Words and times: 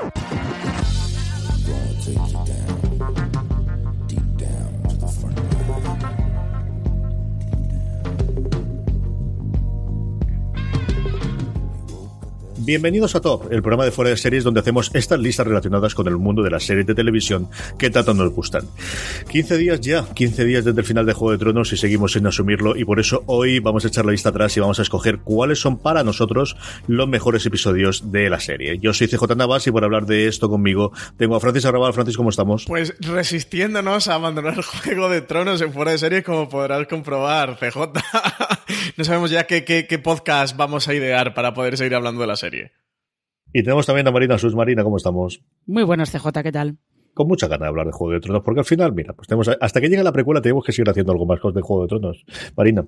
I'll 0.00 0.10
take 2.02 2.08
you 2.08 2.44
down. 2.44 2.57
Bienvenidos 12.68 13.14
a 13.14 13.22
Top, 13.22 13.50
el 13.50 13.62
programa 13.62 13.86
de 13.86 13.90
fuera 13.90 14.10
de 14.10 14.18
series 14.18 14.44
donde 14.44 14.60
hacemos 14.60 14.90
estas 14.92 15.18
listas 15.18 15.46
relacionadas 15.46 15.94
con 15.94 16.06
el 16.06 16.18
mundo 16.18 16.42
de 16.42 16.50
las 16.50 16.64
series 16.64 16.86
de 16.86 16.94
televisión 16.94 17.48
que 17.78 17.88
tanto 17.88 18.12
nos 18.12 18.30
gustan. 18.30 18.66
15 19.30 19.56
días 19.56 19.80
ya, 19.80 20.04
15 20.12 20.44
días 20.44 20.66
desde 20.66 20.78
el 20.78 20.84
final 20.86 21.06
de 21.06 21.14
Juego 21.14 21.32
de 21.32 21.38
Tronos 21.38 21.72
y 21.72 21.78
seguimos 21.78 22.12
sin 22.12 22.26
asumirlo 22.26 22.76
y 22.76 22.84
por 22.84 23.00
eso 23.00 23.22
hoy 23.24 23.58
vamos 23.60 23.86
a 23.86 23.88
echar 23.88 24.04
la 24.04 24.12
lista 24.12 24.28
atrás 24.28 24.54
y 24.54 24.60
vamos 24.60 24.78
a 24.80 24.82
escoger 24.82 25.20
cuáles 25.20 25.60
son 25.60 25.78
para 25.78 26.04
nosotros 26.04 26.58
los 26.86 27.08
mejores 27.08 27.46
episodios 27.46 28.12
de 28.12 28.28
la 28.28 28.38
serie. 28.38 28.78
Yo 28.78 28.92
soy 28.92 29.08
CJ 29.08 29.34
Navas 29.34 29.66
y 29.66 29.70
por 29.70 29.82
hablar 29.82 30.04
de 30.04 30.28
esto 30.28 30.50
conmigo 30.50 30.92
tengo 31.16 31.36
a 31.36 31.40
Francis 31.40 31.64
Arrabal. 31.64 31.94
Francis, 31.94 32.18
¿cómo 32.18 32.28
estamos? 32.28 32.66
Pues 32.66 32.94
resistiéndonos 33.00 34.08
a 34.08 34.14
abandonar 34.16 34.62
Juego 34.84 35.08
de 35.08 35.22
Tronos 35.22 35.62
en 35.62 35.72
fuera 35.72 35.92
de 35.92 35.96
series 35.96 36.22
como 36.22 36.50
podrás 36.50 36.86
comprobar, 36.86 37.56
CJ. 37.58 37.78
no 38.98 39.04
sabemos 39.04 39.30
ya 39.30 39.44
qué 39.46 40.00
podcast 40.04 40.54
vamos 40.54 40.86
a 40.86 40.92
idear 40.92 41.32
para 41.32 41.54
poder 41.54 41.78
seguir 41.78 41.94
hablando 41.94 42.20
de 42.20 42.26
la 42.26 42.36
serie. 42.36 42.57
Y 43.52 43.62
tenemos 43.62 43.86
también 43.86 44.06
a 44.06 44.10
Marina 44.10 44.38
Sus. 44.38 44.54
Marina, 44.54 44.84
¿cómo 44.84 44.96
estamos? 44.96 45.42
Muy 45.66 45.82
buenas, 45.82 46.10
CJ, 46.10 46.42
¿qué 46.42 46.52
tal? 46.52 46.78
Con 47.14 47.26
mucha 47.26 47.48
ganas 47.48 47.62
de 47.62 47.68
hablar 47.68 47.86
de 47.86 47.92
Juego 47.92 48.12
de 48.12 48.20
Tronos, 48.20 48.42
porque 48.44 48.60
al 48.60 48.66
final, 48.66 48.92
mira, 48.92 49.12
pues 49.12 49.26
tenemos, 49.26 49.48
hasta 49.48 49.80
que 49.80 49.88
llegue 49.88 50.02
la 50.02 50.12
precuela 50.12 50.40
tenemos 50.40 50.64
que 50.64 50.72
seguir 50.72 50.88
haciendo 50.90 51.12
algo 51.12 51.26
más 51.26 51.40
de 51.42 51.60
Juego 51.60 51.82
de 51.82 51.88
Tronos. 51.88 52.24
Marina. 52.56 52.84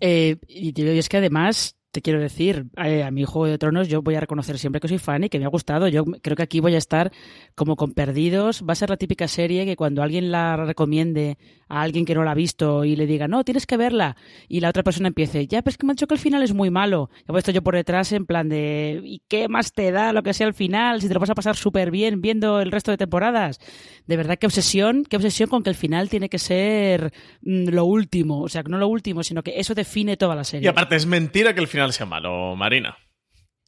Eh, 0.00 0.36
y 0.48 0.80
es 0.82 1.08
que 1.08 1.16
además 1.18 1.76
te 1.94 2.02
quiero 2.02 2.20
decir, 2.20 2.66
eh, 2.84 3.04
a 3.04 3.12
mi 3.12 3.24
Juego 3.24 3.46
de 3.46 3.56
Tronos 3.56 3.86
yo 3.86 4.02
voy 4.02 4.16
a 4.16 4.20
reconocer 4.20 4.58
siempre 4.58 4.80
que 4.80 4.88
soy 4.88 4.98
fan 4.98 5.22
y 5.22 5.28
que 5.28 5.38
me 5.38 5.44
ha 5.44 5.48
gustado. 5.48 5.86
Yo 5.86 6.04
creo 6.04 6.36
que 6.36 6.42
aquí 6.42 6.58
voy 6.58 6.74
a 6.74 6.78
estar 6.78 7.12
como 7.54 7.76
con 7.76 7.92
perdidos. 7.92 8.64
Va 8.68 8.72
a 8.72 8.74
ser 8.74 8.90
la 8.90 8.96
típica 8.96 9.28
serie 9.28 9.64
que 9.64 9.76
cuando 9.76 10.02
alguien 10.02 10.32
la 10.32 10.56
recomiende 10.56 11.38
a 11.74 11.82
alguien 11.82 12.04
que 12.04 12.14
no 12.14 12.24
la 12.24 12.30
ha 12.32 12.34
visto 12.34 12.84
y 12.84 12.96
le 12.96 13.06
diga, 13.06 13.28
no, 13.28 13.44
tienes 13.44 13.66
que 13.66 13.76
verla, 13.76 14.16
y 14.48 14.60
la 14.60 14.68
otra 14.68 14.82
persona 14.82 15.08
empiece, 15.08 15.46
ya, 15.46 15.62
pero 15.62 15.72
es 15.72 15.78
que 15.78 15.86
me 15.86 15.90
han 15.90 15.96
dicho 15.96 16.06
que 16.06 16.14
el 16.14 16.20
final 16.20 16.42
es 16.42 16.54
muy 16.54 16.70
malo. 16.70 17.10
He 17.22 17.32
puesto 17.32 17.50
yo 17.50 17.62
por 17.62 17.74
detrás 17.74 18.12
en 18.12 18.26
plan 18.26 18.48
de, 18.48 19.00
¿y 19.04 19.22
qué 19.28 19.48
más 19.48 19.72
te 19.72 19.90
da 19.90 20.12
lo 20.12 20.22
que 20.22 20.34
sea 20.34 20.46
el 20.46 20.54
final? 20.54 21.00
Si 21.00 21.08
te 21.08 21.14
lo 21.14 21.20
vas 21.20 21.30
a 21.30 21.34
pasar 21.34 21.56
súper 21.56 21.90
bien 21.90 22.20
viendo 22.20 22.60
el 22.60 22.70
resto 22.70 22.90
de 22.90 22.96
temporadas. 22.96 23.58
De 24.06 24.16
verdad, 24.16 24.38
qué 24.38 24.46
obsesión, 24.46 25.04
qué 25.04 25.16
obsesión 25.16 25.48
con 25.48 25.62
que 25.62 25.70
el 25.70 25.76
final 25.76 26.08
tiene 26.08 26.28
que 26.28 26.38
ser 26.38 27.12
mm, 27.42 27.68
lo 27.68 27.84
último. 27.84 28.42
O 28.42 28.48
sea, 28.48 28.62
no 28.62 28.78
lo 28.78 28.88
último, 28.88 29.22
sino 29.22 29.42
que 29.42 29.58
eso 29.58 29.74
define 29.74 30.16
toda 30.16 30.34
la 30.34 30.44
serie. 30.44 30.66
Y 30.66 30.68
aparte, 30.68 30.96
es 30.96 31.06
mentira 31.06 31.54
que 31.54 31.60
el 31.60 31.68
final 31.68 31.92
sea 31.92 32.06
malo, 32.06 32.54
Marina. 32.56 32.96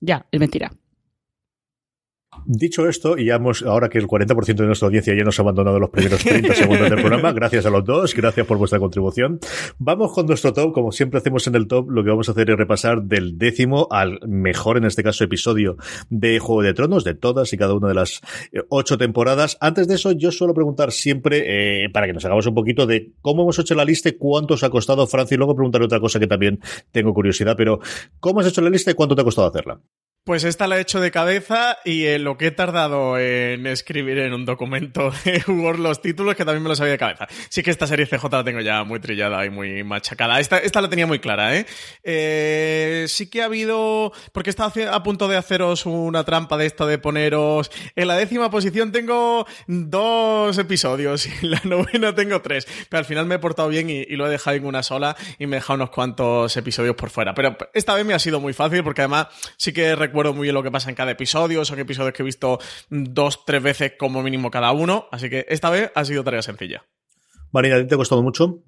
Ya, 0.00 0.27
es 0.31 0.41
mentira. 0.41 0.72
Dicho 2.44 2.88
esto, 2.88 3.16
y 3.16 3.26
ya 3.26 3.36
hemos, 3.36 3.62
ahora 3.62 3.88
que 3.88 3.98
el 3.98 4.06
40% 4.06 4.54
de 4.54 4.66
nuestra 4.66 4.86
audiencia 4.86 5.14
ya 5.14 5.24
nos 5.24 5.38
ha 5.38 5.42
abandonado 5.42 5.78
los 5.80 5.91
primeros 5.91 6.22
30 6.22 6.54
segundos 6.54 6.91
del 6.91 7.00
programa, 7.00 7.32
gracias 7.32 7.66
a 7.66 7.70
los 7.70 7.84
dos, 7.84 8.14
gracias 8.14 8.47
por 8.47 8.58
vuestra 8.58 8.78
contribución. 8.78 9.41
Vamos 9.78 10.12
con 10.12 10.26
nuestro 10.26 10.52
top, 10.52 10.72
como 10.72 10.92
siempre 10.92 11.19
hacemos 11.19 11.47
en 11.47 11.54
el 11.54 11.66
top, 11.66 11.91
lo 11.91 12.04
que 12.04 12.10
vamos 12.10 12.28
a 12.28 12.32
hacer 12.32 12.50
es 12.50 12.56
repasar 12.56 13.02
del 13.02 13.38
décimo 13.38 13.88
al 13.91 14.20
mejor, 14.26 14.76
en 14.76 14.84
este 14.84 15.02
caso, 15.02 15.24
episodio 15.24 15.76
de 16.10 16.38
Juego 16.38 16.62
de 16.62 16.74
Tronos, 16.74 17.04
de 17.04 17.14
todas 17.14 17.52
y 17.52 17.56
cada 17.56 17.74
una 17.74 17.88
de 17.88 17.94
las 17.94 18.20
eh, 18.53 18.62
ocho 18.68 18.98
temporadas. 18.98 19.56
Antes 19.60 19.88
de 19.88 19.94
eso, 19.94 20.12
yo 20.12 20.30
suelo 20.30 20.54
preguntar 20.54 20.92
siempre, 20.92 21.84
eh, 21.84 21.88
para 21.91 22.06
que 22.06 22.12
nos 22.12 22.24
hagamos 22.24 22.47
un 22.47 22.54
poquito 22.54 22.86
de 22.86 23.12
cómo 23.22 23.42
hemos 23.42 23.58
hecho 23.58 23.74
la 23.74 23.84
lista 23.84 24.08
y 24.08 24.12
cuánto 24.12 24.54
os 24.54 24.62
ha 24.62 24.70
costado, 24.70 25.06
Francia, 25.06 25.34
y 25.34 25.38
luego 25.38 25.54
preguntaré 25.54 25.84
otra 25.84 26.00
cosa 26.00 26.18
que 26.18 26.26
también 26.26 26.60
tengo 26.92 27.12
curiosidad, 27.14 27.54
pero 27.56 27.80
¿cómo 28.20 28.41
has 28.41 28.47
hecho 28.47 28.60
la 28.60 28.70
lista 28.70 28.91
y 28.91 28.94
cuánto 28.94 29.14
te 29.14 29.22
ha 29.22 29.24
costado 29.24 29.48
hacerla? 29.48 29.80
Pues 30.26 30.42
esta 30.42 30.66
la 30.66 30.76
he 30.76 30.81
hecho 30.81 30.98
de 30.98 31.12
cabeza 31.12 31.78
y 31.84 32.06
eh, 32.06 32.19
lo 32.19 32.37
que 32.37 32.48
he 32.48 32.50
tardado 32.50 33.16
en 33.16 33.64
escribir 33.64 34.19
en 34.19 34.34
un 34.34 34.44
documento 34.44 35.12
de 35.25 35.41
Word 35.47 35.78
los 35.78 36.03
títulos, 36.03 36.34
que 36.34 36.44
también 36.44 36.64
me 36.64 36.69
los 36.69 36.78
sabía 36.78 36.94
de 36.94 36.98
cabeza. 36.98 37.28
Sí 37.48 37.62
que 37.62 37.70
esta 37.70 37.87
serie 37.87 38.06
CJ 38.06 38.25
la 38.32 38.42
tengo 38.42 38.60
ya 38.60 38.82
muy 38.82 38.98
trillada 38.98 39.47
y 39.47 39.50
muy 39.50 39.84
machacada. 39.84 40.41
Esta, 40.41 40.59
esta 40.59 40.81
la 40.81 40.88
tenía 40.88 41.06
muy 41.06 41.20
clara, 41.20 41.56
¿eh? 41.56 41.65
¿eh? 42.03 43.04
Sí 43.06 43.31
que 43.31 43.41
ha 43.41 43.44
habido... 43.44 44.10
Porque 44.32 44.50
estaba 44.50 44.72
a 44.91 45.03
punto 45.04 45.28
de 45.28 45.36
haceros 45.36 45.86
una 45.86 46.25
trampa 46.25 46.56
de 46.56 46.66
esto 46.66 46.88
de 46.88 46.98
poneros... 46.98 47.70
En 47.94 48.09
la 48.09 48.16
décima 48.16 48.50
posición 48.50 48.91
tengo 48.91 49.47
dos 49.69 50.59
episodios 50.59 51.26
y 51.26 51.31
en 51.47 51.50
la 51.53 51.60
novena 51.62 52.16
tengo 52.16 52.42
tres. 52.42 52.66
Pero 52.88 52.98
al 52.98 53.04
final 53.04 53.26
me 53.26 53.36
he 53.36 53.38
portado 53.38 53.69
bien 53.69 53.88
y, 53.91 53.98
y 54.00 54.16
lo 54.16 54.26
he 54.26 54.31
dejado 54.31 54.56
en 54.56 54.66
una 54.66 54.82
sola 54.82 55.16
y 55.38 55.47
me 55.47 55.59
he 55.59 55.60
dejado 55.60 55.76
unos 55.76 55.91
cuantos 55.91 56.56
episodios 56.56 56.97
por 56.97 57.10
fuera. 57.10 57.32
Pero 57.32 57.56
esta 57.75 57.94
vez 57.94 58.04
me 58.04 58.12
ha 58.12 58.19
sido 58.19 58.41
muy 58.41 58.54
fácil 58.54 58.82
porque 58.82 59.03
además 59.03 59.28
sí 59.56 59.72
que 59.72 59.94
recuerdo 59.94 60.16
recuerdo 60.16 60.32
muy 60.32 60.44
bien 60.44 60.54
lo 60.54 60.62
que 60.62 60.71
pasa 60.71 60.88
en 60.88 60.97
cada 60.97 61.10
episodio, 61.10 61.62
son 61.66 61.78
episodios 61.78 62.15
que 62.15 62.22
he 62.22 62.25
visto 62.25 62.59
dos, 62.88 63.44
tres 63.44 63.62
veces 63.62 63.93
como 63.99 64.22
mínimo 64.22 64.50
cada 64.50 64.72
uno, 64.72 65.09
así 65.12 65.28
que 65.28 65.44
esta 65.50 65.69
vez 65.69 65.93
ha 65.94 66.06
sido 66.06 66.25
tarea 66.25 66.41
sencilla. 66.41 66.87
Marina, 67.53 67.87
¿te 67.87 67.94
ha 67.94 67.99
costado 67.99 68.22
mucho? 68.22 68.62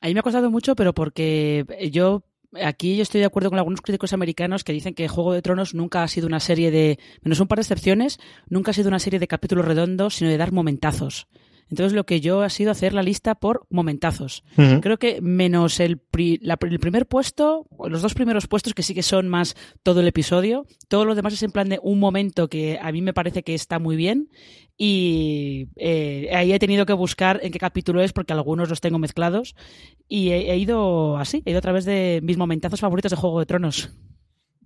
A 0.00 0.06
mí 0.06 0.14
me 0.14 0.20
ha 0.20 0.22
costado 0.22 0.48
mucho, 0.48 0.76
pero 0.76 0.94
porque 0.94 1.66
yo 1.90 2.22
aquí 2.62 2.94
yo 2.94 3.02
estoy 3.02 3.20
de 3.20 3.26
acuerdo 3.26 3.50
con 3.50 3.58
algunos 3.58 3.80
críticos 3.80 4.12
americanos 4.12 4.62
que 4.62 4.72
dicen 4.72 4.94
que 4.94 5.08
Juego 5.08 5.32
de 5.32 5.42
Tronos 5.42 5.74
nunca 5.74 6.04
ha 6.04 6.08
sido 6.08 6.28
una 6.28 6.38
serie 6.38 6.70
de, 6.70 7.00
menos 7.22 7.40
un 7.40 7.48
par 7.48 7.58
de 7.58 7.62
excepciones, 7.62 8.20
nunca 8.48 8.70
ha 8.70 8.74
sido 8.74 8.86
una 8.86 9.00
serie 9.00 9.18
de 9.18 9.26
capítulos 9.26 9.64
redondos, 9.64 10.14
sino 10.14 10.30
de 10.30 10.36
dar 10.36 10.52
momentazos. 10.52 11.26
Entonces 11.68 11.94
lo 11.94 12.06
que 12.06 12.20
yo 12.20 12.42
ha 12.42 12.50
sido 12.50 12.70
hacer 12.70 12.94
la 12.94 13.02
lista 13.02 13.34
por 13.34 13.66
momentazos. 13.70 14.44
Creo 14.80 14.98
que 14.98 15.20
menos 15.20 15.80
el, 15.80 16.00
el 16.16 16.78
primer 16.78 17.06
puesto, 17.06 17.66
los 17.88 18.02
dos 18.02 18.14
primeros 18.14 18.46
puestos 18.46 18.72
que 18.72 18.82
sí 18.82 18.94
que 18.94 19.02
son 19.02 19.28
más 19.28 19.56
todo 19.82 20.00
el 20.00 20.08
episodio, 20.08 20.66
todo 20.88 21.04
lo 21.04 21.14
demás 21.14 21.32
es 21.32 21.42
en 21.42 21.50
plan 21.50 21.68
de 21.68 21.80
un 21.82 21.98
momento 21.98 22.48
que 22.48 22.78
a 22.80 22.92
mí 22.92 23.02
me 23.02 23.12
parece 23.12 23.42
que 23.42 23.54
está 23.54 23.78
muy 23.78 23.96
bien 23.96 24.28
y 24.78 25.68
eh, 25.76 26.30
ahí 26.34 26.52
he 26.52 26.58
tenido 26.58 26.86
que 26.86 26.92
buscar 26.92 27.40
en 27.42 27.50
qué 27.50 27.58
capítulo 27.58 28.02
es 28.02 28.12
porque 28.12 28.32
algunos 28.32 28.68
los 28.68 28.80
tengo 28.80 28.98
mezclados 28.98 29.56
y 30.08 30.30
he, 30.30 30.52
he 30.52 30.58
ido 30.58 31.16
así, 31.16 31.42
he 31.46 31.50
ido 31.50 31.58
a 31.58 31.62
través 31.62 31.84
de 31.84 32.20
mis 32.22 32.36
momentazos 32.36 32.80
favoritos 32.80 33.10
de 33.10 33.16
Juego 33.16 33.40
de 33.40 33.46
Tronos. 33.46 33.90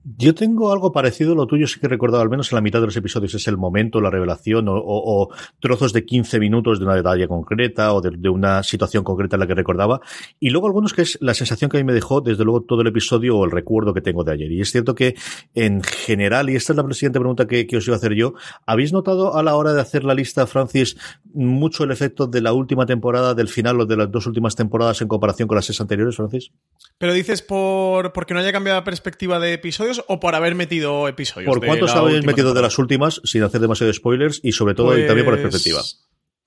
Yo 0.03 0.35
tengo 0.35 0.73
algo 0.73 0.93
parecido, 0.93 1.35
lo 1.35 1.47
tuyo 1.47 1.67
sí 1.67 1.79
que 1.79 1.87
he 1.87 1.89
recordado, 1.89 2.23
al 2.23 2.31
menos 2.31 2.51
en 2.51 2.57
la 2.57 2.63
mitad 2.63 2.81
de 2.81 2.87
los 2.87 2.97
episodios, 2.97 3.35
es 3.35 3.47
el 3.49 3.59
momento, 3.59 4.01
la 4.01 4.09
revelación 4.09 4.67
o, 4.69 4.75
o, 4.77 5.29
trozos 5.61 5.93
de 5.93 6.07
15 6.07 6.41
minutos 6.41 6.79
de 6.79 6.87
una 6.87 6.95
detalle 6.95 7.29
concreta 7.29 7.93
o 7.93 8.01
de, 8.01 8.29
una 8.31 8.63
situación 8.63 9.05
concreta 9.05 9.37
en 9.37 9.41
la 9.41 9.47
que 9.47 9.55
recordaba. 9.55 10.01
Y 10.39 10.51
luego 10.51 10.69
algunos 10.69 10.95
que 10.95 11.03
es 11.03 11.19
la 11.21 11.35
sensación 11.35 11.71
que 11.71 11.77
a 11.77 11.81
mí 11.81 11.85
me 11.85 11.93
dejó, 11.93 12.23
desde 12.23 12.45
luego, 12.45 12.63
todo 12.63 12.81
el 12.81 12.87
episodio 12.87 13.37
o 13.37 13.45
el 13.45 13.51
recuerdo 13.51 13.93
que 13.93 14.01
tengo 14.01 14.25
de 14.25 14.33
ayer. 14.33 14.51
Y 14.51 14.63
es 14.63 14.71
cierto 14.71 14.95
que, 14.95 15.17
en 15.55 15.83
general, 15.83 16.49
y 16.49 16.57
esta 16.57 16.73
es 16.73 16.77
la 16.79 16.95
siguiente 16.95 17.21
pregunta 17.21 17.47
que, 17.47 17.67
que 17.67 17.77
os 17.77 17.87
iba 17.87 17.97
a 17.97 17.99
hacer 17.99 18.15
yo, 18.15 18.33
¿habéis 18.65 18.95
notado 18.95 19.37
a 19.37 19.43
la 19.43 19.55
hora 19.55 19.75
de 19.75 19.83
hacer 19.83 20.05
la 20.05 20.15
lista, 20.15 20.47
Francis, 20.47 20.97
mucho 21.35 21.85
el 21.85 21.91
efecto 21.91 22.27
de 22.27 22.41
la 22.41 22.55
última 22.55 22.87
temporada, 22.87 23.35
del 23.35 23.49
final 23.49 23.81
o 23.81 23.87
de 23.87 23.97
las 23.99 24.11
dos 24.11 24.27
últimas 24.27 24.57
temporadas 24.57 25.03
en 25.03 25.09
comparación 25.09 25.47
con 25.47 25.57
las 25.57 25.67
seis 25.67 25.81
anteriores, 25.81 26.17
Francis? 26.17 26.53
Pero 26.99 27.13
dices 27.13 27.43
por 27.43 28.13
porque 28.13 28.35
no 28.35 28.41
haya 28.41 28.53
cambiado 28.53 28.79
la 28.79 28.85
perspectiva 28.85 29.39
de 29.39 29.59
episodios 29.91 30.05
o 30.09 30.21
por 30.21 30.35
haber 30.35 30.55
metido 30.55 31.09
episodios? 31.09 31.49
¿Por 31.49 31.65
cuántos 31.65 31.91
habéis 31.93 32.25
metido 32.25 32.55
de 32.55 32.63
las 32.63 32.79
últimas 32.79 33.21
sin 33.25 33.43
hacer 33.43 33.61
demasiados 33.61 33.97
spoilers 33.97 34.41
y 34.43 34.53
sobre 34.53 34.75
todo 34.75 34.89
pues... 34.89 35.07
también 35.07 35.25
por 35.25 35.41
perspectiva? 35.41 35.83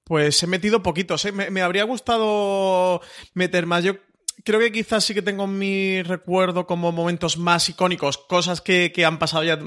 Pues 0.04 0.42
he 0.44 0.48
metido 0.48 0.84
poquitos. 0.84 1.24
¿eh? 1.26 1.32
Me, 1.32 1.50
me, 1.50 1.62
habría 1.62 1.84
gustado 1.86 3.02
meter 3.34 3.66
más. 3.66 3.84
Yo 3.84 3.96
creo 4.44 4.60
que 4.60 4.72
quizás 4.72 5.04
sí 5.04 5.14
que 5.14 5.22
tengo 5.22 5.48
mi 5.48 6.02
recuerdo 6.04 6.66
como 6.66 6.92
momentos 6.92 7.38
más 7.38 7.70
icónicos, 7.70 8.18
cosas 8.18 8.62
que, 8.62 8.92
que, 8.94 9.06
han 9.06 9.20
pasado 9.20 9.44
ya 9.44 9.60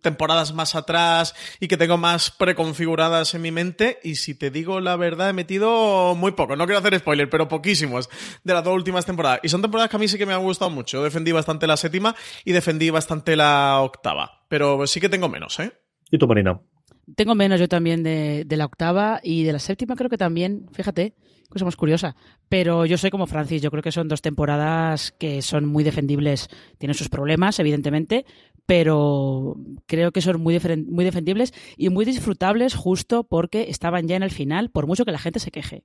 temporadas 0.00 0.52
más 0.54 0.74
atrás 0.74 1.34
y 1.60 1.68
que 1.68 1.76
tengo 1.76 1.96
más 1.96 2.30
preconfiguradas 2.30 3.34
en 3.34 3.42
mi 3.42 3.50
mente. 3.50 3.98
Y 4.02 4.16
si 4.16 4.34
te 4.34 4.50
digo 4.50 4.80
la 4.80 4.96
verdad, 4.96 5.30
he 5.30 5.32
metido 5.32 6.14
muy 6.14 6.32
poco. 6.32 6.56
No 6.56 6.66
quiero 6.66 6.78
hacer 6.78 6.98
spoiler, 6.98 7.28
pero 7.28 7.48
poquísimos 7.48 8.08
de 8.44 8.54
las 8.54 8.64
dos 8.64 8.74
últimas 8.74 9.06
temporadas. 9.06 9.40
Y 9.42 9.48
son 9.48 9.62
temporadas 9.62 9.90
que 9.90 9.96
a 9.96 10.00
mí 10.00 10.08
sí 10.08 10.18
que 10.18 10.26
me 10.26 10.34
han 10.34 10.42
gustado 10.42 10.70
mucho. 10.70 11.02
Defendí 11.02 11.32
bastante 11.32 11.66
la 11.66 11.76
séptima 11.76 12.14
y 12.44 12.52
defendí 12.52 12.90
bastante 12.90 13.36
la 13.36 13.80
octava 13.80 14.44
pero 14.54 14.86
sí 14.86 15.00
que 15.00 15.08
tengo 15.08 15.28
menos, 15.28 15.58
¿eh? 15.58 15.72
¿Y 16.12 16.16
tú, 16.16 16.28
Marina? 16.28 16.60
Tengo 17.16 17.34
menos 17.34 17.58
yo 17.58 17.68
también 17.68 18.04
de, 18.04 18.44
de, 18.46 18.56
la 18.56 18.66
octava 18.66 19.18
y 19.20 19.42
de 19.42 19.52
la 19.52 19.58
séptima 19.58 19.96
creo 19.96 20.08
que 20.08 20.16
también, 20.16 20.68
fíjate, 20.72 21.16
más 21.62 21.76
curiosa. 21.76 22.16
Pero 22.48 22.86
yo 22.86 22.98
soy 22.98 23.10
como 23.10 23.26
Francis, 23.26 23.62
yo 23.62 23.70
creo 23.70 23.82
que 23.82 23.92
son 23.92 24.08
dos 24.08 24.22
temporadas 24.22 25.12
que 25.12 25.42
son 25.42 25.66
muy 25.66 25.84
defendibles. 25.84 26.48
Tienen 26.78 26.94
sus 26.94 27.08
problemas, 27.08 27.60
evidentemente, 27.60 28.24
pero 28.66 29.56
creo 29.86 30.10
que 30.10 30.22
son 30.22 30.40
muy, 30.40 30.58
muy 30.88 31.04
defendibles 31.04 31.52
y 31.76 31.90
muy 31.90 32.04
disfrutables 32.04 32.74
justo 32.74 33.24
porque 33.24 33.66
estaban 33.68 34.08
ya 34.08 34.16
en 34.16 34.22
el 34.22 34.30
final, 34.30 34.70
por 34.70 34.86
mucho 34.86 35.04
que 35.04 35.12
la 35.12 35.18
gente 35.18 35.38
se 35.38 35.50
queje. 35.50 35.84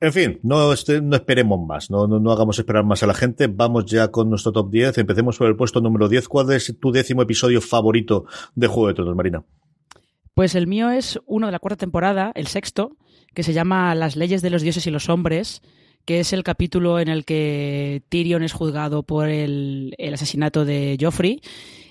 En 0.00 0.12
fin, 0.12 0.38
no, 0.42 0.66
no 0.66 1.16
esperemos 1.16 1.66
más, 1.66 1.90
no, 1.90 2.06
no, 2.06 2.32
hagamos 2.32 2.58
esperar 2.58 2.84
más 2.84 3.02
a 3.02 3.06
la 3.06 3.14
gente. 3.14 3.46
Vamos 3.46 3.86
ya 3.86 4.08
con 4.08 4.28
nuestro 4.28 4.52
top 4.52 4.70
10. 4.70 4.98
Empecemos 4.98 5.38
por 5.38 5.46
el 5.46 5.56
puesto 5.56 5.80
número 5.80 6.08
10. 6.08 6.28
¿Cuál 6.28 6.52
es 6.52 6.76
tu 6.78 6.92
décimo 6.92 7.22
episodio 7.22 7.60
favorito 7.60 8.26
de 8.54 8.66
Juego 8.66 8.88
de 8.88 8.94
Tronos, 8.94 9.16
Marina? 9.16 9.44
Pues 10.34 10.56
el 10.56 10.66
mío 10.66 10.90
es 10.90 11.20
uno 11.26 11.46
de 11.46 11.52
la 11.52 11.60
cuarta 11.60 11.76
temporada, 11.76 12.32
el 12.34 12.48
sexto, 12.48 12.96
que 13.34 13.42
se 13.42 13.52
llama 13.52 13.94
Las 13.94 14.16
leyes 14.16 14.42
de 14.42 14.50
los 14.50 14.62
dioses 14.62 14.86
y 14.86 14.90
los 14.90 15.08
hombres, 15.08 15.62
que 16.04 16.20
es 16.20 16.32
el 16.32 16.42
capítulo 16.42 17.00
en 17.00 17.08
el 17.08 17.24
que 17.24 18.02
Tyrion 18.08 18.42
es 18.42 18.52
juzgado 18.52 19.02
por 19.02 19.28
el, 19.28 19.94
el 19.98 20.14
asesinato 20.14 20.64
de 20.64 20.96
Joffrey 21.00 21.40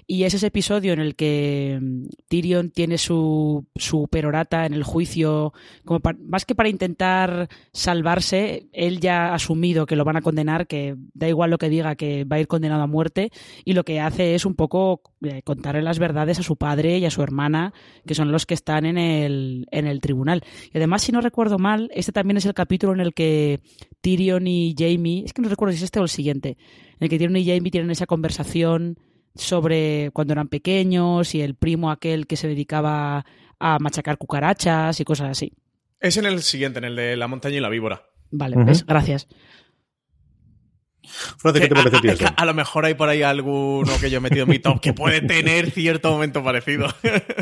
y 0.08 0.24
es 0.24 0.34
ese 0.34 0.48
episodio 0.48 0.94
en 0.94 1.00
el 1.00 1.16
que 1.16 1.80
mm, 1.82 2.06
Tyrion 2.28 2.70
tiene 2.72 2.98
su, 2.98 3.66
su 3.76 4.08
perorata 4.08 4.66
en 4.66 4.74
el 4.74 4.84
juicio, 4.84 5.54
como 5.86 6.02
más 6.20 6.46
que 6.46 6.56
para 6.56 6.70
intentar 6.70 7.50
salvarse, 7.72 8.68
él 8.74 9.00
ya 9.00 9.30
ha 9.30 9.36
asumido 9.36 9.86
que 9.86 9.96
lo 9.96 10.04
van 10.04 10.18
a 10.18 10.22
condenar, 10.22 10.68
que 10.68 10.96
da 11.14 11.28
igual 11.28 11.52
lo 11.52 11.58
que 11.58 11.70
diga, 11.70 11.96
que 11.96 12.26
va 12.26 12.38
a 12.38 12.40
ir 12.40 12.48
condenado 12.48 12.84
a 12.84 12.88
muerte, 12.88 13.32
y 13.66 13.74
lo 13.74 13.84
que 13.84 14.00
hace 14.00 14.36
es 14.36 14.46
un 14.46 14.56
poco 14.56 15.02
eh, 15.24 15.42
contarle 15.44 15.82
las 15.82 16.00
verdades 16.00 16.40
a 16.40 16.44
su 16.44 16.56
padre 16.56 16.98
y 16.98 17.06
a 17.06 17.12
su 17.12 17.22
hermana, 17.22 17.74
que 18.06 18.16
son 18.16 18.32
los 18.32 18.46
que 18.46 18.54
están 18.54 18.86
en 18.86 18.98
el, 18.98 19.68
en 19.72 19.88
el 19.88 20.02
tribunal. 20.02 20.44
Y 20.74 20.78
además, 20.78 21.02
si 21.02 21.12
no 21.12 21.22
recuerdo 21.22 21.58
mal, 21.60 21.90
este 21.94 22.12
también 22.12 22.38
es 22.38 22.46
el 22.46 22.54
capítulo 22.54 22.94
en 22.94 23.00
el 23.00 23.14
que 23.14 23.62
Tyrion 24.02 24.48
y 24.48 24.76
Jamie, 24.78 25.24
es 25.26 25.34
que 25.34 25.42
no 25.42 25.50
recuerdo 25.50 25.72
si 25.72 25.78
es 25.78 25.84
este 25.84 26.00
o 26.00 26.04
el 26.04 26.10
siguiente, 26.10 26.58
en 26.92 26.98
el 27.00 27.10
que 27.10 27.18
Tyrion 27.18 27.38
y 27.38 27.46
Jamie 27.46 27.72
tienen 27.72 27.92
esa 27.92 28.06
conversación 28.06 28.98
sobre 29.36 30.12
cuando 30.14 30.34
eran 30.34 30.48
pequeños 30.48 31.34
y 31.36 31.42
el 31.42 31.56
primo 31.56 31.92
aquel 31.92 32.28
que 32.28 32.38
se 32.38 32.48
dedicaba 32.48 33.26
a 33.60 33.80
machacar 33.80 34.18
cucarachas 34.18 35.00
y 35.00 35.06
cosas 35.06 35.30
así. 35.30 35.54
Es 36.00 36.18
en 36.18 36.26
el 36.26 36.42
siguiente, 36.42 36.80
en 36.80 36.86
el 36.86 36.96
de 36.96 37.16
la 37.16 37.28
montaña 37.28 37.58
y 37.58 37.62
la 37.62 37.70
víbora. 37.70 38.04
Vale, 38.30 38.56
gracias. 38.86 39.28
¿qué 41.44 41.68
te 41.68 41.70
parece 41.70 42.26
a, 42.26 42.30
a, 42.30 42.46
lo 42.46 42.54
mejor 42.54 42.86
hay 42.86 42.94
por 42.94 43.10
ahí 43.10 43.24
alguno 43.24 43.92
que 44.00 44.10
yo 44.10 44.18
he 44.18 44.22
metido 44.22 44.44
en 44.44 44.50
mi 44.50 44.60
top 44.60 44.80
que 44.80 44.94
puede 44.94 45.22
tener 45.22 45.72
cierto 45.72 46.12
momento 46.12 46.44
parecido. 46.44 46.88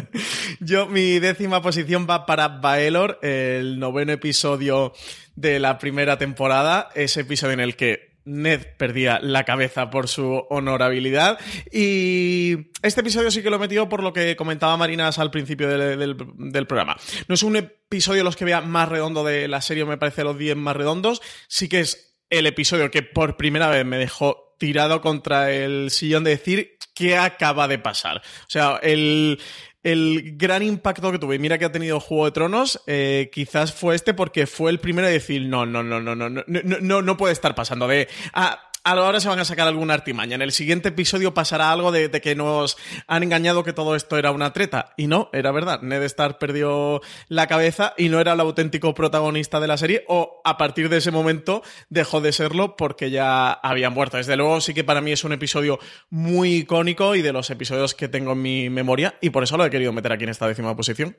yo, 0.59 0.87
mi 0.87 1.19
décima 1.19 1.61
posición 1.61 2.07
va 2.09 2.25
para 2.25 2.47
Baelor, 2.47 3.19
el 3.21 3.79
noveno 3.79 4.11
episodio 4.11 4.93
de 5.35 5.59
la 5.59 5.77
primera 5.77 6.17
temporada, 6.17 6.89
ese 6.95 7.21
episodio 7.21 7.53
en 7.53 7.59
el 7.61 7.75
que 7.75 8.10
Ned 8.25 8.65
perdía 8.77 9.19
la 9.21 9.43
cabeza 9.43 9.89
por 9.89 10.07
su 10.07 10.45
honorabilidad. 10.49 11.39
Y 11.71 12.71
este 12.81 13.01
episodio 13.01 13.31
sí 13.31 13.41
que 13.41 13.49
lo 13.49 13.55
he 13.55 13.59
metido 13.59 13.89
por 13.89 14.03
lo 14.03 14.13
que 14.13 14.35
comentaba 14.35 14.77
Marinas 14.77 15.19
al 15.19 15.31
principio 15.31 15.67
del, 15.67 16.65
programa. 16.67 16.97
No 17.27 17.35
es 17.35 17.43
un 17.43 17.55
episodio 17.55 18.23
los 18.23 18.35
que 18.35 18.45
vea 18.45 18.61
más 18.61 18.89
redondo 18.89 19.23
de 19.23 19.47
la 19.47 19.61
serie, 19.61 19.85
me 19.85 19.97
parece 19.97 20.23
los 20.23 20.37
10 20.37 20.55
más 20.55 20.75
redondos. 20.75 21.21
Sí 21.47 21.67
que 21.67 21.81
es 21.81 22.15
el 22.29 22.47
episodio 22.47 22.91
que 22.91 23.03
por 23.03 23.37
primera 23.37 23.69
vez 23.69 23.85
me 23.85 23.97
dejó 23.97 24.55
tirado 24.57 25.01
contra 25.01 25.51
el 25.51 25.89
sillón 25.89 26.23
de 26.23 26.31
decir 26.31 26.77
qué 26.93 27.17
acaba 27.17 27.67
de 27.67 27.79
pasar. 27.79 28.17
O 28.17 28.49
sea, 28.49 28.79
el, 28.83 29.39
el 29.83 30.37
gran 30.37 30.63
impacto 30.63 31.11
que 31.11 31.19
tuve, 31.19 31.39
mira 31.39 31.57
que 31.57 31.65
ha 31.65 31.71
tenido 31.71 31.99
Juego 31.99 32.25
de 32.25 32.31
Tronos, 32.31 32.81
eh, 32.87 33.29
quizás 33.33 33.73
fue 33.73 33.95
este 33.95 34.13
porque 34.13 34.45
fue 34.45 34.71
el 34.71 34.79
primero 34.79 35.07
de 35.07 35.13
decir, 35.13 35.47
no, 35.47 35.65
no, 35.65 35.81
no, 35.83 35.99
no, 35.99 36.15
no, 36.15 36.29
no, 36.29 36.43
no, 36.45 37.01
no 37.01 37.17
puede 37.17 37.33
estar 37.33 37.55
pasando 37.55 37.87
de, 37.87 38.07
ah, 38.33 38.70
ahora 38.83 39.19
se 39.19 39.27
van 39.27 39.39
a 39.39 39.45
sacar 39.45 39.67
alguna 39.67 39.93
artimaña. 39.93 40.35
En 40.35 40.41
el 40.41 40.51
siguiente 40.51 40.89
episodio 40.89 41.33
pasará 41.33 41.71
algo 41.71 41.91
de, 41.91 42.09
que 42.09 42.35
nos 42.35 42.77
han 43.07 43.23
engañado 43.23 43.63
que 43.63 43.73
todo 43.73 43.95
esto 43.95 44.17
era 44.17 44.31
una 44.31 44.53
treta. 44.53 44.93
Y 44.97 45.07
no, 45.07 45.29
era 45.33 45.51
verdad. 45.51 45.81
Ned 45.81 46.03
Stark 46.03 46.37
perdió 46.37 47.01
la 47.27 47.47
cabeza 47.47 47.93
y 47.97 48.09
no 48.09 48.19
era 48.19 48.33
el 48.33 48.39
auténtico 48.39 48.93
protagonista 48.93 49.59
de 49.59 49.67
la 49.67 49.77
serie. 49.77 50.03
O 50.07 50.41
a 50.43 50.57
partir 50.57 50.89
de 50.89 50.97
ese 50.97 51.11
momento 51.11 51.63
dejó 51.89 52.21
de 52.21 52.31
serlo 52.31 52.75
porque 52.75 53.11
ya 53.11 53.51
había 53.51 53.89
muerto. 53.89 54.17
Desde 54.17 54.35
luego, 54.35 54.61
sí 54.61 54.73
que 54.73 54.83
para 54.83 55.01
mí 55.01 55.11
es 55.11 55.23
un 55.23 55.33
episodio 55.33 55.79
muy 56.09 56.55
icónico 56.57 57.15
y 57.15 57.21
de 57.21 57.33
los 57.33 57.49
episodios 57.49 57.95
que 57.95 58.07
tengo 58.07 58.33
en 58.33 58.41
mi 58.41 58.69
memoria. 58.69 59.15
Y 59.21 59.29
por 59.29 59.43
eso 59.43 59.57
lo 59.57 59.65
he 59.65 59.69
querido 59.69 59.93
meter 59.93 60.11
aquí 60.11 60.23
en 60.23 60.29
esta 60.29 60.47
décima 60.47 60.75
posición. 60.75 61.15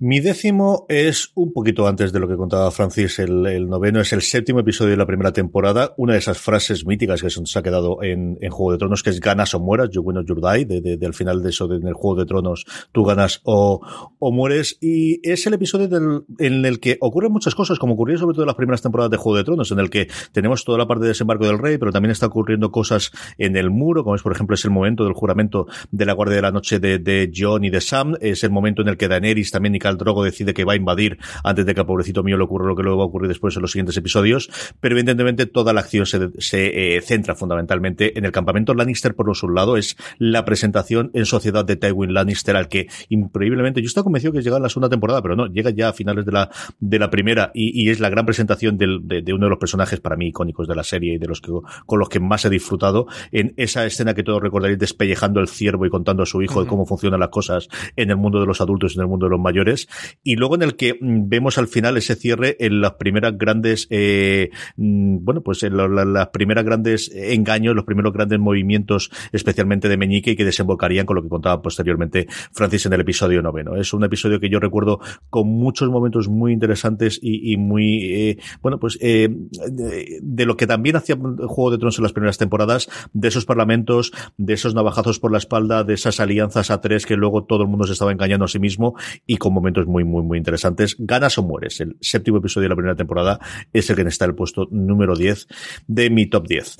Mi 0.00 0.18
décimo 0.18 0.86
es 0.88 1.30
un 1.36 1.52
poquito 1.52 1.86
antes 1.86 2.12
de 2.12 2.18
lo 2.18 2.26
que 2.26 2.34
contaba 2.34 2.68
Francis, 2.72 3.20
el, 3.20 3.68
noveno. 3.68 4.00
Es 4.00 4.12
el 4.12 4.22
séptimo 4.22 4.58
episodio 4.58 4.90
de 4.90 4.96
la 4.96 5.06
primera 5.06 5.32
temporada, 5.32 5.94
una 5.96 6.14
de 6.14 6.18
esas 6.18 6.36
frases 6.36 6.84
míticas 6.84 7.22
que 7.22 7.30
se 7.30 7.58
ha 7.58 7.62
quedado 7.62 8.02
en, 8.02 8.36
Juego 8.50 8.72
de 8.72 8.78
Tronos, 8.78 9.04
que 9.04 9.10
es 9.10 9.20
ganas 9.20 9.54
o 9.54 9.60
mueras, 9.60 9.90
you 9.90 10.02
win 10.02 10.16
or 10.16 10.26
you 10.26 10.34
die, 10.34 10.64
de, 10.64 11.06
al 11.06 11.14
final 11.14 11.44
de 11.44 11.50
eso, 11.50 11.68
de, 11.68 11.76
en 11.76 11.86
el 11.86 11.94
Juego 11.94 12.18
de 12.18 12.26
Tronos, 12.26 12.66
tú 12.90 13.04
ganas 13.04 13.40
o, 13.44 13.80
o 14.18 14.32
mueres, 14.32 14.78
y 14.80 15.20
es 15.22 15.46
el 15.46 15.54
episodio 15.54 15.86
del, 15.86 16.24
en 16.40 16.64
el 16.64 16.80
que 16.80 16.98
ocurren 17.00 17.30
muchas 17.30 17.54
cosas, 17.54 17.78
como 17.78 17.94
ocurrió 17.94 18.18
sobre 18.18 18.34
todo 18.34 18.42
en 18.42 18.48
las 18.48 18.56
primeras 18.56 18.82
temporadas 18.82 19.12
de 19.12 19.16
Juego 19.16 19.36
de 19.36 19.44
Tronos, 19.44 19.70
en 19.70 19.78
el 19.78 19.90
que 19.90 20.08
tenemos 20.32 20.64
toda 20.64 20.76
la 20.76 20.88
parte 20.88 21.02
de 21.02 21.08
desembarco 21.10 21.46
del 21.46 21.60
rey, 21.60 21.78
pero 21.78 21.92
también 21.92 22.10
está 22.10 22.26
ocurriendo 22.26 22.72
cosas 22.72 23.12
en 23.38 23.56
el 23.56 23.70
muro, 23.70 24.02
como 24.02 24.16
es 24.16 24.22
por 24.22 24.32
ejemplo 24.32 24.54
es 24.54 24.64
el 24.64 24.72
momento 24.72 25.04
del 25.04 25.12
juramento 25.12 25.68
de 25.92 26.04
la 26.04 26.14
Guardia 26.14 26.34
de 26.34 26.42
la 26.42 26.50
Noche 26.50 26.80
de, 26.80 26.98
de 26.98 27.30
John 27.32 27.62
y 27.62 27.70
de 27.70 27.80
Sam, 27.80 28.16
es 28.20 28.42
el 28.42 28.50
momento 28.50 28.82
en 28.82 28.88
el 28.88 28.96
que 28.96 29.06
Daenerys 29.06 29.52
también 29.52 29.76
y 29.76 29.83
Khal 29.84 29.98
Drogo 29.98 30.24
decide 30.24 30.54
que 30.54 30.64
va 30.64 30.72
a 30.72 30.76
invadir 30.76 31.18
antes 31.42 31.66
de 31.66 31.74
que 31.74 31.80
al 31.80 31.86
pobrecito 31.86 32.22
mío 32.22 32.38
le 32.38 32.44
ocurra 32.44 32.66
lo 32.66 32.74
que 32.74 32.82
luego 32.82 32.98
va 32.98 33.04
a 33.04 33.06
ocurrir 33.06 33.28
después 33.28 33.54
en 33.56 33.62
los 33.62 33.72
siguientes 33.72 33.96
episodios, 33.96 34.50
pero 34.80 34.94
evidentemente 34.96 35.44
toda 35.46 35.72
la 35.74 35.80
acción 35.80 36.06
se, 36.06 36.30
se 36.38 36.96
eh, 36.96 37.00
centra 37.02 37.34
fundamentalmente 37.34 38.18
en 38.18 38.24
el 38.24 38.32
campamento 38.32 38.72
Lannister 38.72 39.14
por 39.14 39.28
un 39.28 39.54
lado, 39.54 39.76
es 39.76 39.96
la 40.18 40.44
presentación 40.44 41.10
en 41.12 41.26
sociedad 41.26 41.64
de 41.64 41.76
Tywin 41.76 42.14
Lannister 42.14 42.56
al 42.56 42.68
que 42.68 42.86
increíblemente 43.08 43.80
yo 43.82 43.86
estaba 43.86 44.04
convencido 44.04 44.32
que 44.32 44.42
llega 44.42 44.56
en 44.56 44.62
la 44.62 44.68
segunda 44.68 44.88
temporada, 44.88 45.20
pero 45.22 45.36
no, 45.36 45.46
llega 45.46 45.70
ya 45.70 45.88
a 45.88 45.92
finales 45.92 46.24
de 46.24 46.32
la, 46.32 46.50
de 46.80 46.98
la 46.98 47.10
primera 47.10 47.50
y, 47.54 47.90
es 47.90 48.00
la 48.00 48.08
gran 48.08 48.24
presentación 48.24 48.78
de, 48.78 48.86
uno 48.86 49.46
de 49.46 49.50
los 49.50 49.58
personajes 49.58 50.00
para 50.00 50.16
mí 50.16 50.28
icónicos 50.28 50.66
de 50.66 50.74
la 50.74 50.84
serie 50.84 51.14
y 51.14 51.18
de 51.18 51.26
los 51.26 51.40
que 51.40 51.52
con 51.86 51.98
los 51.98 52.08
que 52.08 52.20
más 52.20 52.44
he 52.44 52.50
disfrutado 52.50 53.06
en 53.32 53.52
esa 53.56 53.84
escena 53.84 54.14
que 54.14 54.22
todos 54.22 54.42
recordaréis 54.42 54.78
despellejando 54.78 55.40
el 55.40 55.48
ciervo 55.48 55.86
y 55.86 55.90
contando 55.90 56.22
a 56.22 56.26
su 56.26 56.42
hijo 56.42 56.62
de 56.62 56.68
cómo 56.68 56.86
funcionan 56.86 57.20
las 57.20 57.28
cosas 57.28 57.68
en 57.96 58.10
el 58.10 58.16
mundo 58.16 58.40
de 58.40 58.46
los 58.46 58.60
adultos 58.60 58.94
y 58.94 58.98
en 58.98 59.02
el 59.02 59.08
mundo 59.08 59.26
de 59.26 59.30
los 59.30 59.40
mayores 59.40 59.73
y 60.22 60.36
luego 60.36 60.54
en 60.54 60.62
el 60.62 60.76
que 60.76 60.94
mm, 60.94 61.28
vemos 61.28 61.58
al 61.58 61.68
final 61.68 61.96
ese 61.96 62.16
cierre 62.16 62.56
en 62.60 62.80
las 62.80 62.94
primeras 62.94 63.36
grandes, 63.36 63.86
eh, 63.90 64.50
mm, 64.76 65.24
bueno, 65.24 65.42
pues 65.42 65.62
en 65.62 65.76
las 65.76 66.28
primeras 66.28 66.64
grandes 66.64 67.10
engaños, 67.14 67.74
los 67.74 67.84
primeros 67.84 68.12
grandes 68.12 68.38
movimientos, 68.38 69.10
especialmente 69.32 69.88
de 69.88 69.96
Meñique, 69.96 70.32
y 70.32 70.36
que 70.36 70.44
desembocarían 70.44 71.06
con 71.06 71.16
lo 71.16 71.22
que 71.22 71.28
contaba 71.28 71.62
posteriormente 71.62 72.26
Francis 72.52 72.86
en 72.86 72.92
el 72.92 73.00
episodio 73.00 73.42
noveno. 73.42 73.76
Es 73.76 73.92
un 73.92 74.04
episodio 74.04 74.40
que 74.40 74.48
yo 74.48 74.60
recuerdo 74.60 75.00
con 75.30 75.48
muchos 75.48 75.88
momentos 75.88 76.28
muy 76.28 76.52
interesantes 76.52 77.18
y, 77.22 77.56
muy, 77.56 78.04
eh, 78.04 78.38
bueno, 78.62 78.78
pues 78.78 78.98
eh, 79.00 79.28
de, 79.70 80.46
lo 80.46 80.56
que 80.56 80.66
también 80.66 80.96
hacía 80.96 81.16
Juego 81.16 81.70
de 81.70 81.78
Tronos 81.78 81.98
en 81.98 82.02
las 82.02 82.12
primeras 82.12 82.38
temporadas, 82.38 82.88
de 83.12 83.28
esos 83.28 83.44
parlamentos, 83.44 84.12
de 84.36 84.54
esos 84.54 84.74
navajazos 84.74 85.18
por 85.18 85.32
la 85.32 85.38
espalda, 85.38 85.84
de 85.84 85.94
esas 85.94 86.20
alianzas 86.20 86.70
a 86.70 86.80
tres 86.80 87.06
que 87.06 87.16
luego 87.16 87.44
todo 87.44 87.62
el 87.62 87.68
mundo 87.68 87.86
se 87.86 87.92
estaba 87.92 88.12
engañando 88.12 88.44
a 88.44 88.48
sí 88.48 88.58
mismo 88.58 88.94
y 89.26 89.36
con 89.36 89.54
momentos 89.64 89.86
muy, 89.86 90.04
muy, 90.04 90.22
muy 90.22 90.36
interesantes. 90.38 90.94
Ganas 90.98 91.38
o 91.38 91.42
mueres. 91.42 91.80
El 91.80 91.96
séptimo 92.00 92.38
episodio 92.38 92.64
de 92.64 92.68
la 92.68 92.76
primera 92.76 92.94
temporada 92.94 93.40
es 93.72 93.88
el 93.88 93.96
que 93.96 94.02
está 94.02 94.26
en 94.26 94.32
el 94.32 94.36
puesto 94.36 94.68
número 94.70 95.16
10 95.16 95.46
de 95.86 96.10
mi 96.10 96.26
top 96.26 96.46
10. 96.46 96.76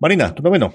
Marina, 0.00 0.34
tu 0.34 0.42
noveno. 0.42 0.74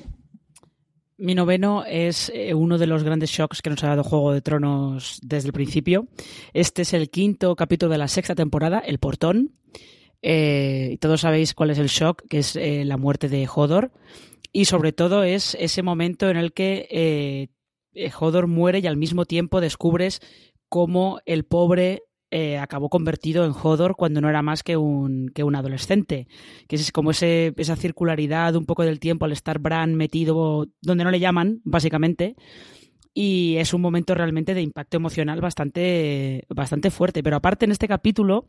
Mi 1.17 1.35
noveno 1.35 1.83
es 1.85 2.31
eh, 2.33 2.53
uno 2.53 2.77
de 2.77 2.87
los 2.87 3.03
grandes 3.03 3.29
shocks 3.29 3.61
que 3.61 3.69
nos 3.69 3.83
ha 3.83 3.89
dado 3.89 4.03
Juego 4.03 4.31
de 4.31 4.41
Tronos 4.41 5.19
desde 5.21 5.49
el 5.49 5.53
principio. 5.53 6.07
Este 6.53 6.83
es 6.83 6.93
el 6.93 7.09
quinto 7.09 7.55
capítulo 7.55 7.91
de 7.91 7.97
la 7.97 8.07
sexta 8.07 8.35
temporada, 8.35 8.79
El 8.79 8.99
Portón. 8.99 9.51
Eh, 10.21 10.97
todos 11.01 11.21
sabéis 11.21 11.53
cuál 11.53 11.71
es 11.71 11.77
el 11.77 11.87
shock, 11.87 12.23
que 12.29 12.39
es 12.39 12.55
eh, 12.55 12.83
la 12.85 12.97
muerte 12.97 13.27
de 13.27 13.47
Hodor. 13.53 13.91
Y 14.53 14.65
sobre 14.65 14.93
todo 14.93 15.23
es 15.23 15.57
ese 15.59 15.83
momento 15.83 16.29
en 16.29 16.37
el 16.37 16.53
que 16.53 17.49
Hodor 18.19 18.47
muere 18.47 18.79
y 18.79 18.87
al 18.87 18.97
mismo 18.97 19.25
tiempo 19.25 19.61
descubres 19.61 20.21
cómo 20.73 21.19
el 21.27 21.45
pobre 21.45 22.01
eh, 22.31 22.57
acabó 22.57 22.89
convertido 22.89 23.45
en 23.45 23.51
Hodor 23.51 23.95
cuando 23.95 24.21
no 24.21 24.29
era 24.29 24.41
más 24.41 24.63
que 24.63 24.75
un, 24.75 25.29
que 25.29 25.43
un 25.43 25.55
adolescente. 25.55 26.27
Que 26.67 26.77
es 26.77 26.91
como 26.91 27.11
ese, 27.11 27.53
esa 27.57 27.75
circularidad 27.75 28.55
un 28.55 28.65
poco 28.65 28.81
del 28.81 28.99
tiempo 28.99 29.25
al 29.25 29.33
estar 29.33 29.59
Bran 29.59 29.93
metido 29.93 30.65
donde 30.81 31.03
no 31.03 31.11
le 31.11 31.19
llaman, 31.19 31.61
básicamente. 31.63 32.35
Y 33.13 33.57
es 33.57 33.75
un 33.75 33.81
momento 33.81 34.15
realmente 34.15 34.55
de 34.55 34.63
impacto 34.63 34.97
emocional 34.97 35.41
bastante, 35.41 36.47
bastante 36.49 36.89
fuerte. 36.89 37.21
Pero 37.21 37.35
aparte 37.35 37.65
en 37.65 37.71
este 37.71 37.87
capítulo, 37.87 38.47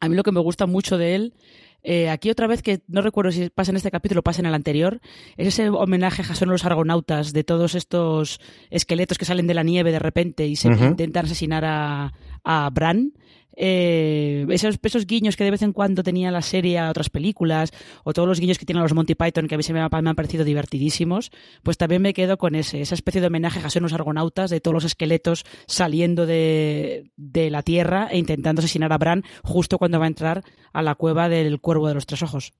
a 0.00 0.08
mí 0.08 0.16
lo 0.16 0.22
que 0.22 0.32
me 0.32 0.40
gusta 0.40 0.64
mucho 0.64 0.96
de 0.96 1.14
él 1.14 1.34
Eh, 1.82 2.10
aquí 2.10 2.30
otra 2.30 2.46
vez 2.46 2.62
que 2.62 2.80
no 2.88 3.02
recuerdo 3.02 3.32
si 3.32 3.50
pasa 3.50 3.70
en 3.70 3.76
este 3.76 3.90
capítulo 3.90 4.20
o 4.20 4.22
pasa 4.22 4.40
en 4.40 4.46
el 4.46 4.54
anterior, 4.54 5.00
es 5.36 5.48
ese 5.48 5.70
homenaje 5.70 6.22
a 6.22 6.24
Jason 6.24 6.48
los 6.48 6.64
argonautas 6.64 7.32
de 7.32 7.44
todos 7.44 7.74
estos 7.74 8.40
esqueletos 8.70 9.18
que 9.18 9.24
salen 9.24 9.46
de 9.46 9.54
la 9.54 9.62
nieve 9.62 9.92
de 9.92 9.98
repente 9.98 10.46
y 10.46 10.56
se 10.56 10.68
intentan 10.68 11.26
asesinar 11.26 11.64
a, 11.64 12.12
a 12.44 12.70
Bran 12.70 13.12
eh, 13.56 14.46
esos, 14.50 14.78
esos 14.82 15.06
guiños 15.06 15.36
que 15.36 15.44
de 15.44 15.50
vez 15.50 15.62
en 15.62 15.72
cuando 15.72 16.02
tenía 16.02 16.30
la 16.30 16.42
serie 16.42 16.78
a 16.78 16.90
otras 16.90 17.10
películas, 17.10 17.72
o 18.04 18.12
todos 18.12 18.28
los 18.28 18.40
guiños 18.40 18.58
que 18.58 18.66
tienen 18.66 18.82
los 18.82 18.94
Monty 18.94 19.14
Python, 19.14 19.48
que 19.48 19.54
a 19.54 19.58
mí 19.58 19.64
me, 19.72 19.80
han 19.80 20.16
parecido 20.16 20.44
divertidísimos, 20.44 21.30
pues 21.62 21.76
también 21.76 22.02
me 22.02 22.14
quedo 22.14 22.38
con 22.38 22.54
ese, 22.54 22.80
esa 22.80 22.94
especie 22.94 23.20
de 23.20 23.26
homenaje 23.26 23.60
a 23.60 23.80
los 23.80 23.92
argonautas, 23.92 24.50
de 24.50 24.60
todos 24.60 24.74
los 24.74 24.84
esqueletos 24.84 25.44
saliendo 25.66 26.26
de, 26.26 27.10
de 27.16 27.50
la 27.50 27.62
Tierra 27.62 28.08
e 28.10 28.18
intentando 28.18 28.60
asesinar 28.60 28.92
a 28.92 28.98
Bran 28.98 29.24
justo 29.42 29.78
cuando 29.78 29.98
va 29.98 30.04
a 30.04 30.08
entrar 30.08 30.42
a 30.72 30.82
la 30.82 30.94
cueva 30.94 31.28
del 31.28 31.60
Cuervo 31.60 31.88
de 31.88 31.94
los 31.94 32.06
Tres 32.06 32.22
Ojos 32.22 32.52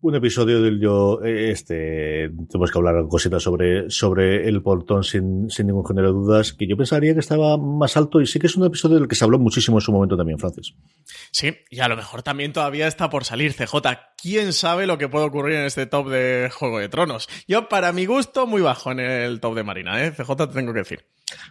un 0.00 0.14
episodio 0.14 0.62
del 0.62 0.80
yo, 0.80 1.20
eh, 1.24 1.50
este, 1.50 2.30
tenemos 2.48 2.70
que 2.70 2.78
hablar 2.78 3.06
cositas 3.08 3.42
sobre, 3.42 3.90
sobre 3.90 4.48
el 4.48 4.62
portón 4.62 5.02
sin, 5.02 5.50
sin 5.50 5.66
ningún 5.66 5.84
género 5.84 6.08
de 6.08 6.14
dudas, 6.14 6.52
que 6.52 6.68
yo 6.68 6.76
pensaría 6.76 7.14
que 7.14 7.20
estaba 7.20 7.56
más 7.56 7.96
alto 7.96 8.20
y 8.20 8.26
sí 8.26 8.38
que 8.38 8.46
es 8.46 8.56
un 8.56 8.64
episodio 8.64 8.98
del 8.98 9.08
que 9.08 9.16
se 9.16 9.24
habló 9.24 9.38
muchísimo 9.38 9.78
en 9.78 9.80
su 9.80 9.92
momento 9.92 10.16
también, 10.16 10.38
Francis. 10.38 10.74
Sí, 11.32 11.56
y 11.70 11.80
a 11.80 11.88
lo 11.88 11.96
mejor 11.96 12.22
también 12.22 12.52
todavía 12.52 12.86
está 12.86 13.10
por 13.10 13.24
salir 13.24 13.54
CJ. 13.54 13.76
¿Quién 14.20 14.52
sabe 14.52 14.86
lo 14.86 14.98
que 14.98 15.08
puede 15.08 15.26
ocurrir 15.26 15.56
en 15.56 15.64
este 15.64 15.86
top 15.86 16.08
de 16.08 16.50
Juego 16.52 16.78
de 16.78 16.88
Tronos? 16.88 17.28
Yo, 17.48 17.68
para 17.68 17.92
mi 17.92 18.06
gusto, 18.06 18.46
muy 18.46 18.62
bajo 18.62 18.92
en 18.92 19.00
el 19.00 19.40
top 19.40 19.56
de 19.56 19.64
Marina, 19.64 20.04
¿eh? 20.04 20.12
CJ 20.12 20.36
te 20.36 20.46
tengo 20.48 20.72
que 20.72 20.80
decir. 20.80 21.06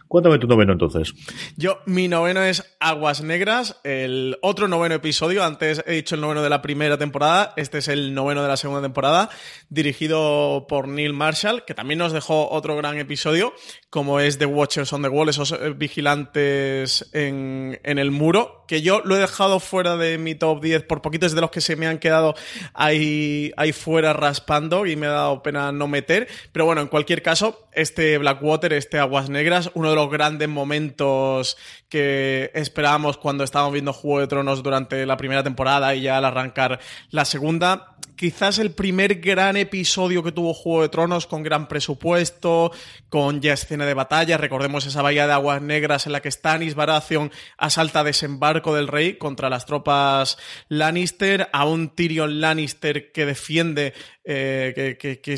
Cuéntame 0.08 0.38
tu 0.38 0.46
noveno 0.46 0.72
entonces. 0.72 1.14
Yo, 1.56 1.78
mi 1.86 2.08
noveno 2.08 2.42
es 2.42 2.76
Aguas 2.80 3.22
Negras, 3.22 3.78
el 3.84 4.38
otro 4.40 4.68
noveno 4.68 4.94
episodio. 4.94 5.44
Antes 5.44 5.82
he 5.86 5.92
dicho 5.92 6.14
el 6.14 6.20
noveno 6.20 6.42
de 6.42 6.48
la 6.48 6.62
primera 6.62 6.96
temporada, 6.96 7.52
este 7.56 7.78
es 7.78 7.88
el 7.88 8.14
noveno 8.14 8.42
de 8.42 8.48
la 8.48 8.56
segunda 8.56 8.80
temporada, 8.82 9.28
dirigido 9.68 10.66
por 10.68 10.88
Neil 10.88 11.12
Marshall, 11.12 11.64
que 11.64 11.74
también 11.74 11.98
nos 11.98 12.12
dejó 12.12 12.48
otro 12.50 12.76
gran 12.76 12.98
episodio, 12.98 13.52
como 13.90 14.20
es 14.20 14.38
The 14.38 14.46
Watchers 14.46 14.92
on 14.92 15.02
the 15.02 15.08
Wall, 15.08 15.28
esos 15.28 15.52
eh, 15.52 15.74
vigilantes 15.76 17.10
en, 17.12 17.78
en 17.82 17.98
el 17.98 18.10
muro, 18.10 18.64
que 18.66 18.82
yo 18.82 19.00
lo 19.04 19.16
he 19.16 19.18
dejado 19.18 19.60
fuera 19.60 19.96
de 19.96 20.18
mi 20.18 20.34
top 20.34 20.62
10 20.62 20.84
por 20.84 21.02
poquitos 21.02 21.34
de 21.34 21.40
los 21.40 21.50
que 21.50 21.60
se 21.60 21.76
me 21.76 21.86
han 21.86 21.98
quedado 21.98 22.34
ahí, 22.74 23.52
ahí 23.56 23.72
fuera 23.72 24.12
raspando 24.12 24.86
y 24.86 24.96
me 24.96 25.06
ha 25.06 25.10
dado 25.10 25.42
pena 25.42 25.72
no 25.72 25.88
meter. 25.88 26.28
Pero 26.52 26.66
bueno, 26.66 26.80
en 26.82 26.88
cualquier 26.88 27.22
caso, 27.22 27.68
este 27.72 28.18
Blackwater, 28.18 28.72
este 28.72 28.98
Aguas 28.98 29.30
Negras, 29.30 29.67
uno 29.74 29.90
de 29.90 29.96
los 29.96 30.10
grandes 30.10 30.48
momentos 30.48 31.56
que 31.88 32.50
esperábamos 32.54 33.16
cuando 33.16 33.44
estábamos 33.44 33.72
viendo 33.72 33.92
Juego 33.92 34.20
de 34.20 34.26
Tronos 34.26 34.62
durante 34.62 35.04
la 35.06 35.16
primera 35.16 35.42
temporada 35.42 35.94
y 35.94 36.02
ya 36.02 36.18
al 36.18 36.24
arrancar 36.24 36.80
la 37.10 37.24
segunda. 37.24 37.96
Quizás 38.16 38.58
el 38.58 38.72
primer 38.72 39.20
gran 39.20 39.56
episodio 39.56 40.24
que 40.24 40.32
tuvo 40.32 40.52
Juego 40.52 40.82
de 40.82 40.88
Tronos 40.88 41.28
con 41.28 41.44
gran 41.44 41.68
presupuesto, 41.68 42.72
con 43.08 43.40
ya 43.40 43.52
escena 43.52 43.86
de 43.86 43.94
batalla. 43.94 44.36
Recordemos 44.36 44.86
esa 44.86 45.02
bahía 45.02 45.28
de 45.28 45.34
aguas 45.34 45.62
negras 45.62 46.06
en 46.06 46.12
la 46.12 46.20
que 46.20 46.30
Stannis 46.30 46.74
Baratheon 46.74 47.30
asalta 47.58 48.02
desembarco 48.02 48.74
del 48.74 48.88
rey 48.88 49.18
contra 49.18 49.48
las 49.48 49.66
tropas 49.66 50.36
Lannister, 50.68 51.48
a 51.52 51.64
un 51.64 51.90
Tyrion 51.90 52.40
Lannister 52.40 53.12
que 53.12 53.24
defiende, 53.24 53.94
eh, 54.24 54.96
que, 54.98 55.20
que, 55.20 55.36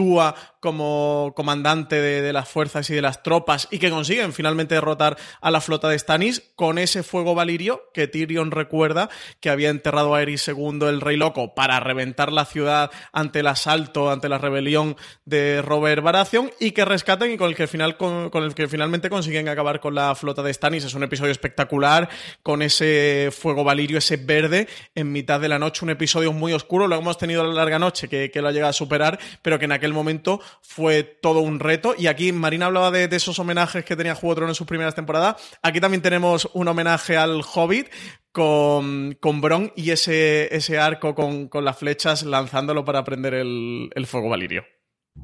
actúa 0.00 0.34
como 0.60 1.32
comandante 1.34 2.00
de, 2.00 2.32
las 2.34 2.48
fuerzas 2.48 2.88
y 2.90 2.94
de 2.94 3.00
las 3.00 3.22
tropas 3.22 3.66
y 3.70 3.78
que 3.78 3.90
consiguen 3.90 4.34
finalmente 4.34 4.74
derrotar 4.74 5.16
a 5.40 5.50
la 5.50 5.62
flota 5.62 5.88
de 5.88 5.98
Stannis 5.98 6.42
con 6.54 6.78
ese 6.78 7.02
fuego 7.02 7.34
valirio 7.34 7.82
que 7.94 8.06
Tyrion 8.06 8.50
recuerda 8.50 9.08
que 9.40 9.48
había 9.48 9.70
enterrado 9.70 10.14
a 10.14 10.20
Eris 10.20 10.46
II 10.46 10.80
el 10.82 11.00
rey 11.00 11.16
loco 11.16 11.54
para 11.54 11.80
reventar 11.80 12.30
la 12.30 12.44
ciudad 12.44 12.90
ante 13.12 13.40
el 13.40 13.46
asalto, 13.46 14.10
ante 14.10 14.28
la 14.28 14.36
rebelión 14.36 14.96
de 15.24 15.62
Robert 15.62 16.02
Baratheon 16.02 16.50
y 16.60 16.72
que 16.72 16.84
rescatan 16.84 17.30
y 17.30 17.38
con 17.38 17.48
el 17.48 17.56
que, 17.56 17.66
final, 17.66 17.96
con, 17.96 18.30
el 18.34 18.54
que 18.54 18.68
finalmente 18.68 19.08
consiguen 19.08 19.48
acabar 19.48 19.80
con 19.80 19.94
la 19.94 20.14
flota 20.14 20.42
de 20.42 20.52
Stannis. 20.52 20.84
Es 20.84 20.94
un 20.94 21.04
episodio 21.04 21.32
espectacular 21.32 22.10
con 22.42 22.60
ese 22.60 23.30
fuego 23.32 23.64
valirio, 23.64 23.96
ese 23.96 24.18
verde 24.18 24.68
en 24.94 25.10
mitad 25.10 25.40
de 25.40 25.48
la 25.48 25.58
noche, 25.58 25.86
un 25.86 25.90
episodio 25.90 26.34
muy 26.34 26.52
oscuro, 26.52 26.86
lo 26.86 26.96
hemos 26.96 27.16
tenido 27.16 27.44
la 27.44 27.54
larga 27.54 27.78
noche 27.78 28.08
que, 28.08 28.30
que 28.30 28.42
lo 28.42 28.48
ha 28.48 28.52
llegado 28.52 28.70
a 28.70 28.74
superar, 28.74 29.18
pero 29.40 29.58
que 29.58 29.64
en 29.64 29.72
aquel 29.72 29.89
momento 29.92 30.40
fue 30.62 31.02
todo 31.02 31.40
un 31.40 31.60
reto. 31.60 31.94
Y 31.96 32.06
aquí 32.06 32.32
Marina 32.32 32.66
hablaba 32.66 32.90
de, 32.90 33.04
esos 33.14 33.38
homenajes 33.38 33.84
que 33.84 33.96
tenía 33.96 34.14
Juego 34.14 34.34
de 34.34 34.38
Tronos 34.40 34.56
en 34.56 34.58
sus 34.58 34.66
primeras 34.66 34.94
temporadas. 34.94 35.36
Aquí 35.62 35.80
también 35.80 36.02
tenemos 36.02 36.48
un 36.54 36.68
homenaje 36.68 37.16
al 37.16 37.42
Hobbit 37.42 37.88
con, 38.32 39.16
con 39.20 39.40
Bron 39.40 39.72
y 39.76 39.90
ese, 39.90 40.54
ese 40.54 40.78
arco 40.78 41.14
con, 41.14 41.48
con 41.48 41.64
las 41.64 41.78
flechas 41.78 42.22
lanzándolo 42.22 42.84
para 42.84 43.04
prender 43.04 43.34
el, 43.34 43.90
el 43.94 44.06
fuego 44.06 44.28
valirio. 44.28 44.64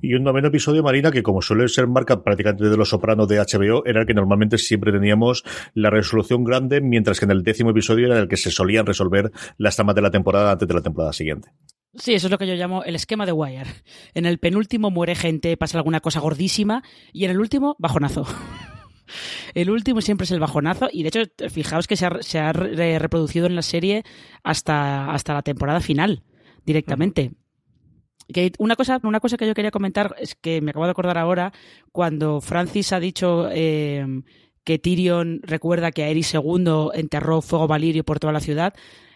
Y 0.02 0.14
un 0.14 0.24
noveno 0.24 0.48
episodio, 0.48 0.82
Marina, 0.82 1.10
que 1.10 1.22
como 1.22 1.40
suele 1.40 1.68
ser 1.68 1.86
marca 1.86 2.22
prácticamente 2.22 2.68
de 2.68 2.76
los 2.76 2.90
sopranos 2.90 3.28
de 3.28 3.38
HBO, 3.38 3.84
era 3.86 4.00
el 4.00 4.06
que 4.06 4.14
normalmente 4.14 4.58
siempre 4.58 4.92
teníamos 4.92 5.42
la 5.74 5.90
resolución 5.90 6.44
grande, 6.44 6.80
mientras 6.80 7.18
que 7.18 7.24
en 7.24 7.30
el 7.30 7.42
décimo 7.42 7.70
episodio 7.70 8.06
era 8.06 8.18
el 8.18 8.28
que 8.28 8.36
se 8.36 8.50
solían 8.50 8.86
resolver 8.86 9.30
las 9.56 9.76
tramas 9.76 9.94
de 9.94 10.02
la 10.02 10.10
temporada 10.10 10.52
antes 10.52 10.68
de 10.68 10.74
la 10.74 10.82
temporada 10.82 11.12
siguiente. 11.12 11.50
Sí, 11.94 12.14
eso 12.14 12.26
es 12.26 12.30
lo 12.30 12.38
que 12.38 12.46
yo 12.46 12.54
llamo 12.54 12.84
el 12.84 12.94
esquema 12.94 13.24
de 13.24 13.32
Wire. 13.32 13.70
En 14.12 14.26
el 14.26 14.38
penúltimo 14.38 14.90
muere 14.90 15.14
gente, 15.14 15.56
pasa 15.56 15.78
alguna 15.78 16.00
cosa 16.00 16.20
gordísima, 16.20 16.82
y 17.12 17.24
en 17.24 17.30
el 17.30 17.40
último, 17.40 17.76
bajonazo. 17.78 18.26
El 19.54 19.70
último 19.70 20.00
siempre 20.00 20.24
es 20.24 20.32
el 20.32 20.40
bajonazo 20.40 20.88
y 20.92 21.04
de 21.04 21.10
hecho 21.10 21.20
fijaos 21.48 21.86
que 21.86 21.94
se 21.94 22.38
ha, 22.38 22.52
reproducido 22.52 23.46
en 23.46 23.54
la 23.54 23.62
serie 23.62 24.02
hasta, 24.42 25.12
hasta 25.12 25.32
la 25.32 25.42
temporada 25.42 25.78
final 25.78 26.24
directamente. 26.64 27.30
Que 28.32 28.52
una 28.58 28.76
cosa, 28.76 29.00
una 29.02 29.20
cosa 29.20 29.36
que 29.36 29.46
yo 29.46 29.54
quería 29.54 29.70
comentar 29.70 30.16
es 30.18 30.34
que 30.34 30.60
me 30.60 30.70
acabo 30.70 30.86
de 30.86 30.90
acordar 30.90 31.18
ahora 31.18 31.52
cuando 31.92 32.40
Francis 32.40 32.92
ha 32.92 33.00
dicho 33.00 33.48
eh, 33.52 34.04
que 34.64 34.78
Tyrion 34.80 35.40
recuerda 35.44 35.92
que 35.92 36.02
Aerys 36.02 36.34
II 36.34 36.88
enterró 36.94 37.40
fuego 37.40 37.68
valirio 37.68 38.04
por 38.04 38.18
toda 38.18 38.32
la 38.32 38.40
ciudad. 38.40 38.74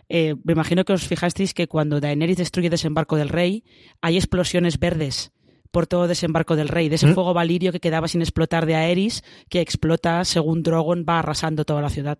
Eh, 0.09 0.37
me 0.45 0.52
imagino 0.52 0.85
que 0.85 0.93
os 0.93 1.07
fijasteis 1.07 1.55
que 1.55 1.69
cuando 1.69 2.00
Daenerys 2.00 2.37
destruye 2.37 2.71
Desembarco 2.71 3.17
del 3.17 3.29
Rey, 3.29 3.64
hay 4.00 4.17
explosiones 4.17 4.79
verdes 4.79 5.33
por 5.71 5.87
todo 5.87 6.09
Desembarco 6.09 6.57
del 6.57 6.69
Rey, 6.69 6.88
de 6.88 6.97
ese 6.97 7.07
¿Mm? 7.07 7.14
fuego 7.14 7.35
valirio 7.35 7.73
que 7.73 7.81
quedaba 7.81 8.09
sin 8.09 8.21
explotar 8.21 8.67
de 8.67 8.75
Aerys, 8.75 9.23
que 9.49 9.61
explota 9.61 10.25
según 10.25 10.62
Drogon 10.62 11.05
va 11.09 11.21
arrasando 11.21 11.64
toda 11.64 11.81
la 11.81 11.90
ciudad. 11.90 12.19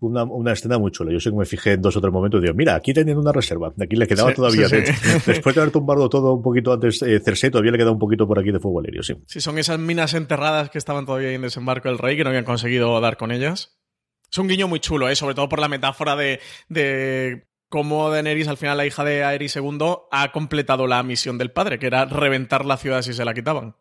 Una, 0.00 0.24
una, 0.24 0.52
escena 0.52 0.78
muy 0.78 0.90
chula. 0.90 1.12
Yo 1.12 1.20
sé 1.20 1.30
que 1.30 1.36
me 1.36 1.44
fijé 1.44 1.72
en 1.72 1.82
dos 1.82 1.96
o 1.96 2.00
tres 2.00 2.12
momentos 2.12 2.38
y 2.38 2.42
digo, 2.42 2.54
mira, 2.54 2.74
aquí 2.74 2.94
tenían 2.94 3.18
una 3.18 3.32
reserva. 3.32 3.72
Aquí 3.78 3.96
le 3.96 4.06
quedaba 4.06 4.32
todavía. 4.32 4.66
Después 4.68 5.54
de 5.54 5.60
haber 5.60 5.72
tumbado 5.72 6.08
todo 6.08 6.34
un 6.34 6.42
poquito 6.42 6.72
antes 6.72 7.02
eh, 7.02 7.20
Cersei, 7.20 7.50
todavía 7.50 7.72
le 7.72 7.78
queda 7.78 7.90
un 7.90 7.98
poquito 7.98 8.26
por 8.26 8.38
aquí 8.38 8.50
de 8.50 8.60
fuego 8.60 8.78
valirio, 8.78 9.02
sí. 9.02 9.14
Sí, 9.26 9.40
son 9.40 9.58
esas 9.58 9.78
minas 9.78 10.14
enterradas 10.14 10.70
que 10.70 10.78
estaban 10.78 11.04
todavía 11.04 11.32
en 11.32 11.42
desembarco 11.42 11.88
del 11.88 11.98
rey, 11.98 12.16
que 12.16 12.24
no 12.24 12.30
habían 12.30 12.44
conseguido 12.44 12.98
dar 13.00 13.16
con 13.16 13.30
ellas. 13.30 13.78
Es 14.30 14.38
un 14.38 14.48
guiño 14.48 14.68
muy 14.68 14.80
chulo, 14.80 15.08
¿eh? 15.08 15.16
sobre 15.16 15.34
todo 15.34 15.48
por 15.48 15.58
la 15.58 15.68
metáfora 15.68 16.16
de, 16.16 16.40
de 16.68 17.48
cómo 17.68 18.10
Daenerys, 18.10 18.48
al 18.48 18.56
final 18.56 18.76
la 18.76 18.86
hija 18.86 19.04
de 19.04 19.24
Aerys 19.24 19.56
II, 19.56 19.78
ha 20.10 20.32
completado 20.32 20.86
la 20.86 21.02
misión 21.02 21.36
del 21.36 21.50
padre, 21.50 21.78
que 21.78 21.86
era 21.86 22.04
reventar 22.04 22.64
la 22.64 22.76
ciudad 22.76 23.02
si 23.02 23.12
se 23.12 23.24
la 23.24 23.34
quitaban. 23.34 23.76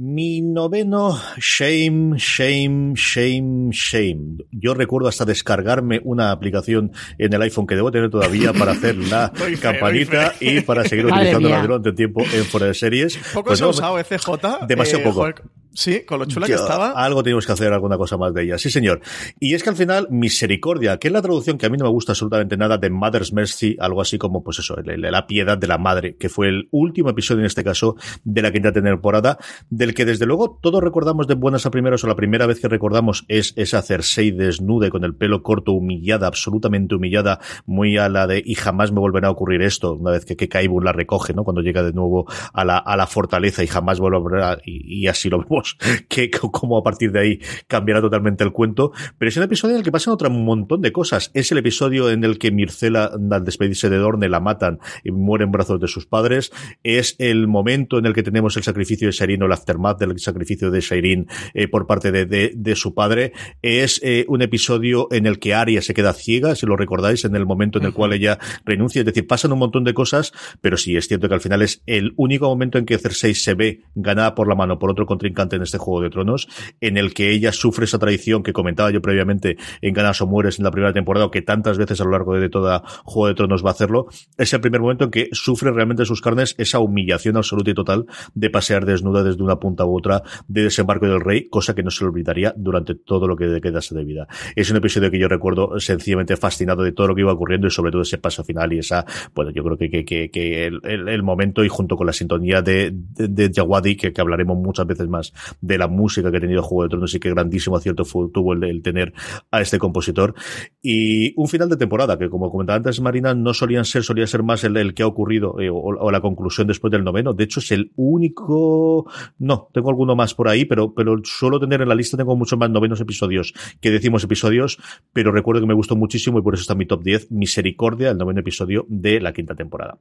Mi 0.00 0.42
noveno, 0.42 1.20
shame, 1.38 2.18
shame, 2.18 2.94
shame, 2.94 3.70
shame. 3.72 4.36
Yo 4.52 4.72
recuerdo 4.72 5.08
hasta 5.08 5.24
descargarme 5.24 6.00
una 6.04 6.30
aplicación 6.30 6.92
en 7.18 7.32
el 7.32 7.42
iPhone 7.42 7.66
que 7.66 7.74
debo 7.74 7.90
tener 7.90 8.08
todavía 8.08 8.52
para 8.52 8.70
hacer 8.70 8.94
la 8.94 9.32
campanita 9.60 10.34
y 10.38 10.60
para 10.60 10.84
seguir 10.84 11.06
utilizando 11.06 11.48
la 11.48 11.62
durante 11.62 11.92
tiempo 11.94 12.22
en 12.32 12.44
fuera 12.44 12.66
de 12.66 12.74
series. 12.74 13.18
Poco 13.34 13.48
pues 13.48 13.58
se 13.58 13.64
ha 13.64 13.68
usado 13.68 13.98
ECJ. 13.98 14.66
Demasiado 14.68 15.00
eh, 15.00 15.04
poco. 15.04 15.32
Sí, 15.78 16.04
con 16.04 16.18
lo 16.18 16.24
chula 16.24 16.48
que 16.48 16.54
estaba. 16.54 16.90
Algo 16.90 17.22
tenemos 17.22 17.46
que 17.46 17.52
hacer, 17.52 17.72
alguna 17.72 17.96
cosa 17.96 18.16
más 18.16 18.34
de 18.34 18.42
ella. 18.42 18.58
Sí, 18.58 18.68
señor. 18.68 19.00
Y 19.38 19.54
es 19.54 19.62
que 19.62 19.70
al 19.70 19.76
final, 19.76 20.08
Misericordia, 20.10 20.96
que 20.96 21.06
es 21.06 21.12
la 21.12 21.22
traducción 21.22 21.56
que 21.56 21.66
a 21.66 21.68
mí 21.68 21.76
no 21.76 21.84
me 21.84 21.92
gusta 21.92 22.10
absolutamente 22.10 22.56
nada 22.56 22.78
de 22.78 22.90
Mother's 22.90 23.32
Mercy, 23.32 23.76
algo 23.78 24.00
así 24.00 24.18
como, 24.18 24.42
pues 24.42 24.58
eso, 24.58 24.74
la 24.84 25.26
piedad 25.28 25.56
de 25.56 25.68
la 25.68 25.78
madre, 25.78 26.16
que 26.16 26.28
fue 26.28 26.48
el 26.48 26.68
último 26.72 27.10
episodio 27.10 27.42
en 27.42 27.46
este 27.46 27.62
caso 27.62 27.94
de 28.24 28.42
la 28.42 28.50
quinta 28.50 28.72
temporada, 28.72 29.38
del 29.70 29.94
que 29.94 30.04
desde 30.04 30.26
luego 30.26 30.58
todos 30.60 30.82
recordamos 30.82 31.28
de 31.28 31.34
buenas 31.34 31.64
a 31.64 31.70
primeros, 31.70 32.02
o 32.02 32.08
la 32.08 32.16
primera 32.16 32.46
vez 32.46 32.58
que 32.58 32.66
recordamos 32.66 33.24
es 33.28 33.52
esa 33.54 33.80
Cersei 33.80 34.32
desnude 34.32 34.90
con 34.90 35.04
el 35.04 35.14
pelo 35.14 35.44
corto, 35.44 35.70
humillada, 35.70 36.26
absolutamente 36.26 36.96
humillada, 36.96 37.38
muy 37.66 37.98
a 37.98 38.08
la 38.08 38.26
de 38.26 38.42
y 38.44 38.56
jamás 38.56 38.90
me 38.90 38.98
volverá 38.98 39.28
a 39.28 39.30
ocurrir 39.30 39.62
esto, 39.62 39.94
una 39.94 40.10
vez 40.10 40.24
que, 40.24 40.34
que 40.34 40.48
la 40.82 40.92
recoge, 40.92 41.34
¿no? 41.34 41.44
Cuando 41.44 41.62
llega 41.62 41.84
de 41.84 41.92
nuevo 41.92 42.26
a 42.52 42.64
la, 42.64 42.78
a 42.78 42.96
la 42.96 43.06
fortaleza 43.06 43.62
y 43.62 43.68
jamás 43.68 44.00
volverá, 44.00 44.58
y, 44.64 45.02
y 45.02 45.06
así 45.06 45.30
lo 45.30 45.38
vemos 45.48 45.67
Que 46.08 46.30
como 46.30 46.78
a 46.78 46.82
partir 46.82 47.12
de 47.12 47.20
ahí 47.20 47.40
cambiará 47.66 48.00
totalmente 48.00 48.44
el 48.44 48.52
cuento, 48.52 48.92
pero 49.18 49.28
es 49.28 49.36
un 49.36 49.42
episodio 49.42 49.74
en 49.74 49.78
el 49.78 49.84
que 49.84 49.92
pasan 49.92 50.14
otro 50.14 50.30
montón 50.30 50.80
de 50.80 50.92
cosas. 50.92 51.30
Es 51.34 51.52
el 51.52 51.58
episodio 51.58 52.10
en 52.10 52.24
el 52.24 52.38
que 52.38 52.50
Mircela, 52.50 53.10
al 53.30 53.44
despedirse 53.44 53.90
de 53.90 53.96
Dorne, 53.98 54.28
la 54.28 54.40
matan 54.40 54.78
y 55.04 55.10
muere 55.10 55.44
en 55.44 55.52
brazos 55.52 55.80
de 55.80 55.88
sus 55.88 56.06
padres. 56.06 56.52
Es 56.82 57.16
el 57.18 57.46
momento 57.46 57.98
en 57.98 58.06
el 58.06 58.14
que 58.14 58.22
tenemos 58.22 58.56
el 58.56 58.62
sacrificio 58.62 59.08
de 59.08 59.12
Shairin 59.12 59.42
o 59.42 59.46
el 59.46 59.52
aftermath 59.52 59.98
del 59.98 60.18
sacrificio 60.18 60.70
de 60.70 60.80
Shairin 60.80 61.26
eh, 61.54 61.68
por 61.68 61.86
parte 61.86 62.12
de, 62.12 62.52
de, 62.54 62.76
su 62.76 62.94
padre. 62.94 63.32
Es 63.62 64.00
eh, 64.02 64.24
un 64.28 64.42
episodio 64.42 65.08
en 65.10 65.26
el 65.26 65.38
que 65.38 65.54
Arya 65.54 65.82
se 65.82 65.94
queda 65.94 66.12
ciega, 66.12 66.54
si 66.54 66.66
lo 66.66 66.76
recordáis, 66.76 67.24
en 67.24 67.34
el 67.36 67.46
momento 67.46 67.78
en 67.78 67.86
el 67.86 67.92
cual 67.92 68.12
ella 68.12 68.38
renuncia. 68.64 69.00
Es 69.00 69.06
decir, 69.06 69.26
pasan 69.26 69.52
un 69.52 69.58
montón 69.58 69.84
de 69.84 69.94
cosas, 69.94 70.32
pero 70.60 70.76
sí 70.76 70.96
es 70.96 71.08
cierto 71.08 71.28
que 71.28 71.34
al 71.34 71.40
final 71.40 71.62
es 71.62 71.82
el 71.86 72.12
único 72.16 72.48
momento 72.48 72.78
en 72.78 72.86
que 72.86 72.98
Cersei 72.98 73.34
se 73.34 73.54
ve 73.54 73.82
ganada 73.94 74.34
por 74.34 74.48
la 74.48 74.54
mano 74.54 74.78
por 74.78 74.90
otro 74.90 75.06
contrincante 75.06 75.47
en 75.56 75.62
este 75.62 75.78
Juego 75.78 76.02
de 76.02 76.10
Tronos, 76.10 76.48
en 76.80 76.96
el 76.96 77.14
que 77.14 77.30
ella 77.30 77.52
sufre 77.52 77.84
esa 77.84 77.98
traición 77.98 78.42
que 78.42 78.52
comentaba 78.52 78.90
yo 78.90 79.00
previamente 79.00 79.56
en 79.82 79.94
Ganas 79.94 80.20
o 80.20 80.26
Mueres 80.26 80.58
en 80.58 80.64
la 80.64 80.70
primera 80.70 80.92
temporada, 80.92 81.26
o 81.26 81.30
que 81.30 81.42
tantas 81.42 81.78
veces 81.78 82.00
a 82.00 82.04
lo 82.04 82.10
largo 82.10 82.34
de 82.34 82.48
toda 82.48 82.82
Juego 83.04 83.28
de 83.28 83.34
Tronos 83.34 83.64
va 83.64 83.70
a 83.70 83.72
hacerlo. 83.72 84.06
Es 84.36 84.52
el 84.52 84.60
primer 84.60 84.80
momento 84.80 85.04
en 85.04 85.10
que 85.10 85.28
sufre 85.32 85.70
realmente 85.72 86.04
sus 86.04 86.20
carnes 86.20 86.54
esa 86.58 86.78
humillación 86.78 87.36
absoluta 87.36 87.70
y 87.70 87.74
total 87.74 88.06
de 88.34 88.50
pasear 88.50 88.84
desnuda 88.84 89.22
desde 89.22 89.42
una 89.42 89.56
punta 89.56 89.84
u 89.84 89.96
otra 89.96 90.22
de 90.46 90.64
desembarco 90.64 91.06
del 91.06 91.20
rey, 91.20 91.48
cosa 91.48 91.74
que 91.74 91.82
no 91.82 91.90
se 91.90 92.04
le 92.04 92.10
olvidaría 92.10 92.54
durante 92.56 92.94
todo 92.94 93.26
lo 93.26 93.36
que 93.36 93.60
quedase 93.60 93.94
de 93.94 94.04
vida. 94.04 94.26
Es 94.54 94.70
un 94.70 94.76
episodio 94.76 95.10
que 95.10 95.18
yo 95.18 95.28
recuerdo 95.28 95.78
sencillamente 95.80 96.36
fascinado 96.36 96.82
de 96.82 96.92
todo 96.92 97.08
lo 97.08 97.14
que 97.14 97.22
iba 97.22 97.32
ocurriendo 97.32 97.66
y 97.66 97.70
sobre 97.70 97.90
todo 97.90 98.02
ese 98.02 98.18
paso 98.18 98.44
final 98.44 98.72
y 98.72 98.78
esa, 98.78 99.04
bueno, 99.34 99.50
yo 99.50 99.62
creo 99.64 99.76
que, 99.76 100.04
que, 100.04 100.30
que, 100.30 100.66
el, 100.66 100.80
el, 100.84 101.22
momento 101.22 101.64
y 101.64 101.68
junto 101.68 101.96
con 101.96 102.06
la 102.06 102.12
sintonía 102.12 102.62
de, 102.62 102.90
de, 102.92 103.28
de 103.28 103.96
que, 103.96 104.12
que, 104.12 104.20
hablaremos 104.20 104.56
muchas 104.58 104.86
veces 104.86 105.08
más 105.08 105.32
de 105.60 105.78
la 105.78 105.88
música 105.88 106.30
que 106.30 106.36
ha 106.36 106.40
tenido 106.40 106.62
Juego 106.62 106.84
de 106.84 106.88
Tronos 106.90 107.14
y 107.14 107.20
que 107.20 107.30
grandísimo 107.30 107.76
acierto 107.76 108.04
tuvo 108.04 108.52
el, 108.52 108.82
tener 108.82 109.12
a 109.50 109.60
este 109.60 109.78
compositor. 109.78 110.34
Y 110.82 111.34
un 111.40 111.48
final 111.48 111.68
de 111.68 111.76
temporada 111.76 112.18
que, 112.18 112.28
como 112.28 112.50
comentaba 112.50 112.76
antes 112.76 113.00
Marina, 113.00 113.34
no 113.34 113.54
solían 113.54 113.84
ser, 113.84 114.02
solía 114.02 114.26
ser 114.26 114.42
más 114.42 114.64
el, 114.64 114.94
que 114.94 115.02
ha 115.02 115.06
ocurrido 115.06 115.60
eh, 115.60 115.70
o, 115.70 115.76
o, 115.76 116.10
la 116.10 116.20
conclusión 116.20 116.66
después 116.66 116.90
del 116.90 117.04
noveno. 117.04 117.32
De 117.32 117.44
hecho, 117.44 117.60
es 117.60 117.70
el 117.72 117.92
único, 117.96 119.10
no, 119.38 119.68
tengo 119.72 119.90
alguno 119.90 120.16
más 120.16 120.34
por 120.34 120.48
ahí, 120.48 120.64
pero, 120.64 120.94
pero 120.94 121.16
suelo 121.24 121.60
tener 121.60 121.82
en 121.82 121.88
la 121.88 121.94
lista, 121.94 122.16
tengo 122.16 122.36
muchos 122.36 122.58
más 122.58 122.70
novenos 122.70 123.00
episodios 123.00 123.54
que 123.80 123.90
decimos 123.90 124.24
episodios, 124.24 124.78
pero 125.12 125.32
recuerdo 125.32 125.60
que 125.60 125.66
me 125.66 125.74
gustó 125.74 125.96
muchísimo 125.96 126.38
y 126.38 126.42
por 126.42 126.54
eso 126.54 126.62
está 126.62 126.72
en 126.72 126.78
mi 126.78 126.86
top 126.86 127.02
10, 127.02 127.30
Misericordia, 127.30 128.10
el 128.10 128.18
noveno 128.18 128.40
episodio 128.40 128.86
de 128.88 129.20
la 129.20 129.32
quinta 129.32 129.54
temporada. 129.54 129.98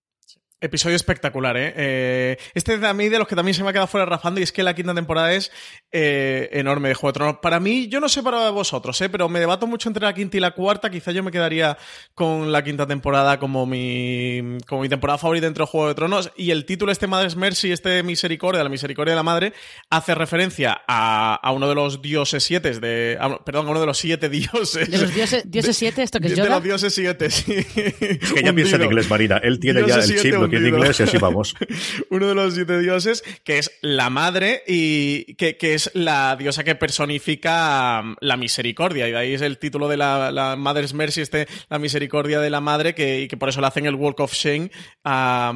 Episodio 0.59 0.95
espectacular, 0.95 1.55
¿eh? 1.55 1.73
¿eh? 1.75 2.37
Este 2.55 2.73
es 2.73 2.83
a 2.83 2.91
mí 2.91 3.09
de 3.09 3.19
los 3.19 3.27
que 3.27 3.35
también 3.35 3.53
se 3.53 3.61
me 3.61 3.69
ha 3.69 3.73
quedado 3.73 3.85
fuera 3.85 4.07
rafando 4.07 4.39
y 4.39 4.43
es 4.43 4.51
que 4.51 4.63
la 4.63 4.73
quinta 4.73 4.95
temporada 4.95 5.31
es 5.33 5.51
eh, 5.91 6.49
enorme 6.51 6.89
de 6.89 6.95
Juego 6.95 7.11
de 7.11 7.13
Tronos. 7.13 7.35
Para 7.43 7.59
mí, 7.59 7.87
yo 7.89 7.99
no 7.99 8.09
sé 8.09 8.23
para 8.23 8.49
vosotros, 8.49 8.99
¿eh? 9.01 9.09
Pero 9.09 9.29
me 9.29 9.39
debato 9.39 9.67
mucho 9.67 9.87
entre 9.87 10.03
la 10.03 10.15
quinta 10.15 10.35
y 10.35 10.39
la 10.39 10.55
cuarta. 10.55 10.89
Quizá 10.89 11.11
yo 11.11 11.21
me 11.21 11.31
quedaría 11.31 11.77
con 12.15 12.51
la 12.51 12.63
quinta 12.63 12.87
temporada 12.87 13.37
como 13.37 13.67
mi, 13.67 14.57
como 14.65 14.81
mi 14.81 14.89
temporada 14.89 15.19
favorita 15.19 15.45
dentro 15.45 15.65
de 15.65 15.69
Juego 15.69 15.89
de 15.89 15.93
Tronos. 15.93 16.31
Y 16.35 16.49
el 16.49 16.65
título, 16.65 16.91
este 16.91 17.05
Madres 17.05 17.35
Mercy, 17.35 17.71
este 17.71 18.01
Misericordia, 18.01 18.63
la 18.63 18.69
Misericordia 18.69 19.11
de 19.11 19.17
la 19.17 19.23
Madre, 19.23 19.53
hace 19.91 20.15
referencia 20.15 20.81
a, 20.87 21.35
a 21.35 21.51
uno 21.51 21.69
de 21.69 21.75
los 21.75 22.01
dioses 22.01 22.43
siete 22.43 22.71
de... 22.79 23.15
A, 23.21 23.37
perdón, 23.45 23.67
a 23.67 23.69
uno 23.69 23.79
de 23.79 23.85
los 23.85 23.99
siete 23.99 24.27
dioses. 24.29 24.89
¿De 24.89 24.97
los 24.97 25.13
dioses, 25.13 25.43
dioses 25.45 25.77
siete? 25.77 26.01
¿Esto 26.01 26.19
que 26.19 26.29
es 26.29 26.35
Yoda? 26.35 26.45
De 26.45 26.55
los 26.55 26.63
dioses 26.63 26.95
siete, 26.95 27.29
sí. 27.29 27.53
Es 27.53 28.33
que 28.33 28.41
ya 28.43 28.53
piensa 28.55 28.77
en 28.77 28.85
inglés, 28.85 29.07
Marina. 29.07 29.37
Él 29.37 29.59
tiene 29.59 29.87
ya 29.87 29.99
el 29.99 30.19
chip, 30.19 30.46
lo 30.47 30.51
tiene 30.51 30.67
en 30.69 30.75
inglés 30.75 30.99
y 30.99 31.03
así 31.03 31.17
vamos. 31.17 31.55
Uno 32.09 32.27
de 32.27 32.35
los 32.35 32.53
siete 32.53 32.79
dioses, 32.79 33.23
que 33.43 33.57
es 33.57 33.71
la 33.81 34.09
madre 34.09 34.63
y 34.67 35.35
que, 35.35 35.57
que, 35.57 35.73
es 35.73 35.91
la 35.93 36.35
diosa 36.35 36.63
que 36.63 36.75
personifica 36.75 38.03
la 38.19 38.37
misericordia. 38.37 39.07
Y 39.07 39.11
de 39.11 39.17
ahí 39.17 39.33
es 39.33 39.41
el 39.41 39.57
título 39.57 39.87
de 39.87 39.97
la, 39.97 40.31
la 40.31 40.55
Mother's 40.55 40.93
Mercy, 40.93 41.21
este, 41.21 41.47
la 41.69 41.79
misericordia 41.79 42.39
de 42.39 42.49
la 42.49 42.61
madre, 42.61 42.95
que, 42.95 43.21
y 43.21 43.27
que 43.27 43.37
por 43.37 43.49
eso 43.49 43.61
le 43.61 43.67
hacen 43.67 43.85
el 43.85 43.95
Walk 43.95 44.19
of 44.19 44.33
Shame 44.33 44.71
a, 45.03 45.53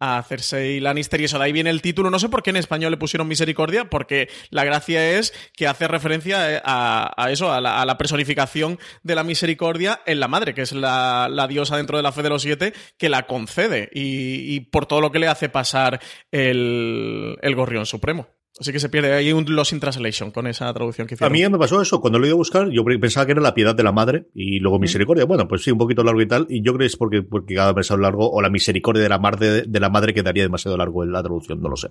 a 0.00 0.22
Cersei 0.22 0.80
Lannister. 0.80 1.20
Y 1.20 1.24
eso 1.24 1.38
de 1.38 1.44
ahí 1.44 1.52
viene 1.52 1.70
el 1.70 1.82
título. 1.82 2.10
No 2.10 2.18
sé 2.18 2.28
por 2.28 2.42
qué 2.42 2.50
en 2.50 2.56
español 2.56 2.90
le 2.90 2.96
pusieron 2.96 3.28
misericordia, 3.28 3.88
porque 3.90 4.28
la 4.50 4.64
gracia 4.64 5.18
es 5.18 5.32
que 5.56 5.66
hace 5.66 5.88
referencia 5.88 6.62
a, 6.64 7.12
a 7.16 7.30
eso, 7.30 7.52
a 7.52 7.60
la, 7.60 7.80
a 7.80 7.86
la, 7.86 7.98
personificación 7.98 8.78
de 9.02 9.14
la 9.14 9.24
misericordia 9.24 10.00
en 10.06 10.20
la 10.20 10.28
madre, 10.28 10.54
que 10.54 10.62
es 10.62 10.72
la, 10.72 11.28
la 11.30 11.48
diosa 11.48 11.76
dentro 11.76 11.96
de 11.96 12.02
la 12.02 12.12
fe 12.12 12.22
de 12.22 12.28
los 12.28 12.42
siete 12.42 12.72
que 12.96 13.08
la 13.08 13.26
concede. 13.26 13.90
y, 13.92 14.17
y 14.18 14.60
por 14.60 14.86
todo 14.86 15.00
lo 15.00 15.10
que 15.10 15.18
le 15.18 15.28
hace 15.28 15.48
pasar 15.48 16.00
el, 16.30 17.36
el 17.40 17.54
Gorrión 17.54 17.86
Supremo. 17.86 18.28
Así 18.60 18.72
que 18.72 18.80
se 18.80 18.88
pierde 18.88 19.12
ahí 19.12 19.32
un 19.32 19.44
Lost 19.54 19.72
in 19.72 19.80
Translation 19.80 20.32
con 20.32 20.46
esa 20.48 20.72
traducción 20.74 21.06
que 21.06 21.14
hicieron. 21.14 21.32
A 21.32 21.32
mí 21.32 21.48
me 21.48 21.58
pasó 21.58 21.80
eso. 21.80 22.00
Cuando 22.00 22.18
lo 22.18 22.26
iba 22.26 22.34
a 22.34 22.36
buscar, 22.36 22.68
yo 22.70 22.84
pensaba 22.84 23.24
que 23.24 23.32
era 23.32 23.40
la 23.40 23.54
piedad 23.54 23.74
de 23.74 23.84
la 23.84 23.92
madre 23.92 24.26
y 24.34 24.58
luego 24.58 24.80
misericordia. 24.80 25.24
Bueno, 25.26 25.46
pues 25.46 25.62
sí, 25.62 25.70
un 25.70 25.78
poquito 25.78 26.02
largo 26.02 26.20
y 26.20 26.26
tal. 26.26 26.46
Y 26.48 26.62
yo 26.62 26.72
creo 26.72 26.80
que 26.80 26.86
es 26.86 26.96
porque, 26.96 27.22
porque 27.22 27.54
cada 27.54 27.72
vez 27.72 27.88
largo 27.90 28.28
o 28.28 28.42
la 28.42 28.50
misericordia 28.50 29.02
de 29.02 29.08
la 29.08 29.18
madre, 29.18 29.62
de 29.62 29.80
la 29.80 29.90
madre 29.90 30.12
quedaría 30.12 30.42
demasiado 30.42 30.76
largo 30.76 31.04
en 31.04 31.12
la 31.12 31.22
traducción. 31.22 31.60
No 31.60 31.68
lo 31.68 31.76
sé. 31.76 31.90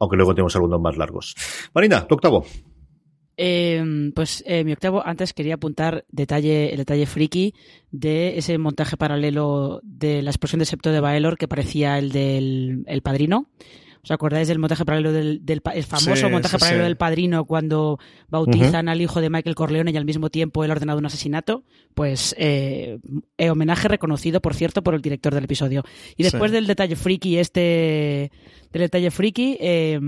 Aunque 0.00 0.16
luego 0.16 0.34
tenemos 0.34 0.56
algunos 0.56 0.80
más 0.80 0.96
largos. 0.96 1.36
Marina, 1.72 2.06
tu 2.08 2.16
octavo. 2.16 2.44
Eh, 3.36 4.10
pues 4.14 4.44
eh, 4.46 4.64
mi 4.64 4.72
octavo, 4.72 5.02
antes 5.04 5.32
quería 5.32 5.54
apuntar 5.54 6.04
detalle, 6.10 6.70
el 6.70 6.78
detalle 6.78 7.06
friki 7.06 7.54
de 7.90 8.36
ese 8.38 8.58
montaje 8.58 8.96
paralelo 8.96 9.80
de 9.82 10.22
la 10.22 10.30
explosión 10.30 10.58
de 10.58 10.66
septo 10.66 10.92
de 10.92 11.00
Baelor 11.00 11.38
que 11.38 11.48
parecía 11.48 11.98
el 11.98 12.12
del 12.12 12.84
el 12.86 13.02
padrino. 13.02 13.48
¿Os 14.04 14.10
acordáis 14.10 14.48
del 14.48 14.58
montaje 14.58 14.84
paralelo 14.84 15.12
del, 15.12 15.46
del 15.46 15.62
el 15.74 15.84
famoso 15.84 16.26
sí, 16.26 16.32
montaje 16.32 16.56
sí, 16.56 16.60
paralelo 16.60 16.82
sí. 16.82 16.88
del 16.88 16.96
padrino 16.96 17.44
cuando 17.44 18.00
bautizan 18.28 18.86
uh 18.86 18.88
-huh. 18.88 18.92
al 18.92 19.00
hijo 19.00 19.20
de 19.20 19.30
Michael 19.30 19.54
Corleone 19.54 19.92
y 19.92 19.96
al 19.96 20.04
mismo 20.04 20.28
tiempo 20.28 20.64
él 20.64 20.72
ordenado 20.72 20.98
un 20.98 21.06
asesinato? 21.06 21.62
Pues 21.94 22.34
eh, 22.36 22.98
homenaje 23.48 23.86
reconocido, 23.86 24.40
por 24.40 24.54
cierto, 24.54 24.82
por 24.82 24.94
el 24.94 25.02
director 25.02 25.32
del 25.32 25.44
episodio. 25.44 25.84
Y 26.16 26.24
después 26.24 26.50
del 26.50 26.66
detalle 26.66 26.96
friki, 26.96 27.38
este 27.38 28.32
del 28.72 28.82
detalle 28.82 29.12
friki, 29.12 29.56
eh, 29.60 30.00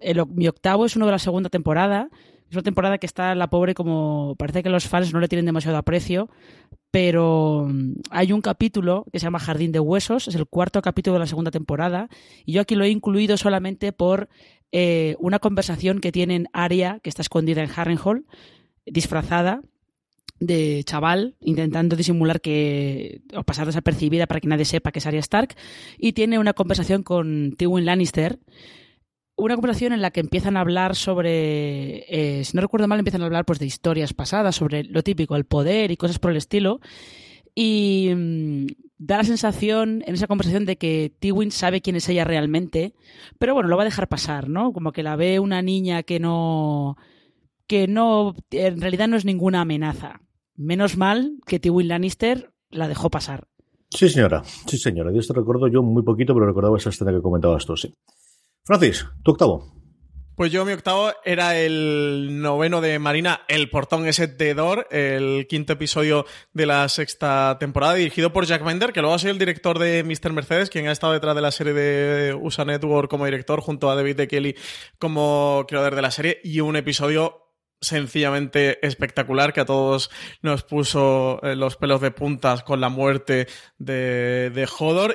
el, 0.00 0.26
mi 0.34 0.46
octavo 0.46 0.84
es 0.84 0.96
uno 0.96 1.06
de 1.06 1.12
la 1.12 1.18
segunda 1.18 1.48
temporada. 1.48 2.10
Es 2.50 2.56
una 2.56 2.64
temporada 2.64 2.98
que 2.98 3.06
está 3.06 3.32
la 3.36 3.48
pobre 3.48 3.74
como 3.74 4.34
parece 4.36 4.64
que 4.64 4.70
los 4.70 4.88
fans 4.88 5.12
no 5.12 5.20
le 5.20 5.28
tienen 5.28 5.46
demasiado 5.46 5.76
aprecio, 5.76 6.28
pero 6.90 7.68
hay 8.10 8.32
un 8.32 8.40
capítulo 8.40 9.06
que 9.12 9.20
se 9.20 9.24
llama 9.24 9.38
Jardín 9.38 9.70
de 9.70 9.78
Huesos, 9.78 10.26
es 10.26 10.34
el 10.34 10.46
cuarto 10.46 10.82
capítulo 10.82 11.14
de 11.14 11.20
la 11.20 11.28
segunda 11.28 11.52
temporada, 11.52 12.08
y 12.44 12.54
yo 12.54 12.60
aquí 12.60 12.74
lo 12.74 12.82
he 12.82 12.88
incluido 12.88 13.36
solamente 13.36 13.92
por 13.92 14.28
eh, 14.72 15.14
una 15.20 15.38
conversación 15.38 16.00
que 16.00 16.10
tienen 16.10 16.48
Aria, 16.52 16.98
que 17.04 17.08
está 17.08 17.22
escondida 17.22 17.62
en 17.62 17.70
Harrenhal, 17.70 18.24
disfrazada 18.84 19.62
de 20.40 20.82
chaval, 20.84 21.36
intentando 21.40 21.94
disimular 21.94 22.40
que 22.40 23.20
o 23.32 23.44
pasar 23.44 23.66
desapercibida 23.66 24.26
para 24.26 24.40
que 24.40 24.48
nadie 24.48 24.64
sepa 24.64 24.90
que 24.90 24.98
es 24.98 25.06
Arya 25.06 25.20
Stark, 25.20 25.54
y 25.98 26.14
tiene 26.14 26.40
una 26.40 26.54
conversación 26.54 27.04
con 27.04 27.54
Tywin 27.56 27.84
Lannister, 27.84 28.40
una 29.40 29.56
conversación 29.56 29.92
en 29.92 30.02
la 30.02 30.10
que 30.10 30.20
empiezan 30.20 30.56
a 30.56 30.60
hablar 30.60 30.94
sobre, 30.94 32.04
eh, 32.08 32.44
si 32.44 32.56
no 32.56 32.60
recuerdo 32.60 32.88
mal, 32.88 32.98
empiezan 32.98 33.22
a 33.22 33.26
hablar 33.26 33.44
pues 33.44 33.58
de 33.58 33.66
historias 33.66 34.14
pasadas, 34.14 34.56
sobre 34.56 34.84
lo 34.84 35.02
típico, 35.02 35.36
el 35.36 35.44
poder 35.44 35.90
y 35.90 35.96
cosas 35.96 36.18
por 36.18 36.30
el 36.30 36.36
estilo. 36.36 36.80
Y 37.54 38.10
mmm, 38.14 38.66
da 38.98 39.16
la 39.16 39.24
sensación 39.24 40.02
en 40.06 40.14
esa 40.14 40.26
conversación 40.26 40.66
de 40.66 40.76
que 40.76 41.12
Tywin 41.18 41.50
sabe 41.50 41.80
quién 41.80 41.96
es 41.96 42.08
ella 42.08 42.24
realmente, 42.24 42.94
pero 43.38 43.54
bueno, 43.54 43.68
lo 43.68 43.76
va 43.76 43.82
a 43.82 43.86
dejar 43.86 44.08
pasar, 44.08 44.48
¿no? 44.48 44.72
Como 44.72 44.92
que 44.92 45.02
la 45.02 45.16
ve 45.16 45.40
una 45.40 45.62
niña 45.62 46.02
que 46.02 46.20
no, 46.20 46.96
que 47.66 47.88
no, 47.88 48.34
en 48.50 48.80
realidad 48.80 49.08
no 49.08 49.16
es 49.16 49.24
ninguna 49.24 49.62
amenaza. 49.62 50.20
Menos 50.54 50.96
mal 50.96 51.38
que 51.46 51.58
Tywin 51.58 51.88
Lannister 51.88 52.52
la 52.70 52.88
dejó 52.88 53.10
pasar. 53.10 53.48
Sí, 53.88 54.08
señora. 54.08 54.42
Sí, 54.44 54.76
señora. 54.76 55.10
De 55.10 55.18
esto 55.18 55.32
recuerdo 55.32 55.66
yo 55.66 55.82
muy 55.82 56.02
poquito, 56.02 56.34
pero 56.34 56.46
recordaba 56.46 56.76
esa 56.76 56.90
escena 56.90 57.12
que 57.12 57.22
comentabas 57.22 57.66
tú, 57.66 57.76
sí. 57.76 57.92
Francis, 58.64 59.06
tu 59.24 59.32
octavo. 59.32 59.70
Pues 60.40 60.52
yo 60.52 60.64
mi 60.64 60.72
octavo 60.72 61.12
era 61.22 61.58
el 61.58 62.40
noveno 62.40 62.80
de 62.80 62.98
Marina, 62.98 63.42
El 63.46 63.68
portón 63.68 64.06
ese 64.06 64.26
de 64.26 64.54
Dor, 64.54 64.88
el 64.90 65.46
quinto 65.46 65.74
episodio 65.74 66.24
de 66.54 66.64
la 66.64 66.88
sexta 66.88 67.58
temporada, 67.60 67.92
dirigido 67.92 68.32
por 68.32 68.46
Jack 68.46 68.64
Bender, 68.64 68.94
que 68.94 69.02
luego 69.02 69.14
ha 69.14 69.18
sido 69.18 69.32
el 69.32 69.38
director 69.38 69.78
de 69.78 70.02
Mr. 70.02 70.32
Mercedes, 70.32 70.70
quien 70.70 70.88
ha 70.88 70.92
estado 70.92 71.12
detrás 71.12 71.34
de 71.34 71.42
la 71.42 71.50
serie 71.50 71.74
de 71.74 72.32
USA 72.32 72.64
Network 72.64 73.10
como 73.10 73.26
director, 73.26 73.60
junto 73.60 73.90
a 73.90 73.94
David 73.94 74.16
de 74.16 74.28
Kelly 74.28 74.56
como 74.98 75.66
creador 75.68 75.94
de 75.94 76.02
la 76.02 76.10
serie, 76.10 76.40
y 76.42 76.60
un 76.60 76.74
episodio 76.74 77.49
sencillamente 77.80 78.84
espectacular 78.86 79.52
que 79.52 79.60
a 79.60 79.64
todos 79.64 80.10
nos 80.42 80.62
puso 80.62 81.40
eh, 81.42 81.56
los 81.56 81.76
pelos 81.76 82.00
de 82.00 82.10
puntas 82.10 82.62
con 82.62 82.80
la 82.80 82.88
muerte 82.90 83.46
de, 83.78 84.50
de 84.50 84.68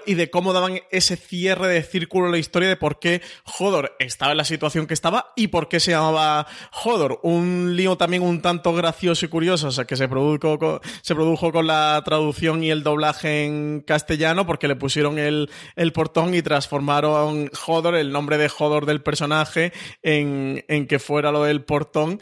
y 0.05 0.13
de 0.13 0.29
cómo 0.29 0.53
daban 0.53 0.79
ese 0.91 1.17
cierre 1.17 1.67
de 1.67 1.83
círculo 1.83 2.27
en 2.27 2.31
la 2.31 2.37
historia 2.37 2.69
de 2.69 2.75
por 2.75 2.99
qué 2.99 3.21
Hodor 3.59 3.95
estaba 3.99 4.31
en 4.31 4.37
la 4.37 4.45
situación 4.45 4.87
que 4.87 4.93
estaba 4.93 5.33
y 5.35 5.47
por 5.47 5.67
qué 5.67 5.79
se 5.79 5.91
llamaba 5.91 6.47
Hodor. 6.83 7.19
Un 7.23 7.75
lío 7.75 7.97
también 7.97 8.23
un 8.23 8.41
tanto 8.41 8.73
gracioso 8.73 9.25
y 9.25 9.29
curioso, 9.29 9.67
o 9.67 9.71
sea, 9.71 9.85
que 9.85 9.95
se 9.95 10.07
produjo, 10.07 10.81
se 11.01 11.15
produjo 11.15 11.51
con 11.51 11.67
la 11.67 12.01
traducción 12.05 12.63
y 12.63 12.71
el 12.71 12.83
doblaje 12.83 13.45
en 13.45 13.81
castellano 13.81 14.45
porque 14.45 14.67
le 14.67 14.75
pusieron 14.75 15.19
el, 15.19 15.49
el 15.75 15.93
portón 15.93 16.33
y 16.33 16.41
transformaron 16.41 17.49
Hodor, 17.65 17.95
el 17.95 18.11
nombre 18.11 18.37
de 18.37 18.49
Hodor 18.57 18.85
del 18.85 19.01
personaje, 19.01 19.73
en, 20.03 20.63
en 20.67 20.87
que 20.87 20.99
fuera 20.99 21.31
lo 21.31 21.43
del 21.43 21.63
portón 21.63 22.19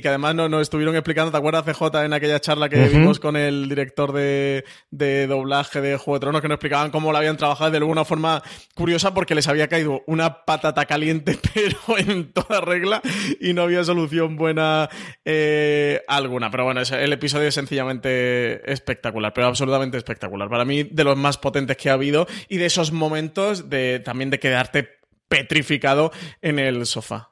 que 0.00 0.08
además 0.08 0.34
nos, 0.34 0.50
nos 0.50 0.62
estuvieron 0.62 0.94
explicando, 0.94 1.30
¿te 1.30 1.38
acuerdas 1.38 1.64
CJ 1.64 2.04
en 2.04 2.12
aquella 2.12 2.40
charla 2.40 2.68
que 2.68 2.88
vimos 2.88 3.18
con 3.18 3.36
el 3.36 3.68
director 3.68 4.12
de, 4.12 4.64
de, 4.90 5.26
doblaje 5.26 5.80
de 5.80 5.96
Juego 5.96 6.16
de 6.16 6.20
Tronos 6.20 6.40
que 6.40 6.48
nos 6.48 6.56
explicaban 6.56 6.90
cómo 6.90 7.12
lo 7.12 7.18
habían 7.18 7.36
trabajado 7.36 7.70
de 7.70 7.78
alguna 7.78 8.04
forma 8.04 8.42
curiosa 8.74 9.14
porque 9.14 9.34
les 9.34 9.48
había 9.48 9.68
caído 9.68 10.02
una 10.06 10.44
patata 10.44 10.84
caliente 10.86 11.38
pero 11.54 11.98
en 11.98 12.32
toda 12.32 12.60
regla 12.60 13.02
y 13.40 13.52
no 13.52 13.62
había 13.62 13.84
solución 13.84 14.36
buena 14.36 14.88
eh, 15.24 16.02
alguna. 16.08 16.50
Pero 16.50 16.64
bueno, 16.64 16.80
el 16.80 17.12
episodio 17.12 17.48
es 17.48 17.54
sencillamente 17.54 18.70
espectacular, 18.70 19.32
pero 19.32 19.48
absolutamente 19.48 19.96
espectacular. 19.96 20.48
Para 20.48 20.64
mí 20.64 20.82
de 20.84 21.04
los 21.04 21.16
más 21.16 21.38
potentes 21.38 21.76
que 21.76 21.90
ha 21.90 21.94
habido 21.94 22.26
y 22.48 22.58
de 22.58 22.66
esos 22.66 22.92
momentos 22.92 23.68
de 23.68 24.00
también 24.00 24.30
de 24.30 24.38
quedarte 24.38 24.88
petrificado 25.28 26.12
en 26.40 26.58
el 26.58 26.86
sofá. 26.86 27.31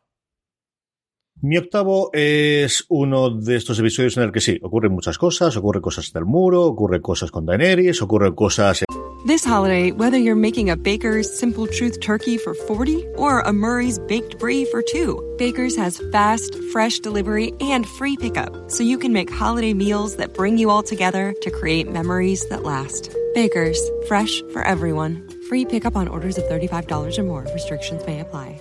Mi 1.43 1.57
octavo 1.57 2.11
es 2.13 2.85
uno 2.91 3.31
de 3.31 3.57
estos 3.57 3.79
episodios 3.79 4.15
en 4.19 4.25
el 4.25 4.33
que 4.33 4.43
sí, 4.43 4.59
ocurren 4.63 4.93
muchas 4.93 5.17
cosas, 5.17 5.57
ocurren 5.57 5.81
cosas 5.81 6.13
del 6.13 6.27
muro, 6.27 6.67
ocurren 6.67 7.01
cosas 7.01 7.31
con 7.31 7.47
Daenerys, 7.47 8.03
ocurren 8.03 8.35
cosas... 8.35 8.85
This 9.27 9.45
holiday, 9.45 9.91
whether 9.93 10.19
you're 10.19 10.35
making 10.35 10.69
a 10.69 10.77
Baker's 10.77 11.31
Simple 11.39 11.67
Truth 11.67 12.01
turkey 12.01 12.37
for 12.37 12.55
40 12.55 13.07
or 13.17 13.41
a 13.41 13.53
Murray's 13.53 13.99
Baked 13.99 14.39
Brie 14.39 14.67
for 14.67 14.83
2, 14.83 15.37
Baker's 15.39 15.77
has 15.77 16.03
fast, 16.13 16.55
fresh 16.73 16.99
delivery 16.99 17.53
and 17.61 17.87
free 17.87 18.19
pickup, 18.19 18.71
so 18.71 18.83
you 18.83 18.99
can 18.99 19.13
make 19.13 19.31
holiday 19.31 19.73
meals 19.73 20.17
that 20.17 20.35
bring 20.35 20.59
you 20.59 20.69
all 20.69 20.83
together 20.83 21.35
to 21.41 21.51
create 21.51 21.91
memories 21.91 22.47
that 22.51 22.65
last. 22.65 23.15
Baker's, 23.35 23.81
fresh 24.09 24.43
for 24.53 24.63
everyone. 24.63 25.27
Free 25.49 25.65
pickup 25.65 25.97
on 25.97 26.07
orders 26.07 26.37
of 26.37 26.45
$35 26.45 27.19
or 27.19 27.23
more. 27.23 27.47
Restrictions 27.55 28.05
may 28.07 28.21
apply. 28.21 28.61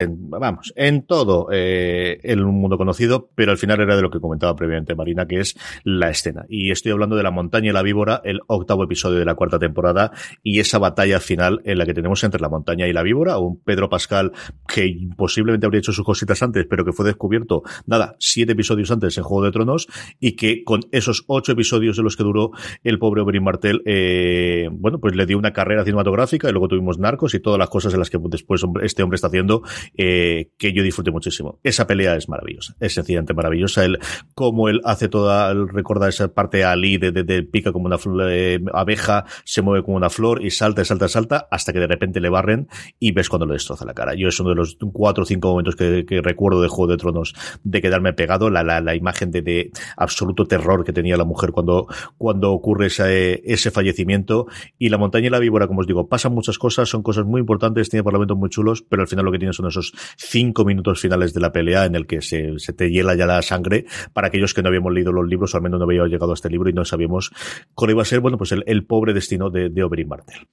en, 0.00 0.30
vamos, 0.30 0.72
en 0.76 1.02
todo 1.02 1.48
eh, 1.52 2.18
el 2.22 2.44
mundo 2.44 2.78
conocido, 2.78 3.30
pero 3.34 3.52
al 3.52 3.58
final 3.58 3.80
era 3.80 3.94
de 3.94 4.02
lo 4.02 4.10
que 4.10 4.18
comentaba 4.18 4.56
previamente 4.56 4.94
Marina, 4.94 5.26
que 5.26 5.40
es 5.40 5.56
la 5.84 6.08
escena. 6.08 6.46
Y 6.48 6.70
estoy 6.70 6.92
hablando 6.92 7.16
de 7.16 7.22
La 7.22 7.30
montaña 7.30 7.70
y 7.70 7.72
la 7.72 7.82
víbora, 7.82 8.22
el 8.24 8.40
octavo 8.46 8.84
episodio 8.84 9.18
de 9.18 9.26
la 9.26 9.34
cuarta 9.34 9.58
temporada, 9.58 10.10
y 10.42 10.58
esa 10.58 10.78
batalla 10.78 11.20
final 11.20 11.60
en 11.64 11.78
la 11.78 11.84
que 11.84 11.94
tenemos 11.94 12.24
entre 12.24 12.40
la 12.40 12.48
montaña 12.48 12.88
y 12.88 12.92
la 12.92 13.02
víbora, 13.02 13.38
un 13.38 13.60
Pedro 13.60 13.90
Pascal 13.90 14.32
que 14.66 14.96
posiblemente 15.16 15.66
habría 15.66 15.80
hecho 15.80 15.92
sus 15.92 16.04
cositas 16.04 16.42
antes, 16.42 16.66
pero 16.68 16.84
que 16.84 16.92
fue 16.92 17.04
descubierto, 17.04 17.62
nada, 17.86 18.16
siete 18.18 18.52
episodios 18.52 18.90
antes 18.90 19.18
en 19.18 19.24
Juego 19.24 19.44
de 19.44 19.52
Tronos, 19.52 19.86
y 20.18 20.32
que 20.32 20.64
con 20.64 20.80
esos 20.92 21.24
ocho 21.26 21.52
episodios 21.52 21.98
de 21.98 22.02
los 22.02 22.16
que 22.16 22.22
duró 22.22 22.52
el 22.84 22.98
pobre 22.98 23.20
Oberyn 23.20 23.44
Martel, 23.44 23.82
eh, 23.84 24.68
bueno, 24.72 24.98
pues 24.98 25.14
le 25.14 25.26
dio 25.26 25.36
una 25.36 25.52
carrera 25.52 25.84
cinematográfica, 25.84 26.48
y 26.48 26.52
luego 26.52 26.68
tuvimos 26.68 26.98
Narcos 26.98 27.34
y 27.34 27.40
todas 27.40 27.58
las 27.58 27.68
cosas 27.68 27.92
en 27.92 27.98
las 27.98 28.08
que 28.08 28.18
después 28.18 28.62
este 28.82 29.02
hombre 29.02 29.16
está 29.16 29.26
haciendo 29.26 29.62
eh, 29.96 30.50
que 30.58 30.72
yo 30.72 30.82
disfruté 30.82 31.10
muchísimo. 31.10 31.58
Esa 31.62 31.86
pelea 31.86 32.16
es 32.16 32.28
maravillosa, 32.28 32.74
es 32.80 32.94
sencillamente 32.94 33.34
maravillosa. 33.34 33.84
El, 33.84 33.98
cómo 34.34 34.68
él 34.68 34.80
hace 34.84 35.08
toda, 35.08 35.52
recuerda 35.54 36.08
esa 36.08 36.28
parte 36.28 36.64
a 36.64 36.72
Ali 36.72 36.98
de, 36.98 37.12
de, 37.12 37.42
pica 37.42 37.72
como 37.72 37.86
una 37.86 37.98
eh, 38.30 38.60
abeja, 38.72 39.24
se 39.44 39.62
mueve 39.62 39.84
como 39.84 39.96
una 39.96 40.10
flor 40.10 40.44
y 40.44 40.50
salta, 40.50 40.84
salta, 40.84 41.08
salta, 41.08 41.48
hasta 41.50 41.72
que 41.72 41.80
de 41.80 41.86
repente 41.86 42.20
le 42.20 42.28
barren 42.28 42.68
y 42.98 43.12
ves 43.12 43.28
cuando 43.28 43.46
le 43.46 43.54
destroza 43.54 43.84
la 43.84 43.94
cara. 43.94 44.14
Yo 44.14 44.28
es 44.28 44.38
uno 44.40 44.50
de 44.50 44.56
los 44.56 44.76
cuatro 44.92 45.22
o 45.22 45.26
cinco 45.26 45.48
momentos 45.48 45.76
que, 45.76 46.04
que 46.06 46.20
recuerdo 46.22 46.62
de 46.62 46.68
Juego 46.68 46.90
de 46.92 46.96
Tronos 46.96 47.34
de 47.64 47.80
quedarme 47.80 48.12
pegado, 48.12 48.50
la, 48.50 48.62
la, 48.62 48.80
la 48.80 48.94
imagen 48.94 49.30
de, 49.30 49.42
de, 49.42 49.70
absoluto 49.96 50.46
terror 50.46 50.84
que 50.84 50.92
tenía 50.92 51.16
la 51.16 51.24
mujer 51.24 51.50
cuando, 51.52 51.86
cuando 52.18 52.52
ocurre 52.52 52.86
ese, 52.86 53.42
ese 53.44 53.70
fallecimiento. 53.70 54.46
Y 54.78 54.88
la 54.88 54.98
montaña 54.98 55.26
y 55.26 55.30
la 55.30 55.38
víbora, 55.38 55.66
como 55.66 55.80
os 55.80 55.86
digo, 55.86 56.08
pasan 56.08 56.32
muchas 56.32 56.58
cosas, 56.58 56.88
son 56.88 57.02
cosas 57.02 57.24
muy 57.24 57.40
importantes, 57.40 57.88
tiene 57.88 58.04
parlamentos 58.04 58.36
muy 58.36 58.50
chulos, 58.50 58.82
pero 58.82 59.02
al 59.02 59.08
final 59.08 59.24
lo 59.24 59.32
que 59.32 59.38
tiene 59.38 59.52
son 59.52 59.66
esos 59.66 59.79
cinco 60.16 60.64
minutos 60.64 61.00
finales 61.00 61.32
de 61.34 61.40
la 61.40 61.52
pelea 61.52 61.84
en 61.84 61.94
el 61.94 62.06
que 62.06 62.22
se, 62.22 62.58
se 62.58 62.72
te 62.72 62.90
hiela 62.90 63.14
ya 63.14 63.26
la 63.26 63.42
sangre 63.42 63.86
para 64.12 64.28
aquellos 64.28 64.54
que 64.54 64.62
no 64.62 64.68
habíamos 64.68 64.92
leído 64.92 65.12
los 65.12 65.28
libros 65.28 65.54
o 65.54 65.56
al 65.56 65.62
menos 65.62 65.78
no 65.78 65.84
habíamos 65.84 66.10
llegado 66.10 66.32
a 66.32 66.34
este 66.34 66.50
libro 66.50 66.70
y 66.70 66.72
no 66.72 66.84
sabíamos 66.84 67.30
cuál 67.74 67.90
iba 67.92 68.02
a 68.02 68.06
ser, 68.06 68.20
bueno, 68.20 68.38
pues 68.38 68.52
el, 68.52 68.64
el 68.66 68.86
pobre 68.86 69.12
destino 69.12 69.50
de, 69.50 69.68
de 69.68 69.82
Oberyn 69.82 70.08
Martel. 70.08 70.46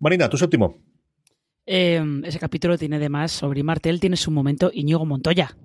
Marina, 0.00 0.28
tu 0.28 0.36
séptimo. 0.36 0.78
Eh, 1.66 2.02
ese 2.24 2.38
capítulo 2.38 2.76
tiene 2.76 2.96
además, 2.96 3.42
Oberyn 3.42 3.66
Martel 3.66 4.00
tiene 4.00 4.16
su 4.16 4.30
momento 4.30 4.70
Iñigo 4.72 5.06
Montoya 5.06 5.56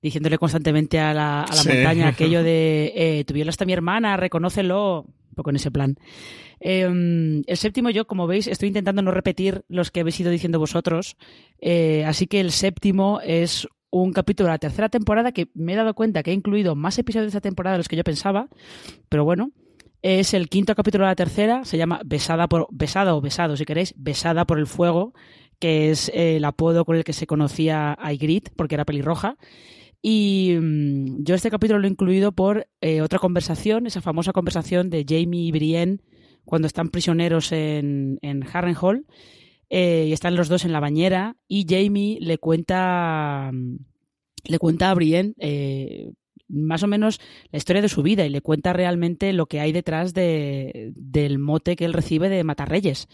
diciéndole 0.00 0.38
constantemente 0.38 1.00
a 1.00 1.12
la, 1.12 1.42
a 1.42 1.54
la 1.54 1.62
sí. 1.62 1.68
montaña 1.68 2.08
aquello 2.08 2.42
de 2.42 2.92
eh, 2.94 3.24
tu 3.24 3.34
violaste 3.34 3.64
a 3.64 3.66
mi 3.66 3.72
hermana, 3.72 4.16
reconócelo, 4.16 5.06
poco 5.38 5.50
en 5.50 5.56
ese 5.56 5.70
plan. 5.70 5.96
Eh, 6.60 7.42
el 7.46 7.56
séptimo, 7.56 7.88
yo, 7.88 8.06
como 8.06 8.26
veis, 8.26 8.46
estoy 8.46 8.68
intentando 8.68 9.00
no 9.00 9.10
repetir 9.10 9.64
los 9.68 9.90
que 9.90 10.00
habéis 10.00 10.20
ido 10.20 10.30
diciendo 10.30 10.58
vosotros, 10.58 11.16
eh, 11.60 12.04
así 12.04 12.26
que 12.26 12.40
el 12.40 12.52
séptimo 12.52 13.20
es 13.24 13.66
un 13.90 14.12
capítulo 14.12 14.48
de 14.48 14.54
la 14.54 14.58
tercera 14.58 14.90
temporada 14.90 15.32
que 15.32 15.48
me 15.54 15.72
he 15.72 15.76
dado 15.76 15.94
cuenta 15.94 16.22
que 16.22 16.30
he 16.30 16.34
incluido 16.34 16.74
más 16.74 16.98
episodios 16.98 17.24
de 17.24 17.38
esta 17.38 17.40
temporada 17.40 17.74
de 17.74 17.78
los 17.78 17.88
que 17.88 17.96
yo 17.96 18.04
pensaba, 18.04 18.48
pero 19.08 19.24
bueno, 19.24 19.52
es 20.02 20.34
el 20.34 20.48
quinto 20.48 20.74
capítulo 20.74 21.04
de 21.04 21.10
la 21.12 21.16
tercera, 21.16 21.64
se 21.64 21.78
llama 21.78 22.00
Besada 22.04 22.48
por 22.48 22.62
o 22.62 23.20
Besado, 23.20 23.56
si 23.56 23.64
queréis, 23.64 23.94
Besada 23.96 24.46
por 24.46 24.58
el 24.58 24.66
fuego, 24.66 25.14
que 25.58 25.90
es 25.90 26.10
el 26.14 26.44
apodo 26.44 26.84
con 26.84 26.96
el 26.96 27.04
que 27.04 27.12
se 27.12 27.26
conocía 27.26 27.96
a 27.98 28.12
Ygritte, 28.12 28.50
porque 28.54 28.76
era 28.76 28.84
pelirroja. 28.84 29.36
Y 30.02 30.56
mmm, 30.60 31.24
yo 31.24 31.34
este 31.34 31.50
capítulo 31.50 31.78
lo 31.78 31.86
he 31.86 31.90
incluido 31.90 32.32
por 32.32 32.68
eh, 32.80 33.00
otra 33.00 33.18
conversación, 33.18 33.86
esa 33.86 34.00
famosa 34.00 34.32
conversación 34.32 34.90
de 34.90 35.04
Jamie 35.08 35.46
y 35.46 35.52
Brienne 35.52 35.98
cuando 36.44 36.66
están 36.66 36.88
prisioneros 36.88 37.52
en, 37.52 38.18
en 38.22 38.42
Harrenhal 38.50 39.04
eh, 39.70 40.06
y 40.08 40.12
están 40.12 40.34
los 40.34 40.48
dos 40.48 40.64
en 40.64 40.72
la 40.72 40.80
bañera 40.80 41.36
y 41.46 41.66
Jamie 41.68 42.18
le 42.20 42.38
cuenta 42.38 43.50
le 44.44 44.58
cuenta 44.58 44.90
a 44.90 44.94
Brienne 44.94 45.34
eh, 45.38 46.10
más 46.48 46.82
o 46.82 46.86
menos 46.86 47.20
la 47.50 47.58
historia 47.58 47.82
de 47.82 47.88
su 47.88 48.02
vida 48.02 48.24
y 48.24 48.30
le 48.30 48.40
cuenta 48.40 48.72
realmente 48.72 49.32
lo 49.32 49.46
que 49.46 49.60
hay 49.60 49.72
detrás 49.72 50.14
de, 50.14 50.92
del 50.94 51.38
mote 51.38 51.76
que 51.76 51.84
él 51.84 51.92
recibe 51.92 52.30
de 52.30 52.42
Matarreyes. 52.44 53.08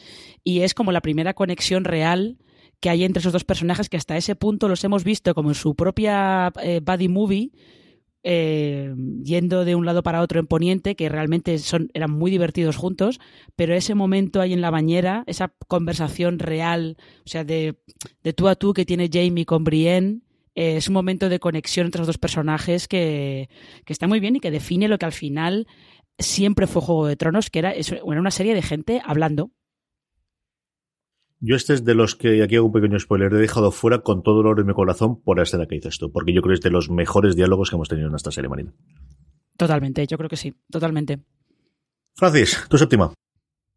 Y 0.44 0.60
es 0.60 0.74
como 0.74 0.92
la 0.92 1.00
primera 1.00 1.34
conexión 1.34 1.84
real 1.84 2.38
que 2.84 2.90
hay 2.90 3.02
entre 3.02 3.20
esos 3.20 3.32
dos 3.32 3.44
personajes 3.44 3.88
que 3.88 3.96
hasta 3.96 4.14
ese 4.14 4.36
punto 4.36 4.68
los 4.68 4.84
hemos 4.84 5.04
visto 5.04 5.34
como 5.34 5.48
en 5.48 5.54
su 5.54 5.74
propia 5.74 6.52
eh, 6.62 6.82
buddy 6.84 7.08
movie, 7.08 7.50
eh, 8.22 8.94
yendo 9.22 9.64
de 9.64 9.74
un 9.74 9.86
lado 9.86 10.02
para 10.02 10.20
otro 10.20 10.38
en 10.38 10.46
Poniente, 10.46 10.94
que 10.94 11.08
realmente 11.08 11.56
son, 11.60 11.88
eran 11.94 12.10
muy 12.10 12.30
divertidos 12.30 12.76
juntos, 12.76 13.20
pero 13.56 13.74
ese 13.74 13.94
momento 13.94 14.42
ahí 14.42 14.52
en 14.52 14.60
la 14.60 14.70
bañera, 14.70 15.24
esa 15.26 15.54
conversación 15.66 16.38
real, 16.38 16.98
o 17.24 17.28
sea, 17.30 17.42
de, 17.42 17.76
de 18.22 18.32
tú 18.34 18.48
a 18.48 18.54
tú 18.54 18.74
que 18.74 18.84
tiene 18.84 19.08
Jamie 19.10 19.46
con 19.46 19.64
Brienne, 19.64 20.20
eh, 20.54 20.76
es 20.76 20.86
un 20.88 20.92
momento 20.92 21.30
de 21.30 21.40
conexión 21.40 21.86
entre 21.86 22.00
los 22.00 22.06
dos 22.06 22.18
personajes 22.18 22.86
que, 22.86 23.48
que 23.86 23.94
está 23.94 24.06
muy 24.06 24.20
bien 24.20 24.36
y 24.36 24.40
que 24.40 24.50
define 24.50 24.88
lo 24.88 24.98
que 24.98 25.06
al 25.06 25.12
final 25.12 25.66
siempre 26.18 26.66
fue 26.66 26.82
Juego 26.82 27.06
de 27.06 27.16
Tronos, 27.16 27.48
que 27.48 27.60
era, 27.60 27.72
era 27.72 28.02
una 28.04 28.30
serie 28.30 28.54
de 28.54 28.60
gente 28.60 29.00
hablando, 29.06 29.52
yo 31.44 31.56
este 31.56 31.74
es 31.74 31.84
de 31.84 31.94
los 31.94 32.14
que, 32.14 32.42
aquí 32.42 32.56
hago 32.56 32.66
un 32.66 32.72
pequeño 32.72 32.98
spoiler, 32.98 33.32
he 33.34 33.36
dejado 33.36 33.70
fuera 33.70 33.98
con 33.98 34.22
todo 34.22 34.40
el 34.40 34.46
oro 34.46 34.62
de 34.62 34.66
mi 34.66 34.72
corazón 34.72 35.20
por 35.22 35.36
la 35.36 35.42
escena 35.42 35.66
que 35.66 35.74
dices 35.74 35.98
tú, 35.98 36.10
porque 36.10 36.32
yo 36.32 36.40
creo 36.40 36.52
que 36.52 36.58
es 36.58 36.62
de 36.62 36.70
los 36.70 36.88
mejores 36.88 37.36
diálogos 37.36 37.68
que 37.68 37.76
hemos 37.76 37.88
tenido 37.88 38.08
en 38.08 38.14
esta 38.14 38.30
serie, 38.30 38.48
Marina. 38.48 38.72
Totalmente, 39.56 40.06
yo 40.06 40.16
creo 40.16 40.30
que 40.30 40.36
sí, 40.36 40.54
totalmente. 40.70 41.20
Francis, 42.14 42.64
tu 42.68 42.78
séptima. 42.78 43.12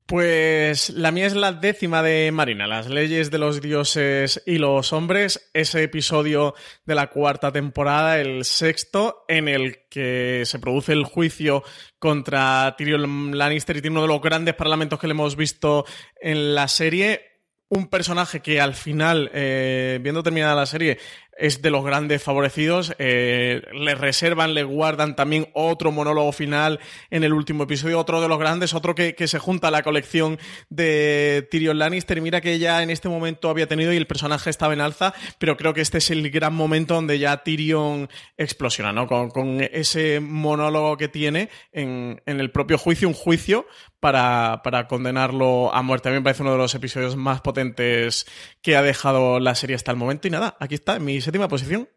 Pues 0.05 0.91
la 0.91 1.11
mía 1.11 1.25
es 1.25 1.35
la 1.35 1.51
décima 1.51 2.01
de 2.01 2.31
Marina, 2.31 2.65
las 2.65 2.89
leyes 2.89 3.29
de 3.29 3.39
los 3.39 3.59
dioses 3.59 4.41
y 4.45 4.57
los 4.57 4.93
hombres, 4.93 5.49
ese 5.53 5.83
episodio 5.83 6.55
de 6.85 6.95
la 6.95 7.07
cuarta 7.07 7.51
temporada, 7.51 8.17
el 8.17 8.45
sexto, 8.45 9.25
en 9.27 9.49
el 9.49 9.89
que 9.89 10.43
se 10.45 10.59
produce 10.59 10.93
el 10.93 11.03
juicio 11.03 11.61
contra 11.99 12.73
Tyrion 12.77 13.37
Lannister 13.37 13.75
y 13.75 13.81
tiene 13.81 13.97
uno 13.97 14.03
de 14.03 14.13
los 14.13 14.21
grandes 14.21 14.55
parlamentos 14.55 14.97
que 14.97 15.07
le 15.07 15.11
hemos 15.11 15.35
visto 15.35 15.83
en 16.21 16.55
la 16.55 16.69
serie. 16.69 17.36
Un 17.69 17.87
personaje 17.87 18.39
que 18.39 18.61
al 18.61 18.75
final, 18.75 19.29
eh, 19.33 19.99
viendo 20.01 20.23
terminada 20.23 20.55
la 20.55 20.65
serie, 20.65 20.99
es 21.37 21.61
de 21.61 21.69
los 21.69 21.85
grandes 21.85 22.21
favorecidos. 22.21 22.93
Eh, 22.97 23.61
le 23.73 23.95
reservan, 23.95 24.53
le 24.53 24.63
guardan 24.63 25.15
también 25.15 25.47
otro 25.53 25.91
monólogo 25.91 26.31
final 26.31 26.79
en 27.09 27.23
el 27.23 27.33
último 27.33 27.63
episodio, 27.63 27.99
otro 27.99 28.21
de 28.21 28.27
los 28.27 28.39
grandes, 28.39 28.73
otro 28.73 28.95
que, 28.95 29.15
se 29.27 29.39
junta 29.39 29.67
a 29.67 29.71
la 29.71 29.83
colección 29.83 30.39
de 30.69 31.47
Tyrion 31.51 31.77
Lannister. 31.77 32.21
Mira 32.21 32.41
que 32.41 32.59
ya 32.59 32.81
en 32.81 32.89
este 32.89 33.09
momento 33.09 33.49
había 33.49 33.67
tenido 33.67 33.93
y 33.93 33.97
el 33.97 34.07
personaje 34.07 34.49
estaba 34.49 34.73
en 34.73 34.81
alza, 34.81 35.13
pero 35.37 35.57
creo 35.57 35.73
que 35.73 35.81
este 35.81 35.97
es 35.97 36.09
el 36.09 36.29
gran 36.31 36.53
momento 36.53 36.95
donde 36.95 37.19
ya 37.19 37.43
Tyrion 37.43 38.09
explosiona, 38.37 38.93
¿no? 38.93 39.07
Con, 39.07 39.61
ese 39.71 40.19
monólogo 40.19 40.97
que 40.97 41.07
tiene 41.07 41.49
en, 41.71 42.21
en, 42.25 42.39
el 42.39 42.51
propio 42.51 42.77
juicio, 42.77 43.07
un 43.07 43.13
juicio 43.13 43.67
para, 43.99 44.61
para 44.63 44.87
condenarlo 44.87 45.73
a 45.73 45.81
muerte. 45.81 46.09
A 46.09 46.11
mí 46.11 46.17
me 46.17 46.23
parece 46.23 46.43
uno 46.43 46.51
de 46.51 46.57
los 46.57 46.75
episodios 46.75 47.15
más 47.15 47.41
potentes 47.41 48.25
que 48.61 48.75
ha 48.75 48.81
dejado 48.81 49.39
la 49.39 49.55
serie 49.55 49.75
hasta 49.75 49.91
el 49.91 49.97
momento. 49.97 50.27
Y 50.27 50.31
nada, 50.31 50.55
aquí 50.59 50.75
está, 50.75 50.99
mis 50.99 51.23
séptima 51.23 51.47
posición. 51.47 51.89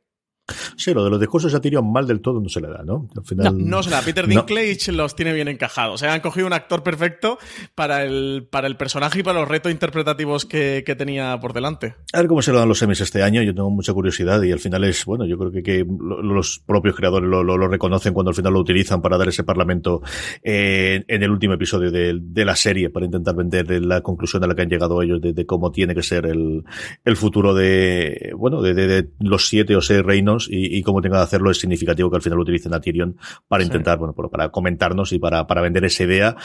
Sí, 0.76 0.92
lo 0.94 1.04
de 1.04 1.10
los 1.10 1.20
discursos 1.20 1.54
a 1.54 1.60
Tyrion 1.60 1.90
mal 1.90 2.06
del 2.06 2.20
todo 2.20 2.40
no 2.40 2.48
se 2.48 2.60
le 2.60 2.68
da, 2.68 2.82
¿no? 2.84 3.08
Al 3.16 3.24
final, 3.24 3.68
no, 3.68 3.82
se 3.82 3.90
le 3.90 3.96
da. 3.96 4.02
Peter 4.02 4.26
Dinklage 4.26 4.92
los 4.92 5.14
tiene 5.14 5.32
bien 5.32 5.48
encajados. 5.48 5.94
O 5.94 5.98
sea, 5.98 6.12
han 6.12 6.20
cogido 6.20 6.46
un 6.46 6.52
actor 6.52 6.82
perfecto 6.82 7.38
para 7.74 8.04
el, 8.04 8.46
para 8.50 8.66
el 8.66 8.76
personaje 8.76 9.20
y 9.20 9.22
para 9.22 9.40
los 9.40 9.48
retos 9.48 9.72
interpretativos 9.72 10.46
que, 10.46 10.84
tenía 10.90 11.38
por 11.40 11.52
delante. 11.52 11.94
A 12.12 12.18
ver 12.18 12.26
cómo 12.26 12.42
se 12.42 12.50
lo 12.52 12.58
dan 12.58 12.68
los 12.68 12.78
semis 12.78 13.00
este 13.00 13.22
año. 13.22 13.42
Yo 13.42 13.54
tengo 13.54 13.70
mucha 13.70 13.92
curiosidad 13.92 14.42
y 14.42 14.50
al 14.50 14.58
final 14.58 14.82
es, 14.84 15.04
bueno, 15.04 15.24
yo 15.24 15.38
creo 15.38 15.52
que, 15.52 15.62
que 15.62 15.86
los 15.86 16.62
propios 16.66 16.96
creadores 16.96 17.28
lo, 17.28 17.44
lo, 17.44 17.68
reconocen 17.68 18.12
cuando 18.12 18.30
al 18.30 18.34
final 18.34 18.52
lo 18.52 18.60
utilizan 18.60 19.00
para 19.00 19.16
dar 19.16 19.28
ese 19.28 19.44
parlamento 19.44 20.02
eh, 20.42 21.04
en 21.06 21.22
el 21.22 21.30
último 21.30 21.54
episodio 21.54 21.90
de, 21.90 22.18
de, 22.20 22.44
la 22.44 22.56
serie 22.56 22.90
para 22.90 23.06
intentar 23.06 23.36
vender 23.36 23.70
la 23.84 24.00
conclusión 24.00 24.42
a 24.42 24.48
la 24.48 24.54
que 24.54 24.62
han 24.62 24.68
llegado 24.68 25.00
ellos 25.00 25.20
de, 25.20 25.46
cómo 25.46 25.70
tiene 25.70 25.94
que 25.94 26.02
ser 26.02 26.26
el, 26.26 26.64
el 27.04 27.16
futuro 27.16 27.54
de, 27.54 28.32
bueno, 28.36 28.62
de, 28.62 28.74
de 28.74 29.08
los 29.20 29.48
siete 29.48 29.76
o 29.76 29.80
seis 29.80 30.02
reinos 30.02 30.39
y, 30.50 30.82
cómo 30.82 31.00
tenga 31.00 31.18
que 31.18 31.24
hacerlo 31.24 31.50
es 31.50 31.58
significativo 31.58 32.10
que 32.10 32.16
al 32.16 32.22
final 32.22 32.36
lo 32.36 32.42
utilicen 32.42 32.74
a 32.74 32.80
Tyrion 32.80 33.16
para 33.48 33.62
intentar, 33.62 33.98
bueno, 33.98 34.14
para 34.14 34.50
comentarnos 34.50 35.12
y 35.12 35.18
para, 35.18 35.46
para 35.46 35.60
vender 35.60 35.84
esa 35.84 36.04
idea 36.04 36.36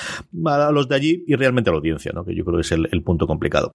a 0.46 0.72
los 0.72 0.88
de 0.88 0.96
allí 0.96 1.24
y 1.28 1.36
realmente 1.36 1.70
a 1.70 1.74
la 1.74 1.78
audiencia, 1.78 2.12
¿no? 2.14 2.26
Que 2.26 2.36
yo 2.36 2.44
creo 2.44 2.58
que 2.58 2.62
es 2.62 2.72
el 2.72 3.04
punto 3.04 3.28
complicado. 3.28 3.72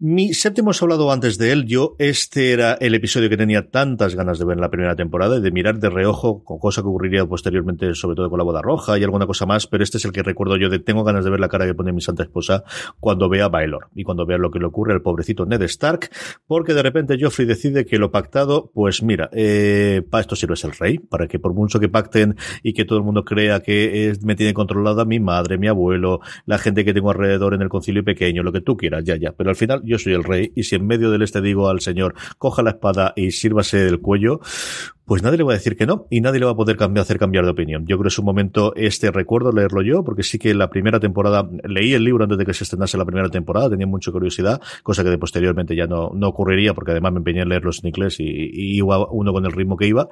Mi 0.00 0.32
séptimo 0.32 0.66
hemos 0.66 0.80
hablado 0.80 1.10
antes 1.10 1.38
de 1.38 1.50
él. 1.50 1.64
Yo, 1.66 1.96
este 1.98 2.52
era 2.52 2.74
el 2.74 2.94
episodio 2.94 3.28
que 3.28 3.36
tenía 3.36 3.68
tantas 3.68 4.14
ganas 4.14 4.38
de 4.38 4.44
ver 4.44 4.56
en 4.56 4.60
la 4.60 4.70
primera 4.70 4.94
temporada 4.94 5.38
y 5.38 5.40
de 5.40 5.50
mirar 5.50 5.80
de 5.80 5.90
reojo, 5.90 6.44
con 6.44 6.60
cosa 6.60 6.82
que 6.82 6.86
ocurriría 6.86 7.26
posteriormente, 7.26 7.92
sobre 7.94 8.14
todo 8.14 8.30
con 8.30 8.38
la 8.38 8.44
boda 8.44 8.62
roja 8.62 8.96
y 8.96 9.02
alguna 9.02 9.26
cosa 9.26 9.44
más, 9.44 9.66
pero 9.66 9.82
este 9.82 9.96
es 9.96 10.04
el 10.04 10.12
que 10.12 10.22
recuerdo 10.22 10.56
yo 10.56 10.68
de 10.68 10.78
tengo 10.78 11.02
ganas 11.02 11.24
de 11.24 11.32
ver 11.32 11.40
la 11.40 11.48
cara 11.48 11.66
que 11.66 11.74
pone 11.74 11.92
mi 11.92 12.00
santa 12.00 12.22
esposa 12.22 12.62
cuando 13.00 13.28
vea 13.28 13.46
a 13.46 13.48
Baelor 13.48 13.88
y 13.92 14.04
cuando 14.04 14.24
vea 14.24 14.38
lo 14.38 14.52
que 14.52 14.60
le 14.60 14.66
ocurre 14.66 14.92
al 14.92 15.02
pobrecito 15.02 15.46
Ned 15.46 15.62
Stark, 15.62 16.10
porque 16.46 16.74
de 16.74 16.82
repente 16.84 17.18
Joffrey 17.20 17.48
decide 17.48 17.84
que 17.84 17.98
lo 17.98 18.12
pactado, 18.12 18.70
pues 18.72 19.02
mira, 19.02 19.28
eh, 19.32 20.02
para 20.08 20.20
esto 20.20 20.36
sirve 20.36 20.54
el 20.62 20.72
rey, 20.78 20.98
para 20.98 21.26
que 21.26 21.40
por 21.40 21.54
mucho 21.54 21.80
que 21.80 21.88
pacten 21.88 22.36
y 22.62 22.72
que 22.72 22.84
todo 22.84 22.98
el 22.98 23.04
mundo 23.04 23.24
crea 23.24 23.64
que 23.64 24.16
me 24.22 24.36
tiene 24.36 24.54
controlada 24.54 25.04
mi 25.04 25.18
madre, 25.18 25.58
mi 25.58 25.66
abuelo, 25.66 26.20
la 26.46 26.58
gente 26.58 26.84
que 26.84 26.94
tengo 26.94 27.10
alrededor 27.10 27.54
en 27.54 27.62
el 27.62 27.68
concilio 27.68 28.04
pequeño, 28.04 28.44
lo 28.44 28.52
que 28.52 28.60
tú 28.60 28.76
quieras, 28.76 29.02
ya, 29.02 29.16
ya, 29.16 29.32
pero 29.32 29.50
al 29.50 29.56
final 29.56 29.82
yo 29.88 29.98
soy 29.98 30.12
el 30.12 30.24
rey, 30.24 30.52
y 30.54 30.64
si 30.64 30.76
en 30.76 30.86
medio 30.86 31.10
del 31.10 31.22
este 31.22 31.40
digo 31.40 31.68
al 31.68 31.80
señor, 31.80 32.14
coja 32.38 32.62
la 32.62 32.70
espada 32.70 33.12
y 33.16 33.30
sírvase 33.30 33.78
del 33.78 34.00
cuello, 34.00 34.40
pues 35.08 35.22
nadie 35.22 35.38
le 35.38 35.44
va 35.44 35.52
a 35.52 35.56
decir 35.56 35.74
que 35.74 35.86
no, 35.86 36.06
y 36.10 36.20
nadie 36.20 36.38
le 36.38 36.44
va 36.44 36.52
a 36.52 36.54
poder 36.54 36.76
hacer 36.98 37.18
cambiar 37.18 37.46
de 37.46 37.50
opinión. 37.50 37.86
Yo 37.86 37.96
creo 37.96 38.02
que 38.02 38.08
es 38.08 38.18
un 38.18 38.26
momento, 38.26 38.74
este 38.76 39.10
recuerdo 39.10 39.52
leerlo 39.52 39.80
yo, 39.80 40.04
porque 40.04 40.22
sí 40.22 40.38
que 40.38 40.54
la 40.54 40.68
primera 40.68 41.00
temporada, 41.00 41.48
leí 41.64 41.94
el 41.94 42.04
libro 42.04 42.24
antes 42.24 42.36
de 42.36 42.44
que 42.44 42.52
se 42.52 42.64
estrenase 42.64 42.98
la 42.98 43.06
primera 43.06 43.30
temporada, 43.30 43.70
tenía 43.70 43.86
mucha 43.86 44.12
curiosidad, 44.12 44.60
cosa 44.82 45.02
que 45.02 45.10
de 45.10 45.16
posteriormente 45.16 45.74
ya 45.74 45.86
no, 45.86 46.10
no 46.14 46.28
ocurriría, 46.28 46.74
porque 46.74 46.90
además 46.90 47.12
me 47.12 47.18
empeñé 47.18 47.40
en 47.40 47.48
leerlos 47.48 47.80
en 47.82 47.88
inglés 47.88 48.20
y, 48.20 48.24
y 48.24 48.76
iba 48.76 49.10
uno 49.10 49.32
con 49.32 49.46
el 49.46 49.52
ritmo 49.52 49.78
que 49.78 49.86
iba, 49.86 50.08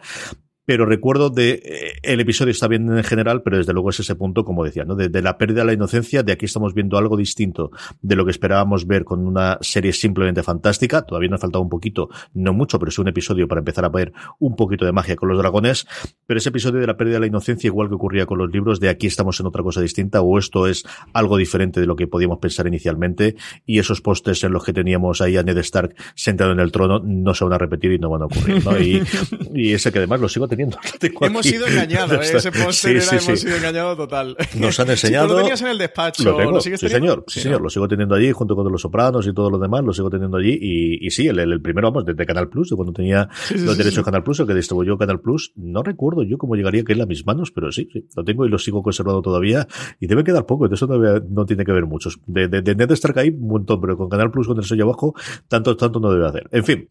pero 0.67 0.85
recuerdo 0.85 1.31
de 1.31 1.63
eh, 1.65 1.93
el 2.03 2.21
episodio 2.21 2.51
está 2.51 2.67
bien 2.67 2.91
en 2.91 3.05
general, 3.05 3.43
pero 3.43 3.57
desde 3.57 3.73
luego 3.73 3.91
es 3.91 4.01
ese 4.01 4.17
punto, 4.17 4.45
como 4.45 4.65
decía, 4.65 4.85
¿no? 4.85 4.97
De, 4.97 5.23
la 5.23 5.39
pérdida 5.39 5.61
de 5.61 5.67
la 5.67 5.73
inocencia, 5.73 6.25
de 6.25 6.33
aquí 6.33 6.45
estamos 6.45 6.75
viendo 6.75 6.99
algo 6.99 7.17
distinto 7.17 7.71
de 8.03 8.17
lo 8.17 8.25
que 8.25 8.33
esperábamos 8.33 8.87
ver 8.87 9.05
con 9.05 9.27
una 9.27 9.59
serie 9.61 9.93
simplemente 9.93 10.43
fantástica. 10.43 11.03
Todavía 11.03 11.31
nos 11.31 11.41
faltado 11.41 11.63
un 11.63 11.69
poquito, 11.69 12.11
no 12.35 12.53
mucho, 12.53 12.79
pero 12.81 12.91
es 12.91 12.99
un 12.99 13.07
episodio 13.07 13.47
para 13.47 13.61
empezar 13.61 13.85
a 13.85 13.89
ver 13.89 14.13
un 14.41 14.57
poquito 14.57 14.85
de 14.85 14.93
magia 14.93 15.15
con 15.15 15.29
los 15.29 15.39
dragones. 15.39 15.87
Pero 16.27 16.39
ese 16.39 16.49
episodio 16.49 16.81
de 16.81 16.87
la 16.87 16.97
pérdida 16.97 17.15
de 17.15 17.21
la 17.21 17.27
inocencia, 17.29 17.69
igual 17.69 17.89
que 17.89 17.95
ocurría 17.95 18.27
con 18.27 18.39
los 18.39 18.51
libros, 18.51 18.81
de 18.81 18.89
aquí 18.89 19.07
estamos 19.07 19.39
en 19.39 19.47
otra 19.47 19.63
cosa 19.63 19.81
distinta, 19.81 20.21
o 20.21 20.37
esto 20.37 20.67
es 20.67 20.85
algo 21.13 21.37
diferente 21.37 21.81
de 21.81 21.87
lo 21.87 21.95
que 21.95 22.09
podíamos 22.09 22.39
pensar 22.39 22.67
inicialmente, 22.67 23.37
y 23.65 23.79
esos 23.79 24.01
postes 24.01 24.43
en 24.43 24.53
los 24.53 24.65
que 24.65 24.73
teníamos 24.73 25.21
ahí 25.21 25.37
a 25.37 25.45
Ned 25.45 25.59
Stark 25.59 25.95
sentado 26.17 26.51
en 26.51 26.59
el 26.59 26.73
trono 26.73 27.01
no 27.05 27.35
se 27.35 27.45
van 27.45 27.53
a 27.53 27.59
repetir 27.59 27.93
y 27.93 27.99
no 28.01 28.11
van 28.11 28.23
a 28.23 28.25
ocurrir, 28.27 28.65
¿no? 28.65 28.77
Y, 28.81 29.03
y 29.55 29.73
ese 29.73 29.93
que 29.93 29.99
además 29.99 30.21
lo 30.21 30.29
sigo 30.29 30.49
hemos 31.21 31.47
sido 31.47 31.67
engañados, 31.67 32.31
¿eh? 32.33 32.37
ese 32.37 32.53
póster 32.53 32.97
era, 32.97 33.11
hemos 33.11 33.41
sido 33.41 33.57
engañados 33.57 33.97
total. 33.97 34.37
Nos 34.55 34.79
han 34.81 34.91
enseñado. 34.97 35.29
lo 35.29 35.37
tenías 35.37 35.61
en 35.63 35.69
el 35.69 35.79
despacho, 35.79 36.25
lo, 36.25 36.61
sí, 36.61 36.77
señor, 36.77 37.25
sí, 37.27 37.41
señor, 37.41 37.61
lo 37.61 37.71
sigo 37.71 37.89
teniendo 37.89 38.15
allí 38.15 38.33
junto 38.33 38.55
con 38.55 38.71
los 38.71 38.81
sopranos 38.81 39.27
y 39.27 39.35
todo 39.35 39.51
lo 39.51 39.59
demás, 39.59 39.85
lo 39.85 39.93
sigo 39.93 40.11
teniendo 40.11 40.37
allí. 40.37 40.59
Y, 40.61 41.07
y 41.07 41.11
sí, 41.11 41.27
el, 41.27 41.39
el, 41.39 41.61
primero, 41.61 41.91
vamos, 41.91 42.05
desde 42.05 42.27
Canal 42.27 42.49
Plus, 42.49 42.71
de 42.71 42.77
cuando 42.77 42.93
tenía 42.93 43.29
los 43.55 43.77
derechos 43.77 43.99
de 43.99 44.05
Canal 44.05 44.23
Plus, 44.23 44.41
el 44.41 44.47
que 44.47 44.55
distribuyó 44.55 44.97
Canal 44.99 45.21
Plus, 45.21 45.53
no 45.57 45.83
recuerdo 45.83 46.23
yo 46.23 46.39
cómo 46.39 46.57
llegaría 46.57 46.85
que 46.85 46.93
él 46.93 47.01
a 47.01 47.07
mis 47.07 47.27
manos, 47.27 47.51
pero 47.53 47.71
sí, 47.73 47.89
sí, 47.93 48.07
lo 48.17 48.25
tengo 48.25 48.47
y 48.47 48.49
lo 48.49 48.59
sigo 48.59 48.83
conservando 48.83 49.23
todavía. 49.23 49.67
Y 50.01 50.07
debe 50.07 50.25
quedar 50.25 50.47
poco, 50.47 50.69
de 50.69 50.75
eso 50.75 50.87
no, 50.87 50.99
no 50.99 51.47
tiene 51.47 51.65
que 51.65 51.73
ver 51.73 51.87
muchos. 51.87 52.19
De, 52.27 52.49
de, 52.49 52.63
de 52.63 52.75
Net 52.75 52.91
Stark 52.93 53.19
hay 53.19 53.31
un 53.31 53.47
montón, 53.47 53.81
pero 53.81 53.97
con 53.97 54.09
Canal 54.09 54.31
Plus, 54.31 54.47
con 54.47 54.59
el 54.59 54.65
sello 54.65 54.85
abajo, 54.85 55.15
tanto, 55.49 55.77
tanto 55.77 56.01
no 56.01 56.11
debe 56.11 56.27
hacer. 56.27 56.49
En 56.53 56.65
fin. 56.65 56.89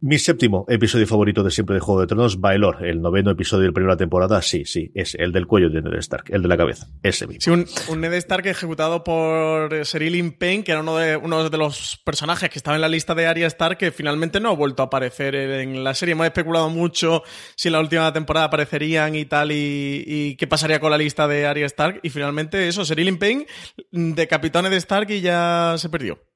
Mi 0.00 0.16
séptimo 0.16 0.64
episodio 0.68 1.08
favorito 1.08 1.42
de 1.42 1.50
siempre 1.50 1.74
de 1.74 1.80
Juego 1.80 2.00
de 2.00 2.06
Tronos, 2.06 2.40
Baelor, 2.40 2.86
el 2.86 3.02
noveno 3.02 3.32
episodio 3.32 3.62
de 3.62 3.68
la 3.70 3.72
primera 3.72 3.96
temporada, 3.96 4.40
sí, 4.42 4.64
sí, 4.64 4.92
es 4.94 5.16
el 5.16 5.32
del 5.32 5.48
cuello 5.48 5.70
de 5.70 5.82
Ned 5.82 5.94
Stark, 5.94 6.26
el 6.28 6.40
de 6.40 6.46
la 6.46 6.56
cabeza, 6.56 6.86
ese 7.02 7.26
mismo. 7.26 7.66
Sí, 7.66 7.90
un, 7.90 8.00
Ned 8.00 8.12
Stark 8.12 8.46
ejecutado 8.46 9.02
por 9.02 9.84
Cerilin 9.84 10.30
Payne, 10.30 10.62
que 10.62 10.70
era 10.70 10.82
uno 10.82 10.96
de, 10.98 11.16
uno 11.16 11.50
de 11.50 11.58
los 11.58 12.00
personajes 12.04 12.48
que 12.48 12.60
estaba 12.60 12.76
en 12.76 12.82
la 12.82 12.88
lista 12.88 13.16
de 13.16 13.26
Arya 13.26 13.48
Stark, 13.48 13.76
que 13.76 13.90
finalmente 13.90 14.38
no 14.38 14.50
ha 14.50 14.54
vuelto 14.54 14.84
a 14.84 14.86
aparecer 14.86 15.34
en 15.34 15.82
la 15.82 15.94
serie. 15.94 16.12
Hemos 16.12 16.26
especulado 16.26 16.70
mucho 16.70 17.24
si 17.56 17.66
en 17.66 17.72
la 17.72 17.80
última 17.80 18.12
temporada 18.12 18.46
aparecerían 18.46 19.16
y 19.16 19.24
tal, 19.24 19.50
y, 19.50 20.36
qué 20.38 20.46
pasaría 20.46 20.78
con 20.78 20.92
la 20.92 20.98
lista 20.98 21.26
de 21.26 21.44
Arya 21.44 21.66
Stark, 21.66 21.98
y 22.04 22.10
finalmente 22.10 22.68
eso, 22.68 22.84
Cerilin 22.84 23.18
Payne 23.18 23.48
decapitó 23.90 24.60
a 24.60 24.62
Ned 24.62 24.74
Stark 24.74 25.10
y 25.10 25.22
ya 25.22 25.74
se 25.76 25.88
perdió 25.88 26.27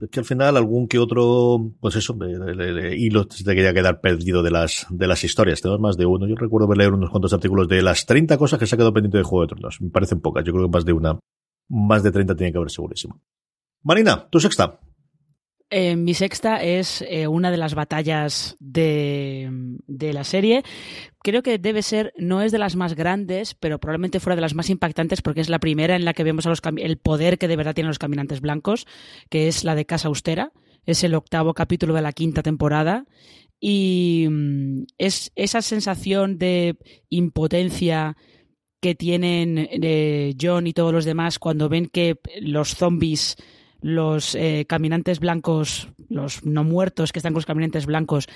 es 0.00 0.10
que 0.10 0.20
al 0.20 0.26
final 0.26 0.56
algún 0.56 0.88
que 0.88 0.98
otro, 0.98 1.72
pues 1.80 1.96
eso, 1.96 2.16
hilo 2.96 3.26
te 3.26 3.54
quería 3.54 3.72
quedar 3.72 4.00
perdido 4.00 4.42
de 4.42 4.50
las, 4.50 4.86
de 4.90 5.06
las 5.06 5.24
historias. 5.24 5.62
Tenemos 5.62 5.80
más 5.80 5.96
de 5.96 6.04
uno. 6.04 6.26
Yo 6.26 6.34
recuerdo 6.34 6.72
leer 6.74 6.92
unos 6.92 7.10
cuantos 7.10 7.32
artículos 7.32 7.66
de 7.68 7.82
las 7.82 8.04
30 8.04 8.36
cosas 8.36 8.58
que 8.58 8.66
se 8.66 8.74
ha 8.74 8.78
quedado 8.78 8.92
pendiente 8.92 9.18
de 9.18 9.24
Juego 9.24 9.42
de 9.42 9.48
Tronos. 9.48 9.80
Me 9.80 9.90
parecen 9.90 10.20
pocas. 10.20 10.44
Yo 10.44 10.52
creo 10.52 10.66
que 10.66 10.72
más 10.72 10.84
de 10.84 10.92
una, 10.92 11.18
más 11.68 12.02
de 12.02 12.12
30 12.12 12.36
tiene 12.36 12.52
que 12.52 12.58
haber 12.58 12.70
segurísimo. 12.70 13.20
Marina, 13.82 14.28
tu 14.28 14.38
sexta. 14.38 14.80
Eh, 15.68 15.96
mi 15.96 16.14
sexta 16.14 16.62
es 16.62 17.02
eh, 17.08 17.26
una 17.26 17.50
de 17.50 17.56
las 17.56 17.74
batallas 17.74 18.56
de, 18.60 19.48
de, 19.88 20.12
la 20.12 20.22
serie. 20.22 20.62
Creo 21.24 21.42
que 21.42 21.58
debe 21.58 21.82
ser, 21.82 22.12
no 22.16 22.40
es 22.42 22.52
de 22.52 22.58
las 22.58 22.76
más 22.76 22.94
grandes, 22.94 23.54
pero 23.54 23.80
probablemente 23.80 24.20
fuera 24.20 24.36
de 24.36 24.42
las 24.42 24.54
más 24.54 24.70
impactantes 24.70 25.22
porque 25.22 25.40
es 25.40 25.48
la 25.48 25.58
primera 25.58 25.96
en 25.96 26.04
la 26.04 26.14
que 26.14 26.22
vemos 26.22 26.46
a 26.46 26.50
los, 26.50 26.62
el 26.76 26.98
poder 26.98 27.38
que 27.38 27.48
de 27.48 27.56
verdad 27.56 27.74
tienen 27.74 27.88
los 27.88 27.98
caminantes 27.98 28.40
blancos, 28.40 28.86
que 29.28 29.48
es 29.48 29.64
la 29.64 29.74
de 29.74 29.86
Casa 29.86 30.06
Austera. 30.06 30.52
Es 30.84 31.02
el 31.02 31.14
octavo 31.16 31.52
capítulo 31.52 31.94
de 31.94 32.02
la 32.02 32.12
quinta 32.12 32.44
temporada. 32.44 33.04
Y 33.58 34.28
mm, 34.30 34.84
es 34.98 35.32
esa 35.34 35.62
sensación 35.62 36.38
de 36.38 36.76
impotencia 37.08 38.16
que 38.80 38.94
tienen 38.94 39.68
eh, 39.82 40.34
John 40.40 40.68
y 40.68 40.72
todos 40.72 40.92
los 40.92 41.04
demás 41.04 41.40
cuando 41.40 41.68
ven 41.68 41.86
que 41.86 42.20
los 42.40 42.76
zombies 42.76 43.36
los 43.86 44.34
eh, 44.34 44.64
caminantes 44.68 45.20
blancos, 45.20 45.90
los 46.08 46.44
no 46.44 46.64
muertos 46.64 47.12
que 47.12 47.20
están 47.20 47.32
con 47.32 47.38
los 47.38 47.46
caminantes 47.46 47.86
blancos, 47.86 48.26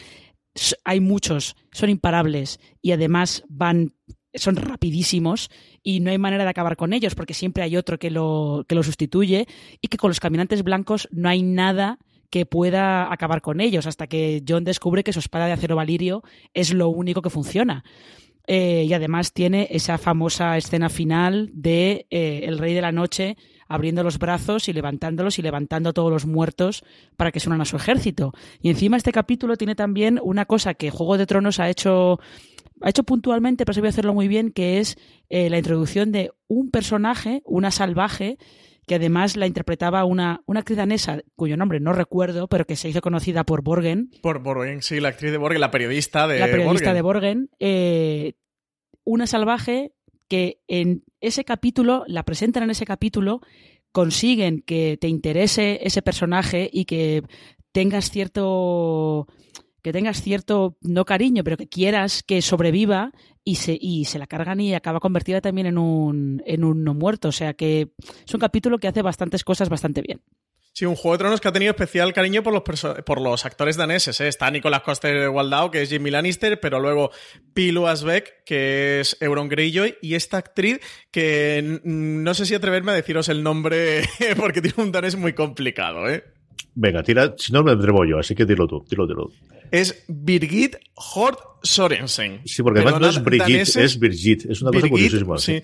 hay 0.84 1.00
muchos, 1.00 1.56
son 1.72 1.90
imparables 1.90 2.60
y 2.80 2.92
además 2.92 3.42
van 3.48 3.94
son 4.32 4.54
rapidísimos 4.54 5.50
y 5.82 5.98
no 5.98 6.12
hay 6.12 6.18
manera 6.18 6.44
de 6.44 6.50
acabar 6.50 6.76
con 6.76 6.92
ellos 6.92 7.16
porque 7.16 7.34
siempre 7.34 7.64
hay 7.64 7.76
otro 7.76 7.98
que 7.98 8.12
lo, 8.12 8.64
que 8.68 8.76
lo 8.76 8.84
sustituye 8.84 9.48
y 9.80 9.88
que 9.88 9.96
con 9.96 10.10
los 10.10 10.20
caminantes 10.20 10.62
blancos 10.62 11.08
no 11.10 11.28
hay 11.28 11.42
nada 11.42 11.98
que 12.30 12.46
pueda 12.46 13.12
acabar 13.12 13.42
con 13.42 13.60
ellos 13.60 13.88
hasta 13.88 14.06
que 14.06 14.44
John 14.48 14.62
descubre 14.62 15.02
que 15.02 15.12
su 15.12 15.18
espada 15.18 15.46
de 15.46 15.52
acero 15.52 15.74
valirio 15.74 16.22
es 16.54 16.72
lo 16.72 16.90
único 16.90 17.22
que 17.22 17.30
funciona. 17.30 17.82
eh, 18.46 18.84
y 18.88 18.92
además 18.92 19.32
tiene 19.32 19.66
esa 19.72 19.98
famosa 19.98 20.56
escena 20.56 20.88
final 20.88 21.50
de 21.52 22.06
eh, 22.10 22.42
el 22.44 22.58
Rey 22.58 22.72
de 22.72 22.82
la 22.82 22.92
Noche 22.92 23.36
abriendo 23.70 24.02
los 24.02 24.18
brazos 24.18 24.68
y 24.68 24.74
levantándolos 24.74 25.38
y 25.38 25.42
levantando 25.42 25.90
a 25.90 25.92
todos 25.94 26.10
los 26.10 26.26
muertos 26.26 26.84
para 27.16 27.32
que 27.32 27.40
se 27.40 27.48
unan 27.48 27.62
a 27.62 27.64
su 27.64 27.76
ejército. 27.76 28.32
Y 28.60 28.68
encima 28.68 28.98
este 28.98 29.12
capítulo 29.12 29.56
tiene 29.56 29.74
también 29.74 30.20
una 30.22 30.44
cosa 30.44 30.74
que 30.74 30.90
Juego 30.90 31.16
de 31.16 31.24
Tronos 31.26 31.58
ha 31.60 31.70
hecho 31.70 32.18
ha 32.82 32.88
hecho 32.88 33.04
puntualmente, 33.04 33.64
pero 33.64 33.74
se 33.74 33.80
voy 33.80 33.88
a 33.88 33.90
hacerlo 33.90 34.14
muy 34.14 34.26
bien, 34.26 34.52
que 34.52 34.78
es 34.78 34.96
la 35.28 35.58
introducción 35.58 36.12
de 36.12 36.32
un 36.48 36.70
personaje, 36.70 37.42
una 37.44 37.70
salvaje, 37.70 38.38
que 38.86 38.94
además 38.94 39.36
la 39.36 39.46
interpretaba 39.46 40.04
una, 40.04 40.42
una 40.46 40.60
actriz 40.60 40.78
danesa, 40.78 41.20
cuyo 41.36 41.56
nombre 41.58 41.78
no 41.78 41.92
recuerdo, 41.92 42.48
pero 42.48 42.64
que 42.64 42.76
se 42.76 42.88
hizo 42.88 43.02
conocida 43.02 43.44
por 43.44 43.62
Borgen. 43.62 44.10
Por 44.22 44.42
Borgen, 44.42 44.80
sí, 44.82 44.98
la 44.98 45.10
actriz 45.10 45.30
de 45.30 45.36
Borgen, 45.38 45.60
la 45.60 45.70
periodista 45.70 46.26
de 46.26 46.38
La 46.40 46.46
periodista 46.46 46.92
Borgen. 46.92 46.94
de 46.94 47.02
Borgen. 47.02 47.50
eh, 47.60 48.32
una 49.04 49.26
salvaje 49.26 49.92
que 50.30 50.60
en 50.68 51.02
ese 51.20 51.44
capítulo, 51.44 52.04
la 52.06 52.22
presentan 52.22 52.62
en 52.62 52.70
ese 52.70 52.86
capítulo, 52.86 53.40
consiguen 53.92 54.62
que 54.62 54.96
te 54.98 55.08
interese 55.08 55.80
ese 55.82 56.00
personaje 56.00 56.70
y 56.72 56.84
que 56.84 57.24
tengas 57.72 58.10
cierto 58.10 59.26
que 59.82 59.92
tengas 59.92 60.20
cierto, 60.22 60.76
no 60.82 61.04
cariño, 61.04 61.42
pero 61.42 61.56
que 61.56 61.68
quieras 61.68 62.22
que 62.22 62.42
sobreviva 62.42 63.12
y 63.44 63.56
se, 63.56 63.78
y 63.80 64.04
se 64.04 64.18
la 64.18 64.26
cargan 64.26 64.60
y 64.60 64.74
acaba 64.74 65.00
convertida 65.00 65.40
también 65.40 65.66
en 65.66 65.78
un, 65.78 66.42
en 66.44 66.64
un 66.64 66.84
no 66.84 66.94
muerto. 66.94 67.28
O 67.28 67.32
sea 67.32 67.54
que 67.54 67.92
es 68.26 68.34
un 68.34 68.40
capítulo 68.40 68.78
que 68.78 68.88
hace 68.88 69.02
bastantes 69.02 69.42
cosas 69.42 69.68
bastante 69.68 70.02
bien. 70.02 70.20
Sí, 70.80 70.86
un 70.86 70.96
Juego 70.96 71.12
de 71.12 71.18
Tronos 71.18 71.42
que 71.42 71.48
ha 71.48 71.52
tenido 71.52 71.72
especial 71.72 72.10
cariño 72.14 72.42
por 72.42 72.54
los, 72.54 72.62
por 73.04 73.20
los 73.20 73.44
actores 73.44 73.76
daneses. 73.76 74.18
¿eh? 74.22 74.28
Está 74.28 74.50
Nicolas 74.50 74.80
Coster-Waldau, 74.80 75.70
que 75.70 75.82
es 75.82 75.90
Jimmy 75.90 76.10
Lannister, 76.10 76.58
pero 76.58 76.80
luego 76.80 77.10
Pilu 77.52 77.86
Asbeck, 77.86 78.44
que 78.46 79.00
es 79.00 79.14
Euron 79.20 79.50
Greyjoy, 79.50 79.96
y 80.00 80.14
esta 80.14 80.38
actriz 80.38 80.80
que 81.10 81.80
no 81.84 82.32
sé 82.32 82.46
si 82.46 82.54
atreverme 82.54 82.92
a 82.92 82.94
deciros 82.94 83.28
el 83.28 83.42
nombre 83.42 84.04
porque 84.38 84.62
tiene 84.62 84.82
un 84.82 84.90
danés 84.90 85.16
muy 85.16 85.34
complicado. 85.34 86.08
¿eh? 86.08 86.24
Venga, 86.74 87.02
tira, 87.02 87.34
si 87.36 87.52
no 87.52 87.62
me 87.62 87.72
atrevo 87.72 88.06
yo, 88.06 88.18
así 88.18 88.34
que 88.34 88.46
dilo 88.46 88.66
tú, 88.66 88.82
dilo, 88.88 89.06
dilo. 89.06 89.30
Es 89.70 90.06
Birgit 90.08 90.76
Hort 90.94 91.40
Sorensen. 91.62 92.40
Sí, 92.46 92.62
porque 92.62 92.80
además 92.80 93.00
no 93.02 93.08
es 93.10 93.22
Brigitte, 93.22 93.50
daneses- 93.66 93.82
es 93.84 93.98
Brigitte. 93.98 94.46
Es 94.50 94.62
una 94.62 94.70
cosa 94.70 94.84
Birgit, 94.86 94.90
curiosísima. 94.92 95.36
sí. 95.36 95.62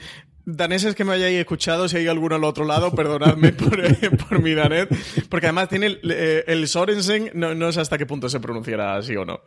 Daneses 0.49 0.95
que 0.95 1.05
me 1.05 1.13
hayáis 1.15 1.39
escuchado, 1.41 1.89
si 1.89 1.97
hay 1.97 2.07
alguno 2.07 2.37
al 2.37 2.45
otro 2.45 2.65
lado, 2.65 2.93
perdonadme 2.93 3.53
por, 3.53 3.81
por 4.29 4.41
mi 4.41 4.55
danés, 4.55 4.87
porque 5.29 5.47
además 5.47 5.69
tiene 5.69 5.87
el, 5.87 6.01
eh, 6.09 6.45
el 6.47 6.69
Sorensen, 6.69 7.33
no, 7.35 7.53
no 7.57 7.73
sé 7.73 7.81
hasta 7.81 7.99
qué 7.99 8.07
punto 8.07 8.29
se 8.29 8.39
pronunciará 8.39 8.97
así 8.97 9.17
o 9.17 9.25
no. 9.25 9.41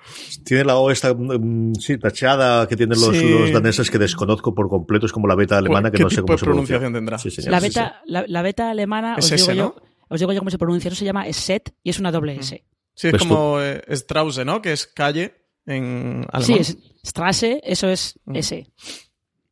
Tiene 0.44 0.66
la 0.66 0.76
O 0.76 0.92
esta 0.92 1.14
mm, 1.14 1.76
sí, 1.76 1.98
tachada 1.98 2.68
que 2.68 2.76
tienen 2.76 3.00
los, 3.00 3.16
Sí. 3.18 3.30
los 3.30 3.52
daneses 3.54 3.90
que 3.90 3.98
desconozco 3.98 4.54
por 4.54 4.68
completo, 4.68 5.06
es 5.06 5.14
como 5.14 5.26
la 5.28 5.36
beta 5.36 5.58
alemana 5.58 5.90
que 5.90 5.98
¿Qué 5.98 6.04
no 6.04 6.10
sé 6.10 6.22
cómo 6.22 6.38
se 6.38 6.44
pronuncia. 6.46 6.78
pronunciación 6.80 6.94
tendrá? 6.94 7.18
Sí, 7.18 7.32
señor, 7.32 7.52
La 7.52 7.62
sí, 7.62 7.68
beta, 7.70 8.02
la, 8.06 8.26
la 8.28 8.42
beta 8.42 8.70
alemana, 8.70 9.16
Es 9.18 9.26
os 9.26 9.32
digo, 9.32 9.44
ese, 9.52 9.56
yo, 9.56 9.64
¿no? 9.64 9.76
os 10.10 10.20
digo 10.20 10.34
yo 10.34 10.40
cómo 10.42 10.50
se 10.52 10.58
pronuncia, 10.58 10.90
no 10.90 10.96
se 10.98 11.06
llama 11.06 11.32
Set 11.32 11.74
y 11.82 11.92
es 11.92 12.00
una 12.00 12.12
doble 12.12 12.36
S. 12.36 12.66
Sí, 12.94 13.08
es 13.08 13.12
Pues 13.12 13.24
como 13.24 13.62
eh, 13.62 13.82
Strause, 13.92 14.44
¿no? 14.44 14.62
Que 14.62 14.74
es 14.74 14.86
calle 14.86 15.34
en 15.66 16.26
alemán. 16.30 16.44
Sí, 16.44 16.54
es 16.60 16.78
Strasse, 17.06 17.62
eso 17.64 17.88
es 17.88 18.20
Mm. 18.26 18.36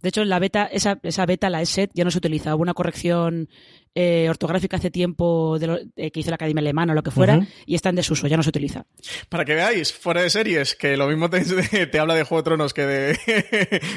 De 0.01 0.09
hecho, 0.09 0.23
la 0.25 0.39
beta, 0.39 0.65
esa, 0.65 0.99
esa 1.03 1.25
beta, 1.25 1.49
la 1.49 1.61
ESET, 1.61 1.91
ya 1.93 2.03
no 2.03 2.11
se 2.11 2.19
utiliza. 2.19 2.55
Hubo 2.55 2.61
una 2.61 2.73
corrección 2.73 3.49
eh, 3.95 4.27
ortográfica 4.29 4.77
hace 4.77 4.91
tiempo 4.91 5.57
de 5.59 5.67
lo- 5.67 5.79
eh, 5.95 6.11
que 6.11 6.19
hizo 6.19 6.29
la 6.29 6.35
Academia 6.35 6.61
Alemana 6.61 6.93
o 6.93 6.95
lo 6.95 7.03
que 7.03 7.11
fuera, 7.11 7.37
Ujú. 7.37 7.47
y 7.65 7.75
está 7.75 7.89
en 7.89 7.95
desuso, 7.95 8.27
ya 8.27 8.37
no 8.37 8.43
se 8.43 8.49
utiliza. 8.49 8.85
Para 9.29 9.45
que 9.45 9.55
veáis, 9.55 9.91
fuera 9.93 10.21
de 10.21 10.29
series, 10.29 10.75
que 10.75 10.95
lo 10.97 11.07
mismo 11.07 11.29
te, 11.29 11.41
te 11.87 11.99
habla 11.99 12.15
de 12.15 12.23
Juego 12.23 12.41
de 12.41 12.45
Tronos 12.45 12.73
que 12.73 12.85
de, 12.85 13.19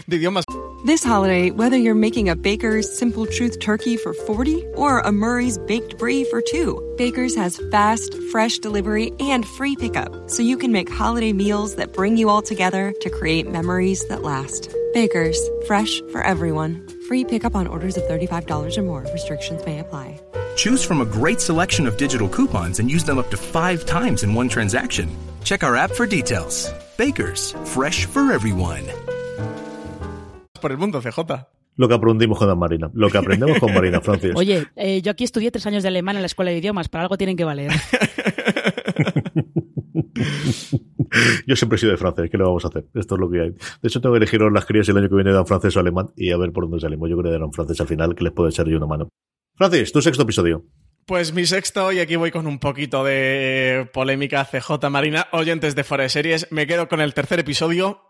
de 0.06 0.16
idiomas. 0.16 0.44
This 0.86 1.04
holiday, 1.04 1.50
whether 1.50 1.76
you're 1.78 1.94
making 1.98 2.30
a 2.30 2.34
Baker's 2.34 2.88
Simple 2.98 3.26
Truth 3.26 3.58
turkey 3.60 3.98
for 3.98 4.14
40 4.14 4.64
or 4.76 5.00
a 5.00 5.12
Murray's 5.12 5.58
Baked 5.66 5.98
Brie 5.98 6.24
for 6.24 6.40
2, 6.40 6.94
Baker's 6.96 7.36
has 7.36 7.60
fast, 7.70 8.14
fresh 8.32 8.58
delivery 8.58 9.12
and 9.20 9.44
free 9.44 9.76
pickup, 9.76 10.30
so 10.30 10.42
you 10.42 10.56
can 10.56 10.72
make 10.72 10.88
holiday 10.90 11.32
meals 11.34 11.74
that 11.76 11.92
bring 11.92 12.16
you 12.16 12.30
all 12.30 12.40
together 12.40 12.94
to 13.02 13.10
create 13.10 13.46
memories 13.50 14.06
that 14.08 14.22
last. 14.22 14.74
Baker's, 14.94 15.38
fresh 15.66 16.00
for 16.12 16.22
everyone. 16.22 16.82
Free 17.10 17.24
pickup 17.24 17.56
on 17.56 17.66
orders 17.66 17.96
of 17.96 18.04
$35 18.04 18.78
or 18.78 18.82
more. 18.82 19.04
Restrictions 19.12 19.66
may 19.66 19.80
apply. 19.80 20.20
Choose 20.54 20.84
from 20.84 21.00
a 21.00 21.04
great 21.04 21.40
selection 21.40 21.88
of 21.88 21.96
digital 21.96 22.28
coupons 22.28 22.78
and 22.78 22.88
use 22.88 23.02
them 23.02 23.18
up 23.18 23.28
to 23.32 23.36
five 23.36 23.84
times 23.84 24.22
in 24.22 24.32
one 24.32 24.48
transaction. 24.48 25.08
Check 25.42 25.64
our 25.64 25.74
app 25.74 25.90
for 25.90 26.06
details. 26.06 26.72
Bakers, 26.96 27.56
fresh 27.64 28.06
for 28.06 28.30
everyone. 28.30 28.84
Por 30.60 30.70
el 30.70 30.78
mundo, 30.78 31.00
CJ. 31.00 31.48
Lo 31.78 31.88
que 31.88 31.94
aprendimos 31.94 32.38
con 32.38 32.56
Marina. 32.56 32.88
Lo 32.94 33.10
que 33.10 33.18
aprendemos 33.18 33.58
con 33.58 33.74
Marina, 33.74 34.00
Francis. 34.02 34.30
Oye, 34.36 34.68
eh, 34.76 35.02
yo 35.02 35.10
aquí 35.10 35.24
estudié 35.24 35.50
tres 35.50 35.66
años 35.66 35.82
de 35.82 35.88
alemán 35.88 36.14
en 36.14 36.22
la 36.22 36.26
escuela 36.26 36.52
de 36.52 36.58
idiomas, 36.58 36.88
para 36.88 37.02
algo 37.02 37.16
tienen 37.16 37.36
que 37.36 37.42
valer. 37.42 37.72
Yo 41.46 41.56
siempre 41.56 41.76
he 41.76 41.78
sido 41.78 41.92
de 41.92 41.98
francés, 41.98 42.30
¿qué 42.30 42.38
le 42.38 42.44
vamos 42.44 42.64
a 42.64 42.68
hacer? 42.68 42.86
Esto 42.94 43.14
es 43.14 43.20
lo 43.20 43.30
que 43.30 43.40
hay. 43.40 43.50
De 43.50 43.88
hecho, 43.88 44.00
tengo 44.00 44.14
que 44.14 44.18
elegir 44.18 44.40
las 44.40 44.66
crías 44.66 44.88
el 44.88 44.96
año 44.96 45.08
que 45.08 45.14
viene 45.14 45.32
dan 45.32 45.46
francés 45.46 45.76
o 45.76 45.80
alemán 45.80 46.10
y 46.16 46.30
a 46.30 46.36
ver 46.36 46.52
por 46.52 46.64
dónde 46.64 46.80
salimos. 46.80 47.08
Yo 47.10 47.16
creo 47.16 47.30
que 47.30 47.38
darán 47.38 47.52
francés 47.52 47.80
al 47.80 47.86
final, 47.86 48.14
que 48.14 48.24
les 48.24 48.32
puede 48.32 48.50
echar 48.50 48.66
yo 48.66 48.76
una 48.76 48.86
mano. 48.86 49.08
Francis, 49.56 49.92
tu 49.92 50.00
sexto 50.00 50.22
episodio. 50.22 50.64
Pues 51.06 51.32
mi 51.32 51.44
sexto, 51.44 51.90
y 51.92 51.98
aquí 51.98 52.16
voy 52.16 52.30
con 52.30 52.46
un 52.46 52.58
poquito 52.58 53.04
de 53.04 53.88
polémica 53.92 54.44
CJ 54.44 54.88
Marina, 54.90 55.26
oyentes 55.32 55.74
de 55.74 55.82
Fuera 55.82 56.04
de 56.04 56.10
Series, 56.10 56.46
me 56.50 56.66
quedo 56.66 56.88
con 56.88 57.00
el 57.00 57.14
tercer 57.14 57.40
episodio 57.40 58.09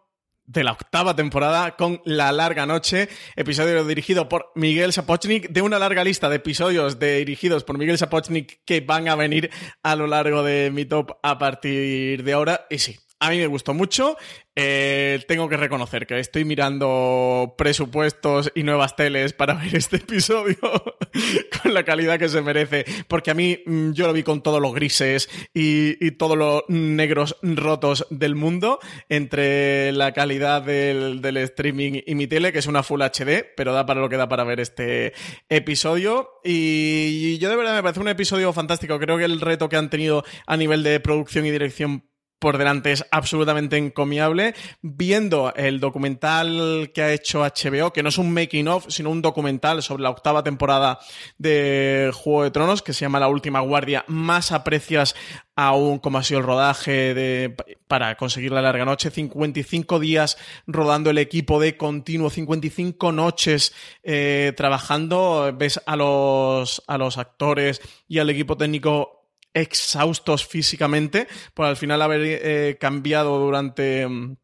de 0.50 0.64
la 0.64 0.72
octava 0.72 1.14
temporada 1.14 1.76
con 1.76 2.02
La 2.04 2.32
Larga 2.32 2.66
Noche, 2.66 3.08
episodio 3.36 3.84
dirigido 3.84 4.28
por 4.28 4.50
Miguel 4.56 4.92
Sapochnik, 4.92 5.48
de 5.48 5.62
una 5.62 5.78
larga 5.78 6.02
lista 6.02 6.28
de 6.28 6.36
episodios 6.36 6.98
dirigidos 6.98 7.62
por 7.62 7.78
Miguel 7.78 7.98
Sapochnik 7.98 8.60
que 8.64 8.80
van 8.80 9.08
a 9.08 9.14
venir 9.14 9.50
a 9.84 9.94
lo 9.94 10.08
largo 10.08 10.42
de 10.42 10.72
mi 10.72 10.86
top 10.86 11.12
a 11.22 11.38
partir 11.38 12.24
de 12.24 12.32
ahora. 12.32 12.66
Y 12.68 12.78
sí, 12.78 12.98
a 13.20 13.30
mí 13.30 13.38
me 13.38 13.46
gustó 13.46 13.74
mucho. 13.74 14.16
Eh, 14.56 15.22
tengo 15.28 15.48
que 15.48 15.56
reconocer 15.56 16.06
que 16.06 16.18
estoy 16.18 16.44
mirando 16.44 17.54
presupuestos 17.56 18.50
y 18.54 18.62
nuevas 18.62 18.96
teles 18.96 19.33
para 19.33 19.54
ver 19.62 19.76
este 19.76 19.96
episodio 19.96 20.56
con 21.62 21.72
la 21.72 21.85
calidad 21.85 22.18
que 22.18 22.28
se 22.28 22.42
merece, 22.42 22.85
porque 23.09 23.30
a 23.30 23.35
mí 23.35 23.59
mm, 23.64 23.92
yo 23.92 24.06
lo 24.06 24.12
vi 24.12 24.22
con 24.22 24.42
todos 24.42 24.61
los 24.61 24.74
grises 24.74 25.28
y, 25.54 26.11
todos 26.12 26.37
los 26.37 26.64
negros 26.68 27.37
rotos 27.42 28.06
del 28.11 28.35
mundo, 28.35 28.80
entre 29.09 29.92
la 29.92 30.12
calidad 30.12 30.62
del 30.62 31.37
streaming 31.37 32.00
y 32.04 32.14
mi 32.14 32.26
tele, 32.26 32.52
que 32.52 32.59
es 32.59 32.66
una 32.66 32.83
Full 32.83 33.00
HD, 33.00 33.44
pero 33.56 33.72
da 33.72 33.87
para 33.87 34.00
lo 34.00 34.09
que 34.09 34.16
da 34.16 34.28
para 34.28 34.44
ver 34.44 34.61
este 34.61 35.12
episodio. 35.48 36.40
Y 36.42 37.38
yo 37.38 37.48
de 37.48 37.56
verdad 37.56 37.74
me 37.74 37.83
parece 37.83 38.00
un 38.00 38.09
episodio 38.09 38.52
fantástico. 38.52 38.98
Creo 38.98 39.18
que 39.18 39.24
el 39.24 39.40
reto 39.40 39.68
que 39.68 39.76
han 39.76 39.88
tenido 39.88 40.24
a 40.46 40.56
nivel 40.56 40.83
de 40.83 41.00
producción 41.00 41.46
y 41.46 41.50
dirección 41.50 42.10
por 42.40 42.59
delante 42.59 42.90
es 42.90 43.07
absolutamente 43.12 43.76
encomiable. 43.76 44.55
Viendo 44.83 45.55
el 45.55 45.79
documental 45.79 46.90
que 46.92 47.03
ha 47.03 47.12
hecho 47.12 47.42
HBO, 47.42 47.92
que 47.92 48.03
no 48.03 48.09
es 48.09 48.18
un 48.18 48.33
making 48.33 48.66
of, 48.66 48.87
sino 48.88 49.11
un 49.11 49.22
documental 49.22 49.83
sobre 49.83 50.03
la 50.03 50.11
octava 50.11 50.42
temporada 50.42 50.98
de 51.38 52.11
Juego 52.12 52.42
de 52.42 52.50
Tronos, 52.50 52.83
que 52.83 52.94
se 52.94 53.03
llama 53.03 53.20
La 53.20 53.29
Última 53.29 53.61
Guardia, 53.61 54.05
más 54.09 54.50
aprecias 54.50 55.14
aún 55.55 55.98
cómo 55.98 56.18
ha 56.18 56.22
sido 56.22 56.40
el 56.40 56.46
rodaje 56.46 57.12
de, 57.14 57.55
para 57.87 58.16
conseguir 58.16 58.53
la 58.53 58.62
larga 58.62 58.85
noche. 58.87 59.11
55 59.11 60.00
días 60.00 60.38
rodando 60.66 61.11
el 61.11 61.18
equipo 61.18 61.61
de 61.61 61.76
continuo, 61.76 62.31
55 62.31 63.12
noches 63.12 63.74
eh, 64.03 64.55
trabajando. 64.57 65.53
Ves 65.55 65.81
a 65.85 65.96
los, 65.96 66.83
a 66.87 66.96
los 66.96 67.18
actores 67.18 67.83
y 68.09 68.18
al 68.18 68.31
equipo 68.31 68.57
técnico 68.57 69.19
exhaustos 69.54 70.46
físicamente 70.46 71.26
por 71.54 71.66
al 71.66 71.76
final 71.76 72.02
haber 72.02 72.20
eh, 72.22 72.78
cambiado 72.78 73.38
durante 73.38 74.06
mm, 74.06 74.36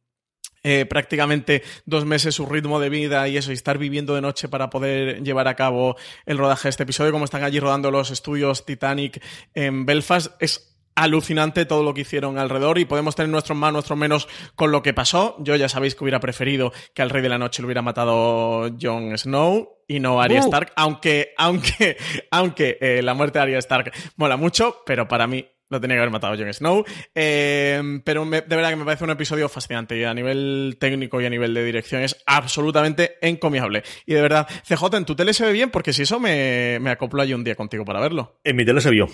eh, 0.69 0.85
prácticamente 0.85 1.63
dos 1.85 2.05
meses 2.05 2.35
su 2.35 2.45
ritmo 2.45 2.81
de 2.81 2.89
vida 2.89 3.29
y 3.29 3.37
eso, 3.37 3.53
y 3.53 3.55
estar 3.55 3.79
viviendo 3.79 4.17
de 4.17 4.21
noche 4.21 4.49
para 4.49 4.69
poder 4.69 5.23
llevar 5.23 5.47
a 5.47 5.55
cabo 5.55 5.97
el 6.25 6.39
rodaje 6.39 6.65
de 6.65 6.71
este 6.71 6.83
episodio, 6.83 7.13
como 7.13 7.25
están 7.25 7.45
allí 7.45 7.61
rodando 7.61 7.93
los 7.93 8.11
estudios 8.11 8.67
Titanic 8.67 9.23
en 9.55 9.87
Belfast, 9.87 10.33
es 10.41 10.76
alucinante 10.97 11.65
todo 11.67 11.83
lo 11.85 11.95
que 11.95 12.01
hicieron 12.01 12.39
alrededor 12.39 12.79
y 12.79 12.85
podemos 12.87 13.15
tener 13.15 13.31
nuestros 13.31 13.57
más, 13.57 13.73
nuestros 13.73 13.99
menos 13.99 14.27
con 14.57 14.73
lo 14.73 14.83
que 14.83 14.93
pasó. 14.95 15.37
Yo 15.39 15.55
ya 15.55 15.69
sabéis 15.69 15.95
que 15.95 16.03
hubiera 16.03 16.19
preferido 16.19 16.73
que 16.95 17.03
al 17.03 17.11
Rey 17.11 17.23
de 17.23 17.29
la 17.29 17.39
Noche 17.39 17.63
lo 17.63 17.67
hubiera 17.67 17.83
matado 17.83 18.69
Jon 18.81 19.17
Snow 19.17 19.69
y 19.87 20.01
no 20.01 20.21
Arya 20.21 20.41
Uh. 20.41 20.45
Stark, 20.45 20.73
aunque, 20.75 21.33
aunque, 21.39 21.97
aunque 22.33 22.79
eh, 22.81 23.01
la 23.03 23.15
muerte 23.15 23.39
de 23.39 23.43
Arya 23.45 23.59
Stark 23.59 23.93
mola 24.17 24.37
mucho, 24.37 24.83
pero 24.85 25.07
para 25.07 25.27
mí 25.29 25.47
lo 25.69 25.81
tenía 25.81 25.97
que 25.97 26.01
haber 26.01 26.13
matado 26.13 26.37
Jon 26.37 26.53
Snow. 26.55 26.85
Eh, 27.15 27.83
pero 28.05 28.25
me- 28.25 28.41
de 28.43 28.55
verdad 28.57 28.71
que 28.71 28.77
me 28.77 28.85
parece 28.85 29.03
un 29.05 29.11
episodio 29.11 29.49
fascinante 29.49 29.99
y 29.99 30.05
a 30.05 30.15
nivel 30.15 30.77
técnico 30.79 31.21
y 31.21 31.27
a 31.27 31.31
nivel 31.31 31.53
de 31.55 31.65
dirección 31.65 32.03
es 32.03 32.17
absolutamente 32.25 33.17
encomiable. 33.21 33.83
Y 34.07 34.15
de 34.15 34.23
verdad, 34.23 34.47
CJ, 34.65 34.97
en 34.97 35.05
tu 35.05 35.17
tele 35.17 35.35
se 35.35 35.45
ve 35.45 35.53
bien 35.53 35.71
porque 35.71 35.93
si 35.93 36.03
eso 36.03 36.21
me, 36.21 36.79
me 36.81 36.91
acoplo 36.91 37.21
allí 37.23 37.35
un 37.35 37.43
día 37.45 37.55
contigo 37.57 37.85
para 37.85 38.01
verlo. 38.01 38.39
En 38.45 38.55
mi 38.57 38.65
tele 38.65 38.81
se 38.81 38.91
vio. 38.91 39.09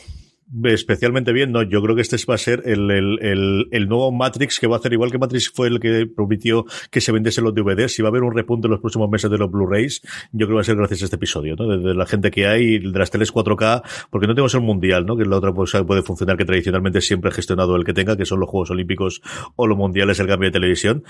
Especialmente 0.64 1.32
bien, 1.32 1.52
no, 1.52 1.62
yo 1.62 1.82
creo 1.82 1.96
que 1.96 2.02
este 2.02 2.16
va 2.28 2.34
a 2.34 2.38
ser 2.38 2.62
el, 2.66 2.90
el, 2.90 3.68
el, 3.70 3.88
nuevo 3.88 4.12
Matrix 4.12 4.60
que 4.60 4.66
va 4.66 4.76
a 4.76 4.78
hacer 4.78 4.92
igual 4.92 5.10
que 5.10 5.18
Matrix 5.18 5.50
fue 5.50 5.68
el 5.68 5.80
que 5.80 6.06
prometió 6.06 6.66
que 6.90 7.00
se 7.00 7.12
vendiese 7.12 7.40
los 7.40 7.54
DVDs. 7.54 7.94
Si 7.94 8.02
va 8.02 8.08
a 8.08 8.10
haber 8.10 8.22
un 8.22 8.34
repunte 8.34 8.66
en 8.66 8.72
los 8.72 8.80
próximos 8.80 9.08
meses 9.08 9.30
de 9.30 9.38
los 9.38 9.50
Blu-rays, 9.50 10.02
yo 10.32 10.46
creo 10.46 10.48
que 10.48 10.54
va 10.54 10.60
a 10.60 10.64
ser 10.64 10.76
gracias 10.76 11.02
a 11.02 11.04
este 11.06 11.16
episodio, 11.16 11.56
¿no? 11.56 11.66
De, 11.66 11.94
la 11.94 12.06
gente 12.06 12.30
que 12.30 12.46
hay, 12.46 12.78
de 12.78 12.98
las 12.98 13.10
teles 13.10 13.32
4K, 13.32 13.82
porque 14.10 14.26
no 14.26 14.34
tenemos 14.34 14.54
el 14.54 14.60
mundial, 14.60 15.06
¿no? 15.06 15.16
Que 15.16 15.22
es 15.22 15.28
la 15.28 15.36
otra 15.36 15.52
cosa 15.52 15.78
que 15.78 15.84
puede 15.84 16.02
funcionar 16.02 16.36
que 16.36 16.44
tradicionalmente 16.44 17.00
siempre 17.00 17.30
ha 17.30 17.32
gestionado 17.32 17.76
el 17.76 17.84
que 17.84 17.94
tenga, 17.94 18.16
que 18.16 18.26
son 18.26 18.40
los 18.40 18.48
Juegos 18.48 18.70
Olímpicos 18.70 19.22
o 19.56 19.66
los 19.66 19.78
mundiales, 19.78 20.20
el 20.20 20.26
cambio 20.26 20.48
de 20.48 20.52
televisión. 20.52 21.04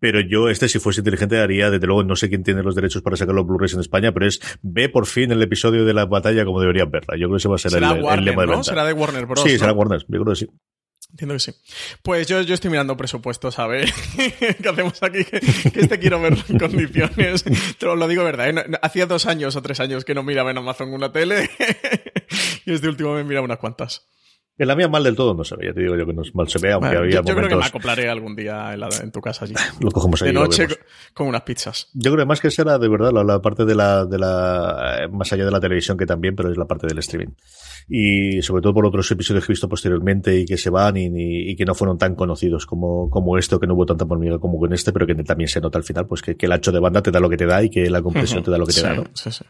Pero 0.00 0.20
yo, 0.20 0.48
este, 0.48 0.68
si 0.68 0.78
fuese 0.78 1.00
inteligente, 1.00 1.38
haría, 1.38 1.70
desde 1.70 1.86
luego, 1.86 2.04
no 2.04 2.16
sé 2.16 2.28
quién 2.28 2.42
tiene 2.42 2.62
los 2.62 2.74
derechos 2.74 3.02
para 3.02 3.16
sacar 3.16 3.34
los 3.34 3.46
Blu-rays 3.46 3.74
en 3.74 3.80
España, 3.80 4.12
pero 4.12 4.26
es 4.26 4.40
ve 4.62 4.88
por 4.88 5.06
fin 5.06 5.32
el 5.32 5.42
episodio 5.42 5.84
de 5.84 5.94
la 5.94 6.04
batalla 6.04 6.44
como 6.44 6.60
deberían 6.60 6.90
verla. 6.90 7.16
Yo 7.16 7.26
creo 7.26 7.32
que 7.32 7.36
ese 7.36 7.48
va 7.48 7.54
a 7.54 7.58
ser 7.58 7.74
el, 7.74 7.84
el, 7.84 8.24
lema 8.24 8.42
de 8.42 8.48
¿no? 8.48 8.64
Será 8.64 8.84
de 8.84 8.92
Warner 8.92 9.26
Bros. 9.26 9.42
Sí, 9.42 9.58
será 9.58 9.72
Warner, 9.72 10.04
yo 10.08 10.20
creo 10.20 10.34
que 10.34 10.36
sí. 10.36 10.48
Entiendo 11.14 11.34
que 11.34 11.40
sí. 11.40 11.52
Pues 12.02 12.26
yo, 12.26 12.40
yo 12.40 12.54
estoy 12.54 12.70
mirando 12.70 12.96
presupuestos 12.96 13.58
a 13.60 13.68
ver 13.68 13.88
qué 14.60 14.68
hacemos 14.68 15.00
aquí, 15.00 15.24
que, 15.24 15.40
este 15.74 16.00
quiero 16.00 16.20
ver 16.20 16.36
en 16.48 16.58
condiciones. 16.58 17.44
Te 17.78 17.86
lo, 17.86 18.08
digo 18.08 18.24
verdad, 18.24 18.48
¿eh? 18.48 18.78
hacía 18.82 19.06
dos 19.06 19.26
años 19.26 19.54
o 19.54 19.62
tres 19.62 19.78
años 19.78 20.04
que 20.04 20.14
no 20.14 20.24
miraba 20.24 20.50
en 20.50 20.58
Amazon 20.58 20.92
una 20.92 21.12
tele 21.12 21.48
y 22.66 22.72
este 22.72 22.88
último 22.88 23.14
me 23.14 23.22
mira 23.22 23.42
unas 23.42 23.58
cuantas. 23.58 24.08
En 24.56 24.68
la 24.68 24.76
mía 24.76 24.86
mal 24.86 25.02
del 25.02 25.16
todo 25.16 25.34
no 25.34 25.42
se 25.42 25.56
ve, 25.56 25.66
ya 25.66 25.74
te 25.74 25.80
digo 25.80 25.96
yo 25.96 26.06
que 26.06 26.12
no 26.12 26.22
mal 26.32 26.48
se 26.48 26.60
ve, 26.60 26.72
aunque 26.72 26.96
había 26.96 27.20
yo, 27.20 27.22
yo 27.24 27.34
creo 27.34 27.48
que 27.48 27.56
me 27.56 27.64
acoplaré 27.64 28.08
algún 28.08 28.36
día 28.36 28.72
en, 29.02 29.10
tu 29.10 29.20
casa 29.20 29.46
allí. 29.46 29.54
lo 29.80 29.90
cogemos 29.90 30.22
ahí, 30.22 30.28
De 30.28 30.34
noche 30.34 30.68
con 31.12 31.26
unas 31.26 31.42
pizzas. 31.42 31.88
Yo 31.92 32.12
creo 32.12 32.24
que 32.24 32.28
más 32.28 32.40
que 32.40 32.52
será 32.52 32.78
de 32.78 32.88
verdad 32.88 33.10
la, 33.12 33.42
parte 33.42 33.64
de 33.64 33.74
la, 33.74 34.04
de 34.04 34.16
la, 34.16 34.98
eh, 35.00 35.08
más 35.08 35.32
allá 35.32 35.44
de 35.44 35.50
la 35.50 35.58
televisión 35.58 35.98
que 35.98 36.06
también, 36.06 36.36
pero 36.36 36.52
es 36.52 36.56
la 36.56 36.66
parte 36.66 36.86
del 36.86 36.98
streaming. 36.98 37.34
Y 37.88 38.42
sobre 38.42 38.62
todo 38.62 38.74
por 38.74 38.86
otros 38.86 39.10
episodios 39.10 39.44
que 39.44 39.52
he 39.52 39.54
visto 39.54 39.68
posteriormente 39.68 40.38
y 40.38 40.44
que 40.44 40.56
se 40.56 40.70
van 40.70 40.96
y, 40.96 41.08
y, 41.50 41.56
que 41.56 41.64
no 41.64 41.74
fueron 41.74 41.98
tan 41.98 42.14
conocidos 42.14 42.64
como, 42.64 43.10
como 43.10 43.36
esto, 43.36 43.58
que 43.58 43.66
no 43.66 43.74
hubo 43.74 43.86
tanta 43.86 44.06
polémica 44.06 44.38
como 44.38 44.60
con 44.60 44.72
este, 44.72 44.92
pero 44.92 45.04
que 45.04 45.16
también 45.16 45.48
se 45.48 45.60
nota 45.60 45.78
al 45.78 45.84
final, 45.84 46.06
pues 46.06 46.22
que, 46.22 46.36
el 46.38 46.52
ancho 46.52 46.70
de 46.70 46.78
banda 46.78 47.02
te 47.02 47.10
da 47.10 47.18
lo 47.18 47.28
que 47.28 47.36
te 47.36 47.46
da 47.46 47.60
y 47.62 47.70
que 47.70 47.90
la 47.90 48.02
compresión 48.02 48.44
te 48.44 48.52
da 48.52 48.58
lo 48.58 48.66
que 48.66 48.72
te 48.72 48.82
da, 48.82 48.94
¿no? 48.94 49.04
Sí, 49.14 49.32
sí 49.32 49.44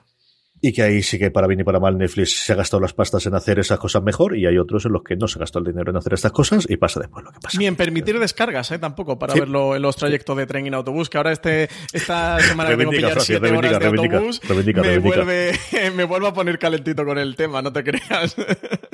y 0.66 0.72
que 0.72 0.82
ahí 0.82 1.02
sí 1.02 1.18
que 1.18 1.30
para 1.30 1.46
bien 1.46 1.60
y 1.60 1.64
para 1.64 1.78
mal 1.78 1.98
Netflix 1.98 2.42
se 2.42 2.54
ha 2.54 2.56
gastado 2.56 2.80
las 2.80 2.94
pastas 2.94 3.26
en 3.26 3.34
hacer 3.34 3.58
esas 3.58 3.78
cosas 3.78 4.02
mejor 4.02 4.34
y 4.34 4.46
hay 4.46 4.56
otros 4.56 4.86
en 4.86 4.92
los 4.92 5.04
que 5.04 5.14
no 5.14 5.28
se 5.28 5.38
gastó 5.38 5.58
el 5.58 5.66
dinero 5.66 5.90
en 5.90 5.98
hacer 5.98 6.14
estas 6.14 6.32
cosas 6.32 6.64
y 6.66 6.78
pasa 6.78 7.00
después 7.00 7.22
lo 7.22 7.32
que 7.32 7.38
pasa. 7.38 7.58
Ni 7.58 7.66
en 7.66 7.76
permitir 7.76 8.18
descargas, 8.18 8.70
¿eh? 8.70 8.78
Tampoco, 8.78 9.18
para 9.18 9.34
verlo 9.34 9.76
en 9.76 9.82
los 9.82 9.94
trayectos 9.94 10.34
de 10.38 10.46
tren 10.46 10.64
y 10.64 10.68
en 10.68 10.74
autobús, 10.74 11.10
que 11.10 11.18
ahora 11.18 11.32
este, 11.32 11.68
esta 11.92 12.40
semana 12.40 12.70
que 12.70 12.76
tengo 12.78 12.92
que 12.92 12.96
pillar 12.96 13.20
siete 13.20 13.50
horas 13.52 13.78
de 13.78 13.86
autobús, 13.86 14.40
me, 14.48 14.98
vuelve, 15.00 15.52
me 15.94 16.04
vuelve 16.04 16.28
a 16.28 16.32
poner 16.32 16.58
calentito 16.58 17.04
con 17.04 17.18
el 17.18 17.36
tema, 17.36 17.60
no 17.60 17.70
te 17.70 17.84
creas. 17.84 18.34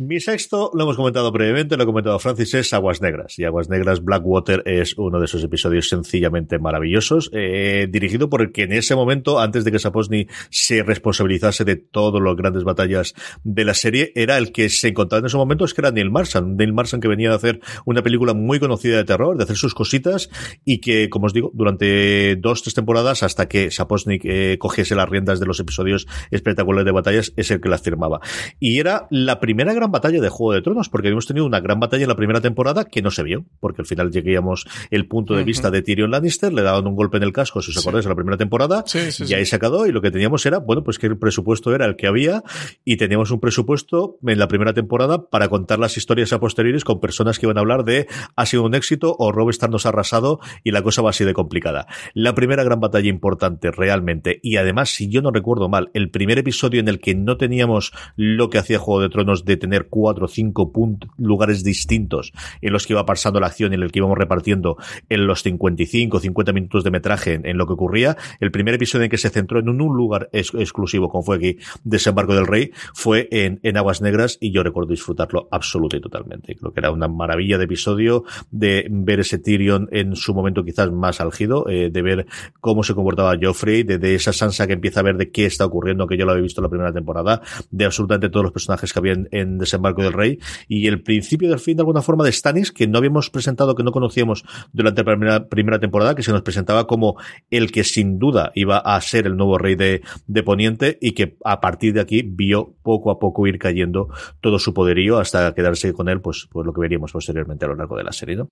Mi 0.00 0.20
sexto, 0.20 0.70
lo 0.74 0.84
hemos 0.84 0.96
comentado 0.96 1.32
previamente, 1.32 1.76
lo 1.76 1.82
ha 1.82 1.86
comentado 1.86 2.18
Francis, 2.20 2.54
es 2.54 2.72
Aguas 2.72 3.02
Negras. 3.02 3.36
Y 3.38 3.44
Aguas 3.44 3.68
Negras 3.68 4.04
Blackwater 4.04 4.62
es 4.64 4.96
uno 4.96 5.18
de 5.18 5.24
esos 5.24 5.42
episodios 5.42 5.88
sencillamente 5.88 6.60
maravillosos, 6.60 7.30
eh, 7.32 7.88
dirigido 7.90 8.30
por 8.30 8.42
el 8.42 8.52
que 8.52 8.62
en 8.62 8.72
ese 8.72 8.94
momento, 8.94 9.40
antes 9.40 9.64
de 9.64 9.72
que 9.72 9.80
Saposny 9.80 10.28
se 10.50 10.84
responsabilizase 10.84 11.64
de 11.64 11.76
todas 11.76 12.22
las 12.22 12.36
grandes 12.36 12.62
batallas 12.62 13.14
de 13.42 13.64
la 13.64 13.74
serie, 13.74 14.12
era 14.14 14.38
el 14.38 14.52
que 14.52 14.68
se 14.68 14.88
encontraba 14.88 15.20
en 15.20 15.26
ese 15.26 15.36
momento, 15.36 15.64
es 15.64 15.74
que 15.74 15.80
era 15.80 15.90
Neil 15.90 16.10
Marsan. 16.10 16.56
Neil 16.56 16.72
Marsan 16.72 17.00
que 17.00 17.08
venía 17.08 17.30
de 17.30 17.36
hacer 17.36 17.60
una 17.84 18.02
película 18.02 18.34
muy 18.34 18.60
conocida 18.60 18.98
de 18.98 19.04
terror, 19.04 19.36
de 19.36 19.44
hacer 19.44 19.56
sus 19.56 19.74
cositas, 19.74 20.30
y 20.64 20.80
que, 20.80 21.08
como 21.08 21.26
os 21.26 21.32
digo, 21.32 21.50
durante 21.54 22.36
dos, 22.36 22.62
tres 22.62 22.74
temporadas, 22.74 23.22
hasta 23.22 23.48
que 23.48 23.70
Saposnik 23.70 24.24
eh, 24.26 24.58
cogiese 24.60 24.94
las 24.94 25.08
riendas 25.08 25.40
de 25.40 25.46
los 25.46 25.58
episodios 25.58 26.06
espectaculares 26.30 26.84
de 26.84 26.92
batallas, 26.92 27.32
es 27.36 27.50
el 27.50 27.60
que 27.60 27.68
las 27.68 27.82
firmaba. 27.82 28.20
Y 28.60 28.78
era 28.78 28.97
la 29.10 29.40
primera 29.40 29.72
gran 29.72 29.90
batalla 29.90 30.20
de 30.20 30.28
Juego 30.28 30.52
de 30.52 30.62
Tronos, 30.62 30.88
porque 30.88 31.08
habíamos 31.08 31.26
tenido 31.26 31.44
una 31.46 31.60
gran 31.60 31.80
batalla 31.80 32.04
en 32.04 32.08
la 32.08 32.16
primera 32.16 32.40
temporada 32.40 32.84
que 32.84 33.02
no 33.02 33.10
se 33.10 33.22
vio, 33.22 33.44
porque 33.60 33.82
al 33.82 33.86
final 33.86 34.10
lleguíamos 34.10 34.66
el 34.90 35.06
punto 35.06 35.34
de 35.34 35.44
vista 35.44 35.70
de 35.70 35.82
Tyrion 35.82 36.10
Lannister, 36.10 36.52
le 36.52 36.62
daban 36.62 36.86
un 36.86 36.94
golpe 36.94 37.16
en 37.16 37.24
el 37.24 37.32
casco, 37.32 37.60
si 37.60 37.70
os 37.70 37.78
acordáis, 37.78 38.04
en 38.04 38.10
la 38.10 38.16
primera 38.16 38.36
temporada, 38.36 38.84
y 38.94 39.34
ahí 39.34 39.44
se 39.44 39.56
acabó, 39.56 39.86
y 39.86 39.92
lo 39.92 40.00
que 40.00 40.10
teníamos 40.10 40.44
era, 40.46 40.58
bueno, 40.58 40.84
pues 40.84 40.98
que 40.98 41.06
el 41.06 41.18
presupuesto 41.18 41.74
era 41.74 41.84
el 41.84 41.96
que 41.96 42.06
había, 42.06 42.42
y 42.84 42.96
teníamos 42.96 43.30
un 43.30 43.40
presupuesto 43.40 44.18
en 44.26 44.38
la 44.38 44.48
primera 44.48 44.72
temporada 44.72 45.28
para 45.28 45.48
contar 45.48 45.78
las 45.78 45.96
historias 45.96 46.32
a 46.32 46.40
posteriores 46.40 46.84
con 46.84 47.00
personas 47.00 47.38
que 47.38 47.46
iban 47.46 47.58
a 47.58 47.60
hablar 47.60 47.84
de 47.84 48.06
ha 48.36 48.46
sido 48.46 48.62
un 48.64 48.74
éxito 48.74 49.16
o 49.18 49.32
Rob 49.32 49.48
nos 49.70 49.86
ha 49.86 49.88
arrasado 49.88 50.40
y 50.62 50.70
la 50.70 50.82
cosa 50.82 51.02
va 51.02 51.10
así 51.10 51.24
de 51.24 51.34
complicada. 51.34 51.86
La 52.14 52.34
primera 52.34 52.62
gran 52.62 52.80
batalla 52.80 53.08
importante 53.08 53.70
realmente, 53.70 54.40
y 54.42 54.56
además, 54.56 54.90
si 54.90 55.08
yo 55.08 55.22
no 55.22 55.30
recuerdo 55.30 55.68
mal, 55.68 55.90
el 55.94 56.10
primer 56.10 56.38
episodio 56.38 56.80
en 56.80 56.88
el 56.88 57.00
que 57.00 57.14
no 57.14 57.36
teníamos 57.36 57.92
lo 58.16 58.50
que 58.50 58.58
hacía 58.58 58.78
Juego 58.88 59.02
de 59.02 59.10
Tronos 59.10 59.44
de 59.44 59.56
tener 59.58 59.88
cuatro 59.88 60.24
o 60.24 60.28
cinco 60.28 60.72
lugares 61.18 61.62
distintos 61.62 62.32
en 62.62 62.72
los 62.72 62.86
que 62.86 62.94
iba 62.94 63.04
pasando 63.04 63.38
la 63.38 63.48
acción 63.48 63.72
y 63.72 63.74
en 63.74 63.82
el 63.82 63.92
que 63.92 63.98
íbamos 63.98 64.16
repartiendo 64.16 64.78
en 65.10 65.26
los 65.26 65.42
55, 65.42 66.20
50 66.20 66.52
minutos 66.52 66.84
de 66.84 66.90
metraje 66.90 67.40
en, 67.42 67.58
lo 67.58 67.66
que 67.66 67.74
ocurría. 67.74 68.16
El 68.40 68.50
primer 68.50 68.74
episodio 68.74 69.04
en 69.04 69.10
que 69.10 69.18
se 69.18 69.28
centró 69.28 69.60
en 69.60 69.68
un, 69.68 69.78
lugar 69.94 70.30
exclusivo, 70.32 71.10
como 71.10 71.22
fue 71.22 71.36
aquí, 71.36 71.58
Desembarco 71.84 72.34
del 72.34 72.46
Rey, 72.46 72.70
fue 72.94 73.28
en, 73.30 73.60
en 73.62 73.76
Aguas 73.76 74.00
Negras 74.00 74.38
y 74.40 74.52
yo 74.52 74.62
recuerdo 74.62 74.90
disfrutarlo 74.90 75.48
absoluto 75.50 75.96
y 75.96 76.00
totalmente. 76.00 76.56
Creo 76.56 76.72
que 76.72 76.80
era 76.80 76.90
una 76.90 77.08
maravilla 77.08 77.58
de 77.58 77.64
episodio 77.64 78.24
de 78.50 78.86
ver 78.90 79.20
ese 79.20 79.38
Tyrion 79.38 79.88
en 79.92 80.16
su 80.16 80.34
momento 80.34 80.64
quizás 80.64 80.90
más 80.90 81.20
álgido, 81.20 81.68
eh, 81.68 81.90
de 81.90 82.02
ver 82.02 82.26
cómo 82.60 82.82
se 82.82 82.94
comportaba 82.94 83.36
Joffrey, 83.40 83.82
de, 83.82 83.98
de, 83.98 84.14
esa 84.14 84.32
Sansa 84.32 84.66
que 84.66 84.72
empieza 84.72 85.00
a 85.00 85.02
ver 85.02 85.16
de 85.16 85.30
qué 85.30 85.46
está 85.46 85.66
ocurriendo, 85.66 86.06
que 86.06 86.16
yo 86.16 86.24
lo 86.24 86.32
había 86.32 86.42
visto 86.42 86.62
la 86.62 86.68
primera 86.68 86.92
temporada, 86.92 87.42
de 87.70 87.84
absolutamente 87.84 88.28
todos 88.30 88.44
los 88.44 88.52
personajes 88.52 88.77
que 88.80 88.98
había 88.98 89.14
en, 89.30 89.58
Desembarco 89.58 90.02
del 90.02 90.12
Rey 90.12 90.38
y 90.68 90.86
el 90.86 91.02
principio 91.02 91.48
del 91.48 91.58
fin 91.58 91.76
de 91.76 91.82
alguna 91.82 92.02
forma 92.02 92.24
de 92.24 92.32
Stannis, 92.32 92.72
que 92.72 92.86
no 92.86 92.98
habíamos 92.98 93.30
presentado, 93.30 93.74
que 93.74 93.82
no 93.82 93.92
conocíamos 93.92 94.44
durante 94.72 95.02
la 95.04 95.48
primera, 95.48 95.78
temporada, 95.78 96.14
que 96.14 96.22
se 96.22 96.32
nos 96.32 96.42
presentaba 96.42 96.86
como 96.86 97.16
el 97.50 97.72
que 97.72 97.84
sin 97.84 98.18
duda 98.18 98.52
iba 98.54 98.78
a 98.78 99.00
ser 99.00 99.26
el 99.26 99.36
nuevo 99.36 99.58
rey 99.58 99.74
de, 99.74 100.02
de 100.26 100.42
Poniente 100.42 100.98
y 101.00 101.12
que 101.12 101.36
a 101.44 101.60
partir 101.60 101.94
de 101.94 102.00
aquí 102.00 102.22
vio 102.22 102.76
poco 102.82 103.10
a 103.10 103.18
poco 103.18 103.46
ir 103.46 103.58
cayendo 103.58 104.08
todo 104.40 104.58
su 104.58 104.74
poderío 104.74 105.18
hasta 105.18 105.54
quedarse 105.54 105.92
con 105.92 106.08
él, 106.08 106.20
pues, 106.20 106.48
pues 106.50 106.66
lo 106.66 106.72
que 106.72 106.80
veríamos 106.80 107.12
posteriormente 107.12 107.64
a 107.64 107.68
lo 107.68 107.74
largo 107.74 107.96
de 107.96 108.04
la 108.04 108.12
serie, 108.12 108.36
¿no? 108.36 108.48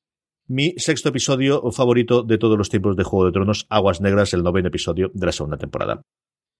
Mi 0.48 0.74
sexto 0.76 1.08
episodio 1.08 1.72
favorito 1.72 2.22
de 2.22 2.38
todos 2.38 2.56
los 2.56 2.68
tiempos 2.68 2.96
de 2.96 3.02
Juego 3.02 3.26
de 3.26 3.32
Tronos, 3.32 3.66
Aguas 3.68 4.00
Negras, 4.00 4.32
el 4.32 4.44
noveno 4.44 4.68
episodio 4.68 5.10
de 5.12 5.26
la 5.26 5.32
segunda 5.32 5.56
temporada. 5.56 6.02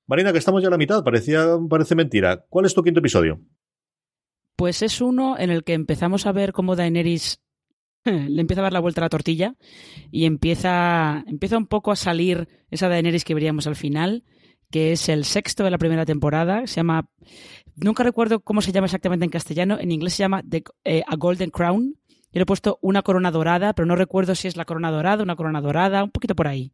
Marina, 0.07 0.33
que 0.33 0.39
estamos 0.39 0.63
ya 0.63 0.69
a 0.69 0.71
la 0.71 0.79
mitad, 0.79 1.03
parecía, 1.03 1.59
parece 1.69 1.95
mentira. 1.95 2.45
¿Cuál 2.49 2.67
es 2.67 2.75
tu 2.75 2.83
quinto 2.83 3.01
episodio? 3.01 3.41
Pues 4.55 4.83
es 4.83 5.01
uno 5.01 5.37
en 5.39 5.51
el 5.51 5.65
que 5.65 5.75
empezamos 5.75 6.27
a 6.27 6.33
ver 6.33 6.53
cómo 6.53 6.77
Daenerys 6.77 7.43
le 8.05 8.41
empieza 8.41 8.61
a 8.61 8.65
dar 8.65 8.73
la 8.73 8.81
vuelta 8.81 9.01
a 9.01 9.05
la 9.05 9.11
tortilla 9.11 9.57
y 10.13 10.25
empieza, 10.25 11.25
empieza 11.27 11.59
un 11.59 11.67
poco 11.67 11.91
a 11.91 11.97
salir 11.97 12.49
esa 12.71 12.89
Daenerys 12.89 13.25
que 13.25 13.35
veríamos 13.35 13.67
al 13.67 13.75
final, 13.75 14.25
que 14.71 14.93
es 14.93 15.09
el 15.09 15.25
sexto 15.25 15.65
de 15.65 15.71
la 15.71 15.79
primera 15.79 16.07
temporada. 16.07 16.67
Se 16.67 16.77
llama. 16.77 17.09
Nunca 17.75 18.05
recuerdo 18.05 18.41
cómo 18.41 18.63
se 18.63 18.73
llama 18.73 18.87
exactamente 18.87 19.25
en 19.25 19.31
castellano. 19.31 19.79
En 19.79 19.91
inglés 19.91 20.15
se 20.15 20.23
llama 20.23 20.43
eh, 20.85 21.03
A 21.07 21.17
Golden 21.17 21.51
Crown. 21.51 21.97
Yo 22.09 22.39
le 22.39 22.43
he 22.43 22.47
puesto 22.47 22.79
una 22.81 23.03
corona 23.03 23.31
dorada, 23.31 23.73
pero 23.73 23.87
no 23.87 23.97
recuerdo 23.97 24.35
si 24.35 24.47
es 24.47 24.57
la 24.57 24.65
corona 24.65 24.91
dorada, 24.91 25.23
una 25.23 25.37
corona 25.37 25.61
dorada, 25.61 26.05
un 26.05 26.11
poquito 26.11 26.35
por 26.35 26.49
ahí. 26.49 26.73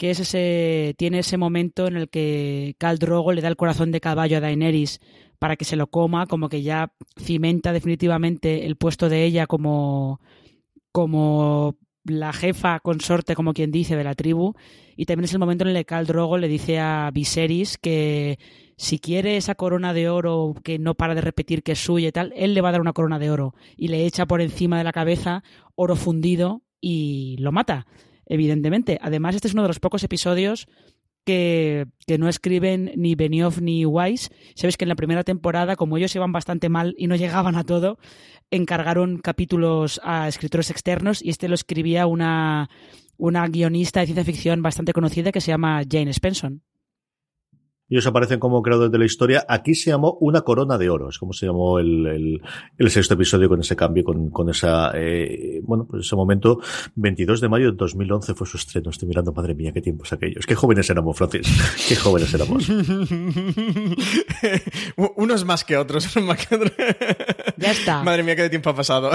Que 0.00 0.12
es 0.12 0.18
ese. 0.18 0.94
Tiene 0.96 1.18
ese 1.18 1.36
momento 1.36 1.86
en 1.86 1.94
el 1.98 2.08
que 2.08 2.74
Khal 2.78 2.98
Drogo 2.98 3.34
le 3.34 3.42
da 3.42 3.48
el 3.48 3.56
corazón 3.56 3.92
de 3.92 4.00
caballo 4.00 4.38
a 4.38 4.40
Daenerys 4.40 4.98
para 5.38 5.56
que 5.56 5.66
se 5.66 5.76
lo 5.76 5.88
coma, 5.88 6.26
como 6.26 6.48
que 6.48 6.62
ya 6.62 6.94
cimenta 7.18 7.74
definitivamente 7.74 8.64
el 8.64 8.76
puesto 8.76 9.10
de 9.10 9.24
ella 9.24 9.46
como, 9.46 10.22
como 10.90 11.76
la 12.04 12.32
jefa 12.32 12.80
consorte, 12.80 13.34
como 13.34 13.52
quien 13.52 13.70
dice, 13.70 13.94
de 13.94 14.04
la 14.04 14.14
tribu. 14.14 14.54
Y 14.96 15.04
también 15.04 15.26
es 15.26 15.34
el 15.34 15.38
momento 15.38 15.64
en 15.64 15.76
el 15.76 15.76
que 15.76 15.84
Khal 15.84 16.06
Drogo 16.06 16.38
le 16.38 16.48
dice 16.48 16.78
a 16.78 17.10
Viserys 17.12 17.76
que 17.76 18.38
si 18.78 19.00
quiere 19.00 19.36
esa 19.36 19.54
corona 19.54 19.92
de 19.92 20.08
oro 20.08 20.54
que 20.64 20.78
no 20.78 20.94
para 20.94 21.14
de 21.14 21.20
repetir 21.20 21.62
que 21.62 21.72
es 21.72 21.78
suya 21.78 22.08
y 22.08 22.12
tal, 22.12 22.32
él 22.36 22.54
le 22.54 22.62
va 22.62 22.70
a 22.70 22.72
dar 22.72 22.80
una 22.80 22.94
corona 22.94 23.18
de 23.18 23.30
oro. 23.30 23.54
Y 23.76 23.88
le 23.88 24.06
echa 24.06 24.24
por 24.24 24.40
encima 24.40 24.78
de 24.78 24.84
la 24.84 24.92
cabeza 24.92 25.42
oro 25.74 25.94
fundido 25.94 26.62
y 26.80 27.36
lo 27.38 27.52
mata, 27.52 27.86
evidentemente. 28.30 28.98
Además, 29.02 29.34
este 29.34 29.48
es 29.48 29.54
uno 29.54 29.62
de 29.62 29.68
los 29.68 29.80
pocos 29.80 30.02
episodios 30.04 30.66
que, 31.26 31.86
no 32.18 32.28
escriben 32.28 32.92
ni 32.96 33.14
Benioff 33.14 33.60
ni 33.60 33.84
Weiss. 33.84 34.30
Sabes 34.54 34.76
que 34.76 34.84
en 34.84 34.88
la 34.88 34.96
primera 34.96 35.24
temporada, 35.24 35.76
como 35.76 35.96
ellos 35.96 36.14
iban 36.16 36.32
bastante 36.32 36.68
mal 36.68 36.94
y 36.96 37.06
no 37.06 37.16
llegaban 37.16 37.56
a 37.56 37.64
todo, 37.64 37.98
encargaron 38.50 39.18
capítulos 39.18 40.00
a 40.02 40.28
escritores 40.28 40.70
externos 40.70 41.22
y 41.22 41.30
este 41.30 41.48
lo 41.48 41.54
escribía 41.54 42.06
una, 42.06 42.70
una 43.16 43.46
guionista 43.48 44.00
de 44.00 44.06
ciencia 44.06 44.24
ficción 44.24 44.62
bastante 44.62 44.92
conocida 44.92 45.32
que 45.32 45.40
se 45.40 45.52
llama 45.52 45.82
Jane 45.88 46.10
Spenson. 46.10 46.62
Ellos 47.90 48.06
aparecen 48.06 48.38
como 48.38 48.62
creadores 48.62 48.92
de 48.92 48.98
la 48.98 49.04
historia. 49.04 49.44
Aquí 49.48 49.74
se 49.74 49.90
llamó 49.90 50.16
Una 50.20 50.42
Corona 50.42 50.78
de 50.78 50.88
Oro, 50.88 51.08
es 51.08 51.18
como 51.18 51.32
se 51.32 51.46
llamó 51.46 51.80
el, 51.80 52.06
el, 52.06 52.40
el 52.78 52.90
sexto 52.90 53.14
episodio 53.14 53.48
con 53.48 53.60
ese 53.60 53.74
cambio, 53.74 54.04
con, 54.04 54.30
con 54.30 54.48
esa, 54.48 54.92
eh, 54.94 55.60
bueno, 55.64 55.86
pues 55.90 56.06
ese 56.06 56.14
momento, 56.14 56.60
22 56.94 57.40
de 57.40 57.48
mayo 57.48 57.72
de 57.72 57.76
2011 57.76 58.34
fue 58.34 58.46
su 58.46 58.56
estreno. 58.56 58.90
Estoy 58.90 59.08
mirando, 59.08 59.32
madre 59.32 59.54
mía, 59.54 59.72
qué 59.72 59.80
tiempos 59.80 60.12
aquellos. 60.12 60.46
Qué 60.46 60.54
jóvenes 60.54 60.88
éramos, 60.88 61.16
Francis. 61.16 61.48
Qué 61.88 61.96
jóvenes 61.96 62.32
éramos. 62.32 62.68
Unos 65.16 65.44
más 65.44 65.64
que 65.64 65.76
otros, 65.76 66.14
unos 66.14 66.28
más 66.28 66.46
que 66.46 66.54
otros. 66.54 66.72
Ya 67.56 67.72
está. 67.72 68.04
Madre 68.04 68.22
mía, 68.22 68.36
qué 68.36 68.42
de 68.42 68.50
tiempo 68.50 68.70
ha 68.70 68.74
pasado. 68.74 69.10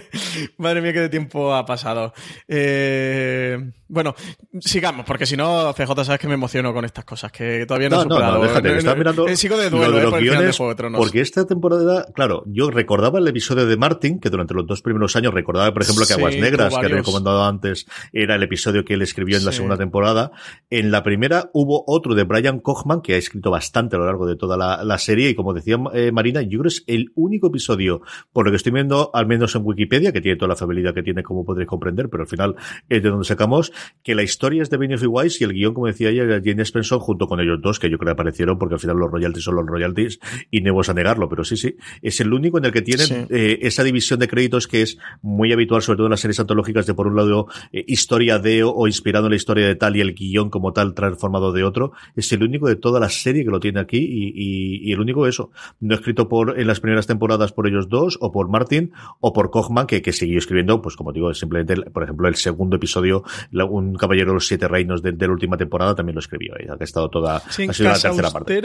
Madre 0.58 0.82
mía, 0.82 0.92
qué 0.92 1.00
de 1.00 1.08
tiempo 1.08 1.54
ha 1.54 1.64
pasado. 1.64 2.12
Eh, 2.46 3.58
bueno, 3.88 4.14
sigamos, 4.60 5.04
porque 5.04 5.26
si 5.26 5.36
no, 5.36 5.72
CJ, 5.72 6.04
sabes 6.04 6.20
que 6.20 6.28
me 6.28 6.34
emociono 6.34 6.72
con 6.72 6.84
estas 6.84 7.04
cosas, 7.04 7.32
que 7.32 7.64
todavía 7.66 7.88
no, 7.88 8.04
No, 8.04 8.09
no, 8.18 8.32
no, 8.32 8.42
déjate, 8.42 8.68
que 8.70 8.78
estás 8.78 8.96
mirando 8.96 9.28
Eh, 9.28 9.36
Sigo 9.36 9.56
de 9.56 9.70
lo 9.70 9.78
duelo 9.78 9.96
de 9.96 10.00
eh, 10.00 10.04
los 10.04 10.12
de 10.14 10.20
guiones, 10.20 10.58
de 10.58 10.90
porque 10.96 11.20
esta 11.20 11.46
temporada, 11.46 12.06
claro, 12.14 12.44
yo 12.46 12.70
recordaba 12.70 13.18
el 13.18 13.28
episodio 13.28 13.66
de 13.66 13.76
Martin, 13.76 14.20
que 14.20 14.30
durante 14.30 14.54
los 14.54 14.66
dos 14.66 14.82
primeros 14.82 15.14
años 15.16 15.32
recordaba, 15.32 15.72
por 15.72 15.82
ejemplo, 15.82 16.04
que 16.04 16.14
Sí, 16.14 16.18
Aguas 16.20 16.36
Negras, 16.36 16.74
que 16.76 16.86
había 16.86 16.96
recomendado 16.96 17.44
antes, 17.44 17.86
era 18.12 18.34
el 18.34 18.42
episodio 18.42 18.84
que 18.84 18.94
él 18.94 19.02
escribió 19.02 19.36
en 19.36 19.44
la 19.44 19.52
segunda 19.52 19.76
temporada. 19.76 20.32
En 20.70 20.90
la 20.90 21.02
primera 21.02 21.50
hubo 21.52 21.84
otro 21.86 22.14
de 22.14 22.24
Brian 22.24 22.60
Kochman, 22.60 23.00
que 23.00 23.14
ha 23.14 23.16
escrito 23.16 23.50
bastante 23.50 23.96
a 23.96 23.98
lo 23.98 24.06
largo 24.06 24.26
de 24.26 24.36
toda 24.36 24.56
la, 24.56 24.84
la 24.84 24.98
serie, 24.98 25.30
y 25.30 25.34
como 25.34 25.54
decía 25.54 25.78
eh, 25.94 26.12
Marina, 26.12 26.42
yo 26.42 26.60
creo 26.60 26.62
que 26.62 26.68
es 26.68 26.84
el 26.86 27.12
único 27.14 27.48
episodio, 27.48 28.02
por 28.32 28.46
lo 28.46 28.52
que 28.52 28.56
estoy 28.56 28.72
viendo, 28.72 29.10
al 29.14 29.26
menos 29.26 29.54
en 29.54 29.62
Wikipedia, 29.64 30.12
que 30.12 30.20
tiene 30.20 30.36
toda 30.36 30.48
la 30.48 30.56
fiabilidad 30.56 30.94
que 30.94 31.02
tiene, 31.02 31.22
como 31.22 31.44
podréis 31.44 31.68
comprender, 31.68 32.08
pero 32.08 32.22
al 32.22 32.28
final 32.28 32.56
es 32.88 33.02
de 33.02 33.08
donde 33.08 33.24
sacamos, 33.24 33.72
que 34.02 34.14
la 34.14 34.22
historia 34.22 34.62
es 34.62 34.70
de 34.70 34.76
Benioff 34.76 35.02
y 35.02 35.06
Weiss 35.06 35.40
y 35.40 35.44
el 35.44 35.52
guion, 35.52 35.74
como 35.74 35.86
decía 35.86 36.10
ella, 36.10 36.40
Jane 36.44 36.62
Spencer 36.62 36.98
junto 36.98 37.26
con 37.26 37.40
ellos 37.40 37.58
dos, 37.60 37.78
que 37.78 37.90
yo 37.90 37.98
creo 38.00 38.08
que 38.14 38.20
aparecieron, 38.20 38.58
porque 38.58 38.74
al 38.74 38.80
final 38.80 38.96
los 38.96 39.10
royalties 39.10 39.44
son 39.44 39.54
los 39.56 39.66
royalties, 39.66 40.18
y 40.50 40.60
no 40.62 40.74
vas 40.74 40.88
a 40.88 40.94
negarlo, 40.94 41.28
pero 41.28 41.44
sí, 41.44 41.56
sí, 41.56 41.76
es 42.02 42.20
el 42.20 42.32
único 42.32 42.58
en 42.58 42.64
el 42.64 42.72
que 42.72 42.82
tienen 42.82 43.06
Sí. 43.06 43.14
eh, 43.30 43.58
esa 43.62 43.84
división 43.84 44.18
de 44.18 44.26
créditos 44.28 44.66
que 44.66 44.82
es 44.82 44.98
muy 45.22 45.52
habitual, 45.52 45.82
sobre 45.82 45.98
todo 45.98 46.06
en 46.06 46.10
las 46.10 46.20
series 46.20 46.40
antológicas, 46.40 46.86
de 46.86 46.94
por 46.94 47.06
un 47.06 47.16
lado 47.16 47.46
eh, 47.72 47.84
historia 47.86 48.38
de 48.38 48.62
o, 48.64 48.86
inspirado 48.86 49.26
en 49.26 49.30
la 49.30 49.36
historia 49.36 49.66
de 49.66 49.74
tal 49.76 49.96
y 49.96 50.00
el 50.00 50.14
guion 50.14 50.50
como 50.50 50.72
tal 50.72 50.94
transformado 50.94 51.52
de 51.52 51.62
otro. 51.64 51.92
Es 52.16 52.32
el 52.32 52.42
único 52.42 52.66
de 52.68 52.76
toda 52.76 52.98
la 53.00 53.08
serie 53.08 53.44
que 53.44 53.50
lo 53.50 53.60
tiene 53.60 53.80
aquí 53.80 53.98
y, 53.98 54.32
y- 54.34 54.88
y 54.88 54.92
el 54.92 55.00
único 55.00 55.26
eso. 55.26 55.50
No 55.80 55.94
escrito 55.94 56.28
por 56.28 56.58
en 56.58 56.66
las 56.66 56.80
primeras 56.80 57.06
temporadas 57.06 57.52
por 57.52 57.66
ellos 57.66 57.88
dos 57.88 58.16
o 58.20 58.32
por 58.32 58.48
Martin 58.48 58.92
o 59.20 59.32
por 59.32 59.50
Kochman 59.50 59.86
que, 59.86 60.02
que 60.02 60.12
siguió 60.12 60.38
escribiendo, 60.38 60.80
pues 60.82 60.96
como 60.96 61.12
digo, 61.12 61.32
simplemente, 61.34 61.76
por 61.90 62.02
ejemplo, 62.04 62.28
el 62.28 62.34
segundo 62.36 62.76
episodio, 62.76 63.22
la- 63.50 63.64
un 63.64 63.94
caballero 63.96 64.28
de 64.30 64.34
los 64.34 64.46
siete 64.46 64.66
reinos 64.68 65.02
de, 65.02 65.12
de 65.12 65.26
la 65.26 65.32
última 65.32 65.56
temporada 65.56 65.94
también 65.94 66.14
lo 66.14 66.20
escribió. 66.20 66.54
eh, 66.58 66.66
que 66.66 66.72
ha 66.80 66.84
estado 66.84 67.08
toda, 67.10 67.40
Sí, 67.50 67.66
ha 67.68 67.72
sido 67.72 67.89
la 68.22 68.30
parte. 68.30 68.60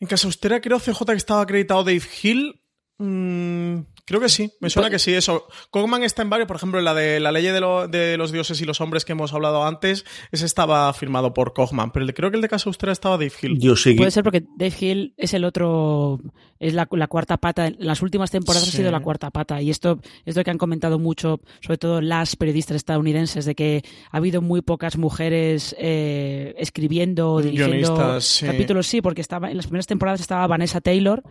En 0.00 0.08
Casa 0.08 0.26
Austera 0.26 0.60
creo 0.60 0.78
CJ 0.78 1.04
que 1.04 1.12
estaba 1.12 1.42
acreditado 1.42 1.84
Dave 1.84 2.02
Hill. 2.22 2.62
Mm, 2.98 3.80
creo 4.10 4.20
que 4.20 4.28
sí, 4.28 4.50
me 4.60 4.68
suena 4.70 4.90
que 4.90 4.98
sí, 4.98 5.14
eso. 5.14 5.46
Cogman 5.70 6.02
está 6.02 6.22
en 6.22 6.30
varios, 6.30 6.46
por 6.46 6.56
ejemplo, 6.56 6.78
en 6.78 6.84
la 6.84 6.94
de 6.94 7.18
la 7.20 7.32
ley 7.32 7.44
de, 7.44 7.60
lo- 7.60 7.88
de 7.88 8.16
los 8.16 8.30
dioses 8.32 8.60
y 8.60 8.64
los 8.64 8.80
hombres 8.80 9.04
que 9.04 9.12
hemos 9.12 9.32
hablado 9.32 9.64
antes, 9.64 10.04
ese 10.30 10.44
estaba 10.46 10.92
firmado 10.92 11.32
por 11.32 11.52
Cogman, 11.54 11.90
pero 11.92 12.04
el 12.04 12.12
creo 12.14 12.30
que 12.30 12.36
el 12.36 12.42
de 12.42 12.48
Casa 12.48 12.68
Austera 12.68 12.92
estaba 12.92 13.16
Dave 13.16 13.32
Hill. 13.40 13.58
Dios 13.58 13.82
sigue. 13.82 13.96
Puede 13.96 14.10
ser 14.10 14.22
porque 14.24 14.44
Dave 14.56 14.74
Hill 14.78 15.14
es 15.16 15.32
el 15.34 15.44
otro, 15.44 16.20
es 16.58 16.74
la, 16.74 16.86
la 16.90 17.06
cuarta 17.06 17.36
pata. 17.38 17.68
En 17.68 17.76
las 17.78 18.02
últimas 18.02 18.30
temporadas 18.30 18.68
Sí. 18.68 18.76
ha 18.76 18.78
sido 18.78 18.90
la 18.90 19.00
cuarta 19.00 19.30
pata. 19.30 19.62
Y 19.62 19.70
esto 19.70 20.00
es 20.26 20.36
lo 20.36 20.44
que 20.44 20.50
han 20.50 20.58
comentado 20.58 20.98
mucho, 20.98 21.40
sobre 21.60 21.78
todo 21.78 22.00
las 22.00 22.36
periodistas 22.36 22.76
estadounidenses, 22.76 23.44
de 23.44 23.54
que 23.54 23.82
ha 24.10 24.16
habido 24.18 24.42
muy 24.42 24.60
pocas 24.62 24.96
mujeres 24.98 25.74
eh, 25.78 26.54
escribiendo 26.58 27.32
o 27.32 27.42
dirigiendo 27.42 27.94
Guionistas, 27.94 28.24
sí. 28.24 28.46
capítulos. 28.46 28.86
Sí, 28.86 29.00
porque 29.00 29.20
estaba 29.20 29.50
en 29.50 29.56
las 29.56 29.66
primeras 29.66 29.86
temporadas 29.86 30.20
estaba 30.20 30.46
Vanessa 30.46 30.80
Taylor, 30.80 31.22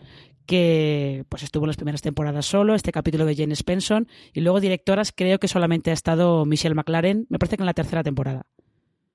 que 0.49 1.25
pues 1.29 1.43
estuvo 1.43 1.65
en 1.65 1.67
las 1.67 1.75
primeras 1.75 2.01
temporadas 2.01 2.47
solo, 2.47 2.73
este 2.73 2.91
capítulo 2.91 3.23
de 3.25 3.35
Jane 3.35 3.53
Spencer, 3.53 4.07
y 4.33 4.41
luego 4.41 4.59
directoras 4.59 5.13
creo 5.15 5.37
que 5.39 5.47
solamente 5.47 5.91
ha 5.91 5.93
estado 5.93 6.43
Michelle 6.43 6.73
McLaren, 6.73 7.27
me 7.29 7.37
parece 7.37 7.55
que 7.55 7.61
en 7.61 7.67
la 7.67 7.75
tercera 7.75 8.01
temporada. 8.01 8.47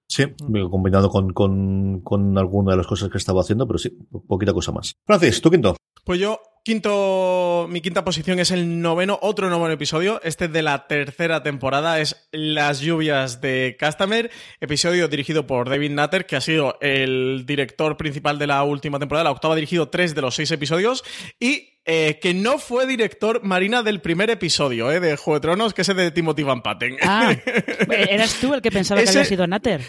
Sí, 0.06 0.26
combinado 0.70 1.10
con, 1.10 1.32
con, 1.32 2.02
con 2.02 2.38
alguna 2.38 2.70
de 2.70 2.76
las 2.76 2.86
cosas 2.86 3.10
que 3.10 3.18
estaba 3.18 3.40
haciendo, 3.40 3.66
pero 3.66 3.78
sí, 3.78 3.90
poquita 4.28 4.52
cosa 4.52 4.70
más. 4.70 4.94
Francis, 5.04 5.40
tu 5.40 5.50
quinto. 5.50 5.74
Pues 6.04 6.20
yo, 6.20 6.38
quinto, 6.64 7.66
mi 7.70 7.82
quinta 7.82 8.04
posición 8.04 8.40
es 8.40 8.50
el 8.50 8.80
noveno, 8.80 9.18
otro 9.20 9.50
noveno 9.50 9.74
episodio, 9.74 10.20
este 10.24 10.48
de 10.48 10.62
la 10.62 10.86
tercera 10.88 11.42
temporada, 11.42 12.00
es 12.00 12.26
Las 12.32 12.80
lluvias 12.80 13.42
de 13.42 13.76
Customer, 13.78 14.30
episodio 14.60 15.06
dirigido 15.08 15.46
por 15.46 15.68
David 15.68 15.90
Nutter, 15.90 16.24
que 16.24 16.36
ha 16.36 16.40
sido 16.40 16.78
el 16.80 17.44
director 17.46 17.98
principal 17.98 18.38
de 18.38 18.46
la 18.46 18.64
última 18.64 18.98
temporada, 18.98 19.24
la 19.24 19.30
octava 19.30 19.52
ha 19.52 19.56
dirigido 19.56 19.90
tres 19.90 20.14
de 20.14 20.22
los 20.22 20.34
seis 20.34 20.50
episodios, 20.50 21.04
y 21.38 21.74
eh, 21.84 22.18
que 22.20 22.32
no 22.32 22.58
fue 22.58 22.86
director 22.86 23.44
Marina 23.44 23.82
del 23.82 24.00
primer 24.00 24.30
episodio 24.30 24.90
eh, 24.90 25.00
de 25.00 25.16
Juego 25.18 25.38
de 25.38 25.42
Tronos, 25.42 25.74
que 25.74 25.82
es 25.82 25.88
el 25.90 25.98
de 25.98 26.10
Timothy 26.12 26.44
Van 26.44 26.62
Patten. 26.62 26.96
Ah, 27.02 27.36
eras 28.08 28.38
tú 28.40 28.54
el 28.54 28.62
que 28.62 28.70
pensaba 28.70 29.02
que 29.02 29.10
había 29.10 29.26
sido 29.26 29.46
Natter. 29.46 29.82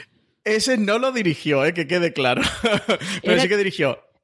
Ese 0.43 0.77
no 0.77 0.99
lo 0.99 1.13
dirigió, 1.13 1.65
eh, 1.65 1.73
que 1.73 1.87
quede 1.87 2.11
claro. 2.11 2.41
Pero 3.21 3.33
Era- 3.33 3.41
sí 3.41 3.47
que 3.47 3.57
dirigió. 3.57 4.01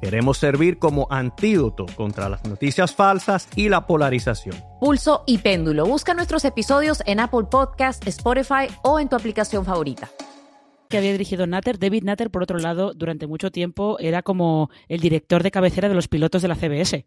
Queremos 0.00 0.38
servir 0.38 0.78
como 0.78 1.06
antídoto 1.10 1.86
contra 1.96 2.28
las 2.28 2.44
noticias 2.44 2.94
falsas 2.94 3.48
y 3.56 3.68
la 3.68 3.86
polarización. 3.86 4.56
Pulso 4.80 5.24
y 5.26 5.38
péndulo. 5.38 5.86
Busca 5.86 6.14
nuestros 6.14 6.44
episodios 6.44 7.02
en 7.06 7.18
Apple 7.20 7.44
Podcast, 7.50 8.06
Spotify 8.06 8.68
o 8.82 9.00
en 9.00 9.08
tu 9.08 9.16
aplicación 9.16 9.64
favorita. 9.64 10.10
que 10.88 10.98
había 10.98 11.10
dirigido 11.10 11.46
Natter. 11.48 11.80
David 11.80 12.04
Natter, 12.04 12.30
por 12.30 12.44
otro 12.44 12.58
lado, 12.58 12.92
durante 12.94 13.26
mucho 13.26 13.50
tiempo 13.50 13.96
era 13.98 14.22
como 14.22 14.70
el 14.86 15.00
director 15.00 15.42
de 15.42 15.50
cabecera 15.50 15.88
de 15.88 15.96
los 15.96 16.06
pilotos 16.06 16.42
de 16.42 16.48
la 16.48 16.54
CBS. 16.54 17.06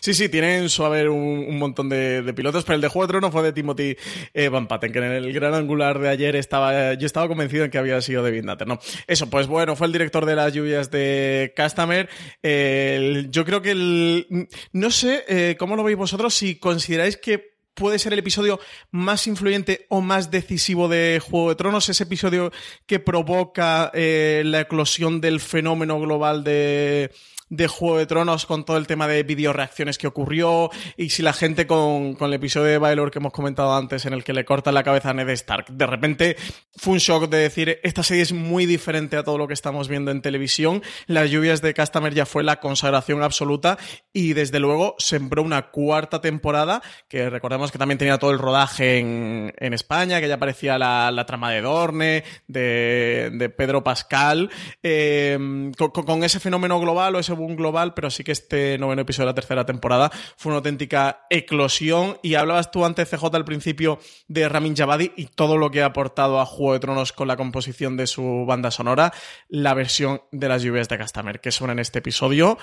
Sí, 0.00 0.14
sí, 0.14 0.28
tienen 0.28 0.68
su 0.68 0.84
haber 0.84 1.08
un, 1.08 1.46
un 1.48 1.58
montón 1.58 1.88
de, 1.88 2.22
de 2.22 2.34
pilotos, 2.34 2.64
pero 2.64 2.74
el 2.76 2.80
de 2.80 2.88
Juego 2.88 3.06
de 3.06 3.10
Tronos 3.12 3.30
fue 3.32 3.42
de 3.42 3.52
Timothy 3.52 3.96
eh, 4.32 4.48
Van 4.48 4.66
Patten, 4.66 4.92
que 4.92 4.98
en 4.98 5.04
el 5.04 5.32
gran 5.32 5.54
angular 5.54 5.98
de 5.98 6.08
ayer 6.08 6.36
estaba, 6.36 6.94
yo 6.94 7.06
estaba 7.06 7.28
convencido 7.28 7.64
en 7.64 7.70
que 7.70 7.78
había 7.78 8.00
sido 8.00 8.22
David 8.22 8.44
Nutter, 8.44 8.66
¿no? 8.66 8.78
Eso, 9.06 9.30
pues 9.30 9.46
bueno, 9.46 9.76
fue 9.76 9.86
el 9.86 9.92
director 9.92 10.26
de 10.26 10.36
las 10.36 10.52
lluvias 10.52 10.90
de 10.90 11.52
Customer. 11.56 12.08
El- 12.42 13.30
yo 13.30 13.44
creo 13.44 13.62
que 13.62 13.70
el... 13.70 14.48
No 14.72 14.90
sé 14.90 15.24
eh, 15.28 15.56
cómo 15.58 15.76
lo 15.76 15.84
veis 15.84 15.96
vosotros, 15.96 16.34
si 16.34 16.56
consideráis 16.56 17.16
que 17.16 17.54
puede 17.74 17.98
ser 17.98 18.12
el 18.12 18.20
episodio 18.20 18.60
más 18.92 19.26
influyente 19.26 19.86
o 19.88 20.00
más 20.00 20.30
decisivo 20.30 20.88
de 20.88 21.20
Juego 21.20 21.48
de 21.48 21.56
Tronos, 21.56 21.88
ese 21.88 22.04
episodio 22.04 22.52
que 22.86 23.00
provoca 23.00 23.90
eh, 23.94 24.42
la 24.44 24.60
eclosión 24.60 25.20
del 25.20 25.40
fenómeno 25.40 25.98
global 26.00 26.44
de, 26.44 27.10
de 27.56 27.68
Juego 27.68 27.98
de 27.98 28.06
Tronos 28.06 28.46
con 28.46 28.64
todo 28.64 28.76
el 28.76 28.86
tema 28.86 29.06
de 29.08 29.22
videoreacciones 29.22 29.98
que 29.98 30.06
ocurrió 30.06 30.70
y 30.96 31.10
si 31.10 31.22
la 31.22 31.32
gente 31.32 31.66
con, 31.66 32.14
con 32.14 32.28
el 32.28 32.34
episodio 32.34 32.66
de 32.66 32.78
Baylor 32.78 33.10
que 33.10 33.18
hemos 33.18 33.32
comentado 33.32 33.74
antes 33.74 34.06
en 34.06 34.12
el 34.12 34.24
que 34.24 34.32
le 34.32 34.44
cortan 34.44 34.74
la 34.74 34.82
cabeza 34.82 35.10
a 35.10 35.14
Ned 35.14 35.28
Stark, 35.30 35.66
de 35.68 35.86
repente 35.86 36.36
fue 36.76 36.94
un 36.94 36.98
shock 36.98 37.28
de 37.28 37.38
decir 37.38 37.80
esta 37.82 38.02
serie 38.02 38.22
es 38.22 38.32
muy 38.32 38.66
diferente 38.66 39.16
a 39.16 39.22
todo 39.22 39.38
lo 39.38 39.46
que 39.46 39.54
estamos 39.54 39.88
viendo 39.88 40.10
en 40.10 40.22
televisión, 40.22 40.82
las 41.06 41.30
lluvias 41.30 41.62
de 41.62 41.74
Customer 41.74 42.12
ya 42.12 42.26
fue 42.26 42.42
la 42.42 42.60
consagración 42.60 43.22
absoluta 43.22 43.78
y 44.12 44.32
desde 44.32 44.60
luego 44.60 44.94
sembró 44.98 45.42
una 45.42 45.70
cuarta 45.70 46.20
temporada 46.20 46.82
que 47.08 47.30
recordemos 47.30 47.70
que 47.70 47.78
también 47.78 47.98
tenía 47.98 48.18
todo 48.18 48.30
el 48.30 48.38
rodaje 48.38 48.98
en, 48.98 49.52
en 49.58 49.74
España, 49.74 50.20
que 50.20 50.28
ya 50.28 50.34
aparecía 50.34 50.78
la, 50.78 51.10
la 51.10 51.26
trama 51.26 51.50
de 51.50 51.60
Dorne, 51.60 52.24
de, 52.46 53.30
de 53.32 53.48
Pedro 53.48 53.82
Pascal, 53.82 54.50
eh, 54.82 55.70
con, 55.76 55.90
con 55.90 56.24
ese 56.24 56.40
fenómeno 56.40 56.80
global 56.80 57.16
o 57.16 57.18
ese 57.18 57.34
global, 57.48 57.94
pero 57.94 58.10
sí 58.10 58.24
que 58.24 58.32
este 58.32 58.78
noveno 58.78 59.02
episodio 59.02 59.26
de 59.26 59.30
la 59.30 59.34
tercera 59.34 59.66
temporada 59.66 60.10
fue 60.36 60.50
una 60.50 60.58
auténtica 60.58 61.26
eclosión. 61.30 62.18
Y 62.22 62.34
hablabas 62.34 62.70
tú 62.70 62.84
antes, 62.84 63.08
CJ, 63.08 63.24
al 63.34 63.44
principio 63.44 63.98
de 64.28 64.48
Ramin 64.48 64.76
Javadi 64.76 65.12
y 65.16 65.26
todo 65.26 65.58
lo 65.58 65.70
que 65.70 65.82
ha 65.82 65.86
aportado 65.86 66.40
a 66.40 66.46
Juego 66.46 66.72
de 66.72 66.80
Tronos 66.80 67.12
con 67.12 67.28
la 67.28 67.36
composición 67.36 67.96
de 67.96 68.06
su 68.06 68.44
banda 68.46 68.70
sonora, 68.70 69.12
la 69.48 69.74
versión 69.74 70.22
de 70.32 70.48
las 70.48 70.62
lluvias 70.62 70.88
de 70.88 70.98
Castamer, 70.98 71.40
que 71.40 71.52
suena 71.52 71.72
en 71.72 71.78
este 71.78 72.00
episodio 72.00 72.58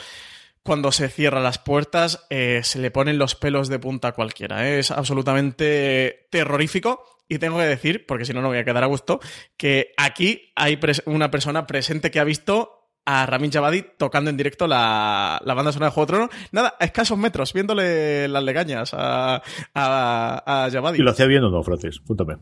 cuando 0.64 0.92
se 0.92 1.10
cierran 1.10 1.44
las 1.44 1.58
puertas, 1.58 2.26
eh, 2.30 2.62
se 2.64 2.80
le 2.80 2.92
ponen 2.92 3.18
los 3.18 3.36
pelos 3.36 3.68
de 3.68 3.80
punta 3.80 4.10
a 4.10 4.12
cualquiera. 4.12 4.68
¿eh? 4.68 4.80
Es 4.80 4.92
absolutamente 4.92 6.28
terrorífico. 6.30 7.04
Y 7.28 7.40
tengo 7.40 7.58
que 7.58 7.64
decir, 7.64 8.06
porque 8.06 8.26
si 8.26 8.34
no, 8.34 8.42
no 8.42 8.50
voy 8.50 8.58
a 8.58 8.66
quedar 8.66 8.84
a 8.84 8.88
gusto, 8.88 9.22
que 9.56 9.94
aquí 9.96 10.52
hay 10.56 10.78
una 11.06 11.32
persona 11.32 11.66
presente 11.66 12.12
que 12.12 12.20
ha 12.20 12.26
visto 12.26 12.81
a 13.06 13.26
Ramin 13.26 13.52
Javadi 13.52 13.84
tocando 13.98 14.30
en 14.30 14.38
directo 14.38 14.68
la, 14.68 15.42
banda 15.46 15.72
sonora 15.72 15.88
de 15.88 15.94
Juego 15.94 16.06
de 16.06 16.12
Tronos. 16.12 16.30
Nada, 16.52 16.76
a 16.80 16.86
escasos 16.86 17.18
metros, 17.18 17.54
viéndole 17.54 18.28
las 18.28 18.44
legañas 18.44 18.94
a, 18.94 19.42
a, 19.74 20.66
a 20.66 20.70
Javadi. 20.72 21.00
¿Y 21.00 21.04
lo 21.04 21.12
hacía 21.12 21.26
bien 21.26 21.44
o 21.44 21.50
no, 21.50 21.64
Francis? 21.64 22.00
Cuéntame. 22.00 22.38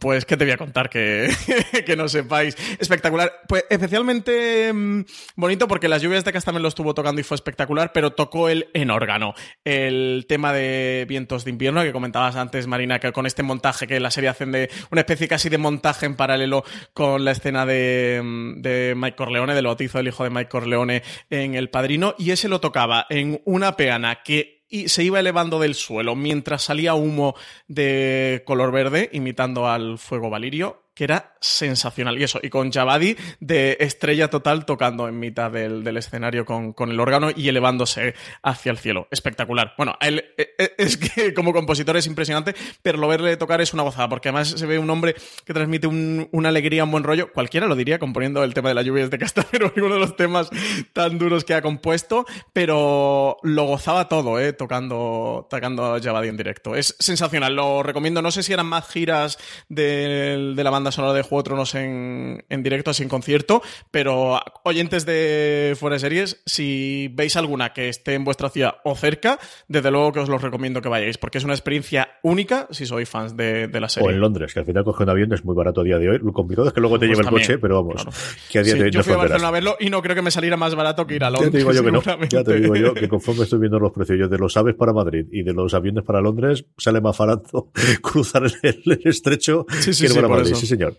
Pues, 0.00 0.24
¿qué 0.24 0.36
te 0.36 0.44
voy 0.44 0.52
a 0.52 0.56
contar 0.56 0.90
que, 0.90 1.28
que 1.86 1.96
no 1.96 2.08
sepáis? 2.08 2.56
Espectacular. 2.78 3.42
Pues 3.48 3.64
especialmente 3.68 4.72
mm, 4.72 5.04
bonito 5.36 5.68
porque 5.68 5.88
las 5.88 6.02
lluvias 6.02 6.24
de 6.24 6.32
Cas 6.32 6.44
también 6.44 6.62
lo 6.62 6.68
estuvo 6.68 6.94
tocando 6.94 7.20
y 7.20 7.24
fue 7.24 7.34
espectacular, 7.34 7.92
pero 7.92 8.12
tocó 8.12 8.48
él 8.48 8.68
en 8.74 8.90
órgano. 8.90 9.34
El 9.64 10.26
tema 10.28 10.52
de 10.52 11.06
Vientos 11.08 11.44
de 11.44 11.50
Invierno 11.50 11.82
que 11.82 11.92
comentabas 11.92 12.36
antes, 12.36 12.66
Marina, 12.66 12.98
que 12.98 13.12
con 13.12 13.26
este 13.26 13.42
montaje 13.42 13.86
que 13.86 14.00
la 14.00 14.10
serie 14.10 14.30
hacen 14.30 14.52
de 14.52 14.70
una 14.90 15.02
especie 15.02 15.28
casi 15.28 15.48
de 15.48 15.58
montaje 15.58 16.06
en 16.06 16.16
paralelo 16.16 16.64
con 16.92 17.24
la 17.24 17.32
escena 17.32 17.66
de, 17.66 18.20
mm, 18.22 18.62
de 18.62 18.94
Mike 18.96 19.16
Corleone, 19.16 19.54
del 19.54 19.66
bautizo 19.66 19.98
del 19.98 20.08
hijo 20.08 20.24
de 20.24 20.30
Mike 20.30 20.48
Corleone 20.48 21.02
en 21.30 21.54
El 21.54 21.70
Padrino, 21.70 22.14
y 22.18 22.30
ese 22.30 22.48
lo 22.48 22.60
tocaba 22.60 23.06
en 23.10 23.40
una 23.44 23.76
peana 23.76 24.22
que 24.22 24.63
y 24.74 24.88
se 24.88 25.04
iba 25.04 25.20
elevando 25.20 25.60
del 25.60 25.76
suelo 25.76 26.16
mientras 26.16 26.64
salía 26.64 26.94
humo 26.94 27.36
de 27.68 28.42
color 28.44 28.72
verde 28.72 29.08
imitando 29.12 29.68
al 29.68 29.98
fuego 29.98 30.30
valirio 30.30 30.83
que 30.94 31.04
era 31.04 31.34
sensacional. 31.40 32.18
Y 32.18 32.24
eso, 32.24 32.38
y 32.42 32.48
con 32.48 32.72
Javadi 32.72 33.16
de 33.40 33.76
estrella 33.80 34.30
total 34.30 34.64
tocando 34.64 35.08
en 35.08 35.18
mitad 35.18 35.50
del, 35.50 35.84
escenario 35.96 36.44
con, 36.44 36.74
el 36.90 37.00
órgano 37.00 37.30
y 37.34 37.48
elevándose 37.48 38.14
hacia 38.42 38.70
el 38.70 38.78
cielo. 38.78 39.08
Espectacular. 39.10 39.74
Bueno, 39.76 39.96
él 40.00 40.24
eh, 40.38 40.54
eh, 40.58 40.74
es 40.78 40.96
que 40.96 41.34
como 41.34 41.52
compositor 41.52 41.96
es 41.96 42.06
impresionante, 42.06 42.54
pero 42.82 42.98
lo 42.98 43.08
verle 43.08 43.36
tocar 43.36 43.60
es 43.60 43.74
una 43.74 43.82
gozada, 43.82 44.08
porque 44.08 44.28
además 44.28 44.48
se 44.48 44.66
ve 44.66 44.78
un 44.78 44.88
hombre 44.88 45.14
que 45.44 45.52
transmite 45.52 45.86
una 45.86 46.48
alegría, 46.48 46.84
un 46.84 46.92
buen 46.92 47.04
rollo. 47.04 47.32
Cualquiera 47.32 47.66
lo 47.66 47.74
diría 47.74 47.98
componiendo 47.98 48.44
el 48.44 48.54
tema 48.54 48.68
de 48.68 48.76
la 48.76 48.82
lluvia 48.82 49.08
de 49.08 49.18
Castanero, 49.18 49.72
uno 49.76 49.94
de 49.94 50.00
los 50.00 50.16
temas 50.16 50.48
tan 50.92 51.18
duros 51.18 51.44
que 51.44 51.54
ha 51.54 51.62
compuesto, 51.62 52.24
pero 52.52 53.38
lo 53.42 53.64
gozaba 53.64 54.08
todo, 54.08 54.38
¿eh? 54.38 54.52
Tocando, 54.52 55.46
tocando 55.50 55.98
Javadi 56.00 56.28
en 56.28 56.36
directo. 56.36 56.76
Es 56.76 56.94
sensacional, 57.00 57.56
lo 57.56 57.82
recomiendo. 57.82 58.22
No 58.22 58.30
sé 58.30 58.42
si 58.42 58.52
eran 58.52 58.66
más 58.66 58.88
giras 58.88 59.38
de 59.68 60.54
la 60.56 60.70
banda 60.70 60.83
sonora 60.92 61.14
de 61.14 61.22
Juego 61.22 61.42
de 61.42 61.44
Tronos 61.44 61.74
en, 61.74 62.44
en 62.48 62.62
directo, 62.62 62.92
sin 62.94 63.08
concierto, 63.08 63.62
pero 63.90 64.40
oyentes 64.64 65.06
de 65.06 65.76
Fuera 65.78 65.94
de 65.94 66.00
Series, 66.00 66.42
si 66.46 67.08
veis 67.12 67.36
alguna 67.36 67.72
que 67.72 67.88
esté 67.88 68.14
en 68.14 68.24
vuestra 68.24 68.50
ciudad 68.50 68.76
o 68.84 68.94
cerca, 68.94 69.38
desde 69.68 69.90
luego 69.90 70.12
que 70.12 70.20
os 70.20 70.28
lo 70.28 70.38
recomiendo 70.38 70.80
que 70.80 70.88
vayáis, 70.88 71.18
porque 71.18 71.38
es 71.38 71.44
una 71.44 71.54
experiencia 71.54 72.08
única 72.22 72.66
si 72.70 72.86
sois 72.86 73.08
fans 73.08 73.36
de, 73.36 73.68
la 73.72 73.88
serie. 73.88 74.08
O 74.08 74.12
en 74.12 74.20
Londres, 74.20 74.52
que 74.52 74.60
al 74.60 74.66
final 74.66 74.84
coger 74.84 75.04
un 75.04 75.10
avión 75.10 75.32
es 75.32 75.44
muy 75.44 75.54
barato 75.54 75.80
a 75.80 75.84
día 75.84 75.98
de 75.98 76.10
hoy. 76.10 76.18
Lo 76.22 76.32
complicado 76.32 76.68
es 76.68 76.74
que 76.74 76.80
luego 76.80 76.98
te 76.98 77.06
pues 77.06 77.18
lleve 77.18 77.28
el 77.28 77.34
coche, 77.34 77.58
pero 77.58 77.82
vamos, 77.82 78.06
que 78.50 78.58
a 78.58 78.62
día 78.62 78.74
de 78.74 78.84
hoy 78.84 78.90
Yo 78.90 79.02
fui 79.02 79.12
a 79.12 79.16
Barcelona 79.16 79.48
a 79.48 79.50
verlo 79.50 79.76
y 79.80 79.90
no 79.90 80.02
creo 80.02 80.14
que 80.14 80.22
me 80.22 80.30
saliera 80.30 80.56
más 80.56 80.74
barato 80.74 81.06
que 81.06 81.16
ir 81.16 81.24
a 81.24 81.30
Londres. 81.30 81.52
Ya 81.52 81.52
te 81.52 81.58
digo 81.58 81.72
yo 81.72 81.84
que 81.84 81.92
no. 81.92 82.02
Ya 82.28 82.44
te 82.44 82.60
digo 82.60 82.76
yo 82.76 82.94
que 82.94 83.08
conforme 83.08 83.44
estoy 83.44 83.60
viendo 83.60 83.78
los 83.78 83.92
precios 83.92 84.30
de 84.30 84.38
los 84.38 84.56
aves 84.56 84.74
para 84.74 84.92
Madrid 84.92 85.26
y 85.30 85.42
de 85.42 85.52
los 85.52 85.74
aviones 85.74 86.04
para 86.04 86.20
Londres, 86.20 86.64
sale 86.76 87.00
más 87.00 87.16
barato 87.18 87.70
cruzar 88.02 88.44
el, 88.62 89.00
estrecho 89.04 89.66
que 89.66 89.90
ir 89.90 90.14
para 90.14 90.28
Madrid. 90.28 90.54
Sí, 90.54 90.73
señor. 90.74 90.96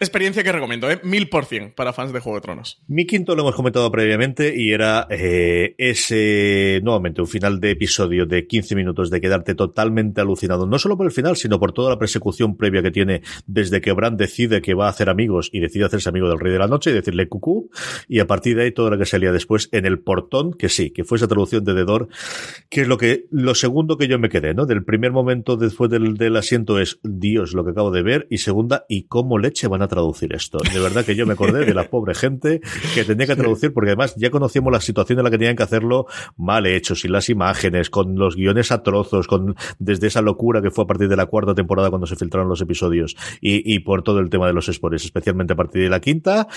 Experiencia 0.00 0.42
que 0.42 0.52
recomiendo, 0.52 0.90
¿eh? 0.90 1.00
Mil 1.02 1.28
por 1.28 1.44
cien 1.44 1.72
para 1.74 1.92
fans 1.92 2.12
de 2.12 2.20
Juego 2.20 2.38
de 2.38 2.42
Tronos. 2.42 2.80
Mi 2.86 3.06
quinto 3.06 3.34
lo 3.34 3.42
hemos 3.42 3.54
comentado 3.54 3.90
previamente 3.90 4.54
y 4.56 4.72
era 4.72 5.06
eh, 5.10 5.74
ese, 5.78 6.80
nuevamente, 6.82 7.20
un 7.20 7.26
final 7.26 7.60
de 7.60 7.72
episodio 7.72 8.26
de 8.26 8.46
15 8.46 8.74
minutos 8.74 9.10
de 9.10 9.20
quedarte 9.20 9.54
totalmente 9.54 10.20
alucinado, 10.20 10.66
no 10.66 10.78
solo 10.78 10.96
por 10.96 11.06
el 11.06 11.12
final, 11.12 11.36
sino 11.36 11.58
por 11.58 11.72
toda 11.72 11.90
la 11.90 11.98
persecución 11.98 12.56
previa 12.56 12.82
que 12.82 12.90
tiene 12.90 13.22
desde 13.46 13.80
que 13.80 13.92
Bran 13.92 14.16
decide 14.16 14.62
que 14.62 14.74
va 14.74 14.86
a 14.86 14.90
hacer 14.90 15.08
amigos 15.08 15.50
y 15.52 15.60
decide 15.60 15.84
hacerse 15.84 16.08
amigo 16.08 16.28
del 16.28 16.38
Rey 16.38 16.52
de 16.52 16.58
la 16.58 16.68
Noche 16.68 16.90
y 16.90 16.94
decirle 16.94 17.28
cucú, 17.28 17.70
y 18.08 18.20
a 18.20 18.26
partir 18.26 18.56
de 18.56 18.64
ahí 18.64 18.72
todo 18.72 18.90
lo 18.90 18.98
que 18.98 19.06
salía 19.06 19.32
después 19.32 19.68
en 19.72 19.84
el 19.84 19.98
portón, 19.98 20.52
que 20.52 20.68
sí, 20.68 20.90
que 20.90 21.04
fue 21.04 21.16
esa 21.16 21.28
traducción 21.28 21.64
de 21.64 21.74
Dedor, 21.74 22.08
que 22.68 22.82
es 22.82 22.88
lo 22.88 22.98
que, 22.98 23.26
lo 23.30 23.54
segundo 23.54 23.98
que 23.98 24.08
yo 24.08 24.18
me 24.18 24.28
quedé, 24.28 24.54
¿no? 24.54 24.66
Del 24.66 24.84
primer 24.84 25.12
momento 25.12 25.56
después 25.56 25.90
del, 25.90 26.14
del 26.16 26.36
asiento 26.36 26.78
es, 26.78 26.98
Dios, 27.02 27.52
lo 27.52 27.64
que 27.64 27.72
acabo 27.72 27.90
de 27.90 28.02
ver, 28.02 28.26
y 28.30 28.38
segunda, 28.38 28.84
¿y 28.88 29.04
cómo 29.04 29.17
leche 29.38 29.68
van 29.68 29.82
a 29.82 29.88
traducir 29.88 30.34
esto. 30.34 30.58
De 30.58 30.78
verdad 30.80 31.04
que 31.04 31.14
yo 31.14 31.26
me 31.26 31.32
acordé 31.32 31.64
de 31.64 31.74
la 31.74 31.88
pobre 31.88 32.14
gente 32.14 32.60
que 32.94 33.04
tenía 33.04 33.26
que 33.26 33.36
traducir, 33.36 33.72
porque 33.72 33.90
además 33.90 34.14
ya 34.16 34.30
conocíamos 34.30 34.72
la 34.72 34.80
situación 34.80 35.18
en 35.18 35.24
la 35.24 35.30
que 35.30 35.38
tenían 35.38 35.56
que 35.56 35.62
hacerlo 35.62 36.06
mal 36.36 36.66
hecho, 36.66 36.94
sin 36.94 37.12
las 37.12 37.28
imágenes, 37.28 37.90
con 37.90 38.16
los 38.16 38.36
guiones 38.36 38.72
a 38.72 38.82
trozos, 38.82 39.26
con 39.26 39.56
desde 39.78 40.08
esa 40.08 40.22
locura 40.22 40.62
que 40.62 40.70
fue 40.70 40.84
a 40.84 40.86
partir 40.86 41.08
de 41.08 41.16
la 41.16 41.26
cuarta 41.26 41.54
temporada 41.54 41.90
cuando 41.90 42.06
se 42.06 42.16
filtraron 42.16 42.48
los 42.48 42.60
episodios 42.60 43.16
y, 43.40 43.74
y 43.74 43.80
por 43.80 44.02
todo 44.02 44.20
el 44.20 44.30
tema 44.30 44.46
de 44.46 44.52
los 44.52 44.66
spoilers, 44.66 45.04
especialmente 45.04 45.52
a 45.52 45.56
partir 45.56 45.82
de 45.82 45.90
la 45.90 46.00
quinta. 46.00 46.48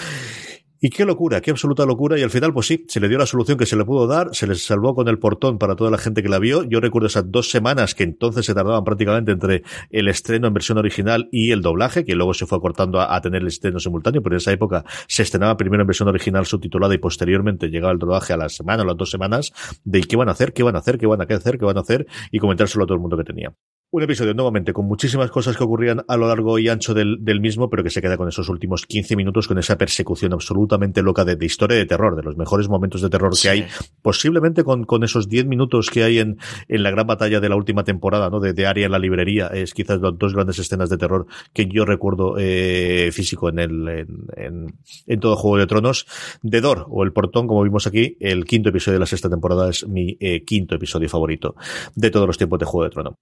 Y 0.84 0.90
qué 0.90 1.06
locura, 1.06 1.42
qué 1.42 1.52
absoluta 1.52 1.86
locura. 1.86 2.18
Y 2.18 2.24
al 2.24 2.32
final, 2.32 2.54
pues 2.54 2.66
sí, 2.66 2.86
se 2.88 3.00
le 3.00 3.08
dio 3.08 3.20
la 3.20 3.28
solución 3.28 3.56
que 3.56 3.68
se 3.68 3.76
le 3.76 3.86
pudo 3.86 4.08
dar, 4.08 4.34
se 4.34 4.48
les 4.48 4.66
salvó 4.66 4.96
con 4.96 5.08
el 5.08 5.20
portón 5.20 5.60
para 5.60 5.76
toda 5.76 5.92
la 5.92 6.00
gente 6.00 6.24
que 6.24 6.30
la 6.30 6.40
vio. 6.40 6.64
Yo 6.64 6.80
recuerdo 6.80 7.06
esas 7.06 7.30
dos 7.30 7.52
semanas 7.52 7.94
que 7.94 8.04
entonces 8.04 8.48
se 8.48 8.56
tardaban 8.56 8.84
prácticamente 8.84 9.32
entre 9.32 9.62
el 9.92 10.08
estreno 10.08 10.48
en 10.48 10.56
versión 10.56 10.80
original 10.80 11.30
y 11.32 11.52
el 11.52 11.62
doblaje, 11.62 12.04
que 12.04 12.16
luego 12.16 12.34
se 12.34 12.48
fue 12.48 12.58
acortando 12.58 13.00
a, 13.00 13.22
tener 13.22 13.44
el 13.44 13.48
estreno 13.50 13.78
simultáneo, 13.78 14.24
pero 14.24 14.34
en 14.34 14.38
esa 14.38 14.54
época 14.54 14.84
se 15.08 15.22
estrenaba 15.22 15.56
primero 15.56 15.84
en 15.84 15.88
versión 15.88 16.10
original 16.10 16.48
subtitulada 16.48 16.96
y 16.96 16.98
posteriormente 16.98 17.68
llegaba 17.68 17.94
el 17.94 18.00
rodaje 18.00 18.34
a 18.34 18.38
la 18.38 18.50
semana 18.50 18.82
o 18.82 18.86
las 18.88 18.98
dos 18.98 19.12
semanas 19.12 19.54
de 19.84 20.02
qué 20.02 20.16
van 20.16 20.30
a 20.30 20.32
hacer, 20.32 20.52
qué 20.52 20.64
van 20.64 20.76
a 20.76 20.80
hacer, 20.80 20.98
qué 20.98 21.06
van 21.06 21.22
a 21.22 21.26
hacer, 21.26 21.60
qué 21.60 21.66
van 21.66 21.78
a 21.78 21.82
hacer 21.82 22.08
y 22.32 22.40
comentárselo 22.40 22.86
a 22.86 22.88
todo 22.88 22.96
el 22.96 23.02
mundo 23.02 23.18
que 23.18 23.24
tenía. 23.24 23.54
Un 23.94 24.04
episodio 24.04 24.34
nuevamente 24.34 24.72
con 24.72 24.86
muchísimas 24.86 25.30
cosas 25.32 25.58
que 25.58 25.66
ocurrían 25.66 26.06
a 26.08 26.16
lo 26.16 26.26
largo 26.26 26.58
y 26.58 26.70
ancho 26.70 26.94
del, 26.94 27.20
mismo, 27.42 27.70
pero 27.70 27.84
que 27.84 27.90
se 27.90 28.02
queda 28.02 28.16
con 28.16 28.30
esos 28.30 28.48
últimos 28.48 28.86
15 28.86 29.18
minutos, 29.18 29.50
con 29.50 29.58
esa 29.58 29.78
persecución 29.78 30.32
absolutamente 30.32 31.02
loca 31.02 31.26
de, 31.26 31.46
historia 31.46 31.76
de 31.76 31.86
terror, 31.86 32.16
de 32.16 32.24
los 32.24 32.38
mejores 32.38 32.70
momentos 32.70 33.02
de 33.02 33.10
terror 33.10 33.34
que 33.38 33.50
hay, 33.50 33.68
posiblemente 34.02 34.64
con, 34.64 34.86
con 34.86 35.04
esos 35.04 35.28
10 35.28 35.46
minutos 35.46 35.90
que 35.90 36.06
hay 36.06 36.20
en, 36.20 36.38
en 36.70 36.84
la 36.84 36.92
gran 36.92 37.06
batalla 37.06 37.42
de 37.42 37.50
la 37.50 37.58
última 37.58 37.84
temporada, 37.84 38.30
¿no? 38.30 38.40
De, 38.40 38.54
de 38.54 38.66
Aria 38.66 38.86
en 38.86 38.94
la 38.94 39.00
librería, 39.00 39.48
es 39.48 39.74
quizás 39.74 40.00
las 40.00 40.18
dos 40.18 40.34
grandes 40.34 40.58
escenas 40.58 40.90
de 40.90 40.98
terror 40.98 41.28
que 41.52 41.66
yo 41.66 41.84
recuerdo 41.84 42.36
eh, 42.38 43.10
físico 43.12 43.50
en 43.50 43.60
el 43.60 43.90
en, 44.38 44.74
en, 45.06 45.20
todo 45.20 45.36
Juego 45.36 45.58
de 45.58 45.68
Tronos. 45.68 46.08
De 46.42 46.62
Dor, 46.62 46.86
o 46.90 47.04
El 47.04 47.12
Portón, 47.12 47.46
como 47.46 47.62
vimos 47.64 47.88
aquí, 47.88 48.16
el 48.22 48.46
quinto 48.46 48.70
episodio 48.70 48.94
de 48.94 49.00
la 49.02 49.06
sexta 49.06 49.30
temporada 49.30 49.70
es 49.70 49.86
mi 49.86 50.16
eh, 50.22 50.46
quinto 50.46 50.76
episodio 50.76 51.10
favorito 51.10 51.56
de 51.94 52.10
todos 52.10 52.26
los 52.26 52.38
tiempos 52.38 52.58
de 52.58 52.66
Juego 52.66 52.86
de 52.86 52.90
Tronos. 52.90 53.16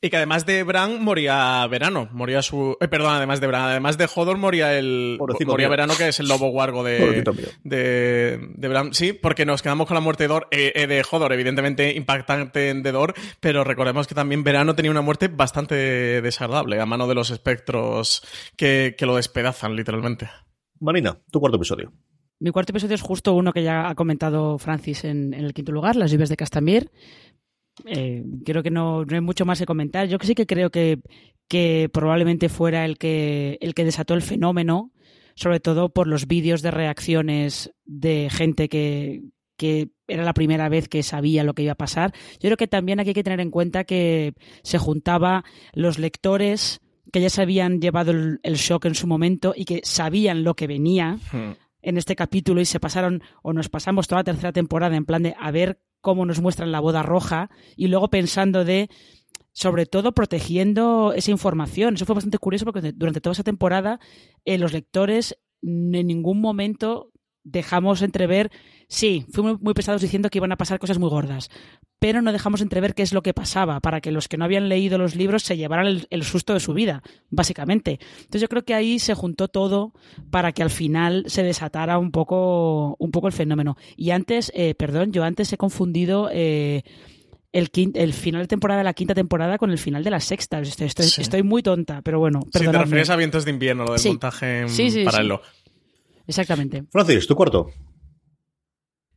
Y 0.00 0.10
que 0.10 0.16
además 0.16 0.46
de 0.46 0.62
Bran 0.64 1.02
moría 1.02 1.66
Verano, 1.68 2.08
moría 2.12 2.42
su... 2.42 2.76
Eh, 2.80 2.88
perdón, 2.88 3.14
además 3.14 3.40
de 3.40 3.46
Bran, 3.46 3.62
además 3.62 3.96
de 3.98 4.08
Hodor 4.12 4.36
moría 4.36 4.76
el... 4.76 5.18
moría 5.46 5.68
Verano, 5.68 5.94
que 5.96 6.08
es 6.08 6.18
el 6.18 6.28
lobo 6.28 6.48
guargo 6.50 6.82
de, 6.82 7.22
de, 7.62 8.48
de, 8.54 8.68
Bran. 8.68 8.92
Sí, 8.94 9.12
porque 9.12 9.46
nos 9.46 9.62
quedamos 9.62 9.86
con 9.86 9.94
la 9.94 10.00
muerte 10.00 10.24
de, 10.24 10.28
Dor, 10.28 10.48
eh, 10.50 10.72
eh, 10.74 10.86
de 10.86 11.04
Hodor, 11.08 11.32
evidentemente 11.32 11.94
impactante 11.94 12.70
en 12.70 12.82
Dor, 12.82 13.14
pero 13.38 13.62
recordemos 13.62 14.06
que 14.06 14.14
también 14.14 14.42
Verano 14.42 14.74
tenía 14.74 14.90
una 14.90 15.02
muerte 15.02 15.28
bastante 15.28 15.74
desagradable 16.20 16.80
a 16.80 16.86
mano 16.86 17.06
de 17.06 17.14
los 17.14 17.30
espectros 17.30 18.22
que, 18.56 18.96
que 18.98 19.06
lo 19.06 19.16
despedazan, 19.16 19.76
literalmente. 19.76 20.28
Marina, 20.80 21.18
tu 21.30 21.38
cuarto 21.38 21.56
episodio. 21.56 21.92
Mi 22.42 22.50
cuarto 22.50 22.72
episodio 22.72 22.94
es 22.94 23.02
justo 23.02 23.34
uno 23.34 23.52
que 23.52 23.62
ya 23.62 23.90
ha 23.90 23.94
comentado 23.94 24.58
Francis 24.58 25.04
en, 25.04 25.34
en 25.34 25.44
el 25.44 25.52
quinto 25.52 25.72
lugar, 25.72 25.94
Las 25.94 26.10
lluvias 26.10 26.30
de 26.30 26.38
Castamir. 26.38 26.90
Eh, 27.86 28.24
creo 28.44 28.62
que 28.62 28.70
no, 28.70 29.04
no, 29.04 29.14
hay 29.14 29.20
mucho 29.20 29.44
más 29.44 29.58
que 29.58 29.66
comentar. 29.66 30.08
Yo 30.08 30.18
sí 30.20 30.34
que 30.34 30.46
creo 30.46 30.70
que, 30.70 31.00
que 31.48 31.88
probablemente 31.92 32.48
fuera 32.48 32.84
el 32.84 32.98
que, 32.98 33.58
el 33.60 33.74
que 33.74 33.84
desató 33.84 34.14
el 34.14 34.22
fenómeno, 34.22 34.92
sobre 35.34 35.60
todo 35.60 35.90
por 35.90 36.06
los 36.06 36.26
vídeos 36.26 36.62
de 36.62 36.70
reacciones 36.70 37.72
de 37.84 38.28
gente 38.30 38.68
que, 38.68 39.22
que 39.56 39.90
era 40.08 40.24
la 40.24 40.34
primera 40.34 40.68
vez 40.68 40.88
que 40.88 41.02
sabía 41.02 41.44
lo 41.44 41.54
que 41.54 41.62
iba 41.62 41.72
a 41.72 41.76
pasar. 41.76 42.12
Yo 42.34 42.48
creo 42.48 42.56
que 42.56 42.66
también 42.66 43.00
aquí 43.00 43.10
hay 43.10 43.14
que 43.14 43.22
tener 43.22 43.40
en 43.40 43.50
cuenta 43.50 43.84
que 43.84 44.32
se 44.62 44.78
juntaba 44.78 45.44
los 45.74 45.98
lectores 45.98 46.80
que 47.12 47.20
ya 47.20 47.30
se 47.30 47.42
habían 47.42 47.80
llevado 47.80 48.12
el, 48.12 48.54
shock 48.54 48.86
en 48.86 48.94
su 48.94 49.06
momento 49.06 49.52
y 49.56 49.64
que 49.64 49.80
sabían 49.84 50.44
lo 50.44 50.54
que 50.54 50.66
venía. 50.66 51.18
Hmm. 51.32 51.52
En 51.82 51.96
este 51.96 52.16
capítulo 52.16 52.60
y 52.60 52.64
se 52.64 52.80
pasaron 52.80 53.22
o 53.42 53.52
nos 53.52 53.68
pasamos 53.68 54.08
toda 54.08 54.20
la 54.20 54.24
tercera 54.24 54.52
temporada 54.52 54.96
en 54.96 55.06
plan 55.06 55.22
de 55.22 55.34
a 55.38 55.50
ver 55.50 55.80
cómo 56.00 56.26
nos 56.26 56.40
muestran 56.40 56.72
la 56.72 56.80
boda 56.80 57.02
roja 57.02 57.50
y 57.76 57.88
luego 57.88 58.08
pensando 58.08 58.64
de 58.64 58.88
sobre 59.52 59.86
todo 59.86 60.12
protegiendo 60.12 61.12
esa 61.14 61.30
información. 61.30 61.94
Eso 61.94 62.06
fue 62.06 62.14
bastante 62.14 62.38
curioso 62.38 62.64
porque 62.64 62.92
durante 62.92 63.20
toda 63.20 63.32
esa 63.32 63.42
temporada 63.42 64.00
eh, 64.44 64.58
los 64.58 64.72
lectores 64.72 65.38
en 65.62 66.06
ningún 66.06 66.40
momento 66.40 67.10
dejamos 67.50 68.02
entrever, 68.02 68.50
sí, 68.88 69.26
fuimos 69.32 69.60
muy 69.60 69.74
pesados 69.74 70.02
diciendo 70.02 70.30
que 70.30 70.38
iban 70.38 70.52
a 70.52 70.56
pasar 70.56 70.78
cosas 70.78 70.98
muy 70.98 71.08
gordas, 71.08 71.50
pero 71.98 72.22
no 72.22 72.32
dejamos 72.32 72.60
entrever 72.60 72.94
qué 72.94 73.02
es 73.02 73.12
lo 73.12 73.22
que 73.22 73.34
pasaba, 73.34 73.80
para 73.80 74.00
que 74.00 74.10
los 74.10 74.28
que 74.28 74.36
no 74.36 74.44
habían 74.44 74.68
leído 74.68 74.98
los 74.98 75.14
libros 75.16 75.42
se 75.42 75.56
llevaran 75.56 76.04
el, 76.08 76.22
susto 76.24 76.54
de 76.54 76.60
su 76.60 76.72
vida, 76.72 77.02
básicamente. 77.28 77.98
Entonces 78.18 78.40
yo 78.40 78.48
creo 78.48 78.64
que 78.64 78.74
ahí 78.74 78.98
se 78.98 79.14
juntó 79.14 79.48
todo 79.48 79.92
para 80.30 80.52
que 80.52 80.62
al 80.62 80.70
final 80.70 81.24
se 81.26 81.42
desatara 81.42 81.98
un 81.98 82.10
poco, 82.10 82.96
un 82.98 83.10
poco 83.10 83.26
el 83.26 83.32
fenómeno. 83.32 83.76
Y 83.96 84.10
antes, 84.10 84.50
eh, 84.54 84.74
perdón, 84.74 85.12
yo 85.12 85.24
antes 85.24 85.52
he 85.52 85.56
confundido... 85.56 86.28
Eh, 86.32 86.82
el, 87.52 87.68
el, 87.94 88.12
final 88.12 88.42
de 88.42 88.46
temporada 88.46 88.78
de 88.78 88.84
la 88.84 88.94
quinta 88.94 89.14
temporada 89.14 89.58
con 89.58 89.70
el 89.70 89.78
final 89.78 90.04
de 90.04 90.10
la 90.10 90.20
sexta. 90.20 90.60
Estoy, 90.60 90.86
estoy, 90.86 91.42
muy 91.42 91.62
tonta, 91.62 92.00
pero 92.02 92.20
bueno. 92.20 92.42
Sí, 92.52 92.64
te 92.64 92.72
refieres 92.72 93.10
a 93.10 93.16
vientos 93.16 93.44
de 93.44 93.50
invierno, 93.50 93.84
lo 93.84 93.94
del 93.94 94.06
montaje 94.06 94.60
en 94.60 95.04
paralelo. 95.04 95.42
Exactamente. 96.30 96.84
Francis, 96.92 97.26
tu 97.26 97.34
cuarto. 97.34 97.72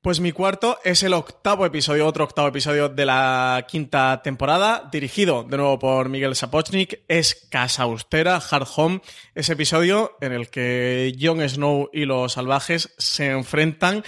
Pues 0.02 0.20
mi 0.20 0.32
cuarto 0.32 0.80
es 0.84 1.04
el 1.04 1.14
octavo 1.14 1.64
episodio, 1.66 2.08
otro 2.08 2.24
octavo 2.24 2.48
episodio 2.48 2.90
de 2.90 3.06
la 3.06 3.66
quinta 3.70 4.22
temporada, 4.24 4.90
dirigido 4.92 5.44
de 5.44 5.58
nuevo 5.58 5.78
por 5.78 6.10
Miguel 6.10 6.36
Sapochnik. 6.36 7.04
Es 7.08 7.48
Casa 7.52 7.84
Austera, 7.84 8.42
Hard 8.50 8.68
Home, 8.76 9.02
ese 9.36 9.54
episodio 9.54 10.18
en 10.22 10.34
el 10.34 10.50
que 10.50 11.16
Jon 11.22 11.48
Snow 11.48 11.90
y 11.94 12.06
los 12.06 12.34
salvajes 12.34 12.96
se 12.98 13.30
enfrentan 13.30 14.04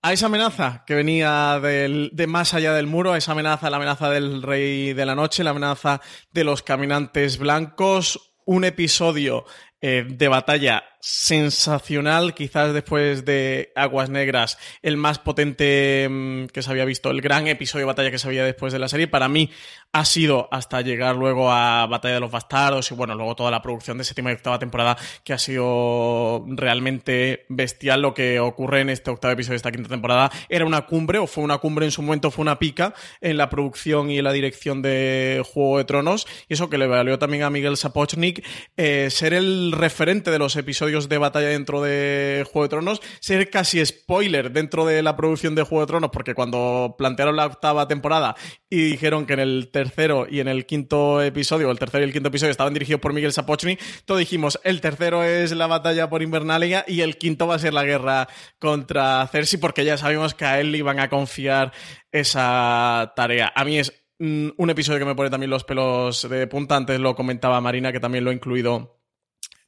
a 0.00 0.12
esa 0.12 0.26
amenaza 0.26 0.84
que 0.86 0.94
venía 0.94 1.60
de 1.60 2.26
más 2.28 2.54
allá 2.54 2.72
del 2.72 2.86
muro, 2.86 3.12
a 3.12 3.18
esa 3.18 3.32
amenaza, 3.32 3.68
la 3.70 3.76
amenaza 3.76 4.08
del 4.08 4.40
Rey 4.40 4.92
de 4.92 5.04
la 5.04 5.16
Noche, 5.16 5.42
la 5.42 5.50
amenaza 5.50 6.00
de 6.30 6.44
los 6.44 6.62
caminantes 6.62 7.38
blancos, 7.38 8.32
un 8.46 8.64
episodio 8.64 9.44
eh, 9.82 10.04
de 10.06 10.28
batalla 10.28 10.84
sensacional, 11.00 12.34
quizás 12.34 12.74
después 12.74 13.24
de 13.24 13.72
Aguas 13.74 14.10
Negras, 14.10 14.58
el 14.82 14.98
más 14.98 15.18
potente 15.18 16.06
mm, 16.08 16.46
que 16.46 16.62
se 16.62 16.70
había 16.70 16.84
visto, 16.84 17.10
el 17.10 17.22
gran 17.22 17.46
episodio 17.46 17.86
de 17.86 17.92
batalla 17.92 18.10
que 18.10 18.18
se 18.18 18.28
había 18.28 18.44
después 18.44 18.72
de 18.72 18.78
la 18.78 18.88
serie. 18.88 19.08
Para 19.08 19.28
mí 19.28 19.50
ha 19.92 20.04
sido 20.04 20.48
hasta 20.52 20.82
llegar 20.82 21.16
luego 21.16 21.50
a 21.50 21.86
Batalla 21.86 22.14
de 22.14 22.20
los 22.20 22.30
Bastardos 22.30 22.90
y 22.90 22.94
bueno, 22.94 23.14
luego 23.14 23.34
toda 23.34 23.50
la 23.50 23.62
producción 23.62 23.98
de 23.98 24.04
séptima 24.04 24.30
y 24.30 24.34
octava 24.34 24.58
temporada 24.58 24.96
que 25.24 25.32
ha 25.32 25.38
sido 25.38 26.44
realmente 26.48 27.46
bestial 27.48 28.02
lo 28.02 28.14
que 28.14 28.38
ocurre 28.38 28.82
en 28.82 28.90
este 28.90 29.10
octavo 29.10 29.32
episodio 29.32 29.54
de 29.54 29.56
esta 29.56 29.72
quinta 29.72 29.88
temporada. 29.88 30.30
Era 30.48 30.66
una 30.66 30.82
cumbre 30.82 31.18
o 31.18 31.26
fue 31.26 31.42
una 31.42 31.58
cumbre 31.58 31.86
en 31.86 31.92
su 31.92 32.02
momento, 32.02 32.30
fue 32.30 32.42
una 32.42 32.58
pica 32.58 32.94
en 33.20 33.38
la 33.38 33.48
producción 33.48 34.10
y 34.10 34.18
en 34.18 34.24
la 34.24 34.32
dirección 34.32 34.82
de 34.82 35.42
Juego 35.50 35.78
de 35.78 35.84
Tronos 35.84 36.26
y 36.48 36.54
eso 36.54 36.68
que 36.68 36.78
le 36.78 36.86
valió 36.86 37.18
también 37.18 37.42
a 37.42 37.50
Miguel 37.50 37.76
Sapochnik 37.76 38.44
eh, 38.76 39.08
ser 39.10 39.32
el 39.32 39.72
referente 39.72 40.30
de 40.30 40.38
los 40.38 40.56
episodios 40.56 40.89
de 40.90 41.18
batalla 41.18 41.48
dentro 41.48 41.82
de 41.82 42.44
Juego 42.50 42.64
de 42.64 42.68
Tronos, 42.68 43.02
ser 43.20 43.50
casi 43.50 43.84
spoiler 43.84 44.52
dentro 44.52 44.84
de 44.84 45.02
la 45.02 45.16
producción 45.16 45.54
de 45.54 45.62
Juego 45.62 45.82
de 45.82 45.86
Tronos, 45.86 46.10
porque 46.12 46.34
cuando 46.34 46.94
plantearon 46.98 47.36
la 47.36 47.46
octava 47.46 47.88
temporada 47.88 48.34
y 48.68 48.90
dijeron 48.90 49.26
que 49.26 49.34
en 49.34 49.40
el 49.40 49.70
tercero 49.72 50.26
y 50.28 50.40
en 50.40 50.48
el 50.48 50.66
quinto 50.66 51.22
episodio, 51.22 51.70
el 51.70 51.78
tercero 51.78 52.04
y 52.04 52.08
el 52.08 52.12
quinto 52.12 52.28
episodio 52.28 52.50
estaban 52.50 52.74
dirigidos 52.74 53.00
por 53.00 53.12
Miguel 53.12 53.32
Sapochnik, 53.32 53.80
todos 54.04 54.18
dijimos, 54.18 54.60
el 54.64 54.80
tercero 54.80 55.24
es 55.24 55.52
la 55.52 55.66
batalla 55.66 56.10
por 56.10 56.22
Invernalia 56.22 56.84
y 56.86 57.00
el 57.00 57.16
quinto 57.16 57.46
va 57.46 57.54
a 57.54 57.58
ser 57.58 57.74
la 57.74 57.84
guerra 57.84 58.28
contra 58.58 59.26
Cersei, 59.28 59.60
porque 59.60 59.84
ya 59.84 59.96
sabemos 59.96 60.34
que 60.34 60.44
a 60.44 60.60
él 60.60 60.72
le 60.72 60.78
iban 60.78 61.00
a 61.00 61.08
confiar 61.08 61.72
esa 62.12 63.12
tarea. 63.16 63.52
A 63.54 63.64
mí 63.64 63.78
es 63.78 63.92
mm, 64.18 64.48
un 64.56 64.70
episodio 64.70 64.98
que 64.98 65.04
me 65.04 65.14
pone 65.14 65.30
también 65.30 65.50
los 65.50 65.64
pelos 65.64 66.28
de 66.28 66.46
punta. 66.46 66.76
Antes 66.76 67.00
lo 67.00 67.14
comentaba 67.14 67.60
Marina, 67.60 67.92
que 67.92 68.00
también 68.00 68.24
lo 68.24 68.30
he 68.30 68.34
incluido 68.34 68.99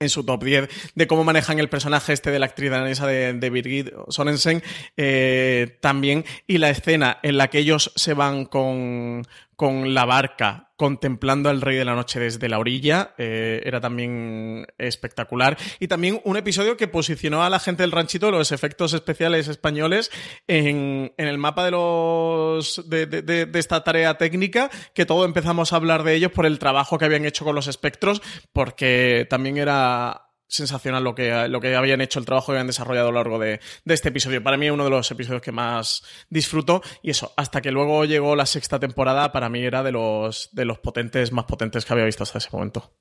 en 0.03 0.09
su 0.09 0.25
top 0.25 0.45
10 0.45 0.69
de 0.95 1.07
cómo 1.07 1.25
manejan 1.25 1.59
el 1.59 1.69
personaje 1.69 2.13
este 2.13 2.31
de 2.31 2.39
la 2.39 2.47
actriz 2.47 2.71
danesa 2.71 3.07
de, 3.07 3.33
de 3.33 3.51
Birgit 3.51 3.91
Sorensen 4.09 4.63
eh, 4.97 5.79
también 5.81 6.25
y 6.47 6.59
la 6.59 6.71
escena 6.71 7.19
en 7.23 7.39
la 7.39 7.49
que 7.49 7.59
ellos 7.59 7.93
se 7.97 8.15
van 8.15 8.45
con, 8.45 9.27
con 9.57 9.95
la 9.95 10.05
barca 10.05 10.72
contemplando 10.83 11.49
al 11.49 11.61
Rey 11.61 11.77
de 11.77 11.85
la 11.85 11.95
Noche 11.95 12.19
desde 12.19 12.49
la 12.49 12.59
orilla, 12.59 13.15
eh, 13.17 13.63
era 13.65 13.81
también 13.81 14.67
espectacular. 14.79 15.57
Y 15.79 15.87
también 15.87 16.21
un 16.25 16.37
episodio 16.37 16.77
que 16.77 16.89
posicionó 16.89 17.45
a 17.45 17.51
la 17.51 17.61
gente 17.61 17.85
del 17.85 17.93
ranchito, 17.93 18.33
los 18.33 18.51
efectos 18.51 18.93
especiales 18.93 19.47
españoles, 19.47 20.11
en, 20.49 21.13
el 21.17 21.39
mapa 21.39 21.67
de 21.67 21.71
los 21.71 22.83
de, 22.91 23.07
de, 23.07 23.49
esta 23.55 23.85
tarea 23.85 24.19
técnica, 24.19 24.73
que 24.93 25.07
todo 25.07 25.25
empezamos 25.25 25.73
a 25.73 25.77
hablar 25.77 26.03
de 26.03 26.17
ellos 26.17 26.33
por 26.33 26.47
el 26.47 26.59
trabajo 26.59 26.99
que 26.99 27.05
habían 27.05 27.27
hecho 27.27 27.45
con 27.45 27.55
los 27.55 27.69
espectros, 27.69 28.21
porque 28.53 29.29
también 29.31 29.59
era 29.59 30.32
sensacional 30.53 31.03
lo 31.03 31.15
que, 31.15 31.49
lo 31.49 31.61
que 31.61 31.75
habían 31.75 32.01
hecho, 32.03 32.19
el 32.19 32.27
trabajo 32.27 32.47
que 32.47 32.53
habían 32.53 32.67
desarrollado 32.67 33.09
a 33.09 33.11
lo 33.11 33.19
largo 33.19 33.39
de, 33.39 33.61
este 33.87 34.11
episodio. 34.11 34.43
Para 34.43 34.57
mí 34.57 34.69
uno 34.69 34.85
de 34.85 34.91
los 34.91 35.11
episodios 35.11 35.43
que 35.43 35.51
más 35.51 36.05
disfruto 36.29 36.83
y 37.03 37.11
eso, 37.11 37.33
hasta 37.37 37.63
que 37.63 37.73
luego 37.73 38.05
llegó 38.05 38.37
la 38.37 38.47
sexta 38.47 38.79
temporada, 38.79 39.33
para 39.33 39.49
mí 39.49 39.65
era 39.65 39.83
de 39.83 39.93
los, 39.93 40.51
de 40.53 40.65
los 40.67 40.79
potentes, 40.79 41.33
más 41.33 41.47
potentes 41.47 41.85
que 41.85 41.93
había 41.93 42.05
visto 42.05 42.23
hasta 42.23 42.39
ese 42.39 42.51
momento. 42.53 42.93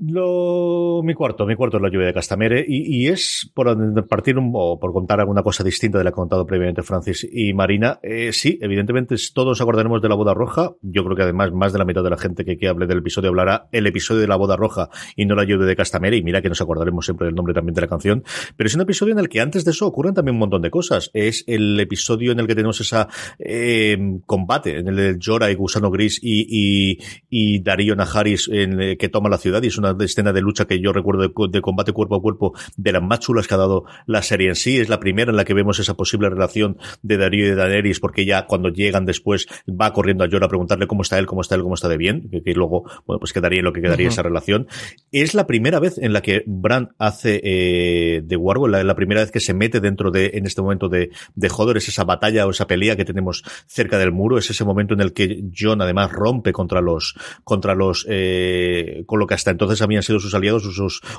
Lo, 0.00 1.02
mi 1.02 1.12
cuarto, 1.14 1.44
mi 1.44 1.56
cuarto 1.56 1.78
es 1.78 1.82
la 1.82 1.90
lluvia 1.90 2.06
de 2.06 2.14
Castamere 2.14 2.64
y, 2.68 3.08
es 3.08 3.50
por 3.52 4.06
partir 4.06 4.38
un, 4.38 4.52
o 4.54 4.78
por 4.78 4.92
contar 4.92 5.18
alguna 5.18 5.42
cosa 5.42 5.64
distinta 5.64 5.98
de 5.98 6.04
la 6.04 6.10
que 6.10 6.14
ha 6.14 6.16
contado 6.16 6.46
previamente 6.46 6.84
Francis 6.84 7.28
y 7.28 7.52
Marina. 7.52 7.98
Eh, 8.02 8.32
sí, 8.32 8.58
evidentemente 8.62 9.16
todos 9.34 9.60
acordaremos 9.60 10.00
de 10.00 10.08
la 10.08 10.14
boda 10.14 10.34
roja. 10.34 10.70
Yo 10.82 11.02
creo 11.04 11.16
que 11.16 11.22
además 11.22 11.50
más 11.52 11.72
de 11.72 11.80
la 11.80 11.84
mitad 11.84 12.04
de 12.04 12.10
la 12.10 12.16
gente 12.16 12.44
que, 12.44 12.56
que 12.56 12.68
hable 12.68 12.86
del 12.86 12.98
episodio 12.98 13.30
hablará 13.30 13.68
el 13.72 13.88
episodio 13.88 14.20
de 14.20 14.28
la 14.28 14.36
boda 14.36 14.56
roja 14.56 14.88
y 15.16 15.26
no 15.26 15.34
la 15.34 15.42
lluvia 15.42 15.66
de 15.66 15.74
Castamere. 15.74 16.16
Y 16.16 16.22
mira 16.22 16.42
que 16.42 16.48
nos 16.48 16.60
acordaremos 16.60 17.04
siempre 17.04 17.26
del 17.26 17.34
nombre 17.34 17.52
también 17.52 17.74
de 17.74 17.80
la 17.80 17.88
canción. 17.88 18.22
Pero 18.56 18.68
es 18.68 18.74
un 18.76 18.82
episodio 18.82 19.14
en 19.14 19.18
el 19.18 19.28
que 19.28 19.40
antes 19.40 19.64
de 19.64 19.72
eso 19.72 19.84
ocurren 19.84 20.14
también 20.14 20.36
un 20.36 20.40
montón 20.40 20.62
de 20.62 20.70
cosas. 20.70 21.10
Es 21.12 21.42
el 21.48 21.78
episodio 21.80 22.30
en 22.30 22.38
el 22.38 22.46
que 22.46 22.54
tenemos 22.54 22.80
esa 22.80 23.08
eh, 23.40 23.98
combate 24.26 24.78
en 24.78 24.86
el 24.86 24.96
de 24.96 25.18
Jorah 25.20 25.50
y 25.50 25.56
Gusano 25.56 25.90
Gris 25.90 26.20
y, 26.22 26.46
y, 26.48 26.98
y 27.28 27.58
Darío 27.64 27.96
Najaris 27.96 28.48
en, 28.48 28.96
que 28.96 29.08
toma 29.08 29.28
la 29.28 29.38
ciudad 29.38 29.60
y 29.64 29.66
es 29.66 29.76
una 29.76 29.87
escena 30.00 30.32
de 30.32 30.40
lucha 30.40 30.66
que 30.66 30.80
yo 30.80 30.92
recuerdo 30.92 31.22
de, 31.48 31.60
combate 31.60 31.92
cuerpo 31.92 32.16
a 32.16 32.22
cuerpo 32.22 32.54
de 32.76 32.92
las 32.92 33.02
más 33.02 33.20
chulas 33.20 33.46
que 33.46 33.54
ha 33.54 33.58
dado 33.58 33.84
la 34.06 34.22
serie 34.22 34.48
en 34.48 34.54
sí. 34.54 34.78
Es 34.78 34.88
la 34.88 35.00
primera 35.00 35.30
en 35.30 35.36
la 35.36 35.44
que 35.44 35.54
vemos 35.54 35.78
esa 35.78 35.94
posible 35.94 36.28
relación 36.28 36.78
de 37.02 37.16
Darío 37.16 37.46
y 37.46 37.48
de 37.50 37.54
Daenerys, 37.54 38.00
porque 38.00 38.24
ya 38.24 38.46
cuando 38.46 38.68
llegan 38.68 39.04
después 39.04 39.46
va 39.68 39.92
corriendo 39.92 40.24
a 40.24 40.28
Jon 40.30 40.44
a 40.44 40.48
preguntarle 40.48 40.86
cómo 40.86 41.02
está 41.02 41.18
él, 41.18 41.26
cómo 41.26 41.42
está 41.42 41.54
él, 41.54 41.62
cómo 41.62 41.74
está 41.74 41.88
de 41.88 41.96
bien, 41.96 42.30
que, 42.44 42.52
luego, 42.54 42.84
bueno, 43.06 43.20
pues 43.20 43.32
quedaría 43.32 43.60
en 43.60 43.64
lo 43.64 43.72
que 43.72 43.82
quedaría 43.82 44.08
esa 44.08 44.22
relación. 44.22 44.66
Es 45.12 45.34
la 45.34 45.46
primera 45.46 45.80
vez 45.80 45.98
en 45.98 46.12
la 46.12 46.22
que 46.22 46.42
Bran 46.46 46.90
hace 46.98 47.40
eh, 47.42 48.22
de 48.24 48.36
Wargo, 48.36 48.68
la, 48.68 48.82
la, 48.84 48.94
primera 48.94 49.20
vez 49.20 49.30
que 49.30 49.40
se 49.40 49.54
mete 49.54 49.80
dentro 49.80 50.10
de, 50.10 50.32
en 50.34 50.46
este 50.46 50.62
momento 50.62 50.88
de, 50.88 51.10
de 51.34 51.48
Hodor, 51.48 51.76
es 51.76 51.88
esa 51.88 52.04
batalla 52.04 52.46
o 52.46 52.50
esa 52.50 52.66
pelea 52.66 52.96
que 52.96 53.04
tenemos 53.04 53.42
cerca 53.66 53.98
del 53.98 54.12
muro, 54.12 54.38
es 54.38 54.50
ese 54.50 54.64
momento 54.64 54.94
en 54.94 55.00
el 55.00 55.12
que 55.12 55.44
Jon 55.56 55.80
además 55.82 56.12
rompe 56.12 56.52
contra 56.52 56.80
los, 56.80 57.14
contra 57.44 57.74
los, 57.74 58.06
eh, 58.08 59.04
con 59.06 59.18
lo 59.18 59.26
que 59.26 59.34
hasta 59.34 59.50
entonces 59.50 59.77
habían 59.82 60.02
sido 60.02 60.20
sus 60.20 60.34
aliados 60.34 60.68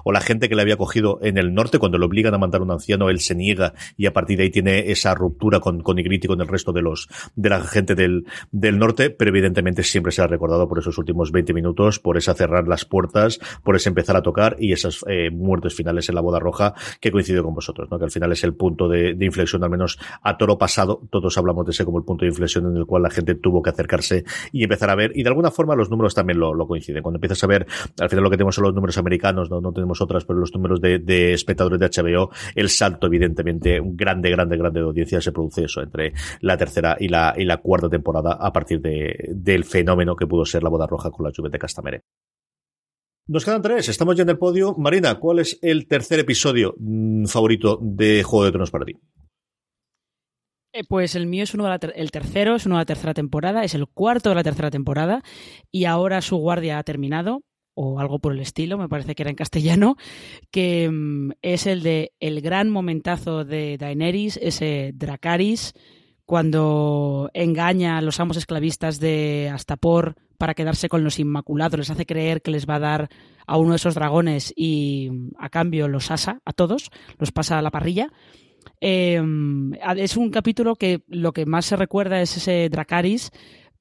o 0.04 0.12
la 0.12 0.22
gente 0.22 0.50
que 0.50 0.56
le 0.56 0.62
había 0.62 0.78
cogido 0.78 1.20
en 1.22 1.38
el 1.38 1.54
norte 1.54 1.80
cuando 1.80 1.98
le 1.98 2.06
obligan 2.06 2.34
a 2.34 2.38
mandar 2.38 2.62
un 2.62 2.72
anciano, 2.72 3.10
él 3.10 3.20
se 3.20 3.36
niega 3.36 3.74
y 3.98 4.06
a 4.06 4.14
partir 4.14 4.38
de 4.38 4.44
ahí 4.44 4.50
tiene 4.50 4.92
esa 4.92 5.14
ruptura 5.16 5.60
con, 5.60 5.82
con 5.82 6.00
y 6.00 6.20
con 6.28 6.42
el 6.42 6.48
resto 6.48 6.72
de 6.72 6.82
los, 6.82 7.08
de 7.36 7.50
la 7.50 7.62
gente 7.62 7.96
del, 7.96 8.26
del 8.52 8.80
norte, 8.80 9.10
pero 9.10 9.30
evidentemente 9.30 9.84
siempre 9.84 10.12
se 10.12 10.22
ha 10.22 10.28
recordado 10.28 10.68
por 10.68 10.80
esos 10.80 10.98
últimos 10.98 11.32
20 11.32 11.54
minutos, 11.54 12.00
por 12.00 12.18
esa 12.18 12.34
cerrar 12.34 12.68
las 12.68 12.86
puertas, 12.86 13.40
por 13.64 13.76
ese 13.76 13.90
empezar 13.90 14.16
a 14.16 14.22
tocar 14.22 14.56
y 14.60 14.72
esas 14.72 15.04
eh, 15.08 15.30
muertes 15.30 15.76
finales 15.76 16.10
en 16.10 16.16
la 16.16 16.22
boda 16.22 16.40
roja 16.40 16.74
que 17.00 17.12
coincidió 17.12 17.44
con 17.44 17.54
vosotros, 17.54 17.90
¿no? 17.92 18.00
Que 18.00 18.06
al 18.06 18.12
final 18.12 18.32
es 18.32 18.44
el 18.44 18.54
punto 18.54 18.88
de, 18.88 19.14
de 19.14 19.26
inflexión, 19.26 19.64
al 19.64 19.70
menos 19.70 20.00
a 20.24 20.38
toro 20.38 20.58
pasado, 20.58 21.02
todos 21.10 21.38
hablamos 21.38 21.66
de 21.66 21.72
ese 21.72 21.86
como 21.86 22.00
el 22.00 22.06
punto 22.06 22.26
de 22.26 22.30
inflexión 22.30 22.66
en 22.66 22.78
el 22.78 22.86
cual 22.86 23.04
la 23.04 23.10
gente 23.10 23.36
tuvo 23.36 23.62
que 23.62 23.70
acercarse 23.70 24.24
y 24.52 24.64
empezar 24.64 24.90
a 24.90 24.96
ver, 24.96 25.12
y 25.16 25.24
de 25.24 25.30
alguna 25.30 25.52
forma 25.52 25.76
los 25.76 25.90
números 25.90 26.16
también 26.16 26.40
lo, 26.40 26.54
lo 26.54 26.68
coinciden. 26.68 27.04
Cuando 27.04 27.18
empiezas 27.18 27.44
a 27.44 27.48
ver, 27.48 27.68
al 28.00 28.10
final 28.10 28.24
lo 28.24 28.30
que 28.30 28.38
tenemos 28.38 28.49
son 28.52 28.66
los 28.66 28.74
números 28.74 28.98
americanos, 28.98 29.50
no, 29.50 29.72
tenemos 29.72 30.02
otras, 30.02 30.26
pero 30.26 30.40
los 30.40 30.54
números 30.54 30.82
de, 30.82 31.34
espectadores 31.34 31.80
de 31.80 31.88
HBO, 31.88 32.30
el 32.56 32.70
salto, 32.70 33.08
evidentemente, 33.08 33.80
un 33.80 33.96
grande, 33.96 34.30
grande, 34.30 34.58
grande 34.58 34.80
de 34.80 34.86
audiencia 34.86 35.22
se 35.22 35.32
produce 35.32 35.66
eso 35.66 35.82
entre 35.82 36.14
la 36.42 36.58
tercera 36.58 36.98
y 37.00 37.08
la, 37.08 37.58
cuarta 37.62 37.90
temporada 37.90 38.38
a 38.40 38.52
partir 38.54 38.82
de, 38.82 39.30
del 39.30 39.64
fenómeno 39.64 40.16
que 40.16 40.28
pudo 40.28 40.46
ser 40.46 40.64
la 40.64 40.70
boda 40.70 40.88
roja 40.88 41.12
con 41.12 41.26
la 41.26 41.32
lluvia 41.32 41.52
de 41.52 41.60
Castamere. 41.60 42.02
Nos 43.28 43.46
quedan 43.46 43.62
tres, 43.62 43.90
estamos 43.90 44.16
ya 44.16 44.24
en 44.24 44.30
el 44.30 44.40
podio. 44.40 44.74
Marina, 44.76 45.20
¿cuál 45.20 45.38
es 45.40 45.60
el 45.62 45.88
tercer 45.88 46.20
episodio 46.20 46.74
mm, 46.80 47.26
favorito 47.26 47.78
de 47.80 48.24
Juego 48.24 48.46
de 48.46 48.52
Tronos 48.52 48.72
para 48.72 48.86
ti? 48.86 48.94
Eh, 50.72 50.84
pues 50.88 51.16
el 51.16 51.26
mío 51.26 51.44
es 51.44 51.54
uno 51.54 51.64
de 51.64 51.70
la 51.70 51.80
el 51.96 52.12
tercero, 52.12 52.56
es 52.56 52.66
uno 52.66 52.76
de 52.76 52.82
la 52.82 52.86
tercera 52.86 53.14
temporada, 53.14 53.64
es 53.64 53.74
el 53.74 53.88
cuarto 53.88 54.30
de 54.30 54.36
la 54.36 54.44
tercera 54.44 54.70
temporada 54.70 55.24
y 55.72 55.86
ahora 55.86 56.22
su 56.22 56.38
guardia 56.38 56.78
ha 56.78 56.84
terminado 56.84 57.42
o 57.82 58.02
algo 58.02 58.20
por 58.20 58.34
el 58.34 58.42
estilo, 58.42 58.78
me 58.78 58.90
parece 58.90 59.16
que 59.16 59.24
era 59.24 59.30
en 59.30 59.38
castellano, 59.38 59.96
que 60.52 60.90
mm, 60.92 61.32
es 61.42 61.66
el 61.66 61.82
de 61.82 62.12
el 62.20 62.42
gran 62.42 62.70
momentazo 62.70 63.46
de 63.46 63.78
Daenerys, 63.78 64.38
ese 64.42 64.92
Dracaris 64.94 65.74
cuando 66.26 67.32
engaña 67.34 67.98
a 67.98 68.02
los 68.02 68.20
amos 68.20 68.36
esclavistas 68.36 69.00
de 69.00 69.50
Astapor 69.52 70.16
para 70.38 70.56
quedarse 70.56 70.90
con 70.90 71.06
los 71.06 71.20
Inmaculados, 71.20 71.80
les 71.80 71.90
hace 71.90 72.06
creer 72.06 72.42
que 72.42 72.52
les 72.52 72.68
va 72.68 72.76
a 72.76 72.80
dar 72.80 73.10
a 73.48 73.58
uno 73.58 73.72
de 73.72 73.78
esos 73.78 73.96
dragones 73.96 74.54
y 74.56 75.10
a 75.40 75.50
cambio 75.50 75.88
los 75.88 76.12
asa 76.12 76.42
a 76.44 76.52
todos, 76.52 76.92
los 77.18 77.32
pasa 77.32 77.58
a 77.58 77.62
la 77.62 77.72
parrilla. 77.72 78.12
Eh, 78.82 79.22
es 79.96 80.18
un 80.18 80.30
capítulo 80.32 80.76
que 80.76 81.02
lo 81.08 81.32
que 81.32 81.46
más 81.46 81.66
se 81.66 81.78
recuerda 81.78 82.22
es 82.22 82.38
ese 82.38 82.68
Dracaris, 82.70 83.32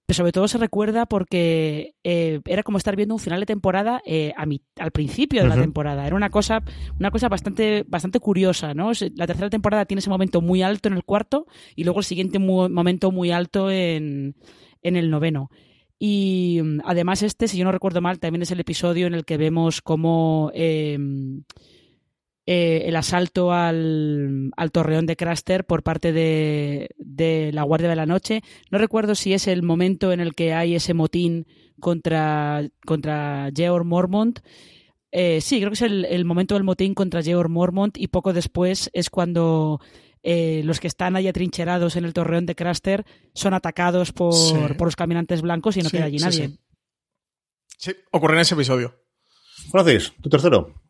pero 0.09 0.17
sobre 0.17 0.33
todo 0.33 0.49
se 0.49 0.57
recuerda 0.57 1.05
porque 1.05 1.95
eh, 2.03 2.41
era 2.47 2.63
como 2.63 2.79
estar 2.79 2.97
viendo 2.97 3.15
un 3.15 3.21
final 3.21 3.41
de 3.41 3.45
temporada 3.45 4.01
eh, 4.07 4.33
al 4.39 4.91
principio 4.91 5.43
de 5.43 5.49
la 5.51 5.55
temporada. 5.55 6.07
Era 6.07 6.17
una 6.17 6.31
cosa, 6.31 6.63
una 6.99 7.11
cosa 7.11 7.29
bastante, 7.29 7.85
bastante 7.87 8.19
curiosa, 8.19 8.73
¿no? 8.73 8.91
La 9.17 9.27
tercera 9.27 9.51
temporada 9.51 9.85
tiene 9.85 9.99
ese 9.99 10.09
momento 10.09 10.41
muy 10.41 10.63
alto 10.63 10.89
en 10.89 10.95
el 10.95 11.05
cuarto 11.05 11.47
y 11.77 11.85
luego 11.85 11.99
el 11.99 12.07
siguiente 12.07 12.39
momento 12.39 13.13
muy 13.13 13.33
alto 13.33 13.71
en, 13.71 14.35
en 14.81 14.97
el 14.97 15.11
noveno. 15.11 15.51
Y 15.99 16.59
mm, 16.65 16.81
además 16.87 17.23
este, 17.23 17.47
si 17.47 17.59
yo 17.59 17.67
no 17.67 17.73
recuerdo 17.73 18.01
mal, 18.01 18.19
también 18.19 18.41
es 18.41 18.51
el 18.51 18.61
episodio 18.61 19.07
en 19.07 19.13
el 19.13 19.27
que 19.27 19.37
vemos 19.37 19.83
cómo 19.83 20.51
em, 20.55 21.43
eh, 22.51 22.89
el 22.89 22.97
asalto 22.97 23.53
al, 23.53 24.53
torreón 24.73 25.05
de 25.05 25.17
Craster 25.17 25.67
por 25.67 25.83
parte 25.83 26.15
de, 26.15 27.51
la 27.53 27.63
Guardia 27.63 27.91
de 27.91 27.97
la 27.97 28.07
Noche. 28.07 28.41
No 28.71 28.79
recuerdo 28.79 29.15
si 29.15 29.35
es 29.35 29.47
el 29.49 29.63
momento 29.63 30.13
en 30.13 30.21
el 30.21 30.35
que 30.35 30.55
hay 30.55 30.75
ese 30.75 30.95
motín 30.95 31.47
contra, 31.79 32.67
contra 32.87 33.51
Georg 33.55 33.85
Mormont. 33.85 34.39
Eh, 35.13 35.43
sí, 35.43 35.59
creo 35.59 35.73
que 35.73 35.75
es 35.75 35.83
el, 35.83 36.25
momento 36.25 36.55
del 36.55 36.65
motín 36.65 36.95
contra 36.95 37.23
Georg 37.23 37.51
Mormont 37.51 37.99
y 37.99 38.09
poco 38.09 38.33
después 38.33 38.89
es 38.95 39.11
cuando 39.11 39.83
eh, 40.23 40.63
los 40.65 40.81
que 40.81 40.89
están 40.89 41.17
ahí 41.17 41.29
atrincherados 41.29 41.97
en 41.97 42.07
el 42.07 42.15
torreón 42.15 42.47
de 42.47 42.55
Craster 42.55 43.05
son 43.35 43.53
atacados 43.53 44.13
por, 44.13 44.81
los 44.81 44.97
caminantes 44.97 45.43
blancos 45.43 45.77
y 45.77 45.83
no 45.83 45.91
queda 45.91 46.07
allí 46.07 46.17
nadie. 46.17 46.59
Sí, 47.77 47.93
ocurre 48.11 48.37
en 48.37 48.41
ese 48.41 48.55
episodio. 48.55 48.95
Francis, 49.71 50.15
tu 50.23 50.31
tercero. 50.31 50.88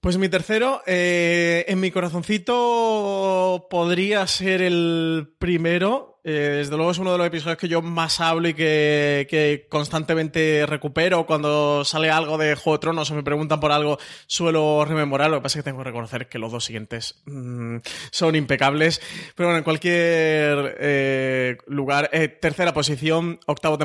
Pues 0.00 0.16
mi 0.16 0.30
tercero, 0.30 0.80
eh, 0.86 1.66
en 1.68 1.78
mi 1.78 1.90
corazoncito 1.90 3.66
podría 3.68 4.26
ser 4.26 4.62
el 4.62 5.34
primero, 5.38 6.09
eh, 6.22 6.56
desde 6.58 6.76
luego 6.76 6.90
es 6.90 6.98
uno 6.98 7.12
de 7.12 7.18
los 7.18 7.26
episodios 7.26 7.56
que 7.56 7.68
yo 7.68 7.80
más 7.80 8.20
hablo 8.20 8.48
y 8.48 8.54
que, 8.54 9.66
constantemente 9.70 10.66
recupero. 10.66 11.24
Cuando 11.24 11.84
sale 11.84 12.10
algo 12.10 12.36
de 12.36 12.54
Juego 12.54 12.76
de 12.76 12.80
Tronos 12.80 13.10
o 13.10 13.14
me 13.14 13.22
preguntan 13.22 13.60
por 13.60 13.72
algo, 13.72 13.98
suelo 14.26 14.84
rememorar. 14.84 15.30
Lo 15.30 15.38
que 15.38 15.42
pasa 15.42 15.58
es 15.58 15.64
que 15.64 15.70
tengo 15.70 15.82
que 15.82 15.88
reconocer 15.88 16.28
que 16.28 16.38
los 16.38 16.52
dos 16.52 16.64
siguientes 16.64 17.22
mm, 17.24 17.78
son 18.10 18.36
impecables. 18.36 19.00
Pero 19.34 19.48
bueno, 19.48 19.58
en 19.58 19.64
cualquier 19.64 20.76
eh, 20.78 21.56
lugar. 21.66 22.10
Eh, 22.12 22.28
tercera 22.28 22.74
posición, 22.74 23.40
octavo, 23.46 23.78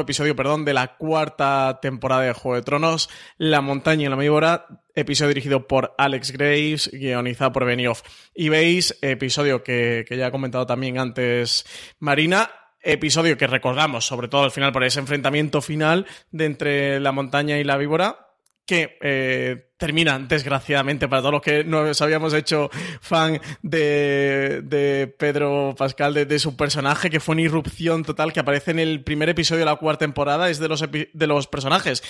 episodio 0.00 0.36
perdón, 0.36 0.64
de 0.64 0.74
la 0.74 0.96
cuarta 0.96 1.80
temporada 1.82 2.22
de 2.22 2.32
Juego 2.32 2.56
de 2.56 2.62
Tronos, 2.62 3.10
La 3.38 3.60
montaña 3.60 4.06
y 4.06 4.08
la 4.08 4.16
víbora 4.16 4.66
episodio 4.94 5.28
dirigido 5.28 5.66
por 5.66 5.94
Alex 5.98 6.32
Graves, 6.32 6.90
guionizado 6.92 7.52
por 7.52 7.64
Benioff. 7.64 8.02
Y 8.34 8.48
veis, 8.48 8.98
episodio 9.00 9.62
que 9.62 10.04
ya 10.10 10.26
he 10.26 10.30
comentado 10.30 10.66
también 10.66 10.98
antes 10.98 11.49
Marina, 11.98 12.50
episodio 12.82 13.36
que 13.36 13.46
recordamos, 13.46 14.06
sobre 14.06 14.28
todo 14.28 14.44
al 14.44 14.50
final 14.50 14.72
por 14.72 14.84
ese 14.84 15.00
enfrentamiento 15.00 15.60
final 15.60 16.06
de 16.30 16.44
entre 16.46 17.00
la 17.00 17.12
montaña 17.12 17.58
y 17.58 17.64
la 17.64 17.76
víbora, 17.76 18.30
que 18.66 18.98
eh, 19.00 19.70
termina, 19.78 20.18
desgraciadamente, 20.20 21.08
para 21.08 21.22
todos 21.22 21.32
los 21.32 21.42
que 21.42 21.64
nos 21.64 22.00
habíamos 22.02 22.32
hecho 22.34 22.70
fan 23.00 23.40
de, 23.62 25.12
Pedro 25.18 25.74
Pascal, 25.76 26.14
de, 26.14 26.38
su 26.38 26.56
personaje, 26.56 27.10
que 27.10 27.18
fue 27.18 27.32
una 27.32 27.42
irrupción 27.42 28.04
total 28.04 28.32
que 28.32 28.40
aparece 28.40 28.70
en 28.70 28.78
el 28.78 29.02
primer 29.02 29.28
episodio 29.28 29.60
de 29.60 29.64
la 29.64 29.76
cuarta 29.76 30.04
temporada, 30.04 30.50
es 30.50 30.60
de 30.60 30.68
los, 30.68 30.84
de 30.88 31.26
los 31.26 31.46
personajes 31.48 32.02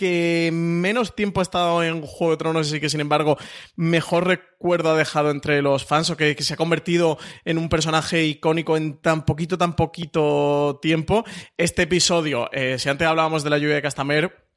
que 0.00 0.48
menos 0.50 1.14
tiempo 1.14 1.40
ha 1.40 1.42
estado 1.42 1.84
en 1.84 2.00
Juego 2.00 2.30
de 2.30 2.38
Tronos 2.38 2.72
y 2.72 2.80
que 2.80 2.88
sin 2.88 3.00
embargo 3.00 3.36
mejor 3.76 4.26
recuerdo 4.26 4.92
ha 4.92 4.96
dejado 4.96 5.30
entre 5.30 5.60
los 5.60 5.84
fans 5.84 6.08
o 6.08 6.16
que, 6.16 6.34
se 6.40 6.54
ha 6.54 6.56
convertido 6.56 7.18
en 7.44 7.58
un 7.58 7.68
personaje 7.68 8.24
icónico 8.24 8.78
en 8.78 8.96
tan 8.96 9.26
poquito, 9.26 9.58
tan 9.58 9.76
poquito 9.76 10.78
tiempo. 10.80 11.26
Este 11.58 11.82
episodio, 11.82 12.48
eh, 12.52 12.78
si 12.78 12.88
antes 12.88 13.06
hablábamos 13.06 13.44
de 13.44 13.50
la 13.50 13.58
lluvia 13.58 13.74
de 13.74 13.82
Castamer, 13.82 14.49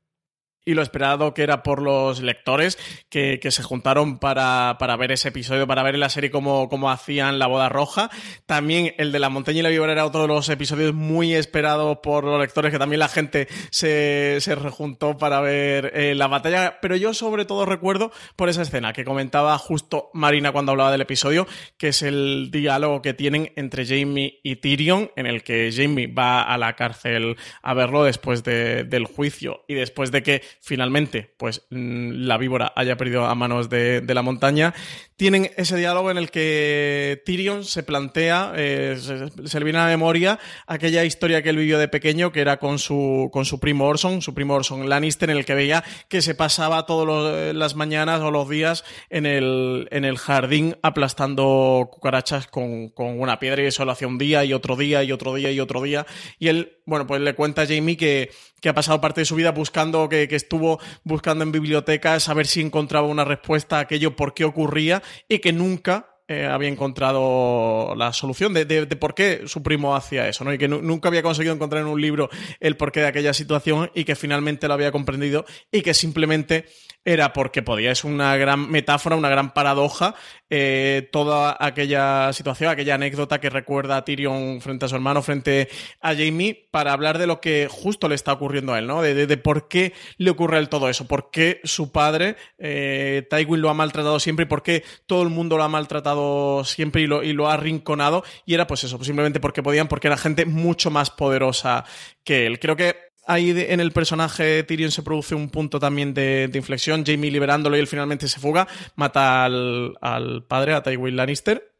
y 0.65 0.73
lo 0.73 0.81
esperado 0.81 1.33
que 1.33 1.43
era 1.43 1.63
por 1.63 1.81
los 1.81 2.21
lectores 2.21 2.77
que, 3.09 3.39
se 3.43 3.63
juntaron 3.63 4.17
para, 4.19 4.75
ver 4.97 5.11
ese 5.11 5.29
episodio, 5.29 5.67
para 5.67 5.83
ver 5.83 5.97
la 5.97 6.09
serie 6.09 6.31
cómo, 6.31 6.69
cómo, 6.69 6.89
hacían 6.89 7.39
la 7.39 7.47
boda 7.47 7.69
roja. 7.69 8.09
También 8.45 8.95
el 8.97 9.11
de 9.11 9.19
la 9.19 9.29
montaña 9.29 9.59
y 9.59 9.61
la 9.61 9.69
víbora 9.69 9.91
era 9.91 10.05
otro 10.05 10.23
de 10.23 10.27
los 10.27 10.49
episodios 10.49 10.93
muy 10.93 11.33
esperados 11.33 11.99
por 12.01 12.23
los 12.23 12.39
lectores, 12.39 12.71
que 12.71 12.79
también 12.79 12.99
la 12.99 13.07
gente 13.07 13.47
se, 13.69 14.37
se 14.39 14.55
rejuntó 14.55 15.17
para 15.17 15.41
ver 15.41 15.91
eh, 15.93 16.15
la 16.15 16.27
batalla. 16.27 16.79
Pero 16.81 16.95
yo 16.95 17.13
sobre 17.13 17.45
todo 17.45 17.65
recuerdo 17.65 18.11
por 18.35 18.49
esa 18.49 18.61
escena 18.61 18.93
que 18.93 19.05
comentaba 19.05 19.57
justo 19.57 20.09
Marina 20.13 20.51
cuando 20.51 20.71
hablaba 20.71 20.91
del 20.91 21.01
episodio, 21.01 21.47
que 21.77 21.89
es 21.89 22.01
el 22.01 22.49
diálogo 22.51 23.01
que 23.01 23.13
tienen 23.13 23.51
entre 23.55 23.85
Jamie 23.85 24.39
y 24.43 24.57
Tyrion, 24.57 25.11
en 25.15 25.25
el 25.25 25.43
que 25.43 25.71
Jamie 25.75 26.07
va 26.07 26.41
a 26.41 26.57
la 26.57 26.75
cárcel 26.75 27.35
a 27.61 27.73
verlo 27.73 28.03
después 28.03 28.43
del 28.43 29.05
juicio 29.05 29.63
y 29.67 29.75
después 29.75 30.11
de 30.11 30.23
que 30.23 30.41
finalmente 30.61 31.33
pues 31.37 31.65
mm, 31.69 32.25
la 32.25 32.37
víbora 32.37 32.73
haya 32.75 32.97
perdido 32.97 33.25
a 33.25 33.35
manos 33.35 33.69
de, 33.69 34.03
la 34.13 34.21
montaña, 34.21 34.73
tienen 35.15 35.49
ese 35.57 35.75
diálogo 35.75 36.11
en 36.11 36.17
el 36.17 36.29
que 36.29 37.21
Tyrion 37.25 37.63
se 37.63 37.81
plantea, 37.81 38.53
eh, 38.55 38.97
se, 38.99 39.59
le 39.59 39.63
viene 39.63 39.79
a 39.79 39.83
la 39.83 39.87
memoria 39.87 40.39
aquella 40.67 41.03
historia 41.03 41.41
que 41.41 41.49
él 41.49 41.57
vivió 41.57 41.79
de 41.79 41.87
pequeño, 41.87 42.31
que 42.31 42.41
era 42.41 42.57
con 42.57 42.77
su, 42.77 43.29
con 43.31 43.45
su 43.45 43.59
primo 43.59 43.85
Orson, 43.85 44.21
su 44.21 44.33
primo 44.33 44.53
Orson 44.53 44.87
Lannister, 44.87 45.29
en 45.29 45.37
el 45.37 45.45
que 45.45 45.55
veía 45.55 45.83
que 46.09 46.21
se 46.21 46.35
pasaba 46.35 46.85
todas 46.85 47.55
las 47.55 47.75
mañanas 47.75 48.21
o 48.21 48.29
los 48.29 48.47
días 48.49 48.83
en 49.09 49.25
el, 49.25 49.87
en 49.91 50.05
el 50.05 50.17
jardín 50.17 50.77
aplastando 50.83 51.89
cucarachas 51.91 52.47
con, 52.47 52.89
con 52.89 53.19
una 53.19 53.39
piedra 53.39 53.63
y 53.63 53.67
eso 53.67 53.85
lo 53.85 53.91
hacía 53.91 54.07
un 54.07 54.17
día 54.17 54.45
y 54.45 54.53
otro 54.53 54.75
día 54.75 55.03
y 55.03 55.11
otro 55.11 55.33
día 55.33 55.51
y 55.51 55.59
otro 55.59 55.81
día. 55.81 56.05
Y 56.39 56.49
él, 56.49 56.77
bueno, 56.85 57.07
pues 57.07 57.21
le 57.21 57.33
cuenta 57.35 57.63
a 57.63 57.67
Jamie 57.67 57.97
que, 57.97 58.31
que 58.61 58.69
ha 58.69 58.73
pasado 58.73 59.01
parte 59.01 59.21
de 59.21 59.25
su 59.25 59.35
vida 59.35 59.51
buscando, 59.51 60.09
que, 60.09 60.27
que 60.27 60.35
estuvo 60.35 60.79
buscando 61.03 61.43
en 61.43 61.51
bibliotecas 61.51 62.29
a 62.29 62.33
ver 62.33 62.47
si 62.47 62.61
encontraba 62.61 63.07
una 63.07 63.25
respuesta 63.25 63.77
a 63.77 63.81
aquello 63.81 64.15
por 64.15 64.33
qué 64.33 64.45
ocurría 64.45 65.01
y 65.27 65.39
que 65.39 65.53
nunca 65.53 66.13
eh, 66.25 66.45
había 66.45 66.69
encontrado 66.69 67.95
la 67.97 68.13
solución 68.13 68.53
de, 68.53 68.63
de, 68.63 68.85
por 68.95 69.13
qué 69.13 69.41
su 69.45 69.61
primo 69.61 69.93
hacía 69.93 70.27
eso, 70.29 70.45
¿no? 70.45 70.53
Y 70.53 70.57
que 70.57 70.69
nunca 70.69 71.09
había 71.09 71.21
conseguido 71.21 71.53
encontrar 71.53 71.81
en 71.81 71.89
un 71.89 71.99
libro 71.99 72.29
el 72.61 72.77
porqué 72.77 73.01
de 73.01 73.07
aquella 73.07 73.33
situación 73.33 73.91
y 73.93 74.05
que 74.05 74.15
finalmente 74.15 74.69
lo 74.69 74.73
había 74.73 74.93
comprendido 74.93 75.43
y 75.69 75.81
que 75.81 75.93
simplemente 75.93 76.65
era 77.05 77.33
porque 77.33 77.61
podía. 77.61 77.91
Es 77.91 78.03
una 78.03 78.35
gran 78.37 78.69
metáfora, 78.69 79.15
una 79.15 79.29
gran 79.29 79.53
paradoja, 79.53 80.15
eh, 80.49 81.09
toda 81.11 81.57
aquella 81.59 82.31
situación, 82.33 82.69
aquella 82.69 82.95
anécdota 82.95 83.39
que 83.39 83.49
recuerda 83.49 83.97
a 83.97 84.05
Tyrion 84.05 84.61
frente 84.61 84.85
a 84.85 84.87
su 84.87 84.95
hermano, 84.95 85.21
frente 85.21 85.67
a 85.99 86.15
Jamie, 86.15 86.67
para 86.71 86.93
hablar 86.93 87.17
de 87.17 87.27
lo 87.27 87.41
que 87.41 87.67
justo 87.69 88.07
le 88.07 88.15
está 88.15 88.33
ocurriendo 88.33 88.73
a 88.73 88.79
él, 88.79 88.87
¿no? 88.87 89.01
De, 89.01 89.37
por 89.37 89.67
qué 89.67 89.93
le 90.17 90.29
ocurre 90.29 90.57
a 90.57 90.59
él 90.59 90.69
todo 90.69 90.89
eso, 90.89 91.07
por 91.07 91.29
qué 91.31 91.59
su 91.63 91.91
padre, 91.91 92.35
eh, 92.57 93.27
Tywin, 93.29 93.61
lo 93.61 93.69
ha 93.69 93.73
maltratado 93.73 94.19
siempre 94.19 94.43
y 94.43 94.47
por 94.47 94.63
qué 94.63 94.83
todo 95.05 95.23
el 95.23 95.29
mundo 95.29 95.57
lo 95.57 95.63
ha 95.63 95.69
maltratado 95.69 96.63
siempre 96.63 97.01
y 97.01 97.07
lo, 97.07 97.23
y 97.23 97.33
lo 97.33 97.49
ha 97.49 97.53
arrinconado. 97.53 98.23
Y 98.45 98.53
era 98.53 98.67
pues 98.67 98.83
eso, 98.83 99.03
simplemente 99.03 99.39
porque 99.39 99.63
podían, 99.63 99.87
porque 99.87 100.07
era 100.07 100.17
gente 100.17 100.45
mucho 100.45 100.89
más 100.89 101.09
poderosa 101.09 101.83
que 102.23 102.45
él. 102.45 102.59
Creo 102.59 102.75
que 102.75 103.12
ahí 103.25 103.53
en 103.55 103.79
el 103.79 103.91
personaje 103.91 104.43
de 104.43 104.63
Tyrion 104.63 104.91
se 104.91 105.03
produce 105.03 105.35
un 105.35 105.49
punto 105.49 105.79
también 105.79 106.13
de, 106.13 106.49
inflexión. 106.53 107.03
Jamie 107.05 107.31
liberándolo 107.31 107.77
y 107.77 107.79
él 107.79 107.87
finalmente 107.87 108.27
se 108.27 108.39
fuga, 108.39 108.67
mata 108.95 109.45
al, 109.45 109.93
al 110.01 110.45
padre, 110.45 110.73
a 110.73 110.83
Tywin 110.83 111.15
Lannister 111.15 111.72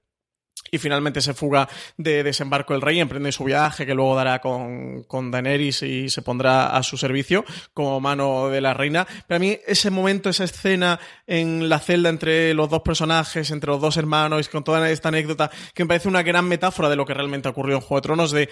y 0.72 0.80
finalmente 0.80 1.22
se 1.22 1.34
fuga 1.34 1.70
de 1.98 2.24
desembarco 2.24 2.74
el 2.74 2.82
rey, 2.82 3.00
emprende 3.00 3.32
su 3.32 3.44
viaje 3.44 3.86
que 3.86 3.94
luego 3.94 4.16
dará 4.16 4.40
con, 4.40 5.04
con 5.04 5.30
Daenerys 5.30 5.84
y 5.84 6.10
se 6.10 6.22
pondrá 6.22 6.76
a 6.76 6.82
su 6.84 6.98
servicio 6.98 7.46
como 7.74 8.00
mano 8.00 8.50
de 8.50 8.62
la 8.62 8.74
reina. 8.74 9.06
Pero 9.28 9.36
a 9.36 9.40
mí 9.40 9.58
ese 9.68 9.92
momento, 9.92 10.30
esa 10.30 10.46
escena 10.46 11.00
en 11.28 11.70
la 11.70 11.80
celda 11.80 12.10
entre 12.10 12.54
los 12.54 12.70
dos 12.70 12.82
personajes, 12.82 13.52
entre 13.52 13.70
los 13.70 13.82
dos 13.82 13.98
hermanos, 13.98 14.50
con 14.50 14.64
toda 14.64 14.90
esta 14.90 15.10
anécdota, 15.10 15.52
que 15.74 15.84
me 15.84 15.90
parece 15.90 16.08
una 16.08 16.24
gran 16.24 16.48
metáfora 16.48 16.90
de 16.90 16.96
lo 16.96 17.06
que 17.06 17.14
realmente 17.14 17.50
ocurrió 17.50 17.76
en 17.76 17.82
Juego 17.82 17.96
de 17.96 18.02
Tronos, 18.02 18.32
de 18.32 18.50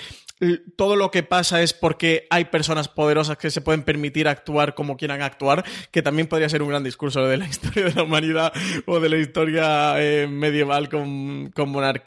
todo 0.75 0.95
lo 0.95 1.11
que 1.11 1.23
pasa 1.23 1.61
es 1.61 1.73
porque 1.73 2.27
hay 2.29 2.45
personas 2.45 2.87
poderosas 2.87 3.37
que 3.37 3.51
se 3.51 3.61
pueden 3.61 3.83
permitir 3.83 4.27
actuar 4.27 4.75
como 4.75 4.97
quieran 4.97 5.21
actuar, 5.21 5.63
que 5.91 6.01
también 6.01 6.27
podría 6.27 6.49
ser 6.49 6.61
un 6.61 6.69
gran 6.69 6.83
discurso 6.83 7.25
de 7.25 7.37
la 7.37 7.47
historia 7.49 7.85
de 7.85 7.93
la 7.93 8.03
humanidad 8.03 8.53
o 8.85 8.99
de 8.99 9.09
la 9.09 9.17
historia 9.17 9.95
eh, 9.97 10.27
medieval 10.27 10.89
con, 10.89 11.51
con 11.55 11.69
monarquía 11.69 12.00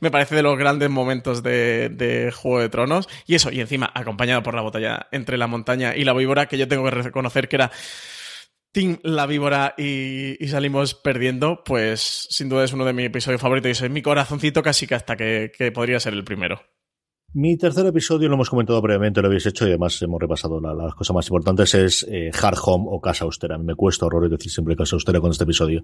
me 0.00 0.10
parece 0.10 0.34
de 0.34 0.42
los 0.42 0.58
grandes 0.58 0.90
momentos 0.90 1.42
de, 1.42 2.32
Juego 2.34 2.60
de 2.60 2.68
Tronos. 2.68 3.08
Y 3.26 3.34
eso, 3.34 3.50
y 3.50 3.60
encima 3.60 3.90
acompañado 3.94 4.42
por 4.42 4.54
la 4.54 4.62
batalla 4.62 5.06
entre 5.12 5.38
la 5.38 5.46
montaña 5.46 5.94
y 5.96 6.04
la 6.04 6.12
víbora, 6.12 6.46
que 6.46 6.58
yo 6.58 6.68
tengo 6.68 6.84
que 6.84 6.90
reconocer 6.90 7.48
que 7.48 7.56
era 7.56 7.70
Team 8.72 8.98
La 9.02 9.26
Víbora 9.26 9.74
y, 9.78 10.36
salimos 10.48 10.94
perdiendo, 10.94 11.62
pues 11.64 12.26
sin 12.30 12.48
duda 12.48 12.64
es 12.64 12.72
uno 12.72 12.84
de 12.84 12.92
mis 12.92 13.06
episodios 13.06 13.40
favoritos 13.40 13.80
y 13.80 13.84
es 13.84 13.90
mi 13.90 14.02
corazoncito 14.02 14.62
casi 14.62 14.86
que 14.86 14.96
hasta 14.96 15.16
que, 15.16 15.52
que 15.56 15.70
podría 15.70 16.00
ser 16.00 16.14
el 16.14 16.24
primero. 16.24 16.60
Mi 17.36 17.56
tercer 17.56 17.84
episodio 17.84 18.28
lo 18.28 18.36
hemos 18.36 18.48
comentado 18.48 18.80
previamente, 18.80 19.20
lo 19.20 19.26
habéis 19.26 19.44
hecho 19.46 19.64
y 19.64 19.70
además 19.70 20.00
hemos 20.02 20.20
repasado 20.20 20.60
la, 20.60 20.72
las 20.72 20.94
cosas 20.94 21.16
más 21.16 21.26
importantes, 21.26 21.74
es 21.74 22.06
eh, 22.08 22.30
Hard 22.40 22.58
Home 22.64 22.84
o 22.86 23.00
Casa 23.00 23.24
Austera. 23.24 23.58
Me 23.58 23.74
cuesta 23.74 24.06
horror 24.06 24.30
decir 24.30 24.52
siempre 24.52 24.76
Casa 24.76 24.94
Austera 24.94 25.18
con 25.18 25.32
este 25.32 25.42
episodio. 25.42 25.82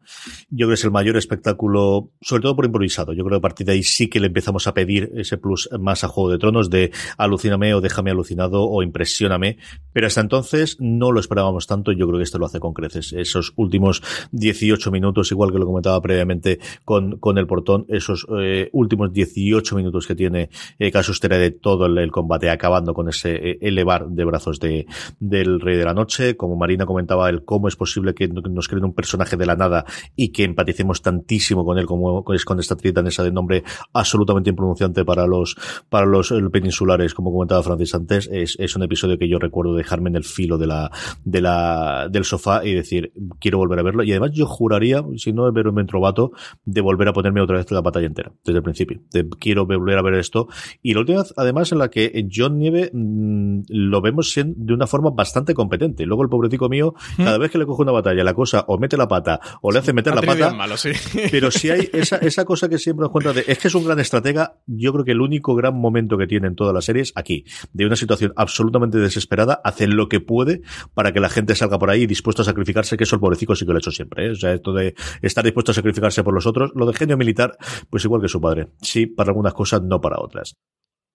Yo 0.51 0.59
creo 0.59 0.69
que 0.69 0.75
es 0.75 0.85
el 0.85 0.93
mayor 0.93 1.17
espectáculo, 1.17 2.13
sobre 2.21 2.43
todo 2.43 2.55
por 2.55 2.67
improvisado. 2.67 3.15
Yo 3.15 3.25
creo 3.25 3.41
que 3.41 3.41
a 3.41 3.49
partir 3.49 3.67
de 3.67 3.73
ahí 3.73 3.83
sí 3.83 4.09
que 4.09 4.21
le 4.21 4.29
empezamos 4.29 4.69
a 4.69 4.75
pedir 4.75 5.11
ese 5.17 5.39
plus 5.39 5.69
más 5.81 6.05
a 6.05 6.09
Juego 6.09 6.31
de 6.31 6.39
Tronos 6.39 6.71
de 6.71 6.93
alucíname 7.19 7.75
o 7.75 7.81
déjame 7.81 8.13
alucinado 8.13 8.63
o 8.71 8.85
impresióname. 8.85 9.57
Pero 9.93 10.07
hasta 10.07 10.21
entonces 10.21 10.77
no 10.79 11.11
lo 11.11 11.19
esperábamos 11.19 11.67
tanto 11.67 11.91
y 11.91 11.97
yo 11.97 12.07
creo 12.07 12.21
que 12.21 12.25
esto 12.25 12.39
lo 12.39 12.47
hace 12.47 12.61
con 12.61 12.75
creces. 12.75 13.13
Esos 13.13 13.55
últimos 13.57 14.05
18 14.31 14.93
minutos, 14.93 15.33
igual 15.33 15.51
que 15.51 15.59
lo 15.59 15.67
comentaba 15.67 16.01
previamente 16.01 16.61
con, 16.85 17.19
con 17.19 17.39
el 17.39 17.49
portón, 17.49 17.87
esos 17.89 18.25
eh, 18.39 18.71
últimos 18.73 19.13
18 19.13 19.75
minutos 19.75 20.07
que 20.07 20.15
tiene 20.15 20.49
eh, 20.79 20.93
Casa 20.93 21.11
Austera 21.11 21.40
de 21.41 21.51
todo 21.51 21.87
el, 21.87 22.11
combate, 22.11 22.51
acabando 22.51 22.95
con 22.95 23.09
ese 23.09 23.35
eh, 23.35 23.59
elevar 23.61 24.09
de 24.09 24.25
brazos 24.25 24.61
de, 24.61 24.87
del 25.19 25.61
Rey 25.61 25.77
de 25.77 25.85
la 25.85 25.95
Noche. 25.95 26.37
Como 26.37 26.57
Marina 26.57 26.87
comentaba, 26.87 27.29
el 27.29 27.45
cómo 27.45 27.69
es 27.69 27.77
posible 27.77 28.15
que 28.15 28.29
nos 28.29 28.69
creen 28.69 28.85
un 28.85 28.95
personaje 28.95 29.37
de 29.37 29.47
la 29.47 29.57
nada 29.57 29.85
y 30.17 30.31
que 30.31 30.45
empaticemos 30.45 31.03
tantísimo 31.03 31.65
con 31.65 31.79
él 31.79 31.87
como 31.87 32.25
es 32.33 32.45
con 32.45 32.61
esta 32.61 32.77
esa 33.07 33.23
de 33.23 33.33
nombre 33.33 33.65
absolutamente 33.93 34.51
impronunciante 34.51 35.05
para 35.05 35.27
los, 35.27 35.57
para 35.89 36.07
los 36.07 36.33
peninsulares, 36.53 37.15
como 37.15 37.33
comentaba 37.33 37.63
Francis 37.63 37.95
antes. 37.95 38.29
Es, 38.33 38.57
es 38.59 38.77
un 38.77 38.83
episodio 38.83 39.19
que 39.19 39.29
yo 39.29 39.39
recuerdo 39.39 39.75
dejarme 39.75 40.11
en 40.11 40.17
el 40.17 40.25
filo 40.25 40.59
de 40.59 40.67
la, 40.67 40.91
de 41.25 41.41
la, 41.41 42.09
del 42.11 42.25
sofá 42.25 42.65
y 42.65 42.75
decir, 42.75 43.13
quiero 43.41 43.59
volver 43.59 43.79
a 43.79 43.83
verlo. 43.83 44.03
Y 44.03 44.11
además 44.13 44.31
yo 44.33 44.47
juraría, 44.47 45.05
si 45.17 45.33
no 45.33 45.47
de 45.47 45.53
ver 45.53 45.69
un 45.69 45.75
mentrovato, 45.75 46.33
de 46.65 46.81
volver 46.81 47.09
a 47.09 47.13
ponerme 47.13 47.41
otra 47.41 47.57
vez 47.57 47.71
la 47.71 47.81
batalla 47.81 48.07
entera, 48.07 48.33
desde 48.45 48.59
el 48.59 48.63
principio. 48.63 49.01
De, 49.13 49.29
quiero 49.39 49.67
volver 49.67 49.99
a 49.99 50.03
ver 50.03 50.15
esto. 50.15 50.49
Y 50.83 50.95
la 50.95 51.01
última 51.01 51.23
vez 51.23 51.30
además 51.37 51.73
en 51.73 51.79
la 51.79 51.91
que 51.91 52.27
John 52.33 52.59
Nieve 52.59 52.91
mmm, 52.93 53.63
lo 53.69 54.01
vemos 54.01 54.35
de 54.35 54.75
una 54.75 54.87
forma 54.87 55.11
bastante 55.11 55.55
competente. 55.55 56.07
Luego 56.07 56.23
el 56.23 56.29
pobrecito 56.29 56.69
mío, 56.69 56.95
¿Mm? 57.19 57.25
cada 57.25 57.39
vez 57.39 57.51
que 57.51 57.59
le 57.59 57.67
coge 57.67 57.83
una 57.83 57.93
batalla, 57.93 58.25
la 58.25 58.35
cosa 58.35 58.65
o 58.69 58.79
mete 58.79 58.97
la 58.97 59.09
pata 59.09 59.41
o 59.63 59.71
le 59.73 59.79
hace 59.79 59.93
meter 59.93 60.15
la 60.15 60.23
pata. 60.23 60.53
Malo, 60.53 60.77
sí. 60.77 60.91
Pero 61.31 61.51
si 61.51 61.71
hay 61.71 61.89
esa, 61.93 62.17
esa 62.17 62.45
cosa 62.45 62.69
que 62.69 62.79
siempre 62.79 63.03
nos 63.03 63.13
cuenta 63.13 63.33
de, 63.33 63.45
es 63.47 63.59
que 63.59 63.69
es 63.69 63.75
un 63.75 63.85
gran 63.85 64.01
estratega, 64.01 64.59
yo 64.67 64.93
creo 64.93 65.05
que 65.05 65.13
el 65.13 65.21
único 65.21 65.55
gran 65.55 65.75
momento 65.75 66.17
que 66.17 66.27
tiene 66.27 66.49
en 66.49 66.55
toda 66.55 66.73
la 66.73 66.81
serie 66.81 67.03
es 67.03 67.13
aquí, 67.15 67.45
de 67.73 67.87
una 67.87 67.97
situación 67.97 68.33
absolutamente 68.37 68.99
desesperada, 68.99 69.61
hace 69.65 69.87
lo 69.87 70.09
que 70.09 70.21
puede 70.21 70.63
para 70.95 71.13
que 71.13 71.21
la 71.21 71.29
gente 71.29 71.55
salga 71.55 71.79
por 71.79 71.91
ahí 71.91 72.07
dispuesto 72.07 72.43
a 72.43 72.45
sacrificarse, 72.45 72.97
que 72.97 73.05
eso 73.05 73.17
el 73.17 73.21
pobrecito 73.21 73.55
sí 73.55 73.65
que 73.65 73.73
lo 73.73 73.77
ha 73.77 73.81
hecho 73.81 73.91
siempre, 73.91 74.27
¿eh? 74.27 74.31
O 74.31 74.37
sea, 74.37 74.53
esto 74.53 74.73
de 74.73 74.95
estar 75.23 75.45
dispuesto 75.45 75.73
a 75.73 75.75
sacrificarse 75.75 76.23
por 76.23 76.35
los 76.35 76.47
otros, 76.47 76.73
lo 76.75 76.87
de 76.87 76.95
genio 76.95 77.17
militar, 77.17 77.57
pues 77.89 78.05
igual 78.05 78.21
que 78.23 78.29
su 78.29 78.41
padre. 78.41 78.69
Sí, 78.81 79.07
para 79.07 79.31
algunas 79.31 79.55
cosas, 79.55 79.83
no 79.83 80.01
para 80.01 80.21
otras. 80.21 80.57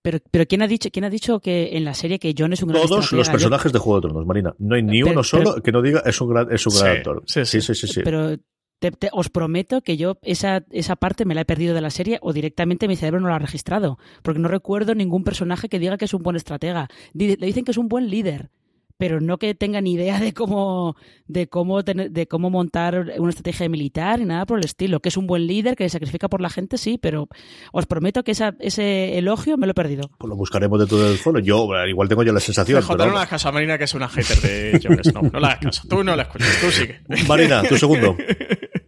Pero, 0.05 0.19
pero 0.29 0.45
¿quién 0.45 0.61
ha 0.61 0.67
dicho 0.67 0.91
quién 0.91 1.03
ha 1.03 1.09
dicho 1.09 1.39
que 1.39 1.75
en 1.75 1.83
la 1.83 1.95
serie 1.95 2.19
que 2.19 2.35
John 2.37 2.53
es 2.53 2.61
un 2.61 2.69
gran 2.69 2.83
Todos 2.83 3.11
los 3.11 3.27
personajes 3.27 3.71
Yo... 3.71 3.73
de 3.73 3.79
Juego 3.79 4.01
de 4.01 4.07
Tronos, 4.07 4.27
Marina. 4.27 4.53
No 4.59 4.75
hay 4.75 4.83
ni 4.83 5.01
pero, 5.01 5.13
uno 5.13 5.23
solo 5.23 5.53
pero, 5.53 5.63
que 5.63 5.71
no 5.71 5.81
diga 5.81 6.03
es 6.05 6.21
un 6.21 6.29
gran, 6.29 6.53
es 6.53 6.67
un 6.67 6.75
gran 6.75 6.91
sí, 6.91 6.97
actor. 6.97 7.23
Sí, 7.25 7.45
sí, 7.45 7.59
sí. 7.59 7.73
sí, 7.73 7.87
sí. 7.87 8.01
Pero 8.03 8.37
te, 8.77 8.91
te, 8.91 9.09
os 9.13 9.29
prometo 9.29 9.81
que 9.81 9.97
yo 9.97 10.19
esa, 10.21 10.63
esa 10.69 10.95
parte 10.95 11.25
me 11.25 11.33
la 11.33 11.41
he 11.41 11.45
perdido 11.45 11.73
de 11.73 11.81
la 11.81 11.89
serie 11.89 12.19
o 12.21 12.33
directamente 12.33 12.87
mi 12.87 12.95
cerebro 12.95 13.19
no 13.19 13.29
la 13.29 13.37
ha 13.37 13.39
registrado. 13.39 13.97
Porque 14.21 14.39
no 14.39 14.47
recuerdo 14.47 14.93
ningún 14.93 15.23
personaje 15.23 15.69
que 15.69 15.79
diga 15.79 15.97
que 15.97 16.05
es 16.05 16.13
un 16.13 16.21
buen 16.21 16.35
estratega. 16.35 16.87
Le 17.13 17.37
dicen 17.37 17.65
que 17.65 17.71
es 17.71 17.77
un 17.79 17.87
buen 17.87 18.07
líder 18.07 18.51
pero 18.97 19.19
no 19.19 19.37
que 19.37 19.55
tengan 19.55 19.87
idea 19.87 20.19
de 20.19 20.33
cómo 20.33 20.95
de 21.27 21.47
cómo 21.47 21.83
tener, 21.83 22.11
de 22.11 22.27
cómo 22.27 22.49
montar 22.49 23.13
una 23.17 23.29
estrategia 23.29 23.67
militar 23.69 24.19
y 24.19 24.25
nada 24.25 24.45
por 24.45 24.59
el 24.59 24.65
estilo. 24.65 24.99
Que 24.99 25.09
es 25.09 25.17
un 25.17 25.27
buen 25.27 25.47
líder, 25.47 25.75
que 25.75 25.83
se 25.85 25.89
sacrifica 25.89 26.29
por 26.29 26.41
la 26.41 26.49
gente, 26.49 26.77
sí, 26.77 26.97
pero 26.97 27.27
os 27.71 27.85
prometo 27.85 28.23
que 28.23 28.31
esa, 28.31 28.55
ese 28.59 29.17
elogio 29.17 29.57
me 29.57 29.67
lo 29.67 29.71
he 29.71 29.75
perdido. 29.75 30.09
Pues 30.17 30.29
lo 30.29 30.35
buscaremos 30.35 30.79
dentro 30.79 30.97
del 30.97 31.17
foro. 31.17 31.39
Yo 31.39 31.67
igual 31.87 32.07
tengo 32.07 32.23
yo 32.23 32.33
la 32.33 32.39
sensación. 32.39 32.83
Pero... 32.87 33.05
no 33.05 33.11
la 33.11 33.19
hagas 33.19 33.29
caso 33.29 33.49
a 33.49 33.51
Marina, 33.51 33.77
que 33.77 33.85
es 33.85 33.93
una 33.93 34.07
hater 34.07 34.37
de 34.41 34.79
Jon 34.83 35.03
Snow. 35.03 35.29
No 35.31 35.39
la 35.39 35.47
hagas 35.47 35.59
caso. 35.59 35.87
Tú 35.87 36.03
no 36.03 36.15
la 36.15 36.23
escuchas, 36.23 36.57
tú 36.61 36.71
sigue. 36.71 37.01
Marina, 37.27 37.63
tu 37.63 37.77
segundo. 37.77 38.15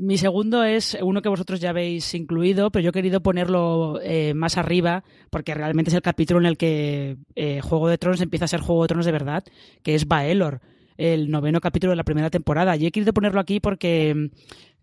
Mi 0.00 0.16
segundo 0.16 0.62
es 0.62 0.96
uno 1.02 1.22
que 1.22 1.28
vosotros 1.28 1.58
ya 1.58 1.70
habéis 1.70 2.14
incluido, 2.14 2.70
pero 2.70 2.84
yo 2.84 2.90
he 2.90 2.92
querido 2.92 3.20
ponerlo 3.20 3.98
eh, 4.00 4.32
más 4.32 4.56
arriba 4.56 5.02
porque 5.28 5.54
realmente 5.54 5.90
es 5.90 5.94
el 5.96 6.02
capítulo 6.02 6.38
en 6.38 6.46
el 6.46 6.56
que 6.56 7.16
eh, 7.34 7.60
Juego 7.62 7.88
de 7.88 7.98
Tronos 7.98 8.20
empieza 8.20 8.44
a 8.44 8.48
ser 8.48 8.60
Juego 8.60 8.82
de 8.82 8.88
Tronos 8.88 9.06
de 9.06 9.10
verdad, 9.10 9.42
que 9.82 9.96
es 9.96 10.06
Baelor, 10.06 10.60
el 10.98 11.32
noveno 11.32 11.60
capítulo 11.60 11.90
de 11.90 11.96
la 11.96 12.04
primera 12.04 12.30
temporada. 12.30 12.76
Y 12.76 12.86
he 12.86 12.92
querido 12.92 13.12
ponerlo 13.12 13.40
aquí 13.40 13.58
porque 13.58 14.30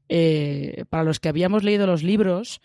eh, 0.09 0.83
para 0.89 1.05
los 1.05 1.21
que 1.21 1.29
habíamos 1.29 1.63
leído 1.63 1.87
los 1.87 2.03
libros, 2.03 2.59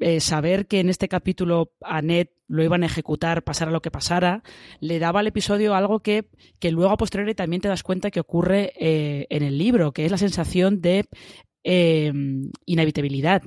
eh, 0.00 0.20
saber 0.20 0.66
que 0.66 0.80
en 0.80 0.90
este 0.90 1.08
capítulo 1.08 1.72
a 1.80 2.02
Ned 2.02 2.28
lo 2.46 2.62
iban 2.62 2.82
a 2.82 2.86
ejecutar, 2.86 3.42
pasara 3.42 3.70
lo 3.70 3.80
que 3.80 3.90
pasara, 3.90 4.42
le 4.80 4.98
daba 4.98 5.20
al 5.20 5.28
episodio 5.28 5.74
algo 5.74 6.00
que, 6.00 6.28
que 6.58 6.72
luego 6.72 6.92
a 6.92 6.98
posteriori 6.98 7.34
también 7.34 7.62
te 7.62 7.68
das 7.68 7.82
cuenta 7.82 8.10
que 8.10 8.20
ocurre 8.20 8.72
en 8.76 9.42
el 9.42 9.56
libro, 9.56 9.92
que 9.92 10.04
es 10.04 10.10
la 10.10 10.18
sensación 10.18 10.82
de 10.82 11.06
eh, 11.64 12.12
inevitabilidad 12.66 13.42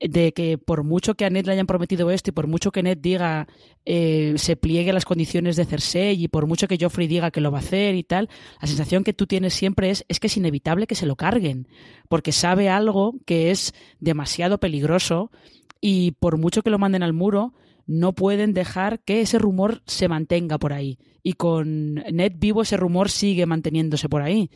de 0.00 0.32
que 0.32 0.56
por 0.56 0.82
mucho 0.82 1.14
que 1.14 1.26
a 1.26 1.30
Ned 1.30 1.44
le 1.44 1.52
hayan 1.52 1.66
prometido 1.66 2.10
esto 2.10 2.30
y 2.30 2.32
por 2.32 2.46
mucho 2.46 2.72
que 2.72 2.82
Ned 2.82 2.98
diga 2.98 3.46
eh, 3.84 4.32
se 4.36 4.56
pliegue 4.56 4.90
a 4.90 4.94
las 4.94 5.04
condiciones 5.04 5.56
de 5.56 5.66
Cersei 5.66 6.22
y 6.22 6.28
por 6.28 6.46
mucho 6.46 6.68
que 6.68 6.78
Joffrey 6.80 7.06
diga 7.06 7.30
que 7.30 7.42
lo 7.42 7.50
va 7.50 7.58
a 7.58 7.60
hacer 7.60 7.94
y 7.94 8.02
tal, 8.02 8.30
la 8.60 8.66
sensación 8.66 9.04
que 9.04 9.12
tú 9.12 9.26
tienes 9.26 9.52
siempre 9.52 9.90
es, 9.90 10.06
es 10.08 10.18
que 10.18 10.28
es 10.28 10.36
inevitable 10.36 10.86
que 10.86 10.94
se 10.94 11.06
lo 11.06 11.16
carguen, 11.16 11.68
porque 12.08 12.32
sabe 12.32 12.70
algo 12.70 13.14
que 13.26 13.50
es 13.50 13.74
demasiado 13.98 14.58
peligroso 14.58 15.30
y 15.82 16.12
por 16.12 16.38
mucho 16.38 16.62
que 16.62 16.70
lo 16.70 16.78
manden 16.78 17.02
al 17.02 17.12
muro, 17.12 17.52
no 17.86 18.14
pueden 18.14 18.54
dejar 18.54 19.00
que 19.00 19.20
ese 19.20 19.38
rumor 19.38 19.82
se 19.86 20.08
mantenga 20.08 20.58
por 20.58 20.72
ahí. 20.72 20.98
Y 21.22 21.34
con 21.34 21.94
Ned 21.94 22.32
vivo 22.36 22.62
ese 22.62 22.76
rumor 22.76 23.10
sigue 23.10 23.46
manteniéndose 23.46 24.08
por 24.08 24.22
ahí. 24.22 24.50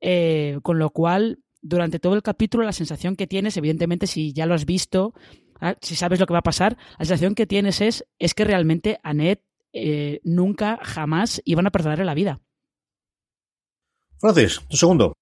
Eh, 0.00 0.60
con 0.62 0.78
lo 0.78 0.90
cual 0.90 1.40
durante 1.60 1.98
todo 1.98 2.14
el 2.14 2.22
capítulo 2.22 2.64
la 2.64 2.72
sensación 2.72 3.16
que 3.16 3.26
tienes, 3.26 3.56
evidentemente 3.56 4.06
si 4.06 4.32
ya 4.32 4.46
lo 4.46 4.54
has 4.54 4.64
visto, 4.64 5.14
ah, 5.60 5.76
si 5.80 5.94
sabes 5.94 6.20
lo 6.20 6.26
que 6.26 6.32
va 6.32 6.40
a 6.40 6.42
pasar, 6.42 6.76
la 6.98 7.04
sensación 7.04 7.34
que 7.34 7.46
tienes 7.46 7.80
es, 7.80 8.04
es 8.18 8.34
que 8.34 8.44
realmente 8.44 9.00
a 9.02 9.14
Ned 9.14 9.38
eh, 9.72 10.20
nunca, 10.24 10.78
jamás 10.82 11.42
iban 11.44 11.66
a 11.66 11.70
perdonarle 11.70 12.04
la 12.04 12.14
vida. 12.14 12.40
Francis, 14.18 14.60
tu 14.68 14.76
segundo. 14.76 15.14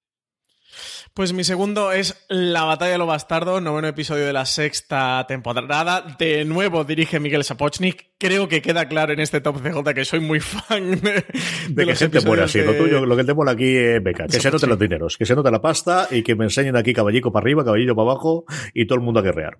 Pues 1.16 1.32
mi 1.32 1.44
segundo 1.44 1.92
es 1.92 2.26
La 2.28 2.64
Batalla 2.64 2.92
de 2.92 2.98
los 2.98 3.06
Bastardos, 3.06 3.62
noveno 3.62 3.88
episodio 3.88 4.26
de 4.26 4.34
la 4.34 4.44
sexta 4.44 5.24
temporada. 5.26 6.14
De 6.18 6.44
nuevo 6.44 6.84
dirige 6.84 7.20
Miguel 7.20 7.42
Sapochnik. 7.42 8.10
Creo 8.18 8.48
que 8.48 8.60
queda 8.60 8.86
claro 8.86 9.14
en 9.14 9.20
este 9.20 9.40
top 9.40 9.62
CJ 9.62 9.94
que 9.94 10.04
soy 10.04 10.20
muy 10.20 10.40
fan 10.40 10.90
de, 11.00 11.24
de 11.70 11.86
que 11.86 11.96
gente 11.96 12.20
muera 12.20 12.44
así. 12.44 12.58
De... 12.58 12.66
Lo 12.66 12.74
tuyo, 12.74 13.06
lo 13.06 13.16
que 13.16 13.24
te 13.24 13.32
mola 13.32 13.52
aquí 13.52 13.78
es 13.78 14.02
beca. 14.02 14.26
Que 14.26 14.40
se 14.40 14.50
noten 14.50 14.68
los 14.68 14.78
dineros, 14.78 15.16
que 15.16 15.24
se 15.24 15.34
note 15.34 15.50
la 15.50 15.62
pasta 15.62 16.06
y 16.10 16.22
que 16.22 16.34
me 16.34 16.44
enseñen 16.44 16.76
aquí 16.76 16.92
caballico 16.92 17.32
para 17.32 17.44
arriba, 17.44 17.64
caballito 17.64 17.96
para 17.96 18.10
abajo 18.10 18.44
y 18.74 18.86
todo 18.86 18.98
el 18.98 19.02
mundo 19.02 19.20
a 19.20 19.22
guerrear. 19.22 19.56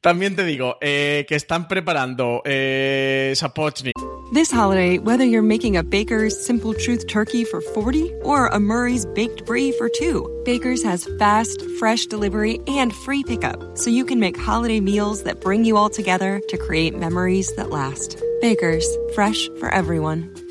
También 0.00 0.34
te 0.34 0.44
digo 0.44 0.78
eh, 0.80 1.26
que 1.28 1.34
están 1.34 1.68
preparando 1.68 2.40
eh. 2.46 3.34
This 4.32 4.50
holiday, 4.50 4.98
whether 4.98 5.24
you're 5.24 5.42
making 5.42 5.76
a 5.76 5.82
Baker's 5.82 6.38
Simple 6.46 6.72
Truth 6.72 7.06
turkey 7.06 7.44
for 7.44 7.60
40 7.60 8.10
or 8.22 8.46
a 8.46 8.58
Murray's 8.58 9.04
Baked 9.04 9.44
Brie 9.44 9.72
for 9.72 9.90
2, 9.90 10.42
Baker's 10.44 10.82
has 10.84 11.06
fast, 11.18 11.62
fresh 11.78 12.06
delivery 12.06 12.60
and 12.66 12.94
free 12.94 13.24
pickup, 13.24 13.76
so 13.76 13.90
you 13.90 14.04
can 14.06 14.20
make 14.20 14.38
holiday 14.38 14.80
meals 14.80 15.24
that 15.24 15.40
bring 15.40 15.64
you 15.64 15.76
all 15.76 15.90
together 15.90 16.40
to 16.48 16.56
create 16.56 16.96
memories 16.96 17.52
that 17.56 17.70
last. 17.70 18.22
Baker's, 18.40 18.86
fresh 19.14 19.48
for 19.58 19.68
everyone. 19.68 20.34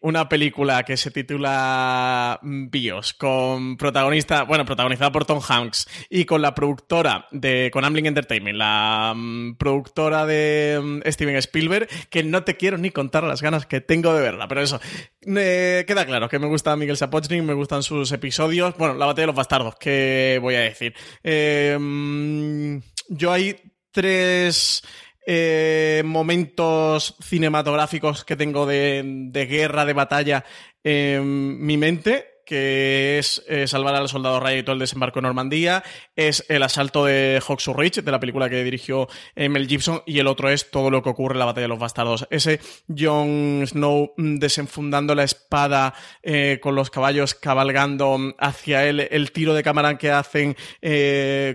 Una 0.00 0.28
película 0.28 0.82
que 0.84 0.96
se 0.96 1.10
titula 1.10 2.38
Bios, 2.42 3.14
con 3.14 3.76
protagonista, 3.76 4.44
bueno, 4.44 4.64
protagonizada 4.64 5.12
por 5.12 5.24
Tom 5.24 5.40
Hanks 5.46 5.88
y 6.10 6.24
con 6.24 6.42
la 6.42 6.54
productora 6.54 7.26
de, 7.30 7.70
con 7.72 7.84
Amblin 7.84 8.06
Entertainment, 8.06 8.56
la 8.56 9.12
um, 9.14 9.56
productora 9.56 10.26
de 10.26 10.78
um, 10.80 11.00
Steven 11.04 11.36
Spielberg, 11.36 11.88
que 12.10 12.22
no 12.22 12.44
te 12.44 12.56
quiero 12.56 12.78
ni 12.78 12.90
contar 12.90 13.24
las 13.24 13.42
ganas 13.42 13.66
que 13.66 13.80
tengo 13.80 14.14
de 14.14 14.22
verla, 14.22 14.48
pero 14.48 14.62
eso, 14.62 14.80
eh, 15.26 15.84
queda 15.86 16.06
claro 16.06 16.28
que 16.28 16.38
me 16.38 16.46
gusta 16.46 16.76
Miguel 16.76 16.96
Sapochnik, 16.96 17.42
me 17.42 17.54
gustan 17.54 17.82
sus 17.82 18.12
episodios, 18.12 18.76
bueno, 18.76 18.94
La 18.94 19.06
Batalla 19.06 19.22
de 19.22 19.26
los 19.28 19.36
Bastardos, 19.36 19.76
¿qué 19.76 20.38
voy 20.40 20.54
a 20.54 20.60
decir? 20.60 20.94
Eh, 21.22 22.80
yo 23.08 23.32
hay 23.32 23.56
tres 23.92 24.82
eh, 25.26 26.02
momentos 26.04 27.16
cinematográficos 27.20 28.24
que 28.24 28.36
tengo 28.36 28.66
de, 28.66 29.02
de 29.04 29.46
guerra, 29.46 29.84
de 29.84 29.92
batalla 29.92 30.44
en 30.82 31.64
mi 31.64 31.76
mente 31.76 32.33
que 32.44 33.18
es 33.18 33.42
eh, 33.48 33.66
salvar 33.66 33.94
al 33.94 34.08
soldado 34.08 34.40
Ryan 34.40 34.58
y 34.58 34.62
todo 34.62 34.74
el 34.74 34.80
desembarco 34.80 35.18
en 35.18 35.24
Normandía, 35.24 35.82
es 36.16 36.44
el 36.48 36.62
asalto 36.62 37.04
de 37.04 37.42
Hawks 37.46 37.66
Ridge, 37.68 38.02
de 38.02 38.10
la 38.10 38.20
película 38.20 38.48
que 38.48 38.62
dirigió 38.62 39.08
eh, 39.34 39.48
Mel 39.48 39.66
Gibson, 39.66 40.02
y 40.06 40.18
el 40.18 40.26
otro 40.26 40.48
es 40.50 40.70
todo 40.70 40.90
lo 40.90 41.02
que 41.02 41.10
ocurre 41.10 41.34
en 41.34 41.40
la 41.40 41.44
batalla 41.46 41.64
de 41.64 41.68
los 41.68 41.78
bastardos. 41.78 42.26
Ese 42.30 42.60
Jon 42.88 43.64
Snow 43.66 44.12
mm, 44.16 44.36
desenfundando 44.36 45.14
la 45.14 45.24
espada 45.24 45.94
eh, 46.22 46.58
con 46.62 46.74
los 46.74 46.90
caballos 46.90 47.34
cabalgando 47.34 48.34
hacia 48.38 48.86
él, 48.86 49.08
el 49.10 49.32
tiro 49.32 49.54
de 49.54 49.62
cámara 49.62 49.98
que 49.98 50.10
hacen 50.10 50.56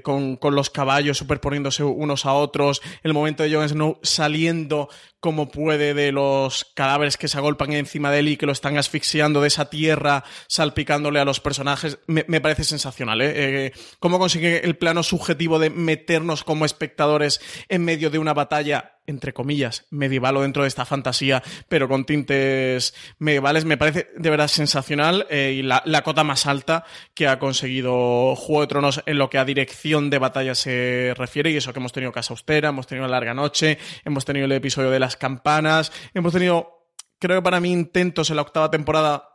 con, 0.03 0.37
con 0.37 0.55
los 0.55 0.69
caballos 0.69 1.17
superponiéndose 1.17 1.83
unos 1.83 2.25
a 2.25 2.33
otros, 2.33 2.81
el 3.03 3.13
momento 3.13 3.43
de 3.43 3.53
Jon 3.53 3.69
Snow 3.69 3.99
saliendo 4.01 4.89
como 5.19 5.49
puede 5.49 5.93
de 5.93 6.11
los 6.11 6.65
cadáveres 6.73 7.17
que 7.17 7.27
se 7.27 7.37
agolpan 7.37 7.73
encima 7.73 8.11
de 8.11 8.19
él 8.19 8.27
y 8.29 8.37
que 8.37 8.45
lo 8.45 8.51
están 8.51 8.77
asfixiando 8.77 9.41
de 9.41 9.47
esa 9.47 9.69
tierra, 9.69 10.23
salpicándole 10.47 11.19
a 11.19 11.25
los 11.25 11.39
personajes, 11.39 11.99
me, 12.07 12.23
parece 12.41 12.63
sensacional. 12.63 13.21
¿eh? 13.21 13.33
¿eh? 13.35 13.71
cómo 13.99 14.19
consigue 14.19 14.65
el 14.65 14.77
plano 14.77 15.03
subjetivo 15.03 15.59
de 15.59 15.69
meternos 15.69 16.43
como 16.43 16.65
espectadores 16.65 17.41
en 17.67 17.83
medio 17.83 18.09
de 18.09 18.19
una 18.19 18.33
batalla 18.33 18.98
entre 19.09 19.33
comillas, 19.33 19.85
medieval 19.89 20.37
o 20.37 20.41
dentro 20.41 20.63
de 20.63 20.67
esta 20.67 20.85
fantasía, 20.85 21.43
pero 21.67 21.87
con 21.87 22.05
tintes 22.05 22.93
medievales, 23.17 23.65
me 23.65 23.77
parece 23.77 24.09
de 24.15 24.29
verdad 24.29 24.47
sensacional 24.47 25.25
eh, 25.29 25.55
y 25.57 25.61
la, 25.63 25.81
cota 26.03 26.23
más 26.23 26.45
alta 26.45 26.85
que 27.13 27.27
ha 27.27 27.39
conseguido 27.39 28.35
Juego 28.35 28.61
de 28.61 28.67
Tronos 28.67 29.03
en 29.05 29.17
lo 29.17 29.29
que 29.29 29.37
a 29.37 29.45
dirección 29.45 30.09
de 30.09 30.19
batalla 30.19 30.55
se 30.55 31.13
refiere, 31.17 31.51
y 31.51 31.57
eso 31.57 31.73
que 31.73 31.79
hemos 31.79 31.91
tenido 31.91 32.11
Casa 32.11 32.33
Austera, 32.33 32.69
hemos 32.69 32.87
tenido 32.87 33.07
Larga 33.07 33.33
Noche, 33.33 33.77
hemos 34.05 34.25
tenido 34.25 34.45
el 34.45 34.51
episodio 34.51 34.91
de 34.91 34.99
las 34.99 35.17
campanas, 35.17 35.91
hemos 36.13 36.31
tenido, 36.31 36.85
creo 37.19 37.39
que 37.39 37.43
para 37.43 37.59
mí, 37.59 37.71
intentos 37.71 38.29
en 38.29 38.35
la 38.35 38.43
octava 38.43 38.71
temporada 38.71 39.25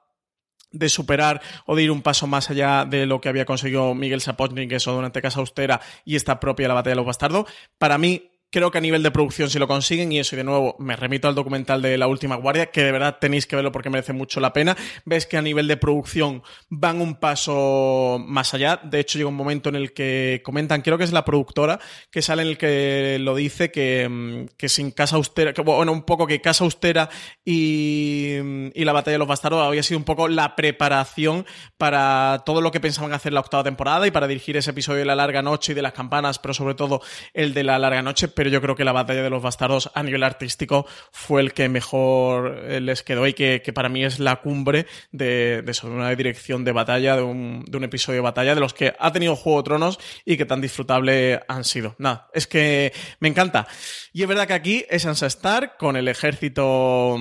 de 0.70 0.89
superar 0.89 1.41
o 1.66 1.77
de 1.77 1.85
ir 1.85 1.91
un 1.91 2.03
paso 2.03 2.27
más 2.27 2.51
allá 2.51 2.85
de 2.85 3.07
lo 3.07 3.20
que 3.20 3.29
había 3.29 3.45
conseguido 3.45 3.95
Miguel 3.95 4.20
Sapochnik, 4.20 4.72
eso 4.72 4.93
durante 4.93 5.22
Casa 5.22 5.41
Austera 5.41 5.81
y 6.05 6.16
esta 6.16 6.41
propia 6.41 6.68
La 6.68 6.75
Batalla 6.75 6.93
de 6.93 6.97
los 6.97 7.07
Bastardos. 7.07 7.47
Para 7.79 7.97
mí, 7.97 8.34
Creo 8.55 8.70
que 8.70 8.78
a 8.78 8.80
nivel 8.80 9.02
de 9.02 9.11
producción 9.11 9.50
si 9.50 9.59
lo 9.59 9.66
consiguen 9.66 10.12
y 10.12 10.20
eso, 10.20 10.36
y 10.36 10.38
de 10.38 10.44
nuevo, 10.44 10.76
me 10.78 10.94
remito 10.94 11.26
al 11.26 11.34
documental 11.34 11.82
de 11.82 11.98
La 11.98 12.07
Última 12.07 12.36
Guardia, 12.36 12.66
que 12.66 12.84
de 12.84 12.92
verdad 12.92 13.18
tenéis 13.20 13.48
que 13.48 13.57
verlo 13.57 13.72
porque 13.72 13.90
merece 13.90 14.12
mucho 14.12 14.38
la 14.38 14.52
pena. 14.52 14.76
Ves 15.05 15.26
que 15.26 15.36
a 15.36 15.42
nivel 15.42 15.66
de 15.66 15.76
producción 15.76 16.44
van 16.68 17.00
un 17.00 17.16
paso 17.16 18.22
más 18.24 18.55
allá. 18.55 18.78
De 18.84 19.00
hecho, 19.00 19.18
llega 19.18 19.28
un 19.28 19.34
momento 19.34 19.70
en 19.70 19.74
el 19.74 19.92
que 19.92 20.40
comentan, 20.44 20.82
creo 20.82 20.96
que 20.96 21.02
es 21.02 21.11
la 21.11 21.24
productora, 21.24 21.80
que 22.12 22.22
sale 22.22 22.42
en 22.42 22.48
el 22.50 22.57
que 22.57 23.18
lo 23.20 23.34
dice 23.34 23.72
que, 23.72 24.09
mm, 24.09 24.55
que 24.57 24.68
sin 24.68 24.92
Casa 24.92 25.16
Austera, 25.16 25.52
bueno, 25.64 25.90
un 25.90 26.05
poco 26.05 26.24
que 26.24 26.40
Casa 26.40 26.62
Austera 26.62 27.11
y, 27.44 28.36
y 28.72 28.84
la 28.84 28.92
Batalla 28.92 29.14
de 29.14 29.18
los 29.18 29.26
Bastardos 29.26 29.66
había 29.66 29.82
sido 29.82 29.98
un 29.98 30.05
poco 30.05 30.28
la 30.28 30.55
preparación 30.55 31.44
para 31.76 32.44
todo 32.46 32.61
lo 32.61 32.70
que 32.70 32.78
pensaban 32.78 33.14
hacer 33.14 33.32
la 33.32 33.40
octava 33.40 33.64
temporada 33.64 34.07
y 34.07 34.12
para 34.12 34.28
dirigir 34.28 34.57
ese 34.57 34.70
episodio 34.70 35.00
de 35.00 35.07
La 35.07 35.16
Larga 35.16 35.42
Noche 35.42 35.72
y 35.72 35.74
de 35.74 35.82
las 35.82 35.92
campanas, 35.92 36.38
pero 36.38 36.55
sobre 36.55 36.76
todo 36.76 37.02
el 37.32 37.52
de 37.52 37.64
La 37.64 37.80
Larga 37.80 38.02
Noche 38.02 38.28
yo 38.51 38.61
creo 38.61 38.74
que 38.74 38.84
la 38.84 38.92
batalla 38.92 39.22
de 39.22 39.30
los 39.30 39.42
bastardos 39.42 39.90
a 39.95 40.03
nivel 40.03 40.22
artístico 40.22 40.86
fue 41.11 41.40
el 41.40 41.53
que 41.53 41.68
mejor 41.68 42.64
eh, 42.64 42.80
les 42.80 43.03
quedó 43.03 43.26
y 43.26 43.34
que, 43.34 43.61
para 43.74 43.88
mí 43.88 44.05
es 44.05 44.18
la 44.18 44.36
cumbre 44.36 44.86
de, 45.12 45.62
de, 45.62 45.86
una 45.86 46.14
dirección 46.14 46.64
de 46.64 46.72
batalla, 46.72 47.16
de 47.16 47.22
un, 47.22 47.64
de 47.66 47.76
un, 47.76 47.84
episodio 47.84 48.18
de 48.18 48.22
batalla, 48.22 48.55
de 48.55 48.61
los 48.61 48.74
que 48.74 48.95
ha 48.99 49.12
tenido 49.12 49.36
Juego 49.36 49.61
de 49.61 49.64
Tronos 49.64 49.99
y 50.24 50.36
que 50.36 50.45
tan 50.45 50.61
disfrutable 50.61 51.40
han 51.49 51.64
sido. 51.64 51.95
Nada, 51.99 52.28
es 52.32 52.47
que 52.47 52.92
me 53.20 53.28
encanta. 53.28 53.66
Y 54.12 54.22
es 54.22 54.28
verdad 54.28 54.47
que 54.47 54.55
aquí 54.55 54.84
es 54.88 55.03
Sansa 55.03 55.26
Stark 55.26 55.76
con 55.78 55.97
el 55.97 56.09
ejército 56.09 57.18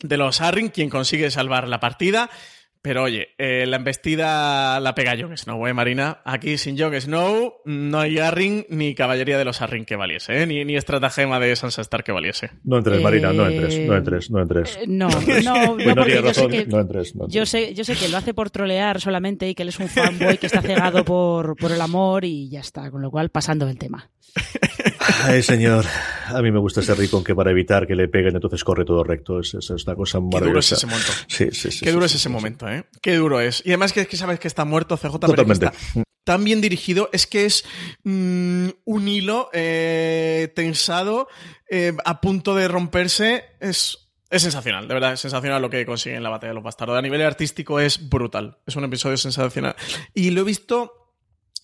de 0.00 0.16
los 0.16 0.40
Arryn 0.40 0.68
quien 0.68 0.90
consigue 0.90 1.30
salvar 1.30 1.68
la 1.68 1.80
partida. 1.80 2.30
Pero 2.82 3.02
oye, 3.02 3.28
eh, 3.38 3.66
la 3.66 3.76
embestida 3.76 4.78
la 4.80 4.94
pega 4.94 5.16
Jon 5.18 5.36
Snow, 5.36 5.66
¿eh, 5.66 5.74
Marina? 5.74 6.20
Aquí 6.24 6.56
sin 6.58 6.78
Jon 6.78 6.94
Snow 7.00 7.54
no 7.64 7.98
hay 7.98 8.18
Arryn 8.18 8.66
ni 8.68 8.94
caballería 8.94 9.38
de 9.38 9.44
los 9.44 9.60
Arryn 9.60 9.84
que 9.84 9.96
valiese, 9.96 10.42
¿eh? 10.42 10.46
Ni, 10.46 10.64
ni 10.64 10.76
estratagema 10.76 11.40
de 11.40 11.56
Sansa 11.56 11.82
Stark 11.82 12.04
que 12.04 12.12
valiese. 12.12 12.50
No 12.64 12.78
entres, 12.78 13.02
Marina, 13.02 13.32
no 13.32 13.46
entres, 13.48 13.78
no 13.80 13.96
entres, 13.96 14.30
no 14.30 14.40
entres. 14.40 14.78
No, 14.86 15.08
no, 15.08 15.76
no, 15.76 15.76
porque 15.94 16.22
yo 16.22 16.34
sé 16.34 16.48
que, 16.48 16.66
no 16.66 16.80
entres, 16.80 17.14
Yo, 17.28 17.46
sé, 17.46 17.74
yo 17.74 17.84
sé 17.84 17.94
que 17.94 18.08
lo 18.08 18.18
hace 18.18 18.34
por 18.34 18.50
trolear 18.50 19.00
solamente 19.00 19.48
y 19.48 19.54
que 19.54 19.62
él 19.62 19.70
es 19.70 19.78
un 19.78 19.88
fanboy 19.88 20.38
que 20.38 20.46
está 20.46 20.62
cegado 20.62 21.04
por, 21.04 21.56
por 21.56 21.72
el 21.72 21.80
amor 21.80 22.24
y 22.24 22.48
ya 22.48 22.60
está, 22.60 22.90
con 22.90 23.02
lo 23.02 23.10
cual 23.10 23.30
pasando 23.30 23.68
el 23.68 23.78
tema. 23.78 24.10
Ay, 25.24 25.42
señor. 25.42 25.84
A 26.26 26.42
mí 26.42 26.50
me 26.50 26.58
gusta 26.58 26.80
ese 26.80 26.94
rico 26.94 27.22
que 27.22 27.34
para 27.34 27.50
evitar 27.50 27.86
que 27.86 27.94
le 27.94 28.08
peguen, 28.08 28.34
entonces 28.34 28.64
corre 28.64 28.84
todo 28.84 29.04
recto. 29.04 29.40
Es, 29.40 29.54
es, 29.54 29.70
una 29.70 29.94
cosa 29.94 30.20
maravillosa. 30.20 30.40
Qué 30.40 30.48
duro 30.48 30.58
es 30.60 30.72
ese 30.72 30.86
momento. 30.86 31.12
Sí, 31.28 31.48
sí, 31.52 31.70
sí. 31.70 31.84
Qué 31.84 31.92
duro 31.92 32.06
es 32.06 32.14
ese 32.14 32.28
momento, 32.28 32.68
¿eh? 32.68 32.84
Qué 33.00 33.14
duro 33.16 33.40
es. 33.40 33.62
Y 33.64 33.70
además 33.70 33.92
que, 33.92 34.00
es 34.02 34.08
que 34.08 34.16
sabes 34.16 34.40
que 34.40 34.48
está 34.48 34.64
muerto 34.64 34.96
CJ, 34.96 35.18
Totalmente. 35.18 35.70
tan 36.24 36.44
bien 36.44 36.60
dirigido, 36.60 37.08
es 37.12 37.26
que 37.26 37.44
es 37.44 37.64
mm, 38.04 38.68
un 38.84 39.08
hilo 39.08 39.50
eh, 39.52 40.52
tensado 40.54 41.28
eh, 41.70 41.92
a 42.04 42.20
punto 42.20 42.54
de 42.54 42.68
romperse. 42.68 43.44
Es 43.60 44.06
es 44.28 44.42
sensacional, 44.42 44.88
de 44.88 44.94
verdad, 44.94 45.12
es 45.12 45.20
sensacional 45.20 45.62
lo 45.62 45.70
que 45.70 45.86
consiguen 45.86 46.16
en 46.16 46.22
la 46.24 46.30
batalla 46.30 46.50
de 46.50 46.54
los 46.56 46.64
bastardos. 46.64 46.98
A 46.98 47.02
nivel 47.02 47.22
artístico 47.22 47.78
es 47.78 48.08
brutal. 48.08 48.58
Es 48.66 48.74
un 48.74 48.82
episodio 48.82 49.16
sensacional. 49.16 49.76
Y 50.14 50.30
lo 50.30 50.40
he 50.40 50.44
visto 50.44 51.05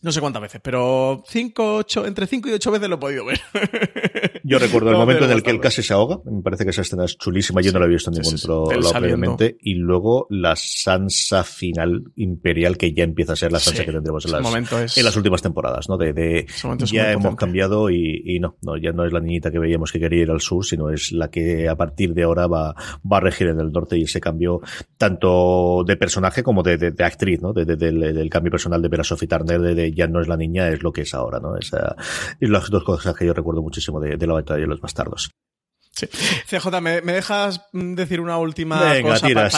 no 0.03 0.11
sé 0.11 0.21
cuántas 0.21 0.43
veces, 0.43 0.61
pero 0.63 1.23
cinco, 1.29 1.77
ocho, 1.77 2.05
entre 2.07 2.27
cinco 2.27 2.49
y 2.49 2.53
ocho 2.53 2.73
veces 2.73 2.89
lo 2.89 2.97
he 2.97 2.99
podido 2.99 3.25
ver. 3.25 3.41
Yo 4.45 4.59
recuerdo 4.59 4.91
el 4.91 4.97
momento 4.97 5.25
en 5.25 5.31
el 5.31 5.45
que 5.45 5.51
él 5.51 5.61
casi 5.61 5.83
se 5.83 5.93
ahoga. 5.93 6.19
Me 6.25 6.43
parece 6.43 6.65
que 6.65 6.71
esa 6.71 6.83
escena 6.83 7.05
es 7.05 7.17
chulísima. 7.17 7.61
Yo 7.61 7.73
no 7.73 7.79
la 7.79 7.87
he 7.87 7.89
visto 7.89 8.11
en 8.11 8.21
ningún 8.21 8.35
otro 8.35 8.81
lado 8.81 8.93
previamente. 8.93 9.57
Y 9.61 9.75
luego 9.75 10.27
la 10.31 10.57
Sansa 10.57 11.45
final 11.45 12.03
imperial, 12.17 12.77
que 12.77 12.93
ya 12.93 13.05
empieza 13.05 13.35
a 13.35 13.37
ser 13.37 13.53
la 13.53 13.61
Sansa 13.61 13.85
que 13.85 13.93
tendremos 13.93 14.25
en 14.27 14.33
las, 14.33 14.99
en 14.99 15.05
las 15.05 15.17
últimas 15.17 15.41
temporadas, 15.41 15.89
¿no? 15.89 15.97
De, 15.97 16.13
de 16.13 16.47
ya 16.87 17.13
hemos 17.13 17.37
cambiado 17.37 17.89
y, 17.89 18.23
y, 18.25 18.41
no, 18.41 18.57
no, 18.63 18.77
ya 18.77 18.91
no 18.91 19.05
es 19.05 19.13
la 19.13 19.21
niñita 19.21 19.53
que 19.53 19.61
veíamos 19.61 19.93
que 19.93 20.01
quería 20.01 20.23
ir 20.23 20.31
al 20.33 20.41
sur, 20.41 20.65
sino 20.65 20.91
es 20.91 21.13
la 21.13 21.31
que 21.31 21.69
a 21.69 21.77
partir 21.77 22.13
de 22.13 22.25
ahora 22.25 22.49
va, 22.49 22.75
va 23.11 23.19
a 23.19 23.21
regir 23.21 23.47
en 23.47 23.61
el 23.61 23.71
norte 23.71 23.97
y 23.97 24.03
ese 24.03 24.21
cambio 24.21 24.61
tanto 24.99 25.85
de 25.87 25.97
personaje 25.97 26.43
como 26.43 26.65
de, 26.65 26.77
de, 26.77 27.05
actriz, 27.05 27.41
¿no? 27.41 27.53
De, 27.53 27.65
del, 27.65 28.31
cambio 28.31 28.51
personal 28.51 28.83
de 28.83 28.89
ver 28.89 29.01
a 29.01 29.05
Sophie 29.05 29.29
Turner, 29.29 29.61
de 29.61 29.92
ya 29.95 30.07
no 30.07 30.21
es 30.21 30.29
la 30.29 30.37
niña, 30.37 30.69
es 30.69 30.83
lo 30.83 30.93
que 30.93 31.03
es 31.03 31.15
ahora, 31.15 31.41
¿no? 31.41 31.57
Esa, 31.57 31.97
y 32.41 32.47
las 32.47 32.71
dos 32.71 32.85
cosas 32.85 33.17
que 33.17 33.27
yo 33.27 33.35
recuerdo 33.35 33.63
muchísimo 33.63 34.01
de, 34.01 34.17
la 34.27 34.33
batalla 34.35 34.61
de 34.61 34.67
los 34.67 34.81
bastardos. 34.81 35.31
Sí. 35.91 36.07
CJ, 36.07 36.81
¿me, 36.81 37.01
dejas 37.03 37.69
decir 37.73 38.21
una 38.21 38.39
última 38.39 38.79
cosa 39.03 39.29
para, 39.29 39.49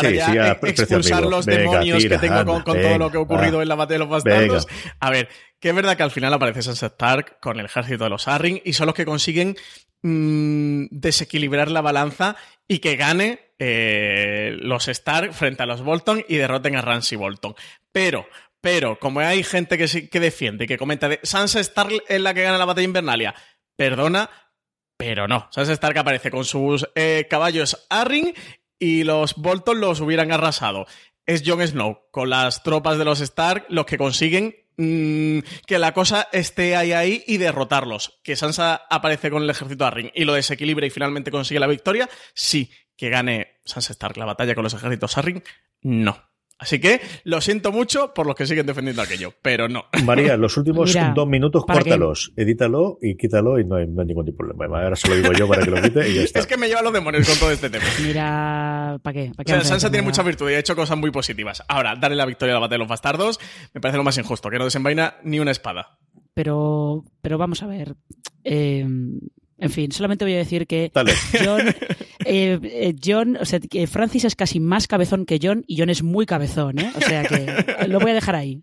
expulsar 0.62 1.22
los 1.22 1.46
demonios 1.46 2.04
que 2.04 2.18
tengo 2.18 2.64
con, 2.64 2.80
todo 2.80 2.98
lo 2.98 3.10
que 3.10 3.18
ha 3.18 3.20
ocurrido 3.20 3.62
en 3.62 3.68
la 3.68 3.76
batalla 3.76 3.94
de 3.94 3.98
los 4.00 4.08
bastardos? 4.08 4.66
A 4.98 5.10
ver, 5.10 5.28
que 5.60 5.68
es 5.68 5.74
verdad 5.74 5.96
que 5.96 6.02
al 6.02 6.10
final 6.10 6.32
aparece 6.34 6.62
Sansa 6.62 6.86
Stark 6.86 7.38
con 7.40 7.60
el 7.60 7.66
ejército 7.66 8.04
de 8.04 8.10
los 8.10 8.26
Arryn 8.26 8.60
y 8.64 8.72
son 8.72 8.86
los 8.86 8.96
que 8.96 9.06
consiguen 9.06 9.56
mm, 10.02 10.86
desequilibrar 10.90 11.70
la 11.70 11.82
balanza 11.82 12.36
y 12.66 12.80
que 12.80 12.96
gane 12.96 13.54
eh, 13.58 14.56
los 14.60 14.88
Stark 14.88 15.32
frente 15.32 15.62
a 15.62 15.66
los 15.66 15.82
Bolton 15.82 16.24
y 16.28 16.36
derroten 16.36 16.76
a 16.76 16.82
Ramsay 16.82 17.16
Bolton. 17.16 17.54
Pero 17.92 18.26
pero 18.64 18.98
como 18.98 19.20
hay 19.20 19.42
gente 19.42 19.76
que, 19.76 20.08
que 20.08 20.20
defiende, 20.20 20.66
que 20.66 20.78
comenta 20.78 21.06
de 21.06 21.20
Sansa 21.22 21.60
Stark 21.60 22.02
es 22.08 22.18
la 22.18 22.32
que 22.32 22.44
gana 22.44 22.56
la 22.56 22.64
batalla 22.64 22.86
invernalia, 22.86 23.34
perdona, 23.76 24.30
pero 24.96 25.28
no. 25.28 25.48
Sansa 25.50 25.74
Stark 25.74 25.98
aparece 25.98 26.30
con 26.30 26.46
sus 26.46 26.88
eh, 26.94 27.26
caballos 27.28 27.86
Arryn 27.90 28.32
y 28.78 29.04
los 29.04 29.34
Bolton 29.34 29.80
los 29.80 30.00
hubieran 30.00 30.32
arrasado. 30.32 30.86
Es 31.26 31.42
Jon 31.44 31.60
Snow 31.60 32.06
con 32.10 32.30
las 32.30 32.62
tropas 32.62 32.96
de 32.96 33.04
los 33.04 33.20
Stark 33.20 33.66
los 33.68 33.84
que 33.84 33.98
consiguen 33.98 34.56
mm, 34.78 35.40
que 35.66 35.78
la 35.78 35.92
cosa 35.92 36.28
esté 36.32 36.74
ahí 36.74 36.92
ahí 36.92 37.22
y 37.26 37.36
derrotarlos. 37.36 38.18
Que 38.24 38.34
Sansa 38.34 38.86
aparece 38.88 39.28
con 39.28 39.42
el 39.42 39.50
ejército 39.50 39.84
Arryn 39.84 40.10
y 40.14 40.24
lo 40.24 40.32
desequilibra 40.32 40.86
y 40.86 40.90
finalmente 40.90 41.30
consigue 41.30 41.60
la 41.60 41.66
victoria. 41.66 42.08
Sí, 42.32 42.70
que 42.96 43.10
gane 43.10 43.58
Sansa 43.66 43.92
Stark 43.92 44.16
la 44.16 44.24
batalla 44.24 44.54
con 44.54 44.64
los 44.64 44.72
ejércitos 44.72 45.18
Arryn. 45.18 45.44
No. 45.82 46.33
Así 46.64 46.78
que 46.78 46.98
lo 47.24 47.42
siento 47.42 47.72
mucho 47.72 48.14
por 48.14 48.26
los 48.26 48.34
que 48.34 48.46
siguen 48.46 48.64
defendiendo 48.64 49.02
aquello, 49.02 49.34
pero 49.42 49.68
no. 49.68 49.84
María, 50.06 50.34
los 50.38 50.56
últimos 50.56 50.96
dos 51.14 51.28
minutos, 51.28 51.62
córtalos, 51.66 52.32
edítalo 52.36 52.96
y 53.02 53.18
quítalo 53.18 53.58
y 53.58 53.66
no 53.66 53.76
hay, 53.76 53.86
ningún 53.86 54.24
tipo 54.24 54.24
de 54.24 54.32
problema. 54.32 54.82
Ahora 54.82 54.96
se 54.96 55.06
lo 55.08 55.14
digo 55.14 55.30
yo 55.34 55.46
para 55.46 55.62
que 55.62 55.70
lo 55.70 55.82
quite 55.82 56.08
y 56.08 56.14
ya 56.14 56.22
está. 56.24 56.40
es 56.40 56.46
que 56.46 56.56
me 56.56 56.66
lleva 56.66 56.80
los 56.80 56.94
demonios 56.94 57.28
con 57.28 57.38
todo 57.38 57.50
este 57.50 57.68
tema. 57.68 57.84
Mira, 58.02 58.98
¿para 59.02 59.12
qué? 59.12 59.32
o 59.36 59.42
sea, 59.44 59.62
Sansa 59.62 59.90
tiene 59.90 60.06
mucha 60.06 60.22
virtud 60.22 60.50
y 60.50 60.54
ha 60.54 60.58
hecho 60.58 60.74
cosas 60.74 60.96
muy 60.96 61.10
positivas. 61.10 61.62
Ahora, 61.68 61.96
darle 61.96 62.16
la 62.16 62.24
victoria 62.24 62.54
a 62.54 62.56
la 62.56 62.60
batalla 62.60 62.76
de 62.76 62.78
los 62.78 62.88
bastardos 62.88 63.38
me 63.74 63.82
parece 63.82 63.98
lo 63.98 64.04
más 64.04 64.16
injusto, 64.16 64.48
que 64.48 64.56
no 64.56 64.64
desenvaina 64.64 65.16
ni 65.22 65.40
una 65.40 65.50
espada. 65.50 65.98
Pero, 66.32 67.04
pero 67.20 67.36
vamos 67.36 67.62
a 67.62 67.66
ver. 67.66 67.94
Eh, 68.42 68.86
en 69.58 69.70
fin, 69.70 69.92
solamente 69.92 70.24
voy 70.24 70.34
a 70.34 70.38
decir 70.38 70.66
que 70.66 70.90
John, 71.44 71.60
eh, 72.24 72.58
eh, 72.62 72.94
John, 73.04 73.36
o 73.40 73.44
sea, 73.44 73.60
que 73.60 73.86
Francis 73.86 74.24
es 74.24 74.36
casi 74.36 74.60
más 74.60 74.86
cabezón 74.86 75.26
que 75.26 75.38
John 75.42 75.64
y 75.66 75.78
John 75.78 75.90
es 75.90 76.02
muy 76.02 76.26
cabezón, 76.26 76.78
¿eh? 76.78 76.92
O 76.96 77.00
sea 77.00 77.24
que 77.24 77.86
lo 77.88 78.00
voy 78.00 78.12
a 78.12 78.14
dejar 78.14 78.36
ahí. 78.36 78.62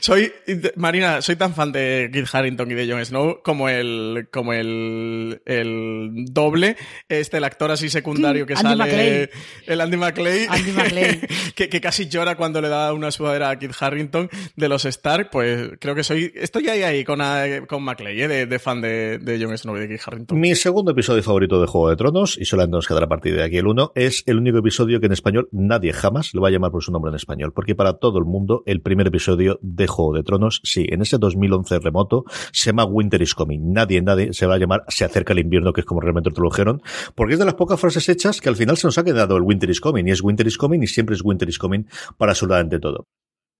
Soy, 0.00 0.32
Marina, 0.76 1.22
soy 1.22 1.36
tan 1.36 1.54
fan 1.54 1.72
de 1.72 2.10
Kit 2.12 2.26
Harrington 2.30 2.70
y 2.70 2.74
de 2.74 2.90
Jon 2.90 3.04
Snow 3.04 3.40
como 3.42 3.68
el, 3.68 4.28
como 4.30 4.52
el, 4.52 5.40
el 5.46 6.26
doble, 6.30 6.76
este, 7.08 7.38
el 7.38 7.44
actor 7.44 7.70
así 7.70 7.88
secundario 7.88 8.46
que 8.46 8.56
sale, 8.56 9.30
el 9.66 9.80
Andy 9.80 9.96
McClay, 9.96 10.46
Andy 10.48 10.72
McClay. 10.72 11.20
que, 11.54 11.68
que, 11.68 11.80
casi 11.80 12.08
llora 12.08 12.36
cuando 12.36 12.60
le 12.60 12.68
da 12.68 12.92
una 12.92 13.10
sudadera 13.10 13.50
a 13.50 13.58
Kit 13.58 13.72
Harrington 13.78 14.28
de 14.56 14.68
los 14.68 14.84
Stark, 14.84 15.30
pues 15.30 15.70
creo 15.80 15.94
que 15.94 16.04
soy, 16.04 16.32
estoy 16.34 16.68
ahí 16.68 16.82
ahí 16.82 17.04
con, 17.04 17.20
con 17.66 17.82
McClay, 17.82 18.20
¿eh? 18.20 18.28
de, 18.28 18.46
de, 18.46 18.58
fan 18.58 18.80
de, 18.80 19.18
de 19.18 19.42
Jon 19.42 19.56
Snow 19.56 19.76
y 19.76 19.80
de 19.80 19.88
Kit 19.88 20.00
Harrington. 20.06 20.38
Mi 20.38 20.54
segundo 20.54 20.92
episodio 20.92 21.22
favorito 21.22 21.60
de 21.60 21.66
Juego 21.66 21.90
de 21.90 21.96
Tronos, 21.96 22.36
y 22.38 22.44
solamente 22.44 22.76
nos 22.76 22.86
quedará 22.88 23.06
a 23.06 23.08
partir 23.08 23.36
de 23.36 23.44
aquí 23.44 23.58
el 23.58 23.66
uno, 23.66 23.92
es 23.94 24.24
el 24.26 24.38
único 24.38 24.58
episodio 24.58 24.98
que 24.98 25.06
en 25.06 25.12
español 25.12 25.48
nadie 25.52 25.92
jamás 25.92 26.34
lo 26.34 26.40
va 26.40 26.48
a 26.48 26.50
llamar 26.50 26.72
por 26.72 26.82
su 26.82 26.90
nombre 26.90 27.10
en 27.10 27.16
español, 27.16 27.52
porque 27.52 27.74
para 27.74 27.98
todo 27.98 28.18
el 28.18 28.24
mundo 28.24 28.62
el 28.66 28.80
primer 28.80 29.06
episodio 29.06 29.58
de 29.62 29.86
Juego 29.86 30.14
de 30.14 30.22
Tronos, 30.22 30.60
sí, 30.64 30.86
en 30.88 31.02
ese 31.02 31.18
2011 31.18 31.78
remoto, 31.80 32.24
se 32.52 32.70
llama 32.70 32.84
Winter 32.84 33.20
is 33.22 33.34
Coming. 33.34 33.72
Nadie, 33.72 34.00
nadie 34.02 34.32
se 34.32 34.46
va 34.46 34.54
a 34.54 34.58
llamar 34.58 34.84
Se 34.88 35.04
acerca 35.04 35.34
el 35.34 35.40
invierno, 35.40 35.72
que 35.72 35.82
es 35.82 35.86
como 35.86 36.00
realmente 36.00 36.30
lo 36.34 36.48
dijeron, 36.48 36.82
porque 37.14 37.34
es 37.34 37.38
de 37.38 37.44
las 37.44 37.54
pocas 37.54 37.78
frases 37.78 38.08
hechas 38.08 38.40
que 38.40 38.48
al 38.48 38.56
final 38.56 38.76
se 38.76 38.86
nos 38.86 38.98
ha 38.98 39.04
quedado 39.04 39.36
el 39.36 39.42
Winter 39.42 39.68
is 39.68 39.80
Coming, 39.80 40.08
y 40.08 40.10
es 40.10 40.22
Winter 40.22 40.46
is 40.46 40.56
Coming, 40.56 40.82
y 40.82 40.86
siempre 40.86 41.14
es 41.14 41.22
Winter 41.22 41.48
is 41.48 41.58
Coming 41.58 41.86
para 42.16 42.32
absolutamente 42.32 42.78
todo. 42.78 43.06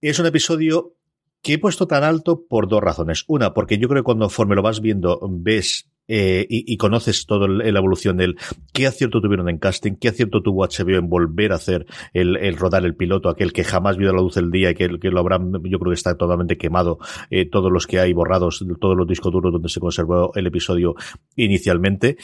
Es 0.00 0.18
un 0.18 0.26
episodio 0.26 0.94
que 1.42 1.54
he 1.54 1.58
puesto 1.58 1.86
tan 1.86 2.04
alto 2.04 2.46
por 2.48 2.68
dos 2.68 2.82
razones. 2.82 3.24
Una, 3.28 3.54
porque 3.54 3.78
yo 3.78 3.88
creo 3.88 4.02
que 4.02 4.06
cuando 4.06 4.26
conforme 4.26 4.56
lo 4.56 4.62
vas 4.62 4.80
viendo, 4.80 5.20
ves 5.30 5.88
eh, 6.08 6.46
y, 6.48 6.76
conoces 6.78 7.26
toda 7.26 7.46
la 7.46 7.78
evolución 7.78 8.16
del 8.16 8.36
qué 8.72 8.86
acierto 8.86 9.20
tuvieron 9.20 9.48
en 9.48 9.58
casting, 9.58 9.92
qué 9.92 10.08
acierto 10.08 10.40
tuvo 10.40 10.66
HBO 10.66 10.96
en 10.96 11.08
volver 11.08 11.52
a 11.52 11.56
hacer 11.56 11.86
el, 12.14 12.56
rodar 12.56 12.84
el 12.86 12.94
piloto, 12.94 13.28
aquel 13.28 13.52
que 13.52 13.62
jamás 13.62 13.98
vio 13.98 14.12
la 14.12 14.22
luz 14.22 14.36
del 14.36 14.50
día 14.50 14.70
y 14.70 14.74
que, 14.74 14.88
que 14.98 15.10
lo 15.10 15.20
habrán, 15.20 15.52
yo 15.64 15.78
creo 15.78 15.90
que 15.90 15.94
está 15.94 16.16
totalmente 16.16 16.56
quemado, 16.56 16.98
eh, 17.30 17.48
todos 17.48 17.70
los 17.70 17.86
que 17.86 18.00
hay 18.00 18.14
borrados, 18.14 18.64
todos 18.80 18.96
los 18.96 19.06
discos 19.06 19.32
duros 19.32 19.52
donde 19.52 19.68
se 19.68 19.80
conservó 19.80 20.32
el 20.34 20.46
episodio 20.46 20.94
inicialmente 21.36 22.16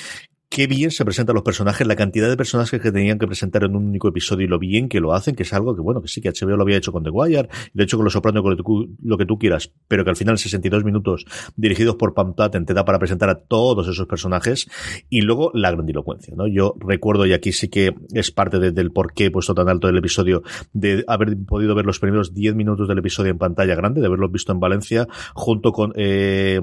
qué 0.55 0.69
bien 0.69 0.93
se 0.93 1.05
presentan 1.05 1.35
los 1.35 1.43
personajes, 1.43 1.85
la 1.85 1.97
cantidad 1.97 2.29
de 2.29 2.37
personajes 2.37 2.81
que 2.81 2.93
tenían 2.93 3.19
que 3.19 3.27
presentar 3.27 3.65
en 3.65 3.75
un 3.75 3.87
único 3.87 4.07
episodio 4.07 4.47
y 4.47 4.49
lo 4.49 4.61
bien 4.61 4.89
que 4.89 5.01
lo 5.01 5.13
hacen, 5.13 5.35
que 5.35 5.43
es 5.43 5.53
algo 5.53 5.75
que, 5.75 5.81
bueno, 5.83 6.01
que 6.01 6.07
sí, 6.07 6.21
que 6.21 6.31
HBO 6.31 6.57
lo 6.57 6.63
había 6.63 6.77
hecho 6.77 6.93
con 6.93 7.03
The 7.03 7.11
Wire, 7.11 7.49
de 7.73 7.83
hecho 7.83 7.97
con 7.97 8.05
Los 8.05 8.13
Soprano, 8.13 8.41
con 8.41 8.57
lo 9.03 9.19
que 9.19 9.27
tú 9.27 9.37
quieras, 9.37 9.73
pero 9.89 10.05
que 10.05 10.11
al 10.11 10.17
final 10.17 10.39
62 10.39 10.85
minutos 10.85 11.27
dirigidos 11.57 11.97
por 11.97 12.15
Pam 12.15 12.37
Tatten 12.37 12.67
te 12.67 12.73
da 12.73 12.85
para 12.85 13.01
presentar 13.01 13.31
a 13.31 13.41
todos 13.41 13.89
esos 13.89 14.07
personajes 14.07 14.69
y 15.11 15.23
luego 15.23 15.51
la 15.55 15.73
grandilocuencia, 15.73 16.35
¿no? 16.37 16.47
Yo 16.47 16.77
recuerdo, 16.79 17.27
y 17.27 17.33
aquí 17.33 17.51
sí 17.51 17.67
que 17.67 17.93
es 18.13 18.31
parte 18.31 18.61
del 18.61 18.93
por 18.93 19.13
qué 19.13 19.25
he 19.25 19.31
puesto 19.33 19.57
tan 19.57 19.69
alto 19.69 19.89
el 19.89 19.99
episodio, 19.99 20.45
de 20.73 21.03
haber 21.09 21.37
podido 21.37 21.75
ver 21.75 21.85
los 21.85 21.99
primeros 21.99 22.33
10 22.33 22.55
minutos 22.55 22.87
del 22.87 22.99
episodio 22.99 23.33
en 23.33 23.39
pantalla 23.39 23.75
grande, 23.75 24.01
de 24.01 24.07
haberlos 24.07 24.31
visto 24.31 24.53
en 24.53 24.61
Valencia, 24.61 25.09
junto 25.35 25.73
con, 25.73 25.93
eh, 25.97 26.61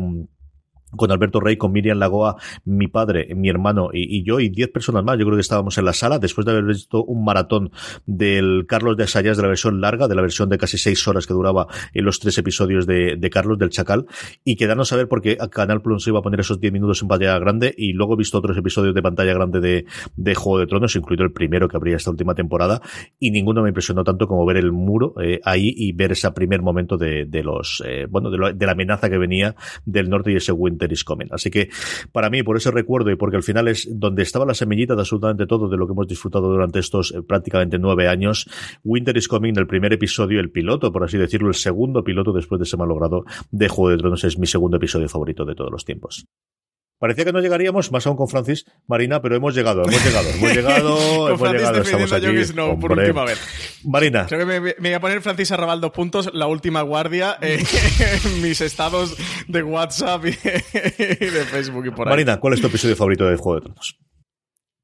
con 0.95 1.11
Alberto 1.11 1.39
Rey, 1.39 1.57
con 1.57 1.71
Miriam 1.71 1.99
Lagoa, 1.99 2.35
mi 2.65 2.87
padre, 2.87 3.33
mi 3.35 3.49
hermano 3.49 3.89
y, 3.93 4.23
yo, 4.23 4.39
y 4.39 4.49
diez 4.49 4.69
personas 4.69 5.03
más. 5.03 5.17
Yo 5.17 5.25
creo 5.25 5.37
que 5.37 5.41
estábamos 5.41 5.77
en 5.77 5.85
la 5.85 5.93
sala 5.93 6.19
después 6.19 6.45
de 6.45 6.51
haber 6.51 6.65
visto 6.65 7.03
un 7.03 7.23
maratón 7.23 7.71
del 8.05 8.65
Carlos 8.67 8.97
de 8.97 9.03
Asayas, 9.03 9.37
de 9.37 9.43
la 9.43 9.49
versión 9.49 9.81
larga, 9.81 10.07
de 10.07 10.15
la 10.15 10.21
versión 10.21 10.49
de 10.49 10.57
casi 10.57 10.77
seis 10.77 11.07
horas 11.07 11.27
que 11.27 11.33
duraba 11.33 11.67
en 11.93 12.05
los 12.05 12.19
tres 12.19 12.37
episodios 12.37 12.85
de, 12.85 13.29
Carlos 13.31 13.57
del 13.57 13.69
Chacal, 13.69 14.07
y 14.43 14.57
quedarnos 14.57 14.91
a 14.91 14.97
ver 14.97 15.07
porque 15.07 15.37
Canal 15.51 15.81
Plus 15.81 16.05
iba 16.07 16.19
a 16.19 16.21
poner 16.21 16.41
esos 16.41 16.59
diez 16.59 16.73
minutos 16.73 17.01
en 17.01 17.07
pantalla 17.07 17.39
grande, 17.39 17.73
y 17.77 17.93
luego 17.93 18.15
he 18.15 18.17
visto 18.17 18.37
otros 18.37 18.57
episodios 18.57 18.93
de 18.93 19.01
pantalla 19.01 19.33
grande 19.33 19.85
de, 20.17 20.35
Juego 20.35 20.59
de 20.59 20.67
Tronos, 20.67 20.95
incluido 20.95 21.23
el 21.23 21.31
primero 21.31 21.67
que 21.67 21.77
habría 21.77 21.95
esta 21.95 22.11
última 22.11 22.35
temporada, 22.35 22.81
y 23.19 23.31
ninguno 23.31 23.61
me 23.61 23.69
impresionó 23.69 24.03
tanto 24.03 24.27
como 24.27 24.45
ver 24.45 24.57
el 24.57 24.71
muro 24.71 25.13
eh, 25.21 25.39
ahí 25.45 25.73
y 25.75 25.93
ver 25.93 26.11
ese 26.11 26.29
primer 26.31 26.61
momento 26.61 26.97
de, 26.97 27.25
de 27.25 27.43
los, 27.43 27.81
eh, 27.85 28.07
bueno, 28.09 28.29
de, 28.29 28.53
de 28.53 28.65
la 28.65 28.71
amenaza 28.73 29.09
que 29.09 29.17
venía 29.17 29.55
del 29.85 30.09
norte 30.09 30.31
y 30.31 30.35
ese 30.35 30.51
Winter 30.51 30.80
Así 31.31 31.49
que 31.49 31.69
para 32.11 32.29
mí, 32.29 32.43
por 32.43 32.57
ese 32.57 32.71
recuerdo 32.71 33.11
y 33.11 33.15
porque 33.15 33.37
al 33.37 33.43
final 33.43 33.67
es 33.67 33.87
donde 33.91 34.23
estaba 34.23 34.45
la 34.45 34.53
semillita 34.53 34.95
de 34.95 35.01
absolutamente 35.01 35.45
todo 35.45 35.69
de 35.69 35.77
lo 35.77 35.87
que 35.87 35.93
hemos 35.93 36.07
disfrutado 36.07 36.49
durante 36.49 36.79
estos 36.79 37.11
eh, 37.11 37.21
prácticamente 37.21 37.77
nueve 37.79 38.07
años, 38.07 38.49
Winter 38.83 39.15
is 39.17 39.27
Coming, 39.27 39.53
el 39.57 39.67
primer 39.67 39.93
episodio, 39.93 40.39
el 40.39 40.51
piloto, 40.51 40.91
por 40.91 41.03
así 41.03 41.17
decirlo, 41.17 41.49
el 41.49 41.55
segundo 41.55 42.03
piloto 42.03 42.33
después 42.33 42.59
de 42.59 42.63
ese 42.63 42.77
malogrado 42.77 43.25
de 43.51 43.67
Juego 43.67 43.89
de 43.89 43.97
Tronos, 43.97 44.23
es 44.23 44.37
mi 44.37 44.47
segundo 44.47 44.77
episodio 44.77 45.09
favorito 45.09 45.45
de 45.45 45.55
todos 45.55 45.71
los 45.71 45.85
tiempos. 45.85 46.25
Parecía 47.01 47.25
que 47.25 47.33
no 47.33 47.41
llegaríamos, 47.41 47.91
más 47.91 48.05
aún 48.05 48.15
con 48.15 48.27
Francis 48.27 48.63
Marina, 48.85 49.23
pero 49.23 49.35
hemos 49.35 49.55
llegado, 49.55 49.81
hemos 49.81 50.05
llegado, 50.05 50.29
hemos 50.29 50.53
llegado, 50.55 51.29
hemos 51.29 51.51
llegado, 51.51 51.81
estamos 51.81 52.13
aquí. 52.13 52.27
por 52.79 52.91
última 52.91 53.25
vez. 53.25 53.39
Marina. 53.83 54.27
Creo 54.27 54.41
que 54.41 54.45
me, 54.45 54.59
voy 54.59 54.93
a 54.93 54.99
poner 54.99 55.19
Francis 55.23 55.51
Arrabal 55.51 55.81
dos 55.81 55.89
puntos, 55.89 56.29
la 56.31 56.45
última 56.45 56.83
guardia, 56.83 57.37
eh, 57.41 57.63
en 58.23 58.41
mis 58.43 58.61
estados 58.61 59.17
de 59.47 59.63
WhatsApp 59.63 60.25
y, 60.25 60.29
de 60.47 61.45
Facebook 61.49 61.87
y 61.87 61.89
por 61.89 62.07
ahí. 62.07 62.11
Marina, 62.11 62.39
¿cuál 62.39 62.53
es 62.53 62.61
tu 62.61 62.67
episodio 62.67 62.95
favorito 62.95 63.25
de 63.25 63.35
Juego 63.35 63.55
de 63.55 63.61
Tronos? 63.61 63.97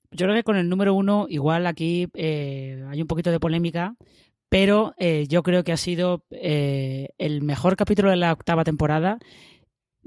Yo 0.10 0.26
creo 0.26 0.36
que 0.36 0.44
con 0.44 0.56
el 0.56 0.70
número 0.70 0.96
uno, 0.96 1.28
igual 1.30 1.68
aquí 1.68 2.08
eh, 2.16 2.84
hay 2.90 3.00
un 3.00 3.08
poquito 3.08 3.30
de 3.30 3.40
polémica, 3.40 3.94
pero 4.50 4.96
eh, 4.98 5.28
yo 5.30 5.44
creo 5.44 5.64
que 5.64 5.72
ha 5.72 5.78
sido 5.78 6.24
el 6.32 7.44
mejor 7.44 7.76
capítulo 7.76 8.10
de 8.10 8.18
la 8.18 8.34
octava 8.34 8.64
temporada 8.64 9.20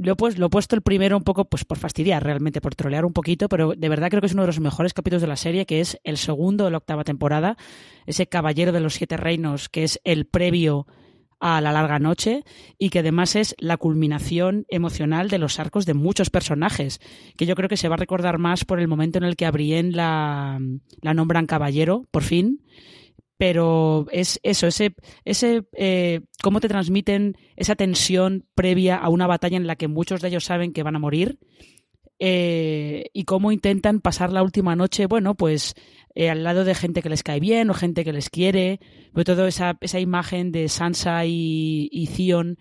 lo, 0.02 0.16
pues, 0.16 0.38
lo 0.38 0.46
he 0.46 0.50
puesto 0.50 0.74
el 0.74 0.82
primero 0.82 1.16
un 1.16 1.24
poco 1.24 1.44
pues 1.44 1.64
por 1.64 1.78
fastidiar 1.78 2.24
realmente, 2.24 2.60
por 2.60 2.74
trolear 2.74 3.04
un 3.04 3.12
poquito, 3.12 3.48
pero 3.48 3.74
de 3.76 3.88
verdad 3.88 4.08
creo 4.08 4.20
que 4.20 4.28
es 4.28 4.32
uno 4.32 4.42
de 4.42 4.48
los 4.48 4.60
mejores 4.60 4.94
capítulos 4.94 5.20
de 5.20 5.28
la 5.28 5.36
serie, 5.36 5.66
que 5.66 5.80
es 5.80 5.98
el 6.04 6.16
segundo 6.16 6.64
de 6.64 6.70
la 6.70 6.78
octava 6.78 7.04
temporada, 7.04 7.56
ese 8.06 8.26
Caballero 8.26 8.72
de 8.72 8.80
los 8.80 8.94
Siete 8.94 9.18
Reinos, 9.18 9.68
que 9.68 9.84
es 9.84 10.00
el 10.04 10.26
previo 10.26 10.86
a 11.38 11.60
la 11.60 11.72
larga 11.72 11.98
noche 11.98 12.44
y 12.78 12.90
que 12.90 13.00
además 13.00 13.36
es 13.36 13.54
la 13.58 13.76
culminación 13.76 14.64
emocional 14.68 15.28
de 15.28 15.38
los 15.38 15.58
arcos 15.58 15.84
de 15.84 15.94
muchos 15.94 16.30
personajes, 16.30 17.00
que 17.36 17.46
yo 17.46 17.54
creo 17.54 17.68
que 17.68 17.76
se 17.76 17.88
va 17.88 17.94
a 17.94 17.98
recordar 17.98 18.38
más 18.38 18.64
por 18.64 18.80
el 18.80 18.88
momento 18.88 19.18
en 19.18 19.24
el 19.24 19.36
que 19.36 19.46
a 19.46 19.50
Brienne 19.50 19.92
la, 19.92 20.60
la 21.02 21.14
nombran 21.14 21.46
caballero, 21.46 22.06
por 22.10 22.22
fin, 22.22 22.62
pero 23.40 24.04
es 24.12 24.38
eso, 24.42 24.66
ese, 24.66 24.94
ese 25.24 25.62
eh, 25.72 26.20
cómo 26.42 26.60
te 26.60 26.68
transmiten 26.68 27.38
esa 27.56 27.74
tensión 27.74 28.44
previa 28.54 28.96
a 28.96 29.08
una 29.08 29.26
batalla 29.26 29.56
en 29.56 29.66
la 29.66 29.76
que 29.76 29.88
muchos 29.88 30.20
de 30.20 30.28
ellos 30.28 30.44
saben 30.44 30.74
que 30.74 30.82
van 30.82 30.96
a 30.96 30.98
morir 30.98 31.38
eh, 32.18 33.06
y 33.14 33.24
cómo 33.24 33.50
intentan 33.50 34.02
pasar 34.02 34.30
la 34.30 34.42
última 34.42 34.76
noche, 34.76 35.06
bueno, 35.06 35.36
pues 35.36 35.74
eh, 36.14 36.28
al 36.28 36.44
lado 36.44 36.64
de 36.64 36.74
gente 36.74 37.00
que 37.00 37.08
les 37.08 37.22
cae 37.22 37.40
bien 37.40 37.70
o 37.70 37.74
gente 37.74 38.04
que 38.04 38.12
les 38.12 38.28
quiere, 38.28 38.78
sobre 39.12 39.24
todo 39.24 39.46
esa, 39.46 39.78
esa 39.80 40.00
imagen 40.00 40.52
de 40.52 40.68
Sansa 40.68 41.24
y, 41.24 41.88
y 41.90 42.08
Theon 42.08 42.58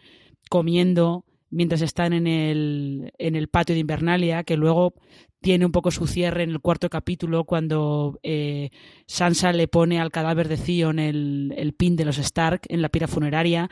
comiendo 0.49 1.25
mientras 1.49 1.81
están 1.81 2.13
en 2.13 2.25
el, 2.25 3.11
en 3.17 3.35
el 3.35 3.49
patio 3.49 3.75
de 3.75 3.81
Invernalia, 3.81 4.45
que 4.45 4.55
luego 4.55 4.93
tiene 5.41 5.65
un 5.65 5.71
poco 5.71 5.91
su 5.91 6.07
cierre 6.07 6.43
en 6.43 6.51
el 6.51 6.59
cuarto 6.59 6.89
capítulo 6.89 7.45
cuando 7.45 8.19
eh, 8.23 8.71
Sansa 9.07 9.53
le 9.53 9.67
pone 9.67 9.99
al 9.99 10.11
cadáver 10.11 10.47
de 10.47 10.57
Theon 10.57 10.99
el, 10.99 11.73
pin 11.77 11.95
de 11.95 12.05
los 12.05 12.17
Stark 12.17 12.61
en 12.67 12.81
la 12.81 12.89
pira 12.89 13.07
funeraria. 13.07 13.69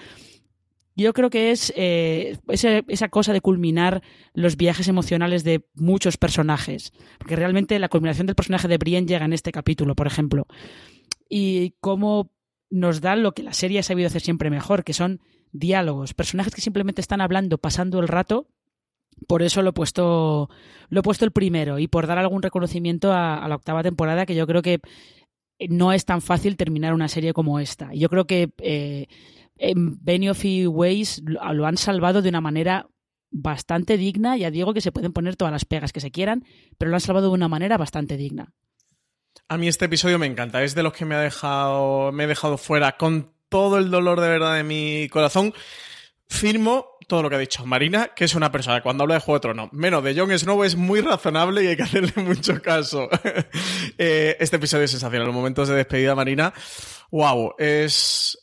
Yo 0.95 1.13
creo 1.13 1.29
que 1.29 1.51
es 1.51 1.71
eh, 1.75 2.37
esa, 2.47 2.79
esa, 2.87 3.09
cosa 3.09 3.31
de 3.31 3.41
culminar 3.41 4.01
los 4.33 4.57
viajes 4.57 4.87
emocionales 4.87 5.43
de 5.43 5.67
muchos 5.75 6.17
personajes. 6.17 6.91
Porque 7.19 7.35
realmente 7.35 7.77
la 7.77 7.89
culminación 7.89 8.25
del 8.25 8.35
personaje 8.35 8.67
de 8.67 8.77
Brienne 8.77 9.07
llega 9.07 9.25
en 9.25 9.33
este 9.33 9.51
capítulo, 9.51 9.93
por 9.95 10.07
ejemplo. 10.07 10.47
Y 11.29 11.75
cómo 11.81 12.31
nos 12.69 13.01
da 13.01 13.15
lo 13.15 13.33
que 13.33 13.43
la 13.43 13.53
serie 13.53 13.79
ha 13.79 13.83
sabido 13.83 14.07
hacer 14.07 14.21
siempre 14.21 14.49
mejor, 14.49 14.83
que 14.83 14.93
son 14.93 15.21
diálogos, 15.51 16.13
personajes 16.13 16.53
que 16.53 16.61
simplemente 16.61 17.01
están 17.01 17.21
hablando, 17.21 17.57
pasando 17.57 17.99
el 17.99 18.07
rato. 18.07 18.47
Por 19.25 19.41
eso 19.41 19.61
lo 19.61 19.71
he 19.71 19.73
puesto, 19.73 20.49
lo 20.89 20.99
he 20.99 21.03
puesto 21.03 21.25
el 21.25 21.31
primero 21.31 21.79
y 21.79 21.87
por 21.87 22.07
dar 22.07 22.17
algún 22.17 22.43
reconocimiento 22.43 23.11
a, 23.11 23.47
la 23.47 23.55
octava 23.55 23.83
temporada, 23.83 24.25
que 24.25 24.35
yo 24.35 24.45
creo 24.45 24.61
que 24.61 24.79
no 25.69 25.91
es 25.91 26.05
tan 26.05 26.21
fácil 26.21 26.55
terminar 26.55 26.93
una 26.93 27.07
serie 27.07 27.33
como 27.33 27.59
esta. 27.59 27.93
Yo 27.93 28.09
creo 28.09 28.27
que 28.27 28.51
eh, 28.59 29.07
Benioff 29.75 30.45
y 30.45 30.67
Weiss 30.67 31.23
lo 31.25 31.65
han 31.65 31.77
salvado 31.77 32.21
de 32.21 32.29
una 32.29 32.41
manera 32.41 32.87
bastante 33.31 33.97
digna. 33.97 34.37
Ya 34.37 34.51
digo 34.51 34.73
que 34.73 34.81
se 34.81 34.91
pueden 34.91 35.13
poner 35.13 35.35
todas 35.35 35.51
las 35.51 35.65
pegas 35.65 35.91
que 35.91 35.99
se 35.99 36.11
quieran, 36.11 36.45
pero 36.77 36.89
lo 36.89 36.97
han 36.97 37.01
salvado 37.01 37.29
de 37.29 37.33
una 37.33 37.47
manera 37.47 37.77
bastante 37.77 38.17
digna. 38.17 38.53
A 39.49 39.57
mí 39.57 39.67
este 39.67 39.85
episodio 39.85 40.19
me 40.19 40.25
encanta. 40.25 40.63
Es 40.63 40.75
de 40.75 40.83
los 40.83 40.93
que 40.93 41.05
me 41.05 41.15
ha 41.15 41.21
dejado, 41.21 42.11
me 42.11 42.25
he 42.25 42.27
dejado 42.27 42.57
fuera 42.57 42.97
con 42.97 43.31
todo 43.49 43.77
el 43.77 43.89
dolor 43.89 44.19
de 44.19 44.27
verdad 44.27 44.55
de 44.55 44.63
mi 44.63 45.07
corazón, 45.09 45.53
firmo 46.27 46.96
todo 47.07 47.23
lo 47.23 47.29
que 47.29 47.37
ha 47.37 47.39
dicho 47.39 47.65
Marina, 47.65 48.09
que 48.13 48.25
es 48.25 48.35
una 48.35 48.51
persona 48.51 48.81
cuando 48.81 49.03
habla 49.03 49.15
de 49.15 49.21
Juego 49.21 49.37
de 49.37 49.41
Tronos, 49.41 49.73
menos 49.73 50.03
de 50.03 50.13
Jon 50.13 50.37
Snow, 50.37 50.63
es 50.65 50.75
muy 50.75 50.99
razonable 50.99 51.63
y 51.63 51.67
hay 51.67 51.77
que 51.77 51.83
hacerle 51.83 52.11
mucho 52.23 52.61
caso. 52.61 53.09
Eh, 53.99 54.37
este 54.39 54.57
episodio 54.57 54.83
es 54.83 54.91
sensacional. 54.91 55.25
Los 55.25 55.35
momentos 55.35 55.67
de 55.67 55.75
despedida, 55.75 56.13
Marina, 56.13 56.53
wow, 57.09 57.55
es... 57.57 58.37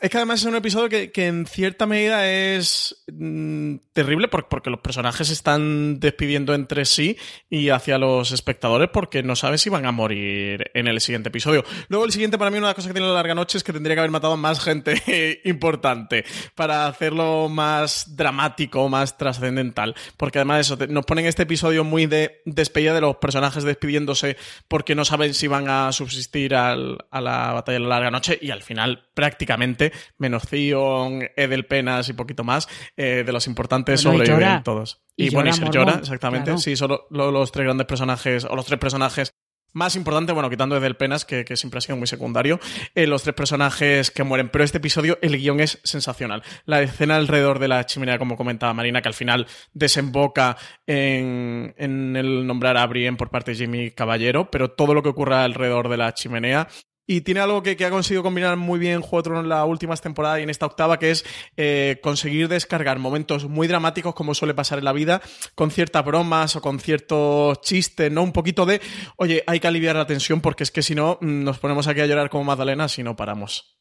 Es 0.00 0.08
que 0.08 0.16
además 0.16 0.40
es 0.40 0.46
un 0.46 0.54
episodio 0.56 0.88
que, 0.88 1.26
en 1.26 1.44
cierta 1.44 1.84
medida 1.84 2.26
es 2.26 3.04
mm, 3.12 3.74
terrible 3.92 4.28
porque, 4.28 4.70
los 4.70 4.80
personajes 4.80 5.28
están 5.28 6.00
despidiendo 6.00 6.54
entre 6.54 6.86
sí 6.86 7.18
y 7.50 7.68
hacia 7.68 7.98
los 7.98 8.32
espectadores 8.32 8.88
porque 8.90 9.22
no 9.22 9.36
sabes 9.36 9.60
si 9.60 9.68
van 9.68 9.84
a 9.84 9.92
morir 9.92 10.70
en 10.72 10.88
el 10.88 11.02
siguiente 11.02 11.28
episodio. 11.28 11.64
Luego 11.88 12.06
el 12.06 12.12
siguiente 12.12 12.38
para 12.38 12.50
mí 12.50 12.56
una 12.56 12.68
de 12.68 12.70
las 12.70 12.76
cosas 12.76 12.88
que 12.88 12.94
tiene 12.94 13.08
la 13.08 13.14
larga 13.14 13.34
noche 13.34 13.58
es 13.58 13.64
que 13.64 13.74
tendría 13.74 13.94
que 13.94 14.00
haber 14.00 14.10
matado 14.10 14.32
a 14.32 14.36
más 14.38 14.60
gente 14.60 15.42
importante 15.44 16.24
para 16.54 16.86
hacerlo 16.86 17.50
más 17.50 18.16
dramático, 18.16 18.88
más 18.88 19.18
trascendental. 19.18 19.94
Porque 20.16 20.38
además 20.38 20.60
eso, 20.60 20.78
nos 20.88 21.04
ponen 21.04 21.26
este 21.26 21.42
episodio 21.42 21.84
muy 21.84 22.06
de 22.06 22.40
despedida 22.46 22.94
de 22.94 23.02
los 23.02 23.16
personajes 23.16 23.64
despidiéndose 23.64 24.38
porque 24.66 24.94
no 24.94 25.04
saben 25.04 25.34
si 25.34 25.46
van 25.46 25.68
a 25.68 25.92
subsistir 25.92 26.54
a 26.54 26.74
la 26.74 27.52
batalla 27.52 27.78
de 27.78 27.80
la 27.80 27.88
larga 27.88 28.10
noche 28.10 28.38
y 28.40 28.50
al 28.50 28.62
final 28.62 29.08
prácticamente 29.12 29.89
menos 30.18 30.44
Zion, 30.48 31.28
Edel 31.36 31.66
Penas 31.66 32.08
y 32.08 32.12
poquito 32.12 32.44
más, 32.44 32.68
eh, 32.96 33.22
de 33.24 33.32
los 33.32 33.46
importantes 33.46 34.00
sobreviven 34.00 34.62
todos. 34.62 35.02
Y, 35.16 35.30
bueno, 35.30 35.50
y 35.50 35.70
llora, 35.70 35.96
exactamente. 36.00 36.56
Sí, 36.58 36.76
solo 36.76 37.06
los 37.10 37.52
tres 37.52 37.64
grandes 37.64 37.86
personajes, 37.86 38.44
o 38.44 38.56
los 38.56 38.66
tres 38.66 38.78
personajes 38.78 39.32
más 39.72 39.96
importantes, 39.96 40.34
bueno, 40.34 40.50
quitando 40.50 40.76
Edel 40.76 40.96
Penas, 40.96 41.24
que, 41.24 41.44
siempre 41.56 41.78
ha 41.78 41.80
sido 41.80 41.96
muy 41.96 42.06
secundario, 42.06 42.58
eh, 42.94 43.06
los 43.06 43.22
tres 43.22 43.34
personajes 43.34 44.10
que 44.10 44.24
mueren. 44.24 44.48
Pero 44.48 44.64
este 44.64 44.78
episodio, 44.78 45.18
el 45.22 45.36
guion 45.38 45.60
es 45.60 45.80
sensacional. 45.84 46.42
La 46.64 46.82
escena 46.82 47.16
alrededor 47.16 47.58
de 47.58 47.68
la 47.68 47.86
chimenea, 47.86 48.18
como 48.18 48.36
comentaba 48.36 48.74
Marina, 48.74 49.02
que 49.02 49.08
al 49.08 49.14
final 49.14 49.46
desemboca 49.72 50.56
en, 50.86 51.74
en 51.78 52.16
el 52.16 52.46
nombrar 52.46 52.76
a 52.76 52.86
Brienne 52.86 53.16
por 53.16 53.30
parte 53.30 53.52
de 53.52 53.58
Jimmy 53.58 53.90
Caballero, 53.92 54.50
pero 54.50 54.70
todo 54.70 54.94
lo 54.94 55.02
que 55.02 55.10
ocurra 55.10 55.44
alrededor 55.44 55.88
de 55.88 55.96
la 55.96 56.14
chimenea 56.14 56.68
y 57.10 57.22
tiene 57.22 57.40
algo 57.40 57.60
que, 57.60 57.76
ha 57.84 57.90
conseguido 57.90 58.22
combinar 58.22 58.56
muy 58.56 58.78
bien 58.78 59.00
Juego 59.00 59.40
en 59.40 59.48
las 59.48 59.66
últimas 59.66 60.00
temporadas 60.00 60.38
y 60.38 60.44
en 60.44 60.50
esta 60.50 60.66
octava, 60.66 61.00
que 61.00 61.10
es 61.10 61.24
eh, 61.56 61.98
conseguir 62.04 62.46
descargar 62.46 63.00
momentos 63.00 63.48
muy 63.48 63.66
dramáticos, 63.66 64.14
como 64.14 64.32
suele 64.32 64.54
pasar 64.54 64.78
en 64.78 64.84
la 64.84 64.92
vida, 64.92 65.20
con 65.56 65.72
ciertas 65.72 66.04
bromas 66.04 66.54
o 66.54 66.60
con 66.60 66.78
ciertos 66.78 67.60
chistes, 67.62 68.12
¿no? 68.12 68.22
Un 68.22 68.30
poquito 68.30 68.64
de, 68.64 68.80
oye, 69.16 69.42
hay 69.48 69.58
que 69.58 69.66
aliviar 69.66 69.96
la 69.96 70.06
tensión 70.06 70.40
porque 70.40 70.62
es 70.62 70.70
que 70.70 70.82
si 70.82 70.94
no, 70.94 71.18
mm, 71.20 71.42
nos 71.42 71.58
ponemos 71.58 71.88
aquí 71.88 72.00
a 72.00 72.06
llorar 72.06 72.30
como 72.30 72.44
Magdalena 72.44 72.86
si 72.86 73.02
no 73.02 73.16
paramos. 73.16 73.76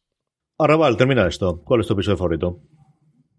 Arrabal, 0.57 0.97
termina 0.97 1.27
esto. 1.27 1.61
¿Cuál 1.63 1.81
es 1.81 1.87
tu 1.87 1.93
episodio 1.93 2.17
favorito? 2.17 2.63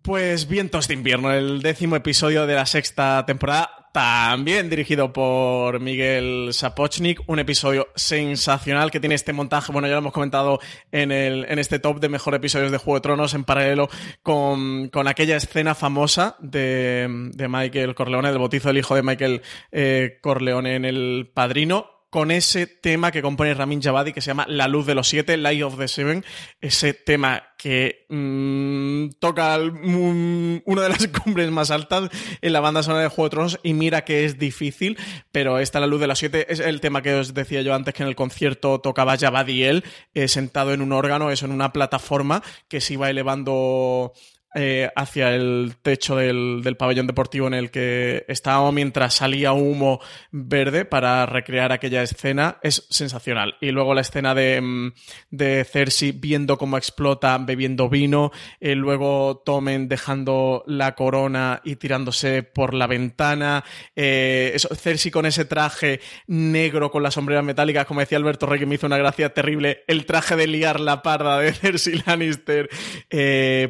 Pues 0.03 0.47
Vientos 0.47 0.87
de 0.87 0.95
Invierno, 0.95 1.33
el 1.33 1.63
décimo 1.63 1.97
episodio 1.97 2.47
de 2.47 2.55
la 2.55 2.65
sexta 2.65 3.27
temporada 3.27 3.80
también 3.93 4.71
dirigido 4.71 5.13
por 5.13 5.81
Miguel 5.81 6.51
Sapochnik, 6.53 7.23
un 7.27 7.39
episodio 7.39 7.89
sensacional 7.97 8.91
que 8.91 9.01
tiene 9.01 9.15
este 9.15 9.33
montaje, 9.33 9.73
bueno, 9.73 9.89
ya 9.89 9.95
lo 9.95 9.99
hemos 9.99 10.13
comentado 10.13 10.61
en, 10.93 11.11
el, 11.13 11.45
en 11.49 11.59
este 11.59 11.79
top 11.79 12.01
de 12.01 12.09
mejores 12.09 12.39
episodios 12.39 12.71
de 12.71 12.79
Juego 12.79 12.99
de 12.99 13.03
Tronos 13.03 13.35
en 13.35 13.45
paralelo 13.45 13.89
con, 14.23 14.91
aquella 15.07 15.37
escena 15.37 15.75
famosa 15.75 16.37
de, 16.41 17.07
Michael 17.49 17.95
Corleone, 17.95 18.29
del 18.31 18.39
bautizo 18.39 18.69
del 18.69 18.79
hijo 18.79 18.95
de 18.95 19.03
Michael 19.03 19.43
eh, 19.73 20.19
Corleone 20.21 20.77
en 20.77 20.85
El 20.85 21.31
Padrino, 21.33 22.00
con 22.11 22.33
ese 22.33 22.67
tema 22.67 23.13
que 23.13 23.23
compone 23.23 23.55
Ramin 23.55 23.81
Javadi 23.81 24.13
que 24.13 24.21
se 24.21 24.29
llama 24.29 24.45
La 24.49 24.69
Luz 24.69 24.85
de 24.85 24.97
los 24.97 25.09
Siete, 25.09 25.37
Light 25.37 25.63
of 25.63 25.79
the 25.79 25.89
Seven, 25.89 26.25
ese 26.61 26.93
tema 26.93 27.45
que 27.57 28.07
mm, 28.09 29.19
toca 29.21 29.59
una 29.59 30.83
de 30.83 30.89
las 30.89 31.07
cumbres 31.25 31.51
más 31.51 31.71
altas 31.71 32.11
en 32.43 32.53
la 32.53 32.61
banda 32.61 32.83
sonora 32.83 33.05
de 33.05 33.09
Juego 33.09 33.25
de 33.25 33.31
Tronos 33.31 33.61
y 33.63 33.75
mira 33.75 34.05
que 34.05 34.25
es 34.25 34.39
difícil, 34.39 34.99
pero 35.31 35.59
esta 35.59 35.79
La 35.79 35.87
Luz 35.87 36.01
de 36.01 36.09
los 36.09 36.19
Siete 36.19 36.53
es 36.53 36.59
el 36.59 36.81
tema 36.81 37.01
que 37.01 37.15
os 37.15 37.33
decía 37.33 37.63
yo 37.63 37.75
antes 37.75 37.95
que 37.95 38.03
en 38.03 38.09
el 38.09 38.17
concierto 38.17 38.81
tocaba 38.81 39.17
Javadi 39.17 39.63
él, 39.63 39.85
eh, 40.15 40.27
sentado 40.27 40.73
en 40.73 40.83
un 40.83 40.93
órgano, 40.93 41.31
eso 41.31 41.47
en 41.47 41.53
una 41.53 41.73
plataforma 41.73 42.43
que 42.69 42.81
se 42.81 42.95
iba 42.95 43.09
elevando 43.09 44.13
eh, 44.53 44.91
hacia 44.97 45.33
el 45.33 45.77
techo 45.81 46.17
del, 46.17 46.63
del, 46.65 46.77
pabellón 46.77 47.07
deportivo 47.07 47.47
en 47.47 47.55
el 47.55 47.71
que 47.71 48.25
estábamos 48.27 48.75
mientras 48.75 49.15
salía 49.15 49.53
humo 49.53 50.01
verde 50.33 50.85
para 50.85 51.25
recrear 51.25 51.71
aquella 51.71 52.03
escena 52.03 52.59
es 52.61 52.85
sensacional. 52.91 53.55
Y 53.61 53.71
luego 53.71 53.95
la 53.95 54.01
escena 54.01 54.35
de, 54.35 54.61
mm, 54.61 54.93
de 55.31 55.65
Cersei 55.65 56.11
viendo 56.11 56.59
cómo 56.59 56.77
explota 56.77 57.39
bebiendo 57.39 57.89
vino, 57.89 58.33
eh, 58.59 58.75
luego 58.75 59.41
Tomen 59.47 59.89
dejando 59.89 60.65
la 60.67 60.97
corona 60.97 61.61
y 61.63 61.77
tirándose 61.77 62.43
por 62.43 62.75
la 62.75 62.89
ventana, 62.89 63.63
eh, 63.95 64.57
Cersei 64.75 65.13
con 65.13 65.27
ese 65.27 65.45
traje 65.45 66.01
negro 66.27 66.91
con 66.91 67.05
las 67.05 67.15
sombreras 67.15 67.45
metálicas, 67.45 67.87
como 67.87 68.01
decía 68.01 68.19
Alberto 68.19 68.47
Rey 68.47 68.59
que 68.59 68.67
me 68.67 68.75
hizo 68.75 68.89
una 68.89 68.99
gracia 68.99 69.33
terrible, 69.33 69.85
el 69.87 70.07
traje 70.07 70.35
de 70.35 70.49
liar 70.49 70.81
la 70.81 71.03
parda 71.03 71.39
de 71.39 71.53
Cersei 71.53 72.03
Lannister, 72.05 72.69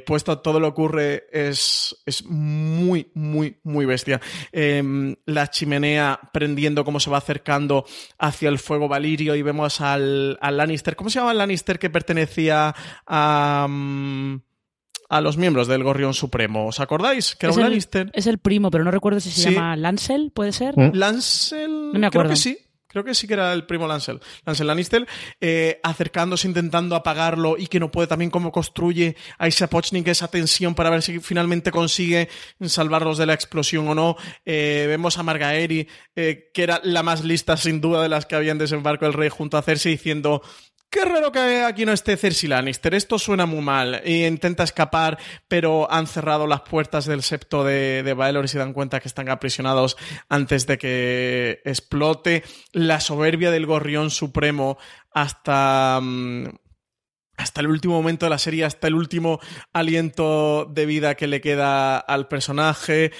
puesto 0.07 0.39
todo 0.39 0.59
lo 0.59 0.70
ocurre 0.71 1.27
es, 1.33 1.97
es 2.07 2.25
muy, 2.25 3.11
muy, 3.15 3.59
muy 3.63 3.85
bestia. 3.85 4.21
Em, 4.53 5.15
la 5.27 5.51
chimenea 5.51 6.19
prendiendo 6.33 6.85
cómo 6.85 7.01
se 7.01 7.11
va 7.11 7.19
acercando 7.19 7.85
hacia 8.19 8.49
el 8.49 8.59
fuego 8.59 8.89
valirio 8.89 9.35
y 9.35 9.43
vemos 9.43 9.81
al, 9.81 10.39
al 10.41 10.57
Lannister. 10.57 10.97
¿Cómo 10.97 11.11
se 11.11 11.19
llama 11.19 11.33
el 11.33 11.39
Lannister 11.39 11.79
que 11.79 11.91
pertenecía 11.91 12.75
a... 13.07 13.67
Mm, 13.69 14.41
a 15.11 15.21
los 15.21 15.37
miembros 15.37 15.67
del 15.67 15.83
Gorrión 15.83 16.15
Supremo. 16.15 16.69
¿Os 16.69 16.79
acordáis? 16.79 17.35
Que 17.35 17.47
era 17.47 17.55
un 17.55 17.63
Lannister. 17.63 18.11
Es 18.15 18.29
el 18.29 18.39
primo, 18.39 18.71
pero 18.71 18.85
no 18.85 18.93
recuerdo 18.93 19.19
si 19.19 19.31
se 19.31 19.51
llama 19.51 19.77
Lancel, 19.77 20.31
¿puede 20.33 20.53
ser? 20.53 20.75
Lancel. 20.77 21.93
No 21.93 21.99
me 21.99 22.07
acuerdo. 22.07 22.29
Creo 22.29 22.31
que 22.31 22.37
sí. 22.37 22.59
Creo 22.91 23.05
que 23.05 23.15
sí 23.15 23.29
que 23.29 23.35
era 23.35 23.53
el 23.53 23.67
primo 23.67 23.87
Lancel, 23.87 24.21
Lancel 24.45 24.67
Lannister, 24.67 25.07
eh, 25.41 25.79
acercándose, 25.85 26.49
intentando 26.49 26.97
apagarlo 26.97 27.57
y 27.57 27.69
que 27.69 27.79
no 27.79 27.93
puede 27.93 28.09
también 28.09 28.33
cómo 28.33 28.51
construye 28.51 29.17
a 29.39 29.47
esa 29.47 29.69
Pochnik 29.69 30.09
esa 30.09 30.27
tensión 30.27 30.75
para 30.75 30.91
ver 30.91 31.03
si 31.03 31.21
finalmente 31.21 31.71
consigue 31.71 32.29
salvarlos 32.67 33.17
de 33.17 33.27
la 33.27 33.35
explosión 33.35 33.87
o 33.87 33.95
no. 33.95 34.17
Eh, 34.45 34.87
vemos 34.89 35.19
a 35.19 35.23
Margaeri, 35.23 35.87
eh, 36.17 36.51
que 36.53 36.65
era 36.65 36.81
la 36.83 37.05
más 37.05 37.23
lista 37.23 37.57
sin 37.57 37.81
duda 37.81 38.03
de 38.03 38.09
las 38.09 38.27
que 38.27 38.35
habían 38.35 38.59
desembarco 38.59 39.07
el 39.07 39.13
rey 39.13 39.29
junto 39.29 39.57
a 39.57 39.63
Cersei, 39.63 39.93
diciendo 39.93 40.43
Qué 40.91 41.05
raro 41.05 41.31
que 41.31 41.63
aquí 41.63 41.85
no 41.87 41.93
esté 41.93 42.17
Cersei 42.17 42.49
Lannister. 42.49 42.95
Esto 42.95 43.17
suena 43.17 43.47
muy 43.47 43.61
mal. 43.61 44.03
E 44.05 44.27
intenta 44.27 44.65
escapar, 44.65 45.19
pero 45.47 45.89
han 45.89 46.09
cerrado 46.09 46.49
las 46.49 46.63
puertas 46.63 47.05
del 47.05 47.23
septo 47.23 47.63
de, 47.63 48.03
de 48.03 48.41
y 48.45 48.49
se 48.49 48.59
dan 48.59 48.73
cuenta 48.73 48.99
que 48.99 49.07
están 49.07 49.29
aprisionados 49.29 49.97
antes 50.29 50.67
de 50.67 50.79
que 50.79 51.61
explote. 51.65 52.43
La 52.73 52.99
soberbia 52.99 53.53
del 53.53 53.67
gorrión 53.67 54.11
supremo 54.11 54.79
hasta... 55.13 56.01
Mm, 56.03 56.49
hasta 57.37 57.63
el 57.63 57.69
último 57.69 57.95
momento 57.95 58.27
de 58.27 58.31
la 58.31 58.39
serie, 58.39 58.67
hasta 58.67 58.87
el 58.87 58.95
último 58.95 59.41
aliento 59.73 60.67
de 60.67 60.85
vida 60.85 61.15
que 61.15 61.27
le 61.27 61.41
queda 61.41 61.99
al 61.99 62.29
personaje. 62.29 63.13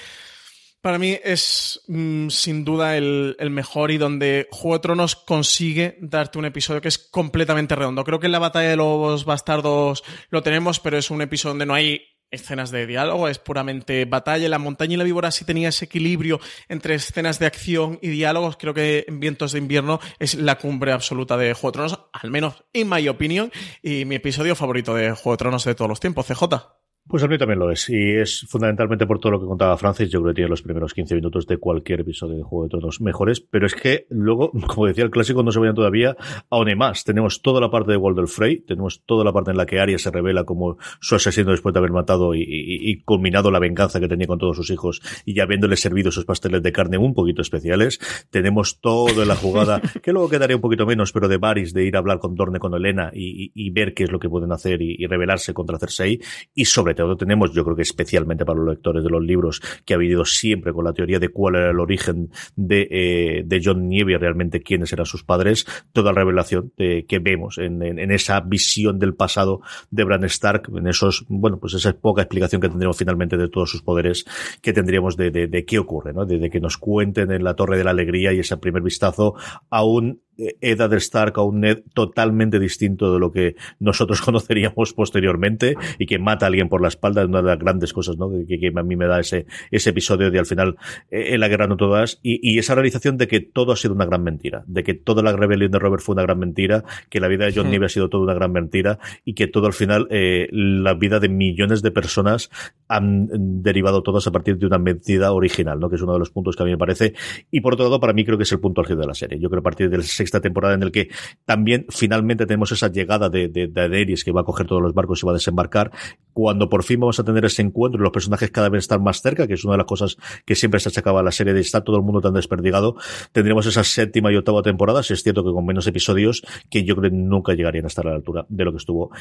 Para 0.81 0.97
mí 0.97 1.15
es 1.23 1.81
mm, 1.87 2.29
sin 2.29 2.65
duda 2.65 2.97
el, 2.97 3.35
mejor 3.51 3.91
y 3.91 3.99
donde 3.99 4.47
Juego 4.49 4.77
de 4.77 4.81
Tronos 4.81 5.15
consigue 5.15 5.95
darte 6.01 6.39
un 6.39 6.45
episodio 6.45 6.81
que 6.81 6.87
es 6.87 6.97
completamente 6.97 7.75
redondo. 7.75 8.03
Creo 8.03 8.19
que 8.19 8.25
en 8.25 8.31
la 8.31 8.39
batalla 8.39 8.69
de 8.69 8.77
los 8.77 9.23
bastardos 9.23 10.03
lo 10.31 10.41
tenemos, 10.41 10.79
pero 10.79 10.97
es 10.97 11.11
un 11.11 11.21
episodio 11.21 11.51
donde 11.51 11.67
no 11.67 11.75
hay 11.75 12.01
escenas 12.31 12.71
de 12.71 12.87
diálogo, 12.87 13.27
es 13.27 13.37
puramente 13.37 14.05
batalla. 14.05 14.49
La 14.49 14.57
montaña 14.57 14.95
y 14.95 14.97
la 14.97 15.03
víbora 15.03 15.29
sí 15.29 15.45
tenía 15.45 15.69
ese 15.69 15.85
equilibrio 15.85 16.39
entre 16.67 16.95
escenas 16.95 17.37
de 17.37 17.45
acción 17.45 17.99
y 18.01 18.07
diálogos. 18.07 18.57
Creo 18.57 18.73
que 18.73 19.05
en 19.07 19.19
Vientos 19.19 19.51
de 19.51 19.59
Invierno 19.59 19.99
es 20.17 20.33
la 20.33 20.57
cumbre 20.57 20.93
absoluta 20.93 21.37
de 21.37 21.53
Juego 21.53 21.67
de 21.67 21.73
Tronos, 21.73 21.99
al 22.11 22.31
menos 22.31 22.63
en 22.73 22.89
mi 22.89 23.07
opinión, 23.07 23.51
y 23.83 24.05
mi 24.05 24.15
episodio 24.15 24.55
favorito 24.55 24.95
de 24.95 25.11
Juego 25.11 25.31
de 25.33 25.37
Tronos 25.37 25.63
de 25.63 25.75
todos 25.75 25.89
los 25.89 25.99
tiempos, 25.99 26.25
CJ. 26.25 26.80
Pues 27.11 27.23
a 27.23 27.27
mí 27.27 27.37
también 27.37 27.59
lo 27.59 27.69
es. 27.69 27.89
Y 27.89 28.11
es 28.11 28.45
fundamentalmente 28.47 29.05
por 29.05 29.19
todo 29.19 29.33
lo 29.33 29.41
que 29.41 29.45
contaba 29.45 29.75
Francis. 29.75 30.09
Yo 30.09 30.21
creo 30.21 30.31
que 30.31 30.35
tiene 30.35 30.49
los 30.49 30.61
primeros 30.61 30.93
15 30.93 31.15
minutos 31.15 31.45
de 31.45 31.57
cualquier 31.57 31.99
episodio 31.99 32.37
de 32.37 32.43
Juego 32.43 32.63
de 32.63 32.69
Tronos 32.69 33.01
mejores. 33.01 33.41
Pero 33.41 33.65
es 33.65 33.75
que 33.75 34.07
luego, 34.09 34.49
como 34.67 34.87
decía 34.87 35.03
el 35.03 35.11
clásico, 35.11 35.43
no 35.43 35.51
se 35.51 35.59
vayan 35.59 35.75
todavía 35.75 36.15
aún 36.49 36.73
más. 36.77 37.03
Tenemos 37.03 37.41
toda 37.41 37.59
la 37.59 37.69
parte 37.69 37.91
de 37.91 37.97
Walder 37.97 38.27
Frey. 38.27 38.61
Tenemos 38.61 39.03
toda 39.05 39.25
la 39.25 39.33
parte 39.33 39.51
en 39.51 39.57
la 39.57 39.65
que 39.65 39.81
Arya 39.81 39.97
se 39.97 40.09
revela 40.09 40.45
como 40.45 40.77
su 41.01 41.15
asesino 41.15 41.51
después 41.51 41.73
de 41.73 41.79
haber 41.79 41.91
matado 41.91 42.33
y, 42.33 43.01
culminado 43.03 43.51
la 43.51 43.59
venganza 43.59 43.99
que 43.99 44.07
tenía 44.07 44.27
con 44.27 44.39
todos 44.39 44.55
sus 44.55 44.69
hijos 44.69 45.01
y 45.25 45.33
ya 45.33 45.43
habiéndole 45.43 45.75
servido 45.75 46.09
esos 46.09 46.23
pasteles 46.23 46.63
de 46.63 46.71
carne 46.71 46.97
un 46.97 47.13
poquito 47.13 47.41
especiales. 47.41 47.99
Tenemos 48.29 48.79
toda 48.79 49.25
la 49.25 49.35
jugada, 49.35 49.81
que 50.01 50.13
luego 50.13 50.29
quedaría 50.29 50.55
un 50.55 50.61
poquito 50.61 50.85
menos, 50.85 51.11
pero 51.11 51.27
de 51.27 51.35
Varys, 51.35 51.73
de 51.73 51.83
ir 51.83 51.97
a 51.97 51.99
hablar 51.99 52.19
con 52.19 52.35
Dorne, 52.35 52.59
con 52.59 52.73
Elena 52.73 53.11
y, 53.13 53.69
ver 53.71 53.93
qué 53.93 54.03
es 54.05 54.11
lo 54.11 54.19
que 54.19 54.29
pueden 54.29 54.53
hacer 54.53 54.81
y, 54.81 55.05
rebelarse 55.07 55.53
contra 55.53 55.77
Cersei. 55.77 56.21
Y 56.55 56.63
sobre 56.63 56.95
planteado 57.01 57.17
tenemos, 57.17 57.53
yo 57.53 57.63
creo 57.63 57.75
que 57.75 57.81
especialmente 57.81 58.45
para 58.45 58.59
los 58.59 58.69
lectores 58.69 59.03
de 59.03 59.09
los 59.09 59.23
libros, 59.23 59.61
que 59.85 59.93
ha 59.93 59.97
vivido 59.97 60.25
siempre 60.25 60.73
con 60.73 60.85
la 60.85 60.93
teoría 60.93 61.19
de 61.19 61.29
cuál 61.29 61.55
era 61.55 61.71
el 61.71 61.79
origen 61.79 62.29
de, 62.55 62.87
eh, 62.89 63.43
de 63.45 63.61
John 63.63 63.87
Nieve 63.87 64.13
y 64.13 64.17
realmente 64.17 64.61
quiénes 64.61 64.91
eran 64.93 65.05
sus 65.05 65.23
padres, 65.23 65.65
toda 65.93 66.11
la 66.11 66.19
revelación 66.19 66.71
de, 66.77 67.05
que 67.07 67.19
vemos 67.19 67.57
en, 67.57 67.81
en, 67.81 68.11
esa 68.11 68.39
visión 68.41 68.99
del 68.99 69.15
pasado 69.15 69.61
de 69.89 70.03
Bran 70.03 70.23
Stark, 70.25 70.69
en 70.75 70.87
esos, 70.87 71.25
bueno, 71.27 71.59
pues 71.59 71.73
esa 71.73 71.93
poca 71.93 72.23
explicación 72.23 72.61
que 72.61 72.69
tendremos 72.69 72.97
finalmente 72.97 73.37
de 73.37 73.49
todos 73.49 73.69
sus 73.69 73.81
poderes 73.81 74.25
que 74.61 74.73
tendríamos 74.73 75.17
de 75.17 75.65
qué 75.67 75.79
ocurre, 75.79 76.13
¿no? 76.13 76.25
De, 76.25 76.37
de, 76.37 76.49
que 76.49 76.59
nos 76.59 76.77
cuenten 76.77 77.31
en 77.31 77.43
la 77.43 77.55
Torre 77.55 77.77
de 77.77 77.83
la 77.83 77.91
Alegría 77.91 78.33
y 78.33 78.39
ese 78.39 78.57
primer 78.57 78.81
vistazo 78.81 79.35
a 79.69 79.83
un 79.83 80.21
Eddard 80.37 80.93
Stark 80.95 81.37
a 81.37 81.43
un 81.43 81.61
Ned 81.61 81.83
totalmente 81.93 82.59
distinto 82.59 83.13
de 83.13 83.19
lo 83.19 83.31
que 83.31 83.55
nosotros 83.79 84.21
conoceríamos 84.21 84.93
posteriormente 84.93 85.75
y 85.99 86.05
que 86.05 86.19
mata 86.19 86.45
a 86.45 86.47
alguien 86.47 86.69
por 86.69 86.81
la 86.81 86.87
espalda 86.87 87.21
es 87.21 87.27
una 87.27 87.41
de 87.41 87.47
las 87.47 87.59
grandes 87.59 87.93
cosas 87.93 88.17
¿no? 88.17 88.29
que, 88.47 88.59
que 88.59 88.71
a 88.75 88.83
mí 88.83 88.95
me 88.95 89.07
da 89.07 89.19
ese, 89.19 89.45
ese 89.69 89.91
episodio 89.91 90.31
de 90.31 90.39
al 90.39 90.45
final 90.45 90.77
eh, 91.09 91.33
en 91.33 91.39
la 91.39 91.47
guerra 91.47 91.67
no 91.67 91.77
todas 91.77 92.19
y, 92.23 92.39
y, 92.41 92.59
esa 92.59 92.75
realización 92.75 93.17
de 93.17 93.27
que 93.27 93.39
todo 93.39 93.71
ha 93.71 93.75
sido 93.75 93.93
una 93.93 94.05
gran 94.05 94.23
mentira 94.23 94.63
de 94.67 94.83
que 94.83 94.93
toda 94.93 95.21
la 95.21 95.33
rebelión 95.33 95.71
de 95.71 95.79
Robert 95.79 96.03
fue 96.03 96.13
una 96.13 96.23
gran 96.23 96.39
mentira 96.39 96.83
que 97.09 97.19
la 97.19 97.27
vida 97.27 97.45
de 97.45 97.53
John. 97.53 97.69
Nieve 97.69 97.85
ha 97.85 97.89
sido 97.89 98.09
toda 98.09 98.23
una 98.23 98.33
gran 98.33 98.51
mentira 98.51 98.99
y 99.23 99.33
que 99.33 99.47
todo 99.47 99.67
al 99.67 99.73
final 99.73 100.07
eh, 100.09 100.47
la 100.51 100.93
vida 100.93 101.19
de 101.19 101.29
millones 101.29 101.81
de 101.81 101.91
personas 101.91 102.49
han 102.87 103.29
derivado 103.61 104.03
todas 104.03 104.27
a 104.27 104.31
partir 104.31 104.57
de 104.57 104.65
una 104.65 104.77
mentira 104.77 105.31
original 105.31 105.79
¿no? 105.79 105.89
que 105.89 105.95
es 105.95 106.01
uno 106.01 106.13
de 106.13 106.19
los 106.19 106.31
puntos 106.31 106.55
que 106.55 106.63
a 106.63 106.65
mí 106.65 106.71
me 106.71 106.77
parece 106.77 107.13
y 107.49 107.61
por 107.61 107.73
otro 107.73 107.85
lado 107.85 107.99
para 107.99 108.13
mí 108.13 108.25
creo 108.25 108.37
que 108.37 108.43
es 108.43 108.51
el 108.51 108.59
punto 108.59 108.81
álgido 108.81 109.01
de 109.01 109.07
la 109.07 109.13
serie 109.13 109.39
yo 109.39 109.49
creo 109.49 109.61
que 109.61 109.67
a 109.67 109.71
partir 109.71 109.89
del 109.89 110.03
sexta 110.21 110.39
temporada 110.39 110.75
en 110.75 110.83
el 110.83 110.91
que 110.91 111.09
también 111.45 111.85
finalmente 111.89 112.45
tenemos 112.45 112.71
esa 112.71 112.89
llegada 112.89 113.29
de, 113.29 113.47
de, 113.47 113.67
de 113.67 113.89
Daenerys 113.89 114.23
que 114.23 114.31
va 114.31 114.41
a 114.41 114.43
coger 114.43 114.67
todos 114.67 114.81
los 114.81 114.93
barcos 114.93 115.21
y 115.21 115.25
va 115.25 115.31
a 115.31 115.35
desembarcar. 115.35 115.91
Cuando 116.33 116.69
por 116.69 116.83
fin 116.83 116.99
vamos 116.99 117.19
a 117.19 117.23
tener 117.23 117.43
ese 117.43 117.61
encuentro 117.61 117.99
y 117.99 118.03
los 118.03 118.11
personajes 118.11 118.51
cada 118.51 118.69
vez 118.69 118.79
están 118.79 119.03
más 119.03 119.21
cerca, 119.21 119.47
que 119.47 119.55
es 119.55 119.65
una 119.65 119.73
de 119.73 119.79
las 119.79 119.87
cosas 119.87 120.17
que 120.45 120.55
siempre 120.55 120.79
se 120.79 120.89
achacaba 120.89 121.19
a 121.19 121.23
la 121.23 121.31
serie 121.31 121.53
de 121.53 121.59
estar 121.59 121.83
todo 121.83 121.97
el 121.97 122.03
mundo 122.03 122.21
tan 122.21 122.33
desperdigado, 122.33 122.95
tendremos 123.31 123.65
esa 123.65 123.83
séptima 123.83 124.31
y 124.31 124.35
octava 124.35 124.61
temporada, 124.61 125.03
si 125.03 125.13
es 125.13 125.23
cierto 125.23 125.43
que 125.43 125.51
con 125.51 125.65
menos 125.65 125.87
episodios, 125.87 126.43
que 126.69 126.83
yo 126.83 126.95
creo 126.95 127.11
nunca 127.11 127.53
llegarían 127.53 127.85
a 127.85 127.87
estar 127.87 128.07
a 128.07 128.11
la 128.11 128.15
altura 128.15 128.45
de 128.47 128.63
lo 128.63 128.71
que 128.71 128.77
estuvo 128.77 129.11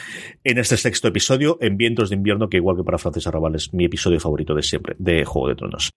en 0.44 0.59
este 0.59 0.77
sexto 0.77 1.09
episodio, 1.09 1.59
en 1.60 1.77
Vientos 1.77 2.10
de 2.10 2.16
Invierno, 2.16 2.48
que 2.48 2.59
igual 2.59 2.77
que 2.77 2.85
para 2.85 2.98
Francis 2.98 3.27
Arrabal 3.27 3.56
es 3.56 3.72
mi 3.74 3.86
episodio 3.86 4.20
favorito 4.20 4.55
de 4.55 4.62
siempre, 4.62 4.94
de 4.98 5.24
Juego 5.24 5.48
de 5.48 5.55
Tronos. 5.56 5.90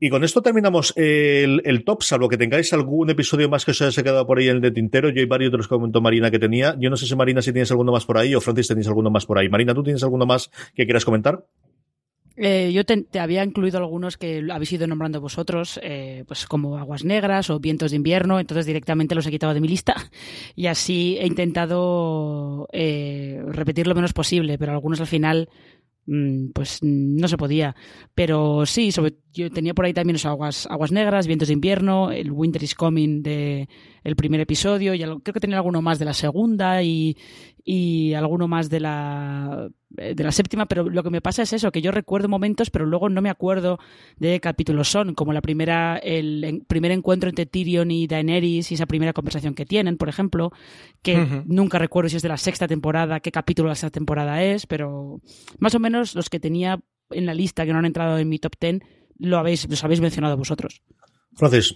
Y 0.00 0.10
con 0.10 0.24
esto 0.24 0.42
terminamos 0.42 0.92
el, 0.96 1.82
top, 1.84 2.02
salvo 2.02 2.28
que 2.28 2.36
tengáis 2.36 2.72
algún 2.72 3.10
episodio 3.10 3.48
más 3.48 3.64
que 3.64 3.70
os 3.70 3.80
haya 3.80 4.02
quedado 4.02 4.26
por 4.26 4.38
ahí 4.38 4.48
en 4.48 4.56
el 4.56 4.60
de 4.60 4.70
tintero. 4.70 5.08
Yo 5.08 5.20
hay 5.20 5.26
varios 5.26 5.52
de 5.52 5.58
los 5.58 5.68
que 5.68 5.74
comentó 5.74 6.00
Marina 6.00 6.30
que 6.30 6.38
tenía. 6.38 6.76
Yo 6.78 6.90
no 6.90 6.96
sé 6.96 7.06
si 7.06 7.14
Marina 7.14 7.40
si 7.42 7.52
tienes 7.52 7.70
alguno 7.70 7.92
más 7.92 8.04
por 8.04 8.18
ahí 8.18 8.34
o 8.34 8.40
Francis 8.40 8.68
tenéis 8.68 8.88
alguno 8.88 9.10
más 9.10 9.24
por 9.24 9.38
ahí. 9.38 9.48
Marina, 9.48 9.72
¿tú 9.72 9.82
tienes 9.82 10.02
alguno 10.02 10.26
más 10.26 10.50
que 10.74 10.84
quieras 10.84 11.04
comentar? 11.04 11.44
Eh, 12.36 12.72
yo 12.72 12.84
te, 12.84 13.06
había 13.20 13.44
incluido 13.44 13.78
algunos 13.78 14.16
que 14.16 14.44
habéis 14.50 14.72
ido 14.72 14.88
nombrando 14.88 15.20
vosotros, 15.20 15.78
eh, 15.82 16.24
pues 16.26 16.46
como 16.46 16.76
Aguas 16.76 17.04
Negras 17.04 17.48
o 17.48 17.60
Vientos 17.60 17.92
de 17.92 17.96
Invierno, 17.96 18.40
entonces 18.40 18.66
directamente 18.66 19.14
los 19.14 19.24
he 19.26 19.30
quitado 19.30 19.54
de 19.54 19.60
mi 19.60 19.68
lista 19.68 19.94
y 20.56 20.66
así 20.66 21.16
he 21.20 21.26
intentado 21.26 22.66
eh, 22.72 23.40
repetir 23.46 23.86
lo 23.86 23.94
menos 23.94 24.12
posible, 24.12 24.58
pero 24.58 24.72
algunos 24.72 25.00
al 25.00 25.06
final 25.06 25.48
pues 26.06 26.80
no 26.82 27.28
se 27.28 27.36
podía. 27.36 27.74
Pero 28.14 28.66
sí, 28.66 28.92
sobre, 28.92 29.14
yo 29.32 29.50
tenía 29.50 29.74
por 29.74 29.84
ahí 29.84 29.94
también 29.94 30.14
los 30.14 30.26
aguas, 30.26 30.66
aguas 30.70 30.92
negras, 30.92 31.26
vientos 31.26 31.48
de 31.48 31.54
invierno, 31.54 32.10
el 32.10 32.30
Winter 32.30 32.62
is 32.62 32.74
Coming 32.74 33.22
de 33.22 33.68
el 34.02 34.16
primer 34.16 34.40
episodio, 34.40 34.94
y 34.94 34.98
creo 34.98 35.20
que 35.20 35.40
tenía 35.40 35.56
alguno 35.56 35.80
más 35.80 35.98
de 35.98 36.04
la 36.04 36.12
segunda 36.12 36.82
y, 36.82 37.16
y 37.64 38.12
alguno 38.12 38.48
más 38.48 38.68
de 38.68 38.80
la 38.80 39.68
de 39.96 40.24
la 40.24 40.32
séptima, 40.32 40.66
pero 40.66 40.88
lo 40.88 41.02
que 41.02 41.10
me 41.10 41.20
pasa 41.20 41.42
es 41.42 41.52
eso, 41.52 41.70
que 41.70 41.82
yo 41.82 41.90
recuerdo 41.90 42.28
momentos, 42.28 42.70
pero 42.70 42.86
luego 42.86 43.08
no 43.08 43.22
me 43.22 43.30
acuerdo 43.30 43.78
de 44.16 44.40
capítulos 44.40 44.88
son, 44.88 45.14
como 45.14 45.32
la 45.32 45.40
primera, 45.40 45.96
el 45.98 46.62
primer 46.66 46.90
encuentro 46.92 47.28
entre 47.28 47.46
Tyrion 47.46 47.90
y 47.90 48.06
Daenerys 48.06 48.70
y 48.70 48.74
esa 48.74 48.86
primera 48.86 49.12
conversación 49.12 49.54
que 49.54 49.66
tienen, 49.66 49.96
por 49.96 50.08
ejemplo, 50.08 50.52
que 51.02 51.16
uh 51.16 51.20
-huh. 51.20 51.42
nunca 51.46 51.78
recuerdo 51.78 52.08
si 52.08 52.16
es 52.16 52.22
de 52.22 52.28
la 52.28 52.36
sexta 52.36 52.66
temporada, 52.66 53.20
qué 53.20 53.30
capítulo 53.30 53.68
de 53.68 53.72
la 53.72 53.76
sexta 53.76 53.98
temporada 53.98 54.42
es, 54.42 54.66
pero 54.66 55.20
más 55.58 55.74
o 55.74 55.78
menos 55.78 56.14
los 56.14 56.28
que 56.28 56.40
tenía 56.40 56.80
en 57.10 57.26
la 57.26 57.34
lista 57.34 57.64
que 57.64 57.72
no 57.72 57.78
han 57.78 57.86
entrado 57.86 58.18
en 58.18 58.28
mi 58.28 58.38
top 58.38 58.56
ten, 58.58 58.82
lo 59.18 59.38
habéis, 59.38 59.68
los 59.68 59.84
habéis 59.84 60.00
mencionado 60.00 60.36
vosotros. 60.36 60.82
Francis. 61.36 61.74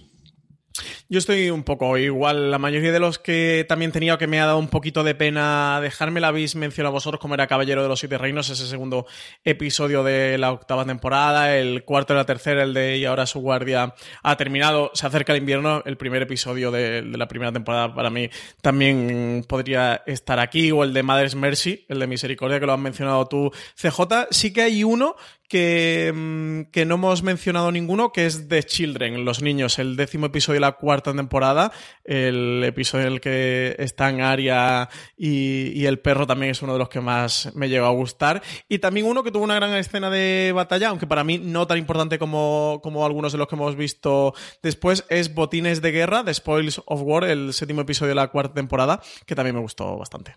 Yo 1.09 1.19
estoy 1.19 1.49
un 1.49 1.63
poco 1.63 1.97
igual. 1.97 2.51
La 2.51 2.59
mayoría 2.59 2.91
de 2.91 2.99
los 2.99 3.19
que 3.19 3.65
también 3.67 3.91
tenía 3.91 4.17
que 4.17 4.27
me 4.27 4.39
ha 4.39 4.45
dado 4.45 4.57
un 4.57 4.67
poquito 4.67 5.03
de 5.03 5.15
pena 5.15 5.79
dejarme 5.81 6.19
la 6.19 6.29
habéis 6.29 6.55
mencionado 6.55 6.93
vosotros 6.93 7.19
como 7.19 7.33
era 7.33 7.47
Caballero 7.47 7.81
de 7.81 7.89
los 7.89 7.99
Siete 7.99 8.17
Reinos, 8.17 8.49
ese 8.49 8.67
segundo 8.67 9.05
episodio 9.43 10.03
de 10.03 10.37
la 10.37 10.51
octava 10.51 10.85
temporada, 10.85 11.55
el 11.57 11.83
cuarto 11.83 12.13
de 12.13 12.19
la 12.19 12.25
tercera, 12.25 12.63
el 12.63 12.73
de 12.73 12.97
Y 12.97 13.05
ahora 13.05 13.25
su 13.25 13.39
guardia 13.39 13.93
ha 14.23 14.37
terminado, 14.37 14.91
se 14.93 15.07
acerca 15.07 15.33
el 15.33 15.39
invierno, 15.39 15.83
el 15.85 15.97
primer 15.97 16.21
episodio 16.21 16.71
de, 16.71 17.01
de 17.01 17.17
la 17.17 17.27
primera 17.27 17.51
temporada 17.51 17.93
para 17.93 18.09
mí 18.09 18.29
también 18.61 19.45
podría 19.47 20.03
estar 20.05 20.39
aquí, 20.39 20.71
o 20.71 20.83
el 20.83 20.93
de 20.93 21.03
Mother's 21.03 21.35
Mercy, 21.35 21.85
el 21.87 21.99
de 21.99 22.07
Misericordia 22.07 22.59
que 22.59 22.65
lo 22.65 22.73
has 22.73 22.79
mencionado 22.79 23.25
tú, 23.27 23.51
CJ. 23.75 24.27
Sí 24.31 24.53
que 24.53 24.61
hay 24.61 24.83
uno 24.83 25.15
que, 25.49 26.13
mm, 26.15 26.71
que 26.71 26.85
no 26.85 26.95
hemos 26.95 27.23
mencionado 27.23 27.71
ninguno, 27.71 28.13
que 28.13 28.25
es 28.27 28.47
The 28.47 28.63
Children, 28.63 29.25
los 29.25 29.41
niños, 29.41 29.79
el 29.79 29.95
décimo 29.95 30.27
episodio 30.27 30.57
de 30.57 30.61
la 30.61 30.73
cuarta 30.73 31.13
temporada, 31.13 31.71
el 32.03 32.63
episodio 32.63 33.07
en 33.07 33.13
el 33.13 33.19
que 33.19 33.75
están 33.79 34.21
Aria 34.21 34.87
y, 35.17 35.71
y, 35.73 35.87
el 35.87 35.99
perro 35.99 36.27
también 36.27 36.51
es 36.51 36.61
uno 36.61 36.73
de 36.73 36.79
los 36.79 36.87
que 36.87 37.01
más 37.01 37.51
me 37.55 37.67
llegó 37.67 37.87
a 37.87 37.91
gustar. 37.91 38.43
Y 38.69 38.77
también 38.79 39.07
uno 39.07 39.23
que 39.23 39.31
tuvo 39.31 39.43
una 39.43 39.55
gran 39.55 39.73
escena 39.73 40.09
de 40.11 40.51
batalla, 40.53 40.89
aunque 40.89 41.07
para 41.07 41.23
mí 41.23 41.39
no 41.39 41.65
tan 41.65 41.79
importante 41.79 42.19
como, 42.19 42.79
como 42.83 43.05
algunos 43.05 43.31
de 43.31 43.39
los 43.39 43.47
que 43.47 43.55
hemos 43.55 43.75
visto 43.75 44.35
después, 44.61 45.03
es 45.09 45.33
Botines 45.33 45.81
de 45.81 45.91
Guerra, 45.91 46.23
The 46.23 46.33
Spoils 46.33 46.81
of 46.85 47.01
War, 47.03 47.23
el 47.23 47.53
séptimo 47.53 47.81
episodio 47.81 48.09
de 48.09 48.15
la 48.15 48.27
cuarta 48.27 48.53
temporada, 48.53 49.01
que 49.25 49.35
también 49.35 49.55
me 49.55 49.61
gustó 49.61 49.97
bastante. 49.97 50.35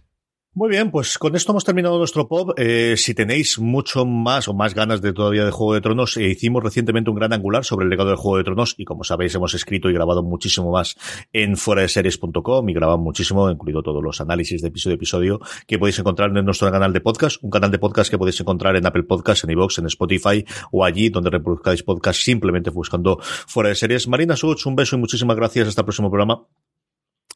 Muy 0.55 0.69
bien, 0.69 0.91
pues 0.91 1.17
con 1.17 1.35
esto 1.35 1.53
hemos 1.53 1.65
terminado 1.65 1.97
nuestro 1.97 2.29
pop. 2.29 2.51
Eh, 2.59 2.97
si 2.99 3.15
tenéis 3.15 3.59
mucho 3.59 4.05
más 4.05 4.49
o 4.49 4.53
más 4.53 4.75
ganas 4.75 5.01
de 5.01 5.15
todavía 5.15 5.47
de 5.47 5.51
Juego 5.51 5.73
de 5.73 5.81
Tronos, 5.81 6.19
eh, 6.19 6.29
hicimos 6.29 6.63
recientemente 6.63 7.09
un 7.09 7.17
gran 7.17 7.33
angular 7.33 7.65
sobre 7.65 7.85
el 7.85 7.91
legado 7.91 8.11
del 8.11 8.19
Juego 8.19 8.37
de 8.37 8.45
Tronos 8.45 8.75
y 8.77 8.85
como 8.85 9.03
sabéis 9.03 9.35
hemos 9.35 9.55
escrito 9.55 9.89
y 9.89 9.95
grabado 9.95 10.23
muchísimo 10.23 10.71
más 10.71 10.99
en 11.33 11.57
foradeseries.com 11.57 12.69
y 12.69 12.75
grabado 12.75 12.99
muchísimo, 12.99 13.51
incluido 13.51 13.83
todos 13.83 14.05
los 14.05 14.21
análisis 14.21 14.61
de 14.61 14.69
episodio 14.69 14.93
a 14.93 14.97
episodio 14.97 15.41
que 15.67 15.79
podéis 15.79 15.99
encontrar 16.01 16.37
en 16.37 16.45
nuestro 16.45 16.71
canal 16.71 16.93
de 16.93 17.01
podcast, 17.01 17.43
un 17.43 17.49
canal 17.49 17.71
de 17.71 17.79
podcast 17.79 18.11
que 18.11 18.19
podéis 18.19 18.39
encontrar 18.39 18.77
en 18.77 18.85
Apple 18.85 19.05
Podcasts, 19.05 19.45
en 19.45 19.53
iVoox, 19.53 19.79
en 19.79 19.87
Spotify 19.87 20.45
o 20.71 20.85
allí 20.85 21.09
donde 21.09 21.31
reproduzcáis 21.31 21.83
podcast 21.83 22.21
simplemente 22.21 22.69
buscando 22.69 23.17
Fuera 23.23 23.71
de 23.71 23.75
Series. 23.75 24.07
Marina 24.07 24.37
Such, 24.37 24.67
un 24.67 24.77
beso 24.77 24.97
y 24.97 24.99
muchísimas 24.99 25.35
gracias. 25.35 25.69
Hasta 25.69 25.81
el 25.81 25.87
próximo 25.87 26.11
programa. 26.11 26.47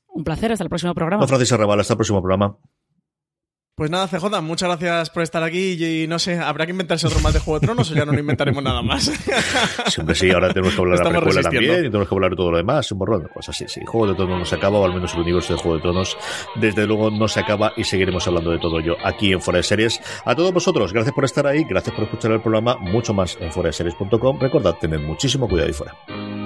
Un 0.08 0.22
placer, 0.22 0.52
hasta 0.52 0.64
el 0.64 0.68
próximo 0.68 0.94
programa. 0.94 1.22
No, 1.22 1.28
Francis 1.28 1.52
Arrabal, 1.52 1.80
hasta 1.80 1.94
el 1.94 1.96
próximo 1.96 2.20
programa. 2.20 2.58
Pues 3.76 3.90
nada, 3.90 4.08
CJ, 4.08 4.40
muchas 4.40 4.70
gracias 4.70 5.10
por 5.10 5.22
estar 5.22 5.42
aquí 5.42 5.76
y, 5.78 6.06
no 6.06 6.18
sé, 6.18 6.38
¿habrá 6.38 6.64
que 6.64 6.72
inventarse 6.72 7.06
otro 7.08 7.20
más 7.20 7.34
de 7.34 7.40
Juego 7.40 7.60
de 7.60 7.66
Tronos 7.66 7.90
o 7.90 7.94
ya 7.94 8.06
no 8.06 8.12
nos 8.12 8.20
inventaremos 8.22 8.62
nada 8.62 8.80
más? 8.80 9.04
Siempre 9.88 10.14
sí, 10.14 10.30
ahora 10.30 10.48
tenemos 10.50 10.74
que 10.74 10.80
hablar 10.80 10.98
de 10.98 11.04
la 11.04 11.10
precuela 11.10 11.42
también 11.42 11.80
y 11.80 11.90
tenemos 11.90 12.08
que 12.08 12.14
hablar 12.14 12.30
de 12.30 12.36
todo 12.38 12.52
lo 12.52 12.56
demás, 12.56 12.90
un 12.90 12.98
borrón 12.98 13.24
de 13.24 13.28
cosas. 13.28 13.54
Sí, 13.54 13.66
sí, 13.68 13.82
Juego 13.84 14.06
de 14.06 14.14
Tronos 14.14 14.38
no 14.38 14.44
se 14.46 14.54
acaba, 14.54 14.78
o 14.78 14.84
al 14.86 14.94
menos 14.94 15.12
el 15.12 15.20
universo 15.20 15.52
de 15.52 15.58
Juego 15.58 15.76
de 15.76 15.82
Tronos, 15.82 16.16
desde 16.54 16.86
luego 16.86 17.10
no 17.10 17.28
se 17.28 17.40
acaba 17.40 17.74
y 17.76 17.84
seguiremos 17.84 18.26
hablando 18.26 18.50
de 18.50 18.58
todo 18.58 18.80
ello 18.80 18.96
aquí 19.04 19.34
en 19.34 19.42
Fuera 19.42 19.58
de 19.58 19.64
Series. 19.64 20.00
A 20.24 20.34
todos 20.34 20.54
vosotros, 20.54 20.94
gracias 20.94 21.14
por 21.14 21.26
estar 21.26 21.46
ahí, 21.46 21.62
gracias 21.64 21.94
por 21.94 22.04
escuchar 22.04 22.32
el 22.32 22.40
programa, 22.40 22.78
mucho 22.78 23.12
más 23.12 23.36
en 23.42 23.52
foraseries.com. 23.52 24.40
Recordad, 24.40 24.76
tened 24.80 25.00
muchísimo 25.00 25.46
cuidado 25.46 25.66
ahí 25.66 25.74
fuera. 25.74 26.45